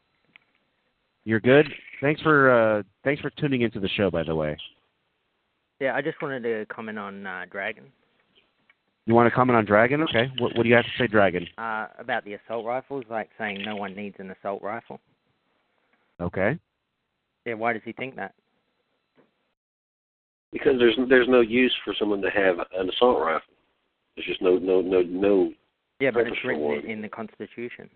You're 1.26 1.40
good? 1.40 1.68
Thanks 2.02 2.22
for 2.22 2.52
uh 2.52 2.84
thanks 3.04 3.22
for 3.22 3.30
tuning 3.32 3.62
into 3.62 3.80
the 3.80 3.90
show 3.90 4.10
by 4.10 4.24
the 4.24 4.36
way. 4.36 4.58
Yeah, 5.80 5.96
I 5.96 6.02
just 6.02 6.22
wanted 6.22 6.44
to 6.44 6.66
comment 6.74 7.00
on 7.00 7.26
uh, 7.26 7.46
Dragon. 7.52 7.86
You 9.08 9.16
want 9.16 9.28
to 9.28 9.36
comment 9.36 9.58
on 9.58 9.66
Dragon? 9.66 10.04
Okay. 10.04 10.32
What 10.38 10.56
what 10.56 10.64
do 10.64 10.70
you 10.70 10.76
have 10.76 10.86
to 10.86 10.92
say 10.98 11.08
Dragon? 11.08 11.48
Uh, 11.58 11.88
about 11.98 12.24
the 12.24 12.34
assault 12.34 12.66
rifles, 12.66 13.04
like 13.10 13.30
saying 13.38 13.64
no 13.66 13.76
one 13.76 13.96
needs 13.96 14.16
an 14.20 14.32
assault 14.32 14.62
rifle. 14.62 15.00
Okay. 16.20 16.60
Yeah, 17.46 17.56
why 17.56 17.74
does 17.74 17.82
he 17.84 17.94
think 17.94 18.16
that? 18.16 18.36
Because 20.54 20.74
there's 20.78 20.98
there's 21.10 21.28
no 21.28 21.42
use 21.42 21.74
for 21.84 21.96
someone 21.98 22.22
to 22.22 22.30
have 22.30 22.60
an 22.78 22.90
assault 22.90 23.20
rifle. 23.20 23.54
There's 24.16 24.28
just 24.28 24.42
no 24.42 24.58
no 24.58 24.82
no 24.82 25.02
no. 25.02 25.52
Yeah, 26.00 26.12
but 26.12 26.28
it's 26.28 26.38
written 26.46 26.84
in, 26.84 26.90
in 26.90 27.02
the 27.02 27.10
Constitution. 27.10 27.90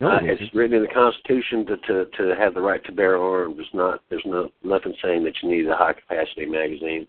No, 0.00 0.08
uh, 0.08 0.18
it's 0.22 0.54
written 0.54 0.76
in 0.76 0.82
the 0.82 0.88
Constitution 0.88 1.64
to, 1.66 1.76
to 1.78 2.04
to 2.16 2.34
have 2.38 2.54
the 2.54 2.60
right 2.60 2.84
to 2.84 2.92
bear 2.92 3.16
arms. 3.16 3.56
It's 3.58 3.68
not 3.72 4.00
there's 4.10 4.22
no 4.26 4.50
nothing 4.62 4.94
saying 5.02 5.24
that 5.24 5.34
you 5.42 5.50
need 5.50 5.66
a 5.66 5.76
high 5.76 5.94
capacity 5.94 6.46
magazine 6.46 7.06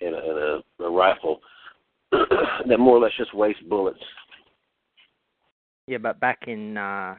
and 0.00 0.14
a, 0.14 0.18
and 0.18 0.38
a, 0.38 0.84
a 0.84 0.90
rifle 0.90 1.40
that 2.12 2.78
more 2.78 2.96
or 2.96 3.00
less 3.00 3.12
just 3.18 3.34
waste 3.34 3.68
bullets. 3.68 3.98
Yeah, 5.86 5.98
but 5.98 6.20
back 6.20 6.38
in 6.46 6.76
uh, 6.76 7.16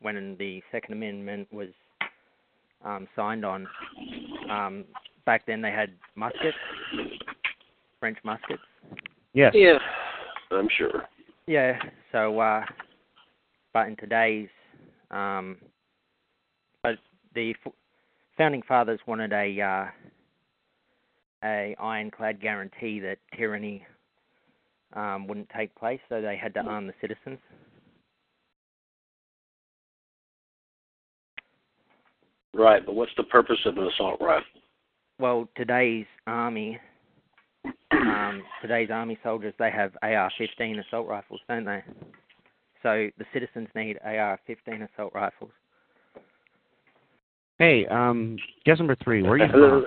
when 0.00 0.36
the 0.38 0.62
Second 0.72 0.94
Amendment 0.94 1.46
was 1.52 1.68
um, 2.84 3.06
signed 3.14 3.44
on, 3.44 3.66
um, 4.50 4.84
back 5.26 5.46
then 5.46 5.60
they 5.60 5.70
had 5.70 5.90
muskets, 6.16 6.56
French 8.00 8.18
muskets. 8.24 8.62
Yes. 9.34 9.52
Yeah, 9.54 9.78
I'm 10.50 10.68
sure. 10.76 11.04
Yeah. 11.46 11.78
So, 12.12 12.40
uh, 12.40 12.62
but 13.72 13.88
in 13.88 13.96
today's, 13.96 14.48
um, 15.10 15.56
but 16.82 16.96
the 17.34 17.54
founding 18.36 18.62
fathers 18.62 19.00
wanted 19.06 19.32
a 19.32 19.60
uh, 19.60 19.86
a 21.44 21.76
ironclad 21.80 22.40
guarantee 22.40 23.00
that 23.00 23.18
tyranny 23.36 23.84
um, 24.94 25.26
wouldn't 25.26 25.50
take 25.56 25.74
place, 25.74 26.00
so 26.08 26.20
they 26.20 26.36
had 26.36 26.54
to 26.54 26.60
arm 26.60 26.86
the 26.86 26.94
citizens. 27.00 27.38
Right, 32.54 32.84
but 32.84 32.94
what's 32.94 33.12
the 33.16 33.24
purpose 33.24 33.58
of 33.66 33.76
an 33.76 33.86
assault 33.86 34.20
rifle? 34.20 34.44
well, 35.18 35.48
today's 35.56 36.06
army, 36.26 36.78
um, 37.90 38.42
today's 38.62 38.90
army 38.90 39.18
soldiers, 39.22 39.54
they 39.58 39.70
have 39.70 39.92
AR-15 40.02 40.86
assault 40.86 41.08
rifles, 41.08 41.40
don't 41.48 41.64
they? 41.64 41.82
So 42.82 43.08
the 43.18 43.24
citizens 43.32 43.68
need 43.74 43.98
AR-15 44.04 44.88
assault 44.92 45.12
rifles. 45.14 45.50
Hey, 47.58 47.86
um, 47.86 48.36
guess 48.64 48.78
number 48.78 48.96
three. 49.02 49.22
Where 49.22 49.32
are 49.32 49.38
you 49.38 49.48
from? 49.50 49.86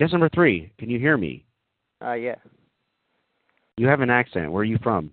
Guess 0.00 0.10
number 0.10 0.28
three. 0.34 0.72
Can 0.78 0.90
you 0.90 0.98
hear 0.98 1.16
me? 1.16 1.44
Uh, 2.04 2.14
yeah. 2.14 2.34
You 3.76 3.86
have 3.86 4.00
an 4.00 4.10
accent. 4.10 4.50
Where 4.50 4.62
are 4.62 4.64
you 4.64 4.78
from? 4.82 5.10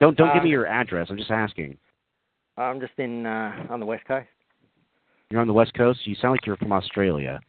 Don't 0.00 0.16
don't 0.16 0.32
give 0.32 0.42
Uh, 0.42 0.44
me 0.44 0.50
your 0.50 0.66
address. 0.66 1.08
I'm 1.10 1.16
just 1.16 1.30
asking. 1.32 1.76
I'm 2.56 2.80
just 2.80 2.92
in 2.98 3.26
uh, 3.26 3.66
on 3.68 3.80
the 3.80 3.86
west 3.86 4.04
coast. 4.06 4.28
You're 5.30 5.40
on 5.40 5.48
the 5.48 5.52
west 5.52 5.74
coast. 5.74 6.06
You 6.06 6.14
sound 6.14 6.32
like 6.32 6.46
you're 6.46 6.56
from 6.56 6.72
Australia. 6.72 7.40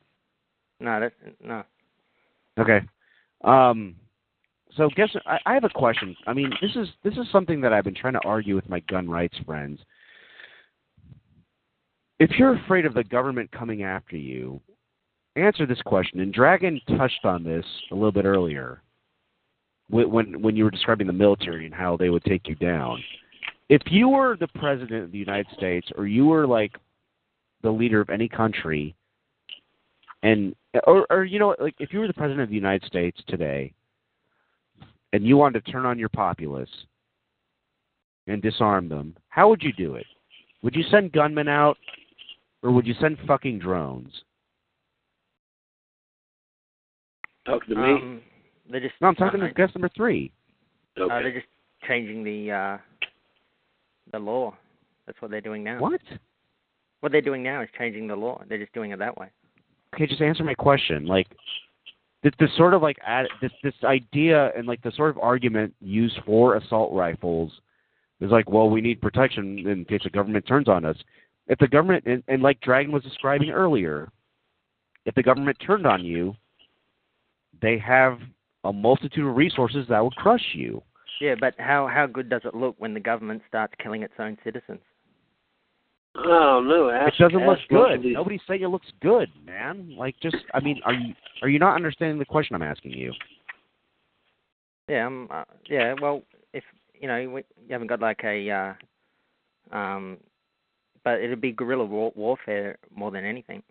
No, 0.80 1.00
that's 1.00 1.16
no. 1.42 1.64
Okay. 2.58 2.82
Um, 3.44 3.96
so 4.76 4.90
guess 4.96 5.10
I, 5.26 5.40
I 5.46 5.54
have 5.54 5.64
a 5.64 5.70
question. 5.70 6.16
I 6.28 6.34
mean, 6.34 6.52
this 6.62 6.72
is 6.76 6.88
this 7.04 7.14
is 7.14 7.26
something 7.32 7.62
that 7.62 7.74
I've 7.74 7.84
been 7.84 7.96
trying 7.96 8.14
to 8.14 8.26
argue 8.26 8.56
with 8.56 8.70
my 8.70 8.80
gun 8.82 9.10
rights 9.10 9.38
friends. 9.46 9.80
If 12.20 12.32
you're 12.38 12.56
afraid 12.56 12.86
of 12.86 12.94
the 12.94 13.04
government 13.04 13.52
coming 13.52 13.84
after 13.84 14.18
you, 14.18 14.60
answer 15.36 15.66
this 15.66 15.82
question. 15.84 16.20
And 16.20 16.34
Dragon 16.34 16.80
touched 16.98 17.24
on 17.24 17.44
this 17.44 17.66
a 17.92 17.96
little 17.96 18.12
bit 18.12 18.26
earlier 18.26 18.82
when 19.90 20.42
when, 20.42 20.56
you 20.56 20.66
were 20.66 20.72
describing 20.72 21.08
the 21.08 21.14
military 21.14 21.66
and 21.66 21.74
how 21.74 21.98
they 21.98 22.10
would 22.10 22.24
take 22.24 22.48
you 22.48 22.56
down. 22.56 23.02
If 23.70 23.82
you 23.86 24.10
were 24.10 24.38
the 24.38 24.48
president 24.48 25.04
of 25.04 25.12
the 25.12 25.18
United 25.18 25.48
States, 25.56 25.88
or 25.98 26.08
you 26.08 26.26
were 26.26 26.46
like 26.46 26.76
the 27.64 27.72
leader 27.72 28.02
of 28.02 28.10
any 28.10 28.28
country, 28.28 28.96
and 30.22 30.56
or 30.86 31.08
or 31.10 31.24
you 31.24 31.40
know 31.40 31.56
like 31.60 31.76
if 31.80 31.92
you 31.92 32.00
were 32.00 32.08
the 32.08 32.14
president 32.14 32.42
of 32.42 32.50
the 32.50 32.56
United 32.56 32.86
States 32.86 33.20
today 33.28 33.74
and 35.14 35.26
you 35.26 35.38
wanted 35.38 35.66
to 35.66 35.72
turn 35.72 35.86
on 35.86 35.98
your 36.00 36.10
populace 36.10 36.70
and 38.28 38.42
disarm 38.42 38.90
them, 38.90 39.16
how 39.30 39.50
would 39.50 39.64
you 39.64 39.74
do 39.74 39.96
it? 39.96 40.06
Would 40.62 40.76
you 40.76 40.84
send 40.92 41.12
gunmen 41.12 41.48
out 41.48 41.78
or 42.62 42.72
would 42.72 42.86
you 42.86 42.94
send 43.00 43.18
fucking 43.28 43.60
drones? 43.60 44.12
Talking 47.46 47.76
to 47.76 47.82
me. 47.82 47.92
Um, 47.94 48.22
they're 48.70 48.82
just 48.82 48.94
No, 49.02 49.08
I'm 49.08 49.16
talking 49.16 49.42
uh, 49.42 49.48
to 49.48 49.54
guest 49.54 49.76
number 49.76 49.90
3. 49.96 50.32
uh, 51.02 51.08
they're 51.08 51.34
just 51.34 51.48
changing 51.88 52.24
the 52.24 52.52
uh, 52.52 52.78
the 54.12 54.20
law. 54.20 54.56
That's 55.06 55.20
what 55.22 55.32
they're 55.32 55.42
doing 55.42 55.64
now. 55.64 55.80
What? 55.80 56.02
What 57.00 57.12
they're 57.12 57.22
doing 57.22 57.42
now 57.42 57.62
is 57.62 57.70
changing 57.78 58.08
the 58.08 58.16
law. 58.16 58.44
They're 58.48 58.58
just 58.60 58.74
doing 58.74 58.92
it 58.92 59.00
that 59.00 59.18
way. 59.18 59.28
Okay, 59.96 60.06
just 60.06 60.22
answer 60.22 60.44
my 60.44 60.54
question. 60.54 61.06
Like 61.06 61.28
this, 62.24 62.34
this 62.40 62.50
sort 62.58 62.74
of 62.74 62.82
like 62.82 62.98
ad, 63.06 63.28
this 63.42 63.52
this 63.64 63.74
idea 63.84 64.52
and 64.56 64.68
like 64.68 64.82
the 64.82 64.92
sort 64.92 65.10
of 65.10 65.18
argument 65.20 65.74
used 65.80 66.20
for 66.26 66.56
assault 66.56 66.94
rifles 66.94 67.52
is 68.20 68.32
like, 68.32 68.50
well, 68.50 68.70
we 68.70 68.82
need 68.82 69.02
protection 69.02 69.60
in 69.68 69.86
case 69.86 70.02
the 70.04 70.10
government 70.10 70.46
turns 70.46 70.68
on 70.68 70.84
us. 70.84 70.98
If 71.48 71.60
the 71.60 71.68
government 71.68 72.04
and, 72.06 72.24
and 72.28 72.42
like 72.42 72.60
Dragon 72.62 72.92
was 72.92 73.04
describing 73.04 73.50
earlier, 73.50 74.12
if 75.06 75.16
the 75.16 75.24
government 75.24 75.58
turned 75.66 75.88
on 75.88 76.04
you, 76.04 76.36
they 77.62 77.78
have 77.80 78.20
a 78.66 78.74
multitude 78.74 79.26
of 79.26 79.36
resources 79.36 79.86
that 79.90 80.04
would 80.04 80.16
crush 80.16 80.54
you. 80.54 80.84
Yeah, 81.22 81.36
but 81.40 81.56
how 81.58 81.88
how 81.88 82.06
good 82.06 82.30
does 82.30 82.42
it 82.44 82.54
look 82.54 82.76
when 82.78 82.94
the 82.94 83.00
government 83.00 83.42
starts 83.48 83.74
killing 83.82 84.04
its 84.04 84.14
own 84.20 84.38
citizens? 84.44 84.80
Oh 86.16 86.62
no, 86.66 86.90
It 86.90 87.14
doesn't 87.20 87.46
look 87.46 87.60
good. 87.70 87.92
of 87.94 88.02
these- 88.04 88.14
Nobody's 88.14 88.42
saying 88.48 88.62
it 88.64 88.68
looks 88.68 88.92
good, 89.02 89.30
man. 89.46 89.96
Like, 89.98 90.16
just 90.22 90.38
I 90.54 90.60
mean, 90.60 90.82
are 90.86 90.94
you 90.94 91.14
are 91.42 91.50
you 91.50 91.60
not 91.60 91.76
understanding 91.76 92.18
the 92.20 92.26
question 92.26 92.56
I'm 92.56 92.62
asking 92.64 92.92
you? 92.92 93.14
Yeah, 94.90 95.06
um, 95.08 95.28
uh, 95.32 95.44
yeah. 95.68 95.94
Well, 96.02 96.24
if 96.54 96.64
you 97.00 97.08
know, 97.08 97.30
we, 97.30 97.42
you 97.68 97.72
haven't 97.72 97.88
got 97.88 98.00
like 98.02 98.22
a, 98.24 98.50
uh, 98.50 99.76
um, 99.76 100.18
but 101.04 101.22
it'd 101.22 101.40
be 101.42 101.52
guerrilla 101.52 101.86
war- 101.86 102.12
warfare 102.16 102.78
more 102.94 103.12
than 103.12 103.24
anything. 103.24 103.62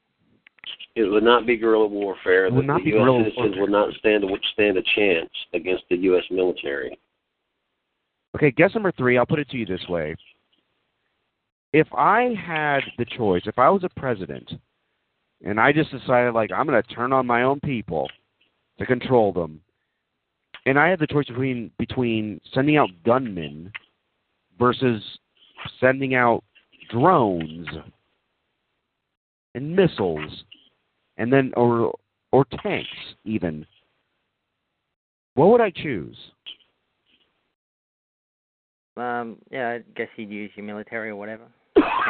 It 0.95 1.05
would 1.05 1.25
not 1.25 1.45
be 1.47 1.57
guerrilla 1.57 1.87
warfare. 1.89 2.47
It 2.47 2.53
would 2.53 2.63
The- 2.63 2.67
not 2.67 2.79
the 2.79 2.85
be 2.85 2.91
U.S. 2.91 3.01
guerrilla 3.03 3.25
citizens 3.25 3.37
warfare. 3.57 3.61
would 3.63 3.71
not 3.71 3.95
stand 3.95 4.25
a, 4.25 4.29
stand 4.53 4.79
a 4.79 4.83
chance 4.95 5.31
against 5.55 5.85
the 5.91 5.97
U.S. 5.97 6.25
military. 6.31 6.97
Okay, 8.37 8.51
guess 8.53 8.73
number 8.75 8.93
three. 8.93 9.19
I'll 9.19 9.27
put 9.27 9.39
it 9.41 9.49
to 9.51 9.57
you 9.57 9.67
this 9.67 9.85
way: 9.89 10.15
If 11.79 11.87
I 11.95 12.35
had 12.35 12.81
the 12.99 13.05
choice, 13.05 13.43
if 13.47 13.57
I 13.57 13.69
was 13.69 13.85
a 13.85 14.01
president, 14.01 14.51
and 15.45 15.61
I 15.61 15.71
just 15.71 15.93
decided 15.93 16.35
like 16.35 16.51
I'm 16.51 16.67
going 16.67 16.83
to 16.83 16.95
turn 16.95 17.13
on 17.13 17.25
my 17.25 17.45
own 17.45 17.61
people 17.61 18.09
to 18.81 18.85
control 18.85 19.33
them, 19.33 19.61
and 20.67 20.77
I 20.77 20.89
had 20.89 20.99
the 20.99 21.07
choice 21.07 21.27
between 21.27 21.71
between 21.79 22.41
sending 22.53 22.77
out 22.77 22.91
gunmen 23.07 23.71
versus 24.59 25.01
sending 25.79 26.17
out 26.17 26.43
drones 26.91 27.69
and 29.55 29.77
missiles, 29.77 30.43
and 31.17 31.33
then 31.33 31.53
or 31.57 31.97
or 32.33 32.45
tanks 32.61 32.89
even. 33.25 33.65
What 35.35 35.51
would 35.53 35.61
I 35.61 35.71
choose? 35.71 36.17
Um, 38.97 39.37
yeah, 39.53 39.69
I 39.69 39.85
guess 39.95 40.09
you'd 40.17 40.31
use 40.31 40.51
your 40.57 40.67
military 40.67 41.11
or 41.11 41.15
whatever. 41.15 41.45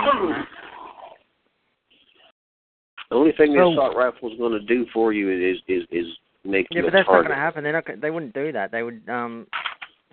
Things 0.04 0.24
like 0.24 0.36
that. 0.36 0.48
The 3.10 3.16
only 3.16 3.32
thing 3.32 3.52
the 3.52 3.58
So- 3.60 3.72
assault 3.72 3.96
rifle 3.96 4.30
is 4.32 4.38
going 4.38 4.52
to 4.52 4.60
do 4.60 4.86
for 4.92 5.12
you 5.12 5.30
is 5.30 5.58
is 5.66 5.84
is 5.90 6.06
make 6.44 6.66
Yeah, 6.70 6.78
you 6.78 6.82
but 6.84 6.88
a 6.88 6.90
that's 6.98 7.08
not 7.08 7.14
going 7.14 7.28
to 7.28 7.34
happen. 7.34 7.64
They're 7.64 7.72
not. 7.72 8.00
They 8.00 8.10
wouldn't 8.10 8.34
do 8.34 8.52
that. 8.52 8.70
They 8.70 8.82
would 8.82 9.02
um 9.08 9.46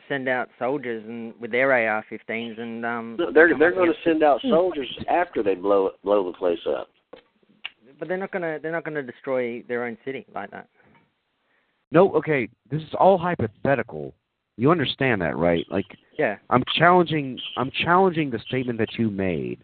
send 0.08 0.30
out 0.30 0.50
soldiers 0.60 1.04
and 1.06 1.34
with 1.40 1.52
their 1.52 1.72
AR-15s 1.74 2.60
and 2.60 2.86
um. 2.86 3.16
No, 3.20 3.32
they're 3.32 3.58
they're 3.58 3.72
going 3.74 3.92
to 3.92 4.00
send 4.04 4.24
out 4.24 4.40
soldiers 4.42 4.88
after 5.10 5.44
they 5.44 5.56
blow 5.56 5.88
it, 5.88 5.96
blow 6.04 6.26
the 6.32 6.38
place 6.38 6.60
up. 6.68 6.90
But 8.00 8.08
they're 8.08 8.18
not 8.18 8.32
going 8.32 8.44
to. 8.44 8.60
They're 8.62 8.72
not 8.72 8.84
going 8.86 8.96
to 8.96 9.04
destroy 9.04 9.62
their 9.68 9.84
own 9.86 9.98
city 10.06 10.26
like 10.34 10.52
that. 10.52 10.68
No, 11.92 12.14
okay, 12.16 12.48
this 12.72 12.82
is 12.82 12.90
all 13.00 13.18
hypothetical. 13.18 14.14
You 14.58 14.72
understand 14.72 15.22
that, 15.22 15.38
right? 15.38 15.66
Like 15.70 15.86
Yeah. 16.18 16.38
I'm 16.50 16.64
challenging 16.78 17.38
I'm 17.58 17.72
challenging 17.84 18.30
the 18.30 18.40
statement 18.40 18.80
that 18.80 18.94
you 18.98 19.10
made. 19.10 19.60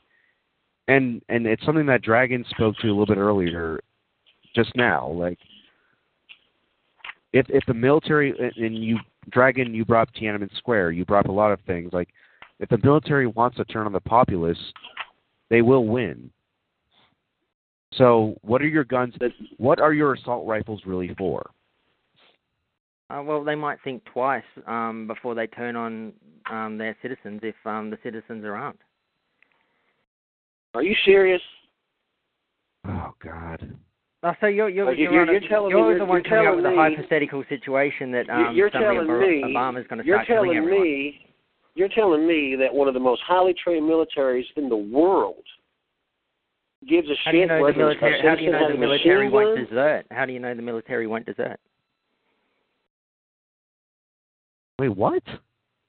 And 0.87 1.21
and 1.29 1.45
it's 1.45 1.65
something 1.65 1.85
that 1.85 2.01
Dragon 2.01 2.43
spoke 2.49 2.75
to 2.77 2.87
a 2.87 2.89
little 2.89 3.05
bit 3.05 3.17
earlier 3.17 3.79
just 4.55 4.75
now. 4.75 5.07
Like 5.09 5.39
if 7.33 7.45
if 7.49 7.63
the 7.65 7.73
military 7.73 8.33
and 8.57 8.83
you 8.83 8.97
Dragon 9.29 9.73
you 9.73 9.85
brought 9.85 10.09
up 10.09 10.15
Tiananmen 10.15 10.55
Square, 10.57 10.91
you 10.91 11.05
brought 11.05 11.25
up 11.25 11.29
a 11.29 11.33
lot 11.33 11.51
of 11.51 11.59
things 11.61 11.93
like 11.93 12.09
if 12.59 12.69
the 12.69 12.79
military 12.83 13.27
wants 13.27 13.57
to 13.57 13.65
turn 13.65 13.85
on 13.87 13.93
the 13.93 13.99
populace, 13.99 14.57
they 15.49 15.61
will 15.61 15.85
win. 15.85 16.29
So, 17.95 18.35
what 18.41 18.61
are 18.61 18.67
your 18.67 18.83
guns? 18.83 19.15
That- 19.19 19.31
What 19.57 19.81
are 19.81 19.93
your 19.93 20.13
assault 20.13 20.47
rifles 20.47 20.81
really 20.85 21.13
for? 21.17 21.49
Uh, 23.09 23.21
well, 23.23 23.43
they 23.43 23.55
might 23.55 23.77
think 23.83 24.05
twice 24.05 24.43
um, 24.67 25.05
before 25.07 25.35
they 25.35 25.47
turn 25.47 25.75
on 25.75 26.13
um, 26.49 26.77
their 26.77 26.95
citizens 27.01 27.41
if 27.43 27.55
um, 27.65 27.89
the 27.89 27.97
citizens 28.03 28.45
are 28.45 28.55
armed. 28.55 28.79
Are 30.73 30.83
you 30.83 30.95
serious? 31.05 31.41
Oh 32.87 33.13
God. 33.23 33.75
Oh, 34.23 34.33
so 34.39 34.47
you're 34.47 34.69
you're, 34.69 34.93
you- 34.93 35.03
you're, 35.11 35.13
you're- 35.25 35.31
you're 35.39 35.49
telling 35.49 35.73
me- 35.73 35.79
you're 35.79 35.87
you're- 35.89 35.99
the 35.99 36.05
one 36.05 36.21
you're 36.23 36.29
coming 36.29 36.47
up 36.47 36.55
with 36.55 36.65
a 36.65 36.69
telling 36.69 36.89
me- 36.91 36.95
hypothetical 36.95 37.43
situation 37.49 38.11
that 38.11 38.27
You- 38.27 38.33
um, 38.33 38.55
you're 38.55 38.69
telling 38.69 39.07
Bar- 39.07 39.19
me 39.19 39.41
Obama's 39.43 39.87
going 39.87 39.99
to 39.99 40.05
you're 40.05 40.17
start 40.17 40.27
killing 40.27 40.53
telling 40.53 40.57
everyone. 40.57 40.83
me 40.83 41.27
you're 41.75 41.89
telling 41.89 42.27
me 42.27 42.55
that 42.57 42.73
one 42.73 42.87
of 42.87 42.93
the 42.93 42.99
most 42.99 43.21
highly 43.23 43.53
trained 43.53 43.83
militaries 43.89 44.45
in 44.57 44.67
the 44.69 44.75
world 44.75 45.43
gives 46.87 47.07
a 47.09 47.13
How 47.23 47.31
do 47.31 47.37
you 47.37 47.43
shit 47.43 47.49
know 47.49 47.57
the 47.57 47.63
whether 47.63 47.77
military? 47.77 48.21
How 48.21 48.35
do 48.35 48.43
you 48.43 48.51
know 48.51 48.67
the 48.71 48.77
military 48.77 49.17
machine 49.29 49.31
won't 49.33 49.55
gun? 49.55 49.65
desert? 49.65 50.05
How 50.11 50.25
do 50.25 50.33
you 50.33 50.39
know 50.39 50.53
the 50.55 50.61
military 50.61 51.07
won't 51.07 51.25
desert? 51.25 51.59
Wait, 54.79 54.89
what? 54.89 55.23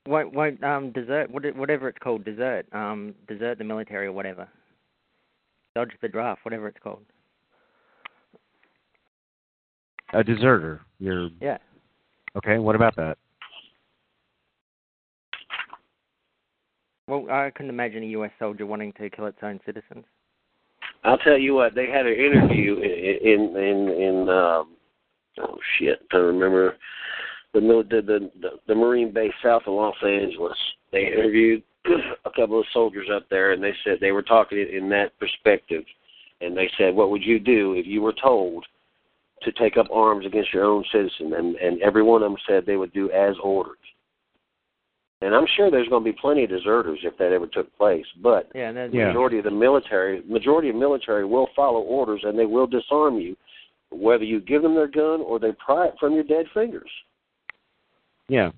Won't 0.07 0.33
won't 0.33 0.63
um 0.65 0.91
desert? 0.93 1.31
What, 1.31 1.45
whatever 1.57 1.89
it's 1.89 1.99
called, 1.99 2.25
desert. 2.25 2.67
Um, 2.73 3.15
desert 3.29 3.59
the 3.59 3.65
military 3.65 4.07
or 4.07 4.13
whatever. 4.13 4.49
Dodge 5.75 5.93
the 6.03 6.09
draft, 6.09 6.45
whatever 6.45 6.69
it's 6.69 6.79
called. 6.83 7.05
A 10.13 10.23
deserter. 10.23 10.83
You're 10.99 11.31
Yeah. 11.41 11.59
okay. 12.37 12.59
What 12.59 12.77
about 12.77 12.95
that? 12.97 13.17
Well, 17.09 17.27
I 17.31 17.51
couldn't 17.51 17.71
imagine 17.71 18.03
a 18.03 18.07
U.S. 18.07 18.31
soldier 18.39 18.67
wanting 18.67 18.93
to 18.95 19.09
kill 19.11 19.27
its 19.27 19.39
own 19.43 19.61
citizens. 19.67 20.05
I'll 21.05 21.19
tell 21.19 21.39
you 21.39 21.55
what. 21.55 21.75
They 21.75 21.87
had 21.89 22.07
an 22.07 22.15
interview 22.15 22.77
in 22.77 23.19
in 23.27 23.57
in, 23.57 23.89
in 23.89 24.29
um, 24.29 24.77
oh 25.41 25.59
shit, 25.79 26.01
I 26.13 26.17
remember 26.19 26.77
the 27.55 27.61
mil- 27.61 27.83
the, 27.83 28.03
the 28.03 28.31
the 28.41 28.51
the 28.69 28.75
Marine 28.75 29.13
base 29.13 29.33
south 29.43 29.63
of 29.67 29.75
Los 29.75 29.97
Angeles. 30.05 30.57
They 30.93 31.07
interviewed 31.07 31.61
a 31.63 31.65
couple 32.35 32.61
of 32.61 32.67
soldiers 32.73 33.09
up 33.15 33.29
there, 33.29 33.53
and 33.53 33.63
they 33.63 33.75
said 33.85 33.99
they 34.01 34.13
were 34.13 34.23
talking 34.23 34.59
it 34.59 34.71
in 34.71 34.89
that 34.91 35.19
perspective, 35.19 35.85
and 36.41 36.57
they 36.57 36.71
said, 36.77 36.95
"What 36.95 37.11
would 37.11 37.23
you 37.25 37.39
do 37.39 37.75
if 37.75 37.87
you 37.87 38.03
were 38.03 38.13
told 38.15 38.65
to 39.43 39.53
take 39.53 39.77
up 39.77 39.91
arms 39.91 40.27
against 40.27 40.53
your 40.53 40.65
own 40.65 40.85
citizen?" 40.93 41.35
And 41.35 41.57
and 41.57 41.81
every 41.83 42.03
one 42.03 42.23
of 42.23 42.31
them 42.31 42.39
said 42.47 42.65
they 42.65 42.77
would 42.77 42.93
do 42.93 43.11
as 43.11 43.37
ordered. 43.43 43.79
And 45.23 45.37
I'm 45.37 45.47
sure 45.57 45.71
there's 45.71 45.89
going 45.89 46.05
to 46.05 46.13
be 46.13 46.19
plenty 46.21 46.43
of 46.43 46.51
deserters 46.51 46.99
if 47.05 47.17
that 47.19 47.33
ever 47.33 47.47
took 47.47 47.75
place. 47.79 48.07
But 48.21 48.51
Yeah, 48.55 48.71
and 48.71 48.93
Yeah. 48.93 49.07
majority 49.07 49.39
of 49.39 49.45
the 49.45 49.53
military, 49.53 50.21
majority 50.23 50.69
of 50.69 50.75
military 50.75 51.25
will 51.25 51.47
follow 51.55 51.81
orders 51.81 52.25
and 52.25 52.37
they 52.37 52.47
will 52.47 52.67
disarm 52.67 53.21
you, 53.21 53.37
whether 53.91 54.25
you 54.25 54.41
give 54.41 54.63
them 54.63 54.75
their 54.75 54.89
gun 54.89 55.21
or 55.21 55.39
they 55.39 55.53
pry 55.53 55.87
it 55.87 55.99
from 56.01 56.15
your 56.15 56.25
dead 56.25 56.51
fingers. 56.51 56.91
Yeah. 58.29 58.51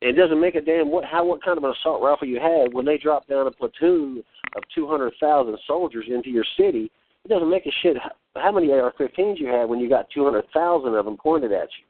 It 0.00 0.16
doesn't 0.16 0.40
make 0.40 0.54
a 0.54 0.62
damn 0.62 0.90
what 0.90 1.04
how 1.04 1.24
what 1.24 1.44
kind 1.44 1.58
of 1.58 1.64
an 1.64 1.74
assault 1.78 2.02
rifle 2.02 2.26
you 2.26 2.40
had 2.40 2.72
when 2.72 2.86
they 2.86 2.96
drop 2.96 3.26
down 3.26 3.46
a 3.46 3.50
platoon 3.50 4.22
of 4.56 4.62
two 4.74 4.88
hundred 4.88 5.12
thousand 5.20 5.58
soldiers 5.66 6.06
into 6.08 6.30
your 6.30 6.44
city. 6.56 6.90
It 7.24 7.28
doesn't 7.28 7.50
make 7.50 7.66
a 7.66 7.70
shit 7.82 7.98
how, 8.34 8.50
many 8.50 8.72
AR-15s 8.72 9.38
you 9.38 9.48
had 9.48 9.68
when 9.68 9.78
you 9.78 9.90
got 9.90 10.08
two 10.08 10.24
hundred 10.24 10.46
thousand 10.54 10.94
of 10.94 11.04
them 11.04 11.18
pointed 11.18 11.52
at 11.52 11.68
you. 11.78 11.84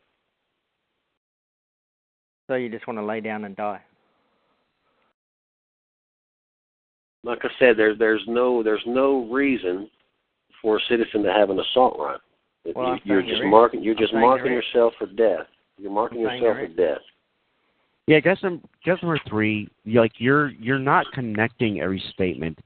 So 2.49 2.57
you 2.57 2.69
just 2.69 2.89
want 2.89 2.99
to 2.99 3.05
lay 3.05 3.21
down 3.21 3.45
and 3.45 3.55
die. 3.55 3.81
Like 7.23 7.39
I 7.45 7.49
said, 7.61 7.77
there's 7.77 7.97
there's 7.99 8.25
no 8.27 8.65
there's 8.65 8.83
no 8.87 9.31
reason 9.31 9.89
for 10.61 10.79
a 10.79 10.81
citizen 10.89 11.23
to 11.23 11.33
have 11.33 11.51
an 11.51 11.61
assault 11.61 11.97
rifle. 11.97 12.21
Well, 12.75 12.95
you, 12.95 13.01
you're 13.05 13.23
just 13.23 13.45
marking 13.45 13.85
you're 13.85 13.95
I'm 13.95 14.01
just 14.01 14.15
marking 14.15 14.53
yourself 14.53 14.95
for 14.99 15.07
death. 15.07 15.47
You're 15.79 15.93
marking 15.93 16.27
I'm 16.27 16.43
yourself 16.43 16.57
for 16.57 16.75
death. 16.75 17.03
Yeah, 18.07 18.21
guess 18.21 18.39
number 18.43 18.67
guess 18.85 18.99
number 19.03 19.21
three, 19.29 19.69
like 19.87 20.13
you're 20.19 20.51
you're 20.51 20.79
not 20.79 21.07
connecting 21.13 21.81
every 21.81 22.03
statement 22.13 22.59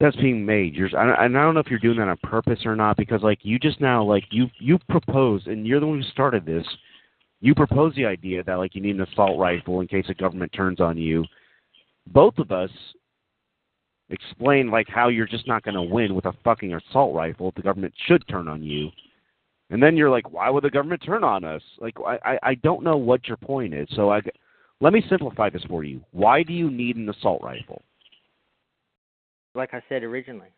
that's 0.00 0.16
being 0.16 0.44
made. 0.44 0.74
You're 0.74 0.94
I, 0.96 1.24
and 1.24 1.38
I 1.38 1.42
don't 1.42 1.54
know 1.54 1.60
if 1.60 1.68
you're 1.68 1.78
doing 1.78 1.98
that 1.98 2.08
on 2.08 2.16
purpose 2.22 2.60
or 2.64 2.76
not 2.76 2.96
because 2.96 3.22
like 3.22 3.38
you 3.42 3.58
just 3.58 3.80
now 3.80 4.02
like 4.04 4.24
you 4.30 4.46
you 4.58 4.78
proposed 4.88 5.46
and 5.46 5.66
you're 5.66 5.80
the 5.80 5.86
one 5.86 6.02
who 6.02 6.08
started 6.10 6.44
this. 6.44 6.66
You 7.40 7.54
proposed 7.54 7.96
the 7.96 8.06
idea 8.06 8.42
that 8.44 8.54
like 8.54 8.74
you 8.74 8.82
need 8.82 8.96
an 8.96 9.02
assault 9.02 9.38
rifle 9.38 9.80
in 9.80 9.86
case 9.86 10.06
the 10.08 10.14
government 10.14 10.52
turns 10.52 10.80
on 10.80 10.98
you. 10.98 11.24
Both 12.06 12.38
of 12.38 12.52
us 12.52 12.70
explain 14.10 14.70
like 14.70 14.88
how 14.88 15.08
you're 15.08 15.26
just 15.26 15.48
not 15.48 15.62
going 15.62 15.74
to 15.74 15.82
win 15.82 16.14
with 16.14 16.26
a 16.26 16.34
fucking 16.44 16.74
assault 16.74 17.14
rifle 17.14 17.48
if 17.48 17.54
the 17.54 17.62
government 17.62 17.94
should 18.06 18.26
turn 18.28 18.48
on 18.48 18.62
you. 18.62 18.90
And 19.70 19.82
then 19.82 19.96
you're 19.96 20.10
like, 20.10 20.30
why 20.30 20.50
would 20.50 20.62
the 20.64 20.70
government 20.70 21.02
turn 21.04 21.24
on 21.24 21.42
us? 21.44 21.62
Like, 21.78 21.94
I, 22.06 22.18
I- 22.24 22.38
I 22.50 22.54
don't 22.56 22.82
know 22.84 22.96
what 22.96 23.26
your 23.26 23.36
point 23.38 23.72
is. 23.74 23.88
So 23.96 24.10
I, 24.10 24.20
let 24.80 24.92
me 24.92 25.02
simplify 25.08 25.48
this 25.50 25.62
for 25.68 25.84
you. 25.84 26.00
Why 26.12 26.42
do 26.42 26.52
you 26.52 26.70
need 26.70 26.96
an 26.96 27.08
assault 27.08 27.42
rifle? 27.42 27.82
Like 29.54 29.72
I 29.72 29.82
said 29.88 30.02
originally. 30.02 30.48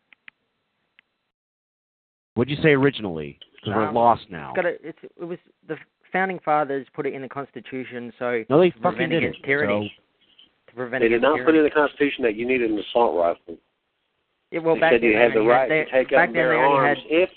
What'd 2.35 2.55
you 2.55 2.61
say 2.61 2.69
originally? 2.69 3.39
Because 3.55 3.75
we're 3.75 3.87
Um, 3.87 3.95
lost 3.95 4.25
now. 4.29 4.49
It's 4.49 4.55
got 4.55 4.65
a, 4.65 4.87
it's, 4.87 4.99
it 5.19 5.23
was 5.23 5.39
the 5.67 5.77
founding 6.11 6.39
fathers 6.43 6.85
put 6.93 7.05
it 7.05 7.13
in 7.13 7.21
the 7.21 7.29
Constitution 7.29 8.13
so 8.19 8.43
No, 8.49 8.59
they 8.59 8.69
to 8.71 8.79
fucking 8.79 9.09
did 9.09 9.23
it. 9.23 9.27
against 9.27 9.43
tyranny. 9.43 9.93
to 10.67 10.73
prevent 10.75 11.01
They 11.03 11.09
did 11.09 11.17
against 11.23 11.37
not 11.39 11.45
put 11.45 11.55
in 11.55 11.63
the 11.63 11.69
Constitution 11.71 12.23
that 12.23 12.35
you 12.35 12.45
needed 12.47 12.69
an 12.71 12.77
assault 12.79 13.15
rifle. 13.17 13.57
Yeah, 14.51 14.59
well, 14.59 14.75
they 14.75 14.81
back 14.81 14.91
said 14.93 15.01
then 15.01 15.09
you 15.09 15.15
they 15.15 15.21
had 15.23 15.31
the 15.33 15.39
only 15.39 15.49
right 15.51 15.69
they, 15.69 15.83
to 15.85 15.91
take 15.91 16.09
back 16.11 16.29
up 16.29 16.33
then 16.33 16.33
their 16.33 16.49
they 16.51 16.55
arms 16.63 16.99
had 16.99 17.07
if 17.09 17.29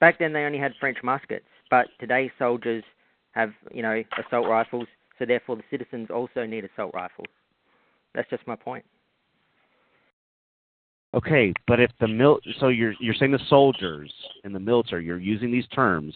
back 0.00 0.18
then 0.18 0.32
they 0.32 0.44
only 0.44 0.58
had 0.58 0.72
French 0.80 0.98
muskets, 1.02 1.46
but 1.70 1.86
today 2.00 2.30
soldiers 2.38 2.84
have 3.32 3.50
you 3.72 3.82
know 3.82 4.02
assault 4.18 4.46
rifles, 4.48 4.86
so 5.18 5.24
therefore 5.24 5.56
the 5.56 5.62
citizens 5.70 6.08
also 6.10 6.46
need 6.46 6.64
assault 6.64 6.92
rifles. 6.94 7.28
That's 8.14 8.28
just 8.30 8.46
my 8.46 8.56
point. 8.56 8.84
Okay, 11.14 11.52
but 11.66 11.80
if 11.80 11.90
the 12.00 12.08
mil, 12.08 12.40
so 12.58 12.68
you're 12.68 12.94
you're 13.00 13.14
saying 13.14 13.32
the 13.32 13.38
soldiers 13.48 14.12
in 14.44 14.52
the 14.52 14.60
military, 14.60 15.04
you're 15.04 15.18
using 15.18 15.52
these 15.52 15.66
terms. 15.68 16.14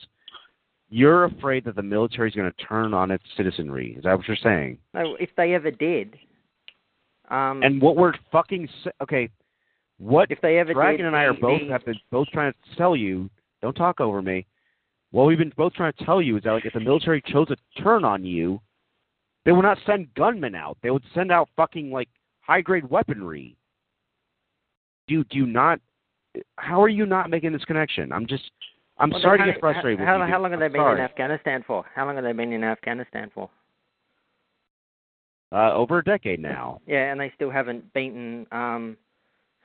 You're 0.90 1.24
afraid 1.24 1.64
that 1.64 1.76
the 1.76 1.82
military 1.82 2.30
is 2.30 2.34
going 2.34 2.50
to 2.50 2.64
turn 2.64 2.94
on 2.94 3.10
its 3.10 3.24
citizenry. 3.36 3.94
Is 3.98 4.04
that 4.04 4.16
what 4.16 4.26
you're 4.26 4.38
saying? 4.42 4.78
No, 4.94 5.16
if 5.20 5.28
they 5.36 5.52
ever 5.54 5.70
did, 5.70 6.16
um, 7.30 7.62
And 7.62 7.80
what 7.80 7.96
we're 7.96 8.14
fucking 8.32 8.68
okay, 9.02 9.28
what 9.98 10.30
if 10.30 10.40
they 10.40 10.58
ever 10.58 10.68
did. 10.68 10.74
Dragon 10.74 10.98
did, 10.98 11.06
and 11.06 11.16
I 11.16 11.24
are 11.24 11.34
both 11.34 11.60
have 11.68 11.84
been 11.84 11.98
both 12.10 12.28
trying 12.28 12.52
to 12.52 12.76
tell 12.76 12.96
you. 12.96 13.28
Don't 13.62 13.74
talk 13.74 14.00
over 14.00 14.22
me. 14.22 14.46
What 15.10 15.24
we've 15.26 15.38
been 15.38 15.52
both 15.56 15.72
trying 15.74 15.92
to 15.94 16.04
tell 16.04 16.20
you 16.20 16.36
is 16.36 16.42
that 16.44 16.52
like 16.52 16.66
if 16.66 16.74
the 16.74 16.80
military 16.80 17.22
chose 17.26 17.48
to 17.48 17.56
turn 17.82 18.04
on 18.04 18.24
you, 18.24 18.60
they 19.44 19.52
would 19.52 19.62
not 19.62 19.78
send 19.86 20.12
gunmen 20.14 20.54
out. 20.54 20.76
They 20.82 20.90
would 20.90 21.04
send 21.14 21.32
out 21.32 21.48
fucking 21.56 21.90
like 21.90 22.08
high 22.40 22.60
grade 22.60 22.88
weaponry. 22.88 23.56
Do 25.06 25.24
do 25.24 25.38
you 25.38 25.46
not? 25.46 25.80
How 26.56 26.82
are 26.82 26.88
you 26.90 27.06
not 27.06 27.30
making 27.30 27.52
this 27.52 27.64
connection? 27.64 28.12
I'm 28.12 28.26
just. 28.26 28.50
I'm 29.00 29.10
Well, 29.10 29.20
sorry 29.22 29.38
to 29.38 29.44
get 29.44 29.60
frustrated 29.60 30.00
How, 30.04 30.18
with 30.18 30.26
you. 30.28 30.32
how 30.34 30.42
long 30.42 30.50
have 30.50 30.58
they 30.60 30.66
been 30.66 30.80
sorry. 30.80 30.98
in 30.98 31.04
Afghanistan 31.04 31.62
for? 31.64 31.84
How 31.94 32.04
long 32.04 32.16
have 32.16 32.24
they 32.24 32.32
been 32.32 32.52
in 32.52 32.64
Afghanistan 32.64 33.30
for? 33.32 33.48
Uh, 35.52 35.72
over 35.72 35.98
a 35.98 36.04
decade 36.04 36.40
now. 36.40 36.80
Yeah, 36.86 37.10
and 37.12 37.20
they 37.20 37.32
still 37.36 37.50
haven't 37.50 37.92
beaten 37.94 38.46
um, 38.52 38.96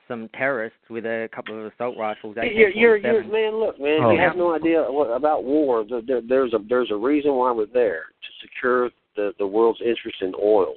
some 0.08 0.30
terrorists 0.36 0.78
with 0.90 1.06
a 1.06 1.30
couple 1.34 1.58
of 1.60 1.72
assault 1.72 1.98
rifles. 1.98 2.36
you're, 2.38 2.70
you're, 2.70 2.98
you're, 2.98 3.24
man, 3.24 3.60
look, 3.60 3.80
man, 3.80 4.00
Oh. 4.04 4.12
you 4.12 4.20
have 4.20 4.36
no 4.36 4.54
idea 4.54 4.84
what, 4.88 5.08
about 5.08 5.44
war. 5.44 5.86
There- 5.88 6.02
There, 6.06 6.22
there's 6.28 6.54
a 6.54 6.60
there's 6.68 6.92
a 6.92 6.96
reason 6.96 7.34
why 7.36 7.52
we're 7.52 7.66
there 7.68 8.06
to 8.22 8.30
secure 8.48 8.90
the 9.16 9.34
the 9.40 9.48
world's 9.48 9.82
interest 9.82 10.18
in 10.22 10.34
oil. 10.42 10.76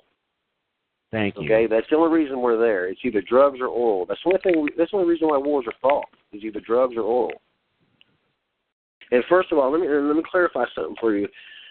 Thank 1.12 1.36
you. 1.36 1.44
Okay, 1.44 1.66
that's 1.66 1.86
the 1.88 1.96
only 1.96 2.16
reason 2.18 2.40
we're 2.40 2.58
there. 2.58 2.88
It's 2.88 3.00
either 3.04 3.22
drugs 3.22 3.58
or 3.60 3.68
oil. 3.68 4.06
That's 4.06 4.20
the 4.24 4.30
only 4.30 4.40
thing. 4.42 4.62
We, 4.62 4.70
that's 4.76 4.90
the 4.90 4.96
only 4.98 5.08
reason 5.08 5.28
why 5.28 5.38
wars 5.38 5.64
are 5.66 5.74
fought. 5.80 6.08
Is 6.32 6.42
either 6.42 6.60
drugs 6.60 6.94
or 6.96 7.02
oil. 7.02 7.30
And 9.12 9.22
first 9.28 9.52
of 9.52 9.58
all, 9.58 9.70
let 9.70 9.80
me 9.80 9.88
let 9.88 10.16
me 10.16 10.22
clarify 10.28 10.64
something 10.74 10.96
for 11.00 11.14
you. 11.16 11.28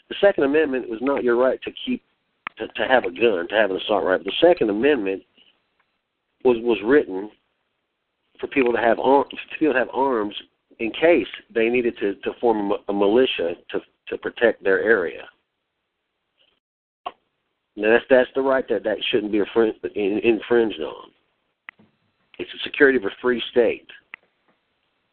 The 0.09 0.15
Second 0.21 0.43
Amendment 0.45 0.89
was 0.89 0.99
not 1.01 1.23
your 1.23 1.35
right 1.35 1.61
to 1.63 1.71
keep 1.85 2.01
to, 2.57 2.67
to 2.67 2.87
have 2.87 3.03
a 3.03 3.11
gun, 3.11 3.47
to 3.49 3.55
have 3.55 3.71
an 3.71 3.77
assault 3.77 4.05
rifle. 4.05 4.25
The 4.25 4.47
Second 4.47 4.69
Amendment 4.69 5.23
was 6.43 6.57
was 6.61 6.77
written 6.85 7.29
for 8.39 8.47
people 8.47 8.71
to 8.73 8.79
have 8.79 8.99
arms, 8.99 9.31
people 9.59 9.73
to 9.73 9.79
have 9.79 9.89
arms 9.93 10.35
in 10.79 10.91
case 10.91 11.27
they 11.53 11.69
needed 11.69 11.97
to 11.99 12.15
to 12.15 12.31
form 12.39 12.71
a, 12.71 12.75
a 12.89 12.93
militia 12.93 13.53
to 13.71 13.79
to 14.07 14.17
protect 14.17 14.63
their 14.63 14.81
area. 14.81 15.23
Now 17.75 17.91
that's 17.91 18.05
that's 18.09 18.29
the 18.35 18.41
right 18.41 18.67
that 18.69 18.83
that 18.83 18.97
shouldn't 19.11 19.31
be 19.31 19.39
infringed, 19.39 20.81
on. 20.81 21.11
It's 22.37 22.51
the 22.51 22.59
security 22.63 22.97
of 22.97 23.05
a 23.05 23.15
free 23.21 23.41
state, 23.51 23.87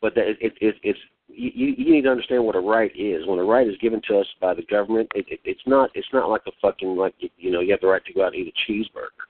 but 0.01 0.15
that 0.15 0.29
it, 0.29 0.39
it, 0.41 0.53
it 0.61 0.75
it's 0.83 0.99
you, 1.29 1.75
you 1.77 1.93
need 1.93 2.03
to 2.03 2.11
understand 2.11 2.45
what 2.45 2.57
a 2.57 2.61
right 2.61 2.93
is. 2.95 3.27
When 3.27 3.39
a 3.39 3.45
right 3.45 3.67
is 3.67 3.77
given 3.81 4.03
to 4.09 4.19
us 4.19 4.27
by 4.41 4.55
the 4.55 4.63
government, 4.63 5.11
it, 5.15 5.25
it, 5.29 5.41
it's 5.45 5.63
not 5.67 5.91
it's 5.95 6.09
not 6.13 6.29
like 6.29 6.43
a 6.47 6.53
fucking 6.61 6.97
like 6.97 7.15
you 7.37 7.51
know 7.51 7.61
you 7.61 7.73
have 7.73 7.81
the 7.81 7.87
right 7.89 8.05
to 8.05 8.13
go 8.13 8.25
out 8.25 8.35
and 8.35 8.47
eat 8.47 8.55
a 8.55 8.73
cheeseburger. 8.73 9.27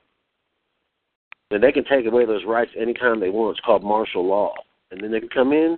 And 1.53 1.63
they 1.63 1.73
can 1.73 1.85
take 1.85 2.07
away 2.07 2.25
those 2.25 2.45
rights 2.47 2.71
anytime 2.79 3.21
they 3.21 3.29
want. 3.29 3.57
It's 3.57 3.65
called 3.65 3.85
martial 3.85 4.27
law, 4.27 4.55
and 4.91 5.03
then 5.03 5.13
they 5.13 5.21
can 5.21 5.29
come 5.29 5.53
in 5.53 5.77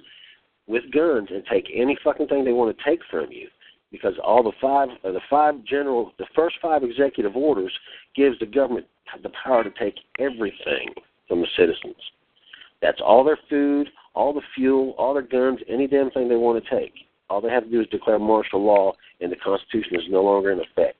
with 0.66 0.90
guns 0.92 1.28
and 1.30 1.44
take 1.51 1.66
any 1.74 1.96
fucking 2.02 2.28
thing 2.28 2.44
they 2.44 2.52
want 2.52 2.76
to 2.76 2.84
take 2.84 3.01
from 3.10 3.30
you 3.30 3.48
because 3.90 4.14
all 4.24 4.42
the 4.42 4.52
five 4.60 4.88
uh, 5.05 5.12
the 5.12 5.20
five 5.28 5.62
general 5.64 6.12
the 6.18 6.26
first 6.34 6.56
five 6.60 6.82
executive 6.82 7.36
orders 7.36 7.72
gives 8.16 8.38
the 8.38 8.46
government 8.46 8.86
the 9.22 9.30
power 9.44 9.62
to 9.62 9.70
take 9.70 9.94
everything 10.18 10.88
from 11.28 11.40
the 11.40 11.46
citizens. 11.56 11.96
That's 12.82 13.01
all 13.01 13.24
their 13.24 13.38
food, 13.48 13.88
all 14.14 14.32
the 14.32 14.42
fuel, 14.55 14.94
all 14.98 15.14
their 15.14 15.22
guns, 15.22 15.60
any 15.68 15.86
damn 15.86 16.10
thing 16.10 16.28
they 16.28 16.36
want 16.36 16.62
to 16.62 16.70
take. 16.70 16.92
All 17.30 17.40
they 17.40 17.51
have 17.51 17.64
to 17.64 17.70
do 17.70 17.80
is 17.80 17.86
declare 17.88 18.18
martial 18.18 18.64
law, 18.64 18.92
and 19.20 19.30
the 19.30 19.36
Constitution 19.36 19.96
is 19.96 20.02
no 20.10 20.22
longer 20.22 20.51
in 20.51 20.60
effect. 20.60 20.98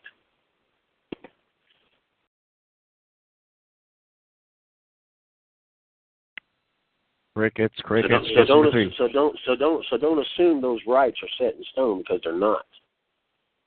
Crickets, 7.35 7.75
So 8.09 8.09
don't, 8.15 8.27
so 8.27 8.33
That's 8.39 8.49
number 8.49 8.71
don't 8.71 8.95
so 8.97 9.09
don't 9.09 9.39
so 9.45 9.57
don't 9.57 9.85
so 9.91 9.97
don't 9.97 10.25
assume 10.25 10.63
those 10.63 10.81
rights 10.87 11.17
are 11.23 11.29
set 11.37 11.57
in 11.57 11.65
stone 11.73 11.99
because 11.99 12.21
they're 12.23 12.39
not. 12.39 12.65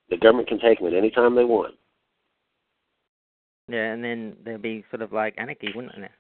The 0.10 0.18
government 0.18 0.48
can 0.48 0.60
take 0.60 0.80
them 0.80 0.88
at 0.88 0.94
any 0.94 1.12
time 1.12 1.36
they 1.36 1.44
want. 1.44 1.76
Yeah, 3.68 3.92
and 3.92 4.02
then 4.02 4.38
there'd 4.46 4.62
be 4.62 4.86
sort 4.90 5.02
of 5.02 5.12
like 5.12 5.36
anarchy, 5.38 5.74
wouldn't 5.76 5.96
there? 5.98 6.12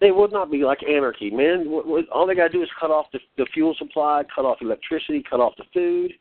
They 0.00 0.12
would 0.12 0.32
not 0.32 0.50
be 0.50 0.58
like 0.58 0.78
anarchy, 0.88 1.30
man. 1.30 1.68
What, 1.70 1.86
what, 1.86 2.08
all 2.10 2.26
they 2.26 2.34
got 2.34 2.48
to 2.48 2.52
do 2.52 2.62
is 2.62 2.68
cut 2.78 2.90
off 2.90 3.06
the, 3.12 3.18
the 3.36 3.46
fuel 3.52 3.74
supply, 3.78 4.22
cut 4.32 4.44
off 4.44 4.58
electricity, 4.60 5.24
cut 5.28 5.40
off 5.40 5.54
the 5.56 5.64
food. 5.74 6.12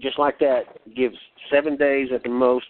Just 0.00 0.18
like 0.18 0.38
that, 0.40 0.64
gives 0.94 1.16
seven 1.50 1.76
days 1.76 2.08
at 2.12 2.24
the 2.24 2.28
most, 2.28 2.66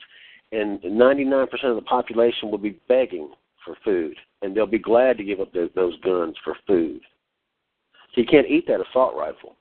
and 0.53 0.79
99% 0.83 1.47
of 1.65 1.77
the 1.77 1.83
population 1.83 2.51
will 2.51 2.59
be 2.59 2.79
begging 2.87 3.33
for 3.65 3.77
food, 3.83 4.15
and 4.45 4.55
they'll 4.55 4.66
be 4.66 4.79
glad 4.79 5.16
to 5.16 5.25
give 5.25 5.41
up 5.41 5.53
those 5.53 5.99
guns 6.01 6.37
for 6.45 6.55
food. 6.66 7.01
So 8.15 8.21
you 8.21 8.27
can't 8.27 8.47
eat 8.47 8.66
that 8.69 8.81
assault 8.81 9.16
rifle. 9.16 9.57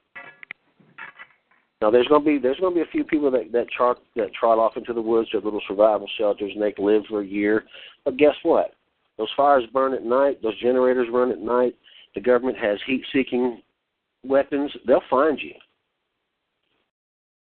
Now 1.82 1.90
there's 1.90 2.08
gonna 2.08 2.24
be 2.24 2.38
there's 2.38 2.60
gonna 2.60 2.76
be 2.76 2.82
a 2.82 2.92
few 2.92 3.04
people 3.04 3.32
that 3.32 3.52
that 3.52 3.70
trot 3.72 4.00
that 4.16 4.34
trot 4.34 4.60
off 4.60 4.78
into 4.78 4.94
the 4.94 5.02
woods 5.02 5.30
to 5.30 5.40
little 5.40 5.62
survival 5.68 6.08
shelters 6.18 6.52
and 6.54 6.62
they 6.62 6.72
can 6.72 6.86
live 6.86 7.04
for 7.10 7.22
a 7.22 7.26
year. 7.26 7.64
But 8.06 8.18
guess 8.18 8.36
what? 8.44 8.74
Those 9.18 9.32
fires 9.38 9.64
burn 9.74 9.94
at 9.94 10.04
night. 10.04 10.42
Those 10.42 10.60
generators 10.60 11.08
run 11.12 11.32
at 11.32 11.40
night. 11.40 11.76
The 12.16 12.22
government 12.22 12.58
has 12.58 12.80
heat-seeking 12.86 13.62
weapons. 14.24 14.72
They'll 14.88 15.02
find 15.10 15.40
you, 15.42 15.54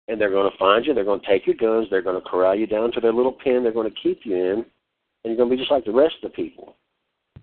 and 0.08 0.20
they're 0.20 0.30
going 0.30 0.50
to 0.50 0.58
find 0.58 0.84
you. 0.84 0.94
They're 0.94 1.04
going 1.04 1.20
to 1.20 1.26
take 1.26 1.46
your 1.46 1.56
guns. 1.56 1.88
They're 1.90 2.02
going 2.02 2.20
to 2.20 2.28
corral 2.28 2.54
you 2.54 2.66
down 2.66 2.92
to 2.92 3.00
their 3.00 3.12
little 3.12 3.32
pen. 3.32 3.62
They're 3.62 3.72
going 3.72 3.90
to 3.90 4.00
keep 4.02 4.20
you 4.24 4.36
in, 4.36 4.52
and 4.52 4.64
you're 5.24 5.36
going 5.36 5.50
to 5.50 5.56
be 5.56 5.60
just 5.60 5.70
like 5.70 5.84
the 5.84 5.92
rest 5.92 6.14
of 6.22 6.30
the 6.30 6.34
people. 6.34 6.76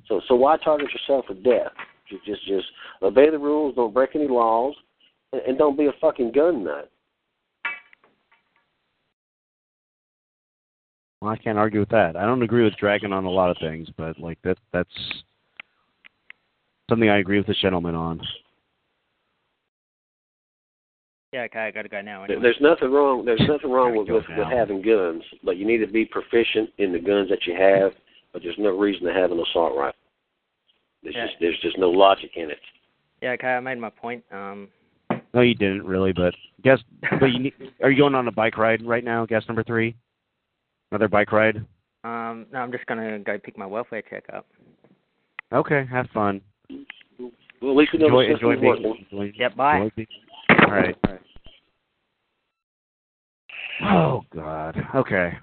So, 0.08 0.22
so 0.28 0.36
why 0.36 0.58
target 0.58 0.90
yourself 0.92 1.26
with 1.30 1.44
death? 1.44 1.72
Just, 2.10 2.26
just, 2.26 2.48
just 2.48 2.68
obey 3.02 3.30
the 3.30 3.38
rules. 3.38 3.76
Don't 3.76 3.94
break 3.94 4.12
any 4.16 4.28
laws, 4.28 4.76
and, 5.34 5.42
and 5.42 5.58
don't 5.58 5.78
be 5.78 5.88
a 5.88 5.94
fucking 6.00 6.32
gun 6.32 6.64
nut. 6.64 6.90
Well, 11.22 11.32
I 11.32 11.38
can't 11.38 11.58
argue 11.58 11.80
with 11.80 11.90
that. 11.90 12.16
I 12.16 12.26
don't 12.26 12.44
agree 12.44 12.64
with 12.64 12.78
Dragon 12.78 13.12
on 13.12 13.26
a 13.26 13.30
lot 13.30 13.50
of 13.50 13.58
things, 13.60 13.90
but 13.98 14.20
like 14.20 14.38
that 14.44 14.58
that's 14.72 14.90
something 16.90 17.10
I 17.10 17.18
agree 17.18 17.40
with 17.40 17.48
the 17.48 17.56
gentleman 17.60 17.96
on. 17.96 18.22
Yeah, 21.34 21.42
okay, 21.42 21.60
I 21.60 21.72
gotta 21.72 21.90
go 21.90 22.02
now. 22.02 22.24
Anyway. 22.24 22.42
There's 22.42 22.58
nothing 22.62 22.92
wrong. 22.92 23.26
There's 23.26 23.42
nothing 23.48 23.72
wrong 23.72 23.98
with, 23.98 24.08
with, 24.08 24.24
with 24.38 24.48
having 24.48 24.82
guns, 24.82 25.24
but 25.44 25.58
you 25.58 25.66
need 25.66 25.80
to 25.80 25.92
be 25.92 26.06
proficient 26.06 26.70
in 26.78 26.94
the 26.94 27.00
guns 27.00 27.30
that 27.30 27.46
you 27.46 27.56
have. 27.56 27.92
But 28.38 28.44
there's 28.44 28.56
no 28.60 28.70
reason 28.78 29.08
to 29.08 29.14
have 29.14 29.32
an 29.32 29.40
assault 29.40 29.76
rifle. 29.76 29.98
There's 31.02 31.16
Yeah. 31.16 31.26
just 31.26 31.40
there's 31.40 31.60
just 31.62 31.76
no 31.80 31.90
logic 31.90 32.38
in 32.38 32.52
it. 32.52 32.60
Yeah, 33.20 33.32
okay, 33.32 33.48
I 33.48 33.60
made 33.60 33.80
my 33.80 33.90
point. 33.90 34.24
Um, 34.32 34.68
No, 35.34 35.42
you 35.42 35.56
didn't 35.56 35.88
really, 35.88 36.14
but 36.14 36.36
guess. 36.62 36.80
But 37.20 37.32
you 37.32 37.40
need, 37.40 37.54
are 37.82 37.90
you 37.90 37.98
going 37.98 38.14
on 38.14 38.28
a 38.28 38.32
bike 38.32 38.60
ride 38.60 38.84
right 38.86 39.04
now? 39.04 39.26
Guess 39.26 39.48
number 39.48 39.64
three. 39.64 39.96
Another 40.92 41.08
bike 41.08 41.32
ride. 41.32 41.66
um, 42.04 42.46
no, 42.54 42.60
I'm 42.60 42.72
just 42.72 42.86
gonna 42.86 43.18
go 43.18 43.40
pick 43.40 43.58
my 43.58 43.66
welfare 43.66 44.04
check 44.08 44.26
up. 44.32 44.46
Okay, 45.52 45.84
have 45.90 46.08
fun. 46.14 46.40
Well, 47.20 47.72
at 47.72 47.76
least 47.76 47.94
we 47.94 47.98
know 47.98 48.06
Enjoy, 48.20 48.28
the 48.28 48.34
enjoy 48.34 48.62
being. 48.62 49.06
Enjoy, 49.12 49.32
Yep, 49.36 49.56
bye. 49.56 49.78
enjoy 49.78 49.90
being- 49.96 50.08
All 50.52 50.72
right. 50.72 50.96
All 51.08 51.12
right. 51.14 51.22
Oh 53.82 54.22
God. 54.30 54.76
Okay. 54.94 55.40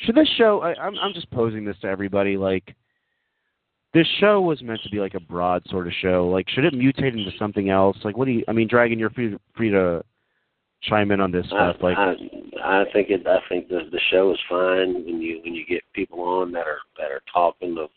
Should 0.00 0.14
this 0.14 0.28
show? 0.36 0.60
I, 0.60 0.74
I'm 0.74 0.96
I'm 0.98 1.12
just 1.12 1.30
posing 1.30 1.64
this 1.64 1.76
to 1.82 1.88
everybody. 1.88 2.36
Like, 2.36 2.74
this 3.94 4.06
show 4.20 4.40
was 4.40 4.62
meant 4.62 4.80
to 4.82 4.90
be 4.90 5.00
like 5.00 5.14
a 5.14 5.20
broad 5.20 5.62
sort 5.68 5.86
of 5.86 5.92
show. 6.00 6.28
Like, 6.28 6.48
should 6.48 6.64
it 6.64 6.74
mutate 6.74 7.18
into 7.18 7.30
something 7.38 7.70
else? 7.70 7.96
Like, 8.04 8.16
what 8.16 8.26
do 8.26 8.32
you? 8.32 8.44
I 8.46 8.52
mean, 8.52 8.68
Dragon, 8.68 8.98
you're 8.98 9.10
free 9.10 9.36
free 9.56 9.70
to 9.70 10.04
chime 10.82 11.10
in 11.10 11.20
on 11.20 11.32
this 11.32 11.46
I, 11.46 11.48
stuff. 11.48 11.76
Like, 11.82 11.98
I, 11.98 12.14
I 12.62 12.84
think 12.92 13.10
it. 13.10 13.26
I 13.26 13.38
think 13.48 13.68
the 13.68 13.80
the 13.90 14.00
show 14.10 14.30
is 14.32 14.38
fine 14.48 14.94
when 15.04 15.20
you 15.20 15.40
when 15.44 15.54
you 15.54 15.66
get 15.66 15.82
people 15.94 16.20
on 16.20 16.52
that 16.52 16.66
are 16.66 16.80
that 16.98 17.10
are 17.10 17.22
talking 17.32 17.76
of 17.78 17.90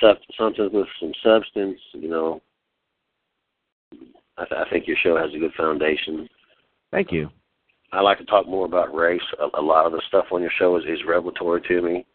sub, 0.00 0.16
something 0.36 0.70
with 0.72 0.88
some 1.00 1.12
substance. 1.22 1.78
You 1.92 2.08
know, 2.08 2.42
I, 4.38 4.44
th- 4.44 4.60
I 4.66 4.70
think 4.70 4.86
your 4.86 4.96
show 5.02 5.16
has 5.16 5.32
a 5.34 5.38
good 5.38 5.52
foundation. 5.56 6.28
thank 6.90 7.12
you. 7.12 7.28
I 7.92 8.00
like 8.00 8.18
to 8.18 8.24
talk 8.24 8.48
more 8.48 8.64
about 8.64 8.94
race. 8.94 9.20
A, 9.40 9.60
a 9.60 9.62
lot 9.62 9.86
of 9.86 9.92
the 9.92 10.02
stuff 10.08 10.26
on 10.32 10.40
your 10.40 10.50
show 10.58 10.76
is, 10.76 10.84
is 10.84 11.00
revelatory 11.06 11.60
to 11.68 11.82
me, 11.82 12.06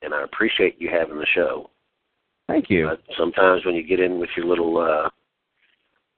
and 0.00 0.14
I 0.14 0.22
appreciate 0.24 0.80
you 0.80 0.88
having 0.90 1.18
the 1.18 1.26
show. 1.34 1.70
Thank 2.48 2.70
you. 2.70 2.88
But 2.88 3.02
sometimes 3.16 3.64
when 3.64 3.74
you 3.74 3.82
get 3.86 4.00
in 4.00 4.18
with 4.18 4.30
your 4.36 4.46
little, 4.46 4.78
uh, 4.78 5.10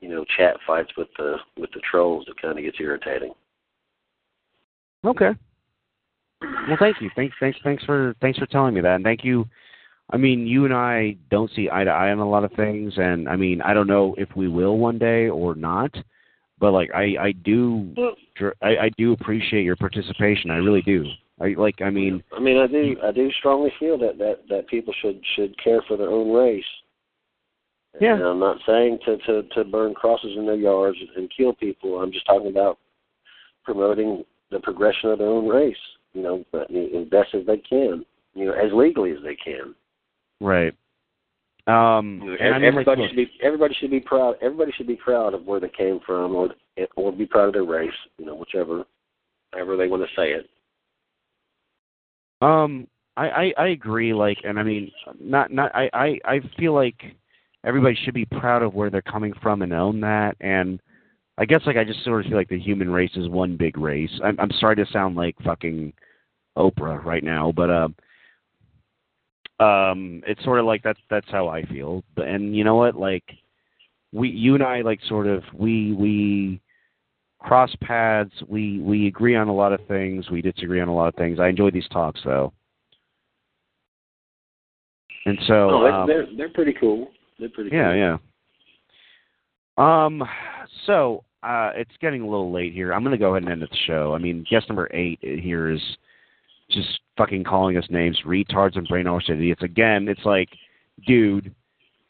you 0.01 0.09
know, 0.09 0.25
chat 0.37 0.57
fights 0.67 0.91
with 0.97 1.09
the 1.19 1.37
with 1.59 1.71
the 1.73 1.81
trolls, 1.91 2.27
it 2.29 2.41
kind 2.41 2.59
of 2.59 2.65
gets 2.65 2.79
irritating. 2.81 3.33
Okay. 5.05 5.31
Well, 6.41 6.77
thank 6.79 7.01
you. 7.01 7.11
Thanks, 7.15 7.35
thanks, 7.41 7.59
thanks 7.63 7.85
for 7.85 8.15
thanks 8.21 8.39
for 8.39 8.47
telling 8.47 8.75
me 8.75 8.81
that, 8.81 8.97
and 8.97 9.05
thank 9.05 9.25
you. 9.25 9.47
I 10.11 10.19
mean, 10.19 10.47
you 10.47 10.67
and 10.67 10.75
I 10.75 11.17
don't 11.31 11.51
see 11.57 11.71
eye 11.71 11.85
to 11.85 11.91
eye 11.91 12.11
on 12.11 12.19
a 12.19 12.29
lot 12.29 12.45
of 12.45 12.53
things, 12.53 12.95
and 12.97 13.29
I 13.29 13.37
mean, 13.37 13.63
I 13.63 13.73
don't 13.73 13.87
know 13.87 14.15
if 14.19 14.29
we 14.37 14.49
will 14.49 14.77
one 14.77 14.99
day 14.99 15.29
or 15.29 15.55
not, 15.55 15.95
but 16.59 16.73
like, 16.73 16.91
I 16.95 17.17
I 17.21 17.33
do 17.33 17.93
mm. 17.97 18.53
I, 18.63 18.69
I 18.87 18.91
do 18.97 19.13
appreciate 19.13 19.65
your 19.65 19.77
participation. 19.77 20.51
I 20.51 20.57
really 20.57 20.83
do. 20.83 21.05
I 21.41 21.55
like. 21.59 21.83
I 21.83 21.91
mean, 21.91 22.23
I 22.37 22.41
mean, 22.41 22.59
I 22.59 22.67
do 22.67 22.97
I 23.03 23.11
do 23.11 23.31
strongly 23.33 23.73
feel 23.79 23.99
that 23.99 24.19
that 24.19 24.41
that 24.49 24.69
people 24.69 24.95
should 25.03 25.21
should 25.35 25.55
care 25.63 25.83
for 25.89 25.97
their 25.97 26.11
own 26.11 26.33
race. 26.33 26.65
Yeah. 28.01 28.15
And 28.15 28.23
I'm 28.25 28.41
not 28.41 28.59
saying 28.67 28.99
to 29.05 29.17
to 29.19 29.43
to 29.55 29.65
burn 29.65 29.95
crosses 29.95 30.37
in 30.37 30.47
their 30.47 30.55
yards 30.55 30.99
and 31.17 31.31
kill 31.37 31.55
people. 31.55 32.01
I'm 32.01 32.13
just 32.13 32.27
talking 32.27 32.49
about 32.49 32.79
promoting 33.65 34.25
the 34.51 34.61
progression 34.61 35.11
of 35.11 35.19
their 35.19 35.29
own 35.29 35.49
race. 35.49 35.77
You 36.13 36.23
know, 36.23 36.45
but 36.53 36.71
as 36.71 37.09
best 37.11 37.35
as 37.35 37.45
they 37.47 37.59
can. 37.59 38.05
You 38.35 38.47
know, 38.47 38.53
as 38.53 38.73
legally 38.73 39.13
as 39.13 39.19
they 39.25 39.37
can. 39.37 39.75
right. 40.41 40.75
Um, 41.67 42.37
and 42.41 42.55
I 42.55 42.59
mean, 42.59 42.69
everybody 42.69 43.07
should 43.07 43.17
be 43.17 43.31
everybody 43.43 43.75
should 43.81 43.91
be 43.91 44.01
proud. 44.01 44.37
Everybody 44.43 44.71
should 44.73 44.87
be 44.87 44.97
proud 44.97 45.33
of 45.33 45.47
where 45.47 45.61
they 45.61 45.71
came 45.71 45.99
from, 46.05 46.35
or 46.35 46.51
or 46.97 47.11
be 47.11 47.25
proud 47.25 47.49
of 47.49 47.55
their 47.55 47.65
race. 47.65 47.91
You 48.19 48.27
know, 48.27 48.35
whichever, 48.35 48.85
however 49.53 49.79
they 49.79 49.89
want 49.89 50.03
to 50.03 50.09
say 50.15 50.33
it. 50.33 50.49
Um, 52.43 52.87
I, 53.17 53.29
I 53.29 53.53
I 53.57 53.67
agree. 53.69 54.13
Like, 54.13 54.39
and 54.45 54.59
I 54.59 54.63
mean, 54.63 54.91
not 55.19 55.51
not. 55.51 55.75
I 55.75 55.89
I 55.95 56.19
I 56.27 56.41
feel 56.59 56.75
like 56.75 57.03
everybody 57.65 57.97
should 58.05 58.15
be 58.15 58.27
proud 58.27 58.63
of 58.63 58.75
where 58.75 58.91
they're 58.91 59.01
coming 59.01 59.33
from 59.41 59.63
and 59.63 59.73
own 59.73 60.01
that. 60.01 60.37
And 60.43 60.81
I 61.39 61.47
guess 61.47 61.63
like 61.65 61.79
I 61.79 61.85
just 61.85 62.05
sort 62.05 62.21
of 62.21 62.29
feel 62.29 62.37
like 62.37 62.51
the 62.51 62.61
human 62.61 62.91
race 62.91 63.17
is 63.17 63.31
one 63.31 63.57
big 63.57 63.79
race. 63.79 64.13
I'm 64.23 64.39
I'm 64.39 64.53
sorry 64.61 64.77
to 64.77 64.87
sound 64.93 65.17
like 65.17 65.35
fucking 65.43 65.95
Oprah 66.59 67.03
right 67.03 67.25
now, 67.25 67.53
but 67.57 67.71
um. 67.71 67.95
Um, 69.61 70.23
it's 70.27 70.43
sort 70.45 70.59
of 70.59 70.67
like 70.67 70.83
that's 70.83 70.99
that's 71.11 71.31
how 71.31 71.49
I 71.49 71.65
feel. 71.65 72.03
But 72.17 72.27
and 72.27 72.57
you 72.57 72.65
know 72.65 72.75
what, 72.75 72.97
like 72.97 73.25
we 74.13 74.29
you 74.29 74.55
and 74.55 74.63
I 74.63 74.81
like 74.81 75.01
sort 75.09 75.27
of 75.27 75.43
we 75.55 75.93
we 75.93 76.61
cross 77.39 77.75
paths. 77.81 78.33
We 78.49 78.81
we 78.81 79.07
agree 79.07 79.37
on 79.37 79.49
a 79.49 79.55
lot 79.55 79.73
of 79.73 79.81
things. 79.87 80.31
We 80.31 80.43
disagree 80.43 80.81
on 80.81 80.89
a 80.89 80.95
lot 80.95 81.09
of 81.09 81.15
things. 81.15 81.39
I 81.39 81.49
enjoy 81.49 81.71
these 81.71 81.89
talks 81.89 82.21
though. 82.25 82.53
And 85.27 85.39
so 85.47 85.71
oh, 85.71 85.87
um, 85.87 86.07
they're 86.07 86.27
they're 86.37 86.53
pretty 86.53 86.75
cool. 86.79 87.11
They're 87.39 87.49
pretty 87.49 87.71
yeah, 87.73 87.91
cool. 87.91 88.19
yeah. 89.79 90.05
Um, 90.07 90.23
so 90.87 91.25
uh, 91.43 91.71
it's 91.75 91.91
getting 92.01 92.23
a 92.23 92.27
little 92.27 92.53
late 92.53 92.73
here. 92.73 92.93
I'm 92.93 93.03
going 93.03 93.13
to 93.13 93.19
go 93.19 93.31
ahead 93.31 93.43
and 93.43 93.53
end 93.53 93.63
the 93.63 93.77
show. 93.87 94.15
I 94.15 94.19
mean, 94.19 94.47
guest 94.49 94.69
number 94.69 94.89
eight 94.93 95.19
here 95.21 95.71
is 95.71 95.81
just 96.71 97.01
fucking 97.17 97.45
calling 97.45 97.77
us 97.77 97.87
names, 97.91 98.19
retards 98.27 98.77
and 98.77 98.89
brainwashed 98.89 99.31
idiots. 99.31 99.63
Again, 99.63 100.09
it's 100.09 100.25
like, 100.25 100.49
dude, 101.07 101.55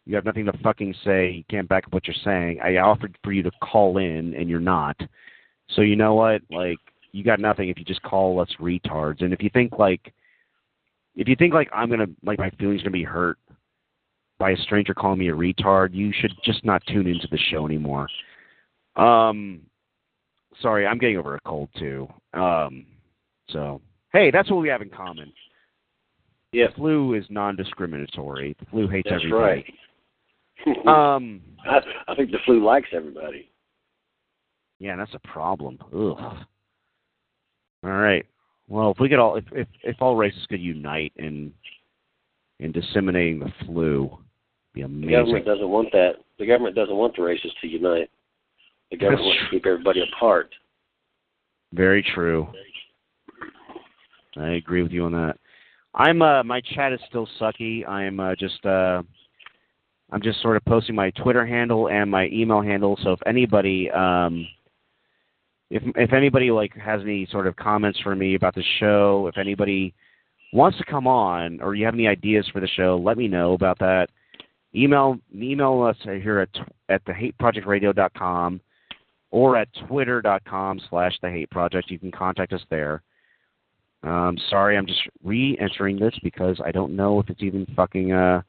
you 0.07 0.15
have 0.15 0.25
nothing 0.25 0.45
to 0.47 0.59
fucking 0.63 0.95
say. 1.05 1.31
You 1.31 1.45
can't 1.51 1.69
back 1.69 1.87
up 1.87 1.93
what 1.93 2.07
you're 2.07 2.15
saying. 2.25 2.61
I 2.63 2.77
offered 2.77 3.17
for 3.23 3.33
you 3.33 3.43
to 3.43 3.51
call 3.63 3.99
in, 3.99 4.35
and 4.35 4.49
you're 4.49 4.61
not. 4.61 4.97
So 5.71 5.83
you 5.83 5.97
know 5.97 6.15
what? 6.15 6.43
Like, 6.51 6.79
you 7.13 7.25
got 7.25 7.41
nothing 7.41 7.69
if 7.69 7.79
you 7.79 7.85
just 7.85 8.03
call 8.03 8.41
us 8.41 8.49
retards. 8.61 9.23
And 9.23 9.33
if 9.33 9.43
you 9.43 9.51
think 9.53 9.79
like, 9.79 10.13
if 11.17 11.29
you 11.29 11.37
think 11.37 11.55
like 11.55 11.71
I'm 11.73 11.89
gonna 11.89 12.09
like 12.25 12.39
my 12.39 12.51
feelings 12.51 12.83
gonna 12.83 12.91
be 12.91 13.05
hurt 13.05 13.39
by 14.39 14.51
a 14.51 14.57
stranger 14.57 14.95
calling 14.95 15.21
me 15.21 15.29
a 15.29 15.33
retard, 15.33 15.95
you 15.95 16.13
should 16.13 16.33
just 16.45 16.65
not 16.65 16.83
tune 16.87 17.07
into 17.07 17.29
the 17.31 17.39
show 17.51 17.67
anymore. 17.67 18.09
Um, 18.97 19.61
sorry, 20.61 20.87
I'm 20.87 20.99
getting 20.99 21.17
over 21.17 21.37
a 21.37 21.41
cold 21.41 21.69
too. 21.79 22.09
Um, 22.33 22.85
so 23.49 23.81
hey, 24.15 24.31
that's 24.31 24.51
what 24.51 24.63
we 24.63 24.69
have 24.71 24.81
in 24.81 24.89
common. 24.89 25.31
Yeah, 26.53 26.69
The 26.69 26.75
flu 26.77 27.15
is 27.15 27.25
non-discriminatory. 27.29 28.57
The 28.59 28.67
flu 28.67 28.89
hates 28.89 29.09
that's 29.11 29.23
everybody. 29.23 29.43
right. 29.45 29.75
Um, 30.87 31.43
I, 31.69 31.81
I 32.09 32.15
think 32.15 32.31
the 32.31 32.39
flu 32.47 32.65
likes 32.65 32.89
everybody. 32.95 33.51
yeah, 34.79 34.97
that's 34.97 35.13
a 35.13 35.29
problem. 35.29 35.77
Ugh. 35.93 35.93
All 37.85 37.91
right. 37.91 38.25
Well, 38.69 38.93
if 38.93 38.99
we 38.99 39.11
could 39.11 39.19
all, 39.19 39.37
if 39.37 39.45
if, 39.53 39.69
if 39.83 39.97
all 40.01 40.17
races 40.17 40.47
could 40.49 40.61
unite 40.61 41.13
in 41.17 41.53
in 42.61 42.73
disseminating 42.73 43.41
the 43.41 43.53
flu, 43.67 44.17
be 44.73 44.83
The 44.83 45.11
government 45.11 45.45
doesn't 45.45 45.69
want 45.69 45.93
that. 45.93 46.13
The 46.39 46.47
government 46.47 46.75
doesn't 46.77 46.97
want 46.97 47.15
the 47.17 47.23
races 47.23 47.53
to 47.61 47.67
unite. 47.67 48.09
The 48.91 48.97
government 48.97 49.21
That's 49.21 49.27
wants 49.27 49.43
to 49.45 49.51
keep 49.51 49.67
everybody 49.67 50.01
apart. 50.15 50.51
Very 51.75 52.03
true. 52.15 52.49
I 54.37 54.53
agree 54.53 54.83
with 54.83 54.93
you 54.93 55.05
on 55.05 55.13
that. 55.13 55.37
I'm 55.95 56.23
uh 56.23 56.43
my 56.43 56.61
chat 56.61 56.93
is 56.93 57.01
still 57.09 57.29
sucky. 57.41 57.89
I'm 57.89 58.19
uh, 58.19 58.35
just 58.35 58.65
uh 58.67 59.03
I'm 60.11 60.23
just 60.23 60.43
sort 60.43 60.57
of 60.57 60.65
posting 60.65 60.95
my 60.95 61.11
Twitter 61.11 61.47
handle 61.47 61.89
and 61.89 62.11
my 62.11 62.29
email 62.33 62.61
handle. 62.61 62.99
So 63.03 63.13
if 63.13 63.21
anybody 63.27 63.91
um 63.91 64.47
if 65.71 65.83
if 65.97 66.13
anybody 66.13 66.51
like 66.51 66.75
has 66.77 67.01
any 67.03 67.27
sort 67.31 67.47
of 67.47 67.57
comments 67.57 67.99
for 68.01 68.15
me 68.15 68.35
about 68.35 68.55
the 68.55 68.65
show, 68.79 69.27
if 69.29 69.39
anybody 69.39 69.95
wants 70.53 70.79
to 70.79 70.85
come 70.85 71.07
on 71.07 71.61
or 71.61 71.75
you 71.75 71.85
have 71.85 71.95
any 71.95 72.07
ideas 72.07 72.49
for 72.53 72.61
the 72.61 72.69
show, 72.69 73.01
let 73.03 73.17
me 73.19 73.29
know 73.29 73.55
about 73.55 73.79
that. 73.79 74.09
Email 74.75 75.17
email 75.35 75.83
us 75.83 75.97
here 76.03 76.41
at 76.41 76.49
at 76.89 77.05
thehateprojectradio.com. 77.05 78.61
or 79.31 79.57
at 79.57 79.69
twitter.com 79.87 80.81
slash 80.91 81.17
the 81.23 81.31
hate 81.31 81.51
project. 81.51 81.91
You 81.91 81.99
can 81.99 82.13
contact 82.13 82.53
us 82.53 82.63
there. 82.71 83.03
Um, 84.05 84.37
sorry, 84.51 84.77
I'm 84.77 84.87
just 84.87 85.01
re-entering 85.23 85.99
this 85.99 86.15
because 86.23 86.61
I 86.65 86.71
don't 86.73 86.95
know 86.95 87.21
if 87.21 87.31
it's 87.31 87.43
even 87.43 87.67
fucking 87.75 88.13
uh 88.13 88.43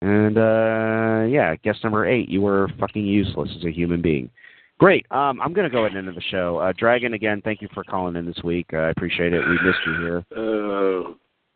and 0.00 0.38
uh 0.38 1.26
yeah, 1.28 1.54
guest 1.56 1.82
number 1.84 2.06
eight, 2.06 2.28
you 2.28 2.40
were 2.40 2.68
fucking 2.80 3.04
useless 3.04 3.50
as 3.56 3.64
a 3.64 3.70
human 3.70 4.00
being. 4.00 4.30
Great. 4.78 5.04
Um, 5.10 5.40
I'm 5.42 5.52
gonna 5.52 5.68
go 5.68 5.84
ahead 5.84 5.96
and 5.96 6.08
end 6.08 6.16
the 6.16 6.22
show. 6.22 6.58
Uh, 6.58 6.72
Dragon, 6.78 7.14
again, 7.14 7.42
thank 7.44 7.60
you 7.60 7.68
for 7.74 7.84
calling 7.84 8.16
in 8.16 8.24
this 8.24 8.40
week. 8.44 8.66
Uh, 8.72 8.76
I 8.78 8.90
appreciate 8.90 9.32
it. 9.32 9.40
We 9.46 9.58
missed 9.66 9.78
you 9.86 9.92
here. 10.00 10.18
Uh, 10.34 11.12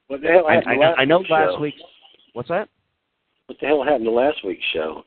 what 0.09 0.21
the 0.21 0.29
hell 0.29 0.47
I, 0.49 0.55
happened 0.55 0.71
I, 0.71 0.75
to 0.75 0.81
know- 0.81 0.87
last 0.91 0.99
I 0.99 1.05
know 1.05 1.19
week's 1.19 1.31
last 1.31 1.55
show? 1.55 1.61
week. 1.61 1.75
What's 2.35 2.49
that? 2.49 2.69
What 3.47 3.59
the 3.61 3.67
hell 3.67 3.83
happened 3.85 4.05
to 4.05 4.11
last 4.11 4.45
week's 4.45 4.65
show? 4.75 5.05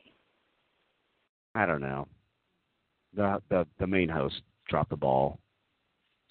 I 1.54 1.66
don't 1.66 1.82
know. 1.82 2.08
The 3.14 3.40
the 3.50 3.66
the 3.78 3.86
main 3.86 4.08
host 4.08 4.40
dropped 4.68 4.90
the 4.90 4.96
ball. 4.96 5.38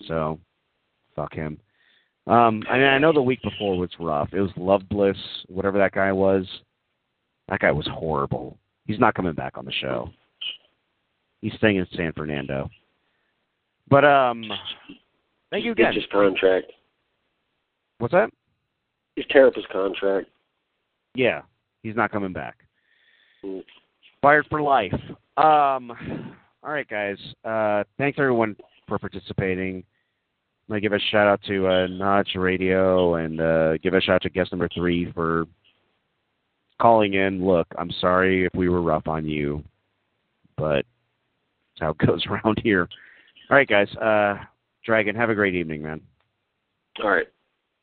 So 0.07 0.39
fuck 1.15 1.33
him. 1.33 1.57
Um 2.27 2.63
I 2.69 2.77
mean 2.77 2.87
I 2.87 2.97
know 2.97 3.13
the 3.13 3.21
week 3.21 3.41
before 3.41 3.77
was 3.77 3.89
rough. 3.99 4.29
It 4.33 4.41
was 4.41 4.51
Love 4.57 4.81
Bliss, 4.89 5.17
whatever 5.47 5.77
that 5.77 5.91
guy 5.93 6.11
was. 6.11 6.45
That 7.49 7.59
guy 7.59 7.71
was 7.71 7.87
horrible. 7.91 8.57
He's 8.85 8.99
not 8.99 9.15
coming 9.15 9.33
back 9.33 9.57
on 9.57 9.65
the 9.65 9.71
show. 9.71 10.09
He's 11.41 11.53
staying 11.57 11.77
in 11.77 11.87
San 11.95 12.13
Fernando. 12.13 12.69
But 13.89 14.05
um 14.05 14.43
thank 15.51 15.65
you 15.65 15.71
again. 15.71 15.87
It's 15.87 15.97
his 15.97 16.11
contract. 16.11 16.71
What's 17.99 18.13
that? 18.13 18.29
He's 19.15 19.25
tear 19.29 19.47
up 19.47 19.55
His 19.55 19.65
contract. 19.71 20.27
Yeah. 21.13 21.41
He's 21.83 21.95
not 21.95 22.11
coming 22.11 22.33
back. 22.33 22.57
Mm. 23.43 23.63
Fired 24.21 24.45
for 24.49 24.61
life. 24.61 24.93
Um, 25.37 25.91
all 26.63 26.71
right, 26.71 26.87
guys. 26.87 27.17
Uh, 27.43 27.83
thanks 27.97 28.17
everyone 28.19 28.55
for 28.87 28.97
participating. 28.97 29.83
I'm 30.67 30.73
gonna 30.73 30.81
give 30.81 30.93
a 30.93 30.99
shout 31.11 31.27
out 31.27 31.43
to 31.43 31.67
uh, 31.67 31.87
Notch 31.87 32.29
Radio 32.35 33.15
and 33.15 33.39
uh, 33.39 33.77
give 33.77 33.93
a 33.93 34.01
shout 34.01 34.15
out 34.15 34.21
to 34.23 34.29
guest 34.29 34.51
number 34.51 34.67
three 34.73 35.11
for 35.11 35.45
calling 36.81 37.13
in. 37.13 37.45
Look, 37.45 37.67
I'm 37.77 37.91
sorry 38.01 38.45
if 38.45 38.55
we 38.55 38.67
were 38.67 38.81
rough 38.81 39.07
on 39.07 39.27
you, 39.27 39.63
but 40.57 40.83
that's 41.77 41.81
how 41.81 41.91
it 41.91 41.97
goes 41.99 42.25
around 42.25 42.59
here. 42.63 42.89
All 43.49 43.57
right, 43.57 43.67
guys. 43.67 43.93
Uh, 43.95 44.37
Dragon, 44.83 45.15
have 45.15 45.29
a 45.29 45.35
great 45.35 45.55
evening, 45.55 45.83
man. 45.83 46.01
All 47.03 47.11
right. 47.11 47.27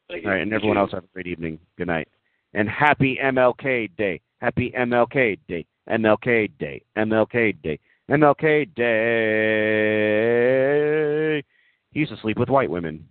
Thank 0.08 0.24
All 0.24 0.32
right, 0.32 0.42
and 0.42 0.52
everyone 0.52 0.76
else 0.76 0.90
have 0.92 1.04
a 1.04 1.08
great 1.14 1.28
evening. 1.28 1.60
Good 1.78 1.86
night. 1.86 2.08
And 2.54 2.68
happy 2.68 3.16
MLK 3.22 3.96
Day. 3.96 4.20
Happy 4.40 4.72
MLK 4.76 5.38
Day. 5.48 5.64
MLK 5.88 6.50
Day. 6.58 6.82
MLK 6.96 7.62
Day. 7.62 7.78
MLK 8.10 8.74
Day. 8.74 11.01
He 11.92 12.00
used 12.00 12.12
to 12.12 12.18
sleep 12.18 12.38
with 12.38 12.48
white 12.48 12.70
women. 12.70 13.06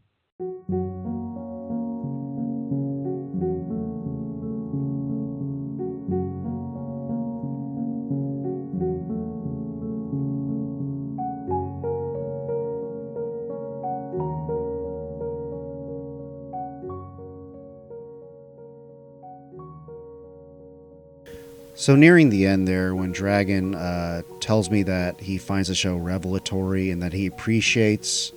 So 21.75 21.95
nearing 21.95 22.29
the 22.29 22.45
end 22.45 22.67
there, 22.67 22.93
when 22.93 23.11
Dragon 23.11 23.73
uh, 23.73 24.21
tells 24.39 24.69
me 24.69 24.83
that 24.83 25.19
he 25.19 25.39
finds 25.39 25.67
the 25.67 25.73
show 25.73 25.97
revelatory 25.97 26.91
and 26.91 27.01
that 27.01 27.11
he 27.11 27.25
appreciates 27.25 28.31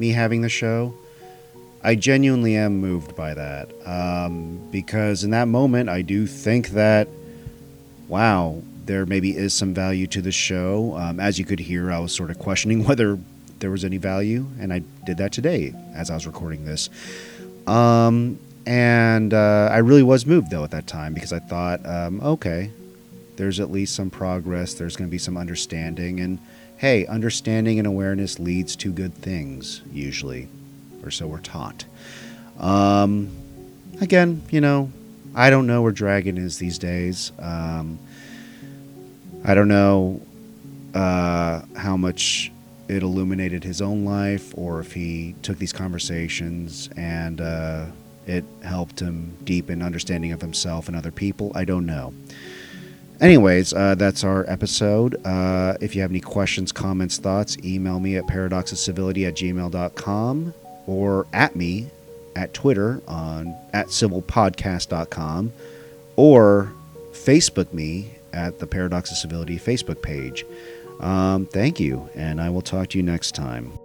me 0.00 0.10
having 0.10 0.40
the 0.40 0.48
show, 0.48 0.94
I 1.82 1.94
genuinely 1.94 2.56
am 2.56 2.78
moved 2.80 3.14
by 3.14 3.34
that. 3.34 3.70
Um, 3.86 4.58
because 4.70 5.22
in 5.22 5.30
that 5.30 5.46
moment, 5.46 5.88
I 5.88 6.02
do 6.02 6.26
think 6.26 6.70
that, 6.70 7.06
wow, 8.08 8.62
there 8.86 9.06
maybe 9.06 9.36
is 9.36 9.54
some 9.54 9.72
value 9.72 10.06
to 10.08 10.20
the 10.20 10.32
show. 10.32 10.96
Um, 10.96 11.20
as 11.20 11.38
you 11.38 11.44
could 11.44 11.60
hear, 11.60 11.92
I 11.92 12.00
was 12.00 12.12
sort 12.12 12.30
of 12.30 12.38
questioning 12.38 12.84
whether 12.88 13.18
there 13.60 13.70
was 13.70 13.84
any 13.84 13.98
value, 13.98 14.46
and 14.58 14.72
I 14.72 14.82
did 15.04 15.18
that 15.18 15.32
today 15.32 15.74
as 15.94 16.10
I 16.10 16.14
was 16.14 16.26
recording 16.26 16.64
this. 16.64 16.88
Um, 17.66 18.38
and 18.66 19.32
uh, 19.32 19.68
I 19.70 19.78
really 19.78 20.02
was 20.02 20.26
moved 20.26 20.50
though 20.50 20.64
at 20.64 20.70
that 20.70 20.86
time 20.86 21.14
because 21.14 21.32
I 21.32 21.38
thought, 21.38 21.84
um, 21.86 22.20
okay, 22.20 22.70
there's 23.36 23.60
at 23.60 23.70
least 23.70 23.94
some 23.94 24.10
progress. 24.10 24.74
There's 24.74 24.96
going 24.96 25.08
to 25.08 25.10
be 25.10 25.18
some 25.18 25.36
understanding, 25.36 26.20
and 26.20 26.38
hey, 26.80 27.04
understanding 27.08 27.78
and 27.78 27.86
awareness 27.86 28.38
leads 28.38 28.74
to 28.74 28.90
good 28.90 29.12
things 29.12 29.82
usually, 29.92 30.48
or 31.02 31.10
so 31.10 31.26
we're 31.26 31.38
taught. 31.38 31.84
Um, 32.58 33.28
again, 34.00 34.40
you 34.48 34.62
know, 34.62 34.90
I 35.34 35.50
don't 35.50 35.66
know 35.66 35.82
where 35.82 35.92
Dragon 35.92 36.38
is 36.38 36.56
these 36.56 36.78
days. 36.78 37.32
Um, 37.38 37.98
I 39.44 39.54
don't 39.54 39.68
know 39.68 40.22
uh, 40.94 41.60
how 41.76 41.98
much 41.98 42.50
it 42.88 43.02
illuminated 43.02 43.62
his 43.62 43.82
own 43.82 44.06
life, 44.06 44.56
or 44.56 44.80
if 44.80 44.94
he 44.94 45.34
took 45.42 45.58
these 45.58 45.74
conversations 45.74 46.88
and 46.96 47.42
uh, 47.42 47.84
it 48.26 48.42
helped 48.62 49.00
him 49.00 49.36
deepen 49.44 49.82
understanding 49.82 50.32
of 50.32 50.40
himself 50.40 50.88
and 50.88 50.96
other 50.96 51.10
people. 51.10 51.52
I 51.54 51.66
don't 51.66 51.84
know. 51.84 52.14
Anyways, 53.20 53.74
uh, 53.74 53.94
that's 53.96 54.24
our 54.24 54.48
episode. 54.48 55.14
Uh, 55.26 55.76
if 55.80 55.94
you 55.94 56.00
have 56.00 56.10
any 56.10 56.20
questions, 56.20 56.72
comments, 56.72 57.18
thoughts, 57.18 57.58
email 57.58 58.00
me 58.00 58.16
at 58.16 58.26
paradoxofcivility 58.26 59.28
at 59.28 59.34
gmail.com 59.34 60.54
or 60.86 61.26
at 61.32 61.54
me 61.54 61.90
at 62.34 62.54
Twitter 62.54 63.02
on 63.06 63.54
at 63.74 63.88
civilpodcast.com 63.88 65.52
or 66.16 66.72
Facebook 67.12 67.72
me 67.74 68.14
at 68.32 68.58
the 68.58 68.66
Paradox 68.66 69.10
of 69.10 69.18
Civility 69.18 69.58
Facebook 69.58 70.00
page. 70.00 70.46
Um, 71.00 71.46
thank 71.46 71.78
you, 71.78 72.08
and 72.14 72.40
I 72.40 72.48
will 72.50 72.62
talk 72.62 72.88
to 72.90 72.98
you 72.98 73.02
next 73.02 73.34
time. 73.34 73.78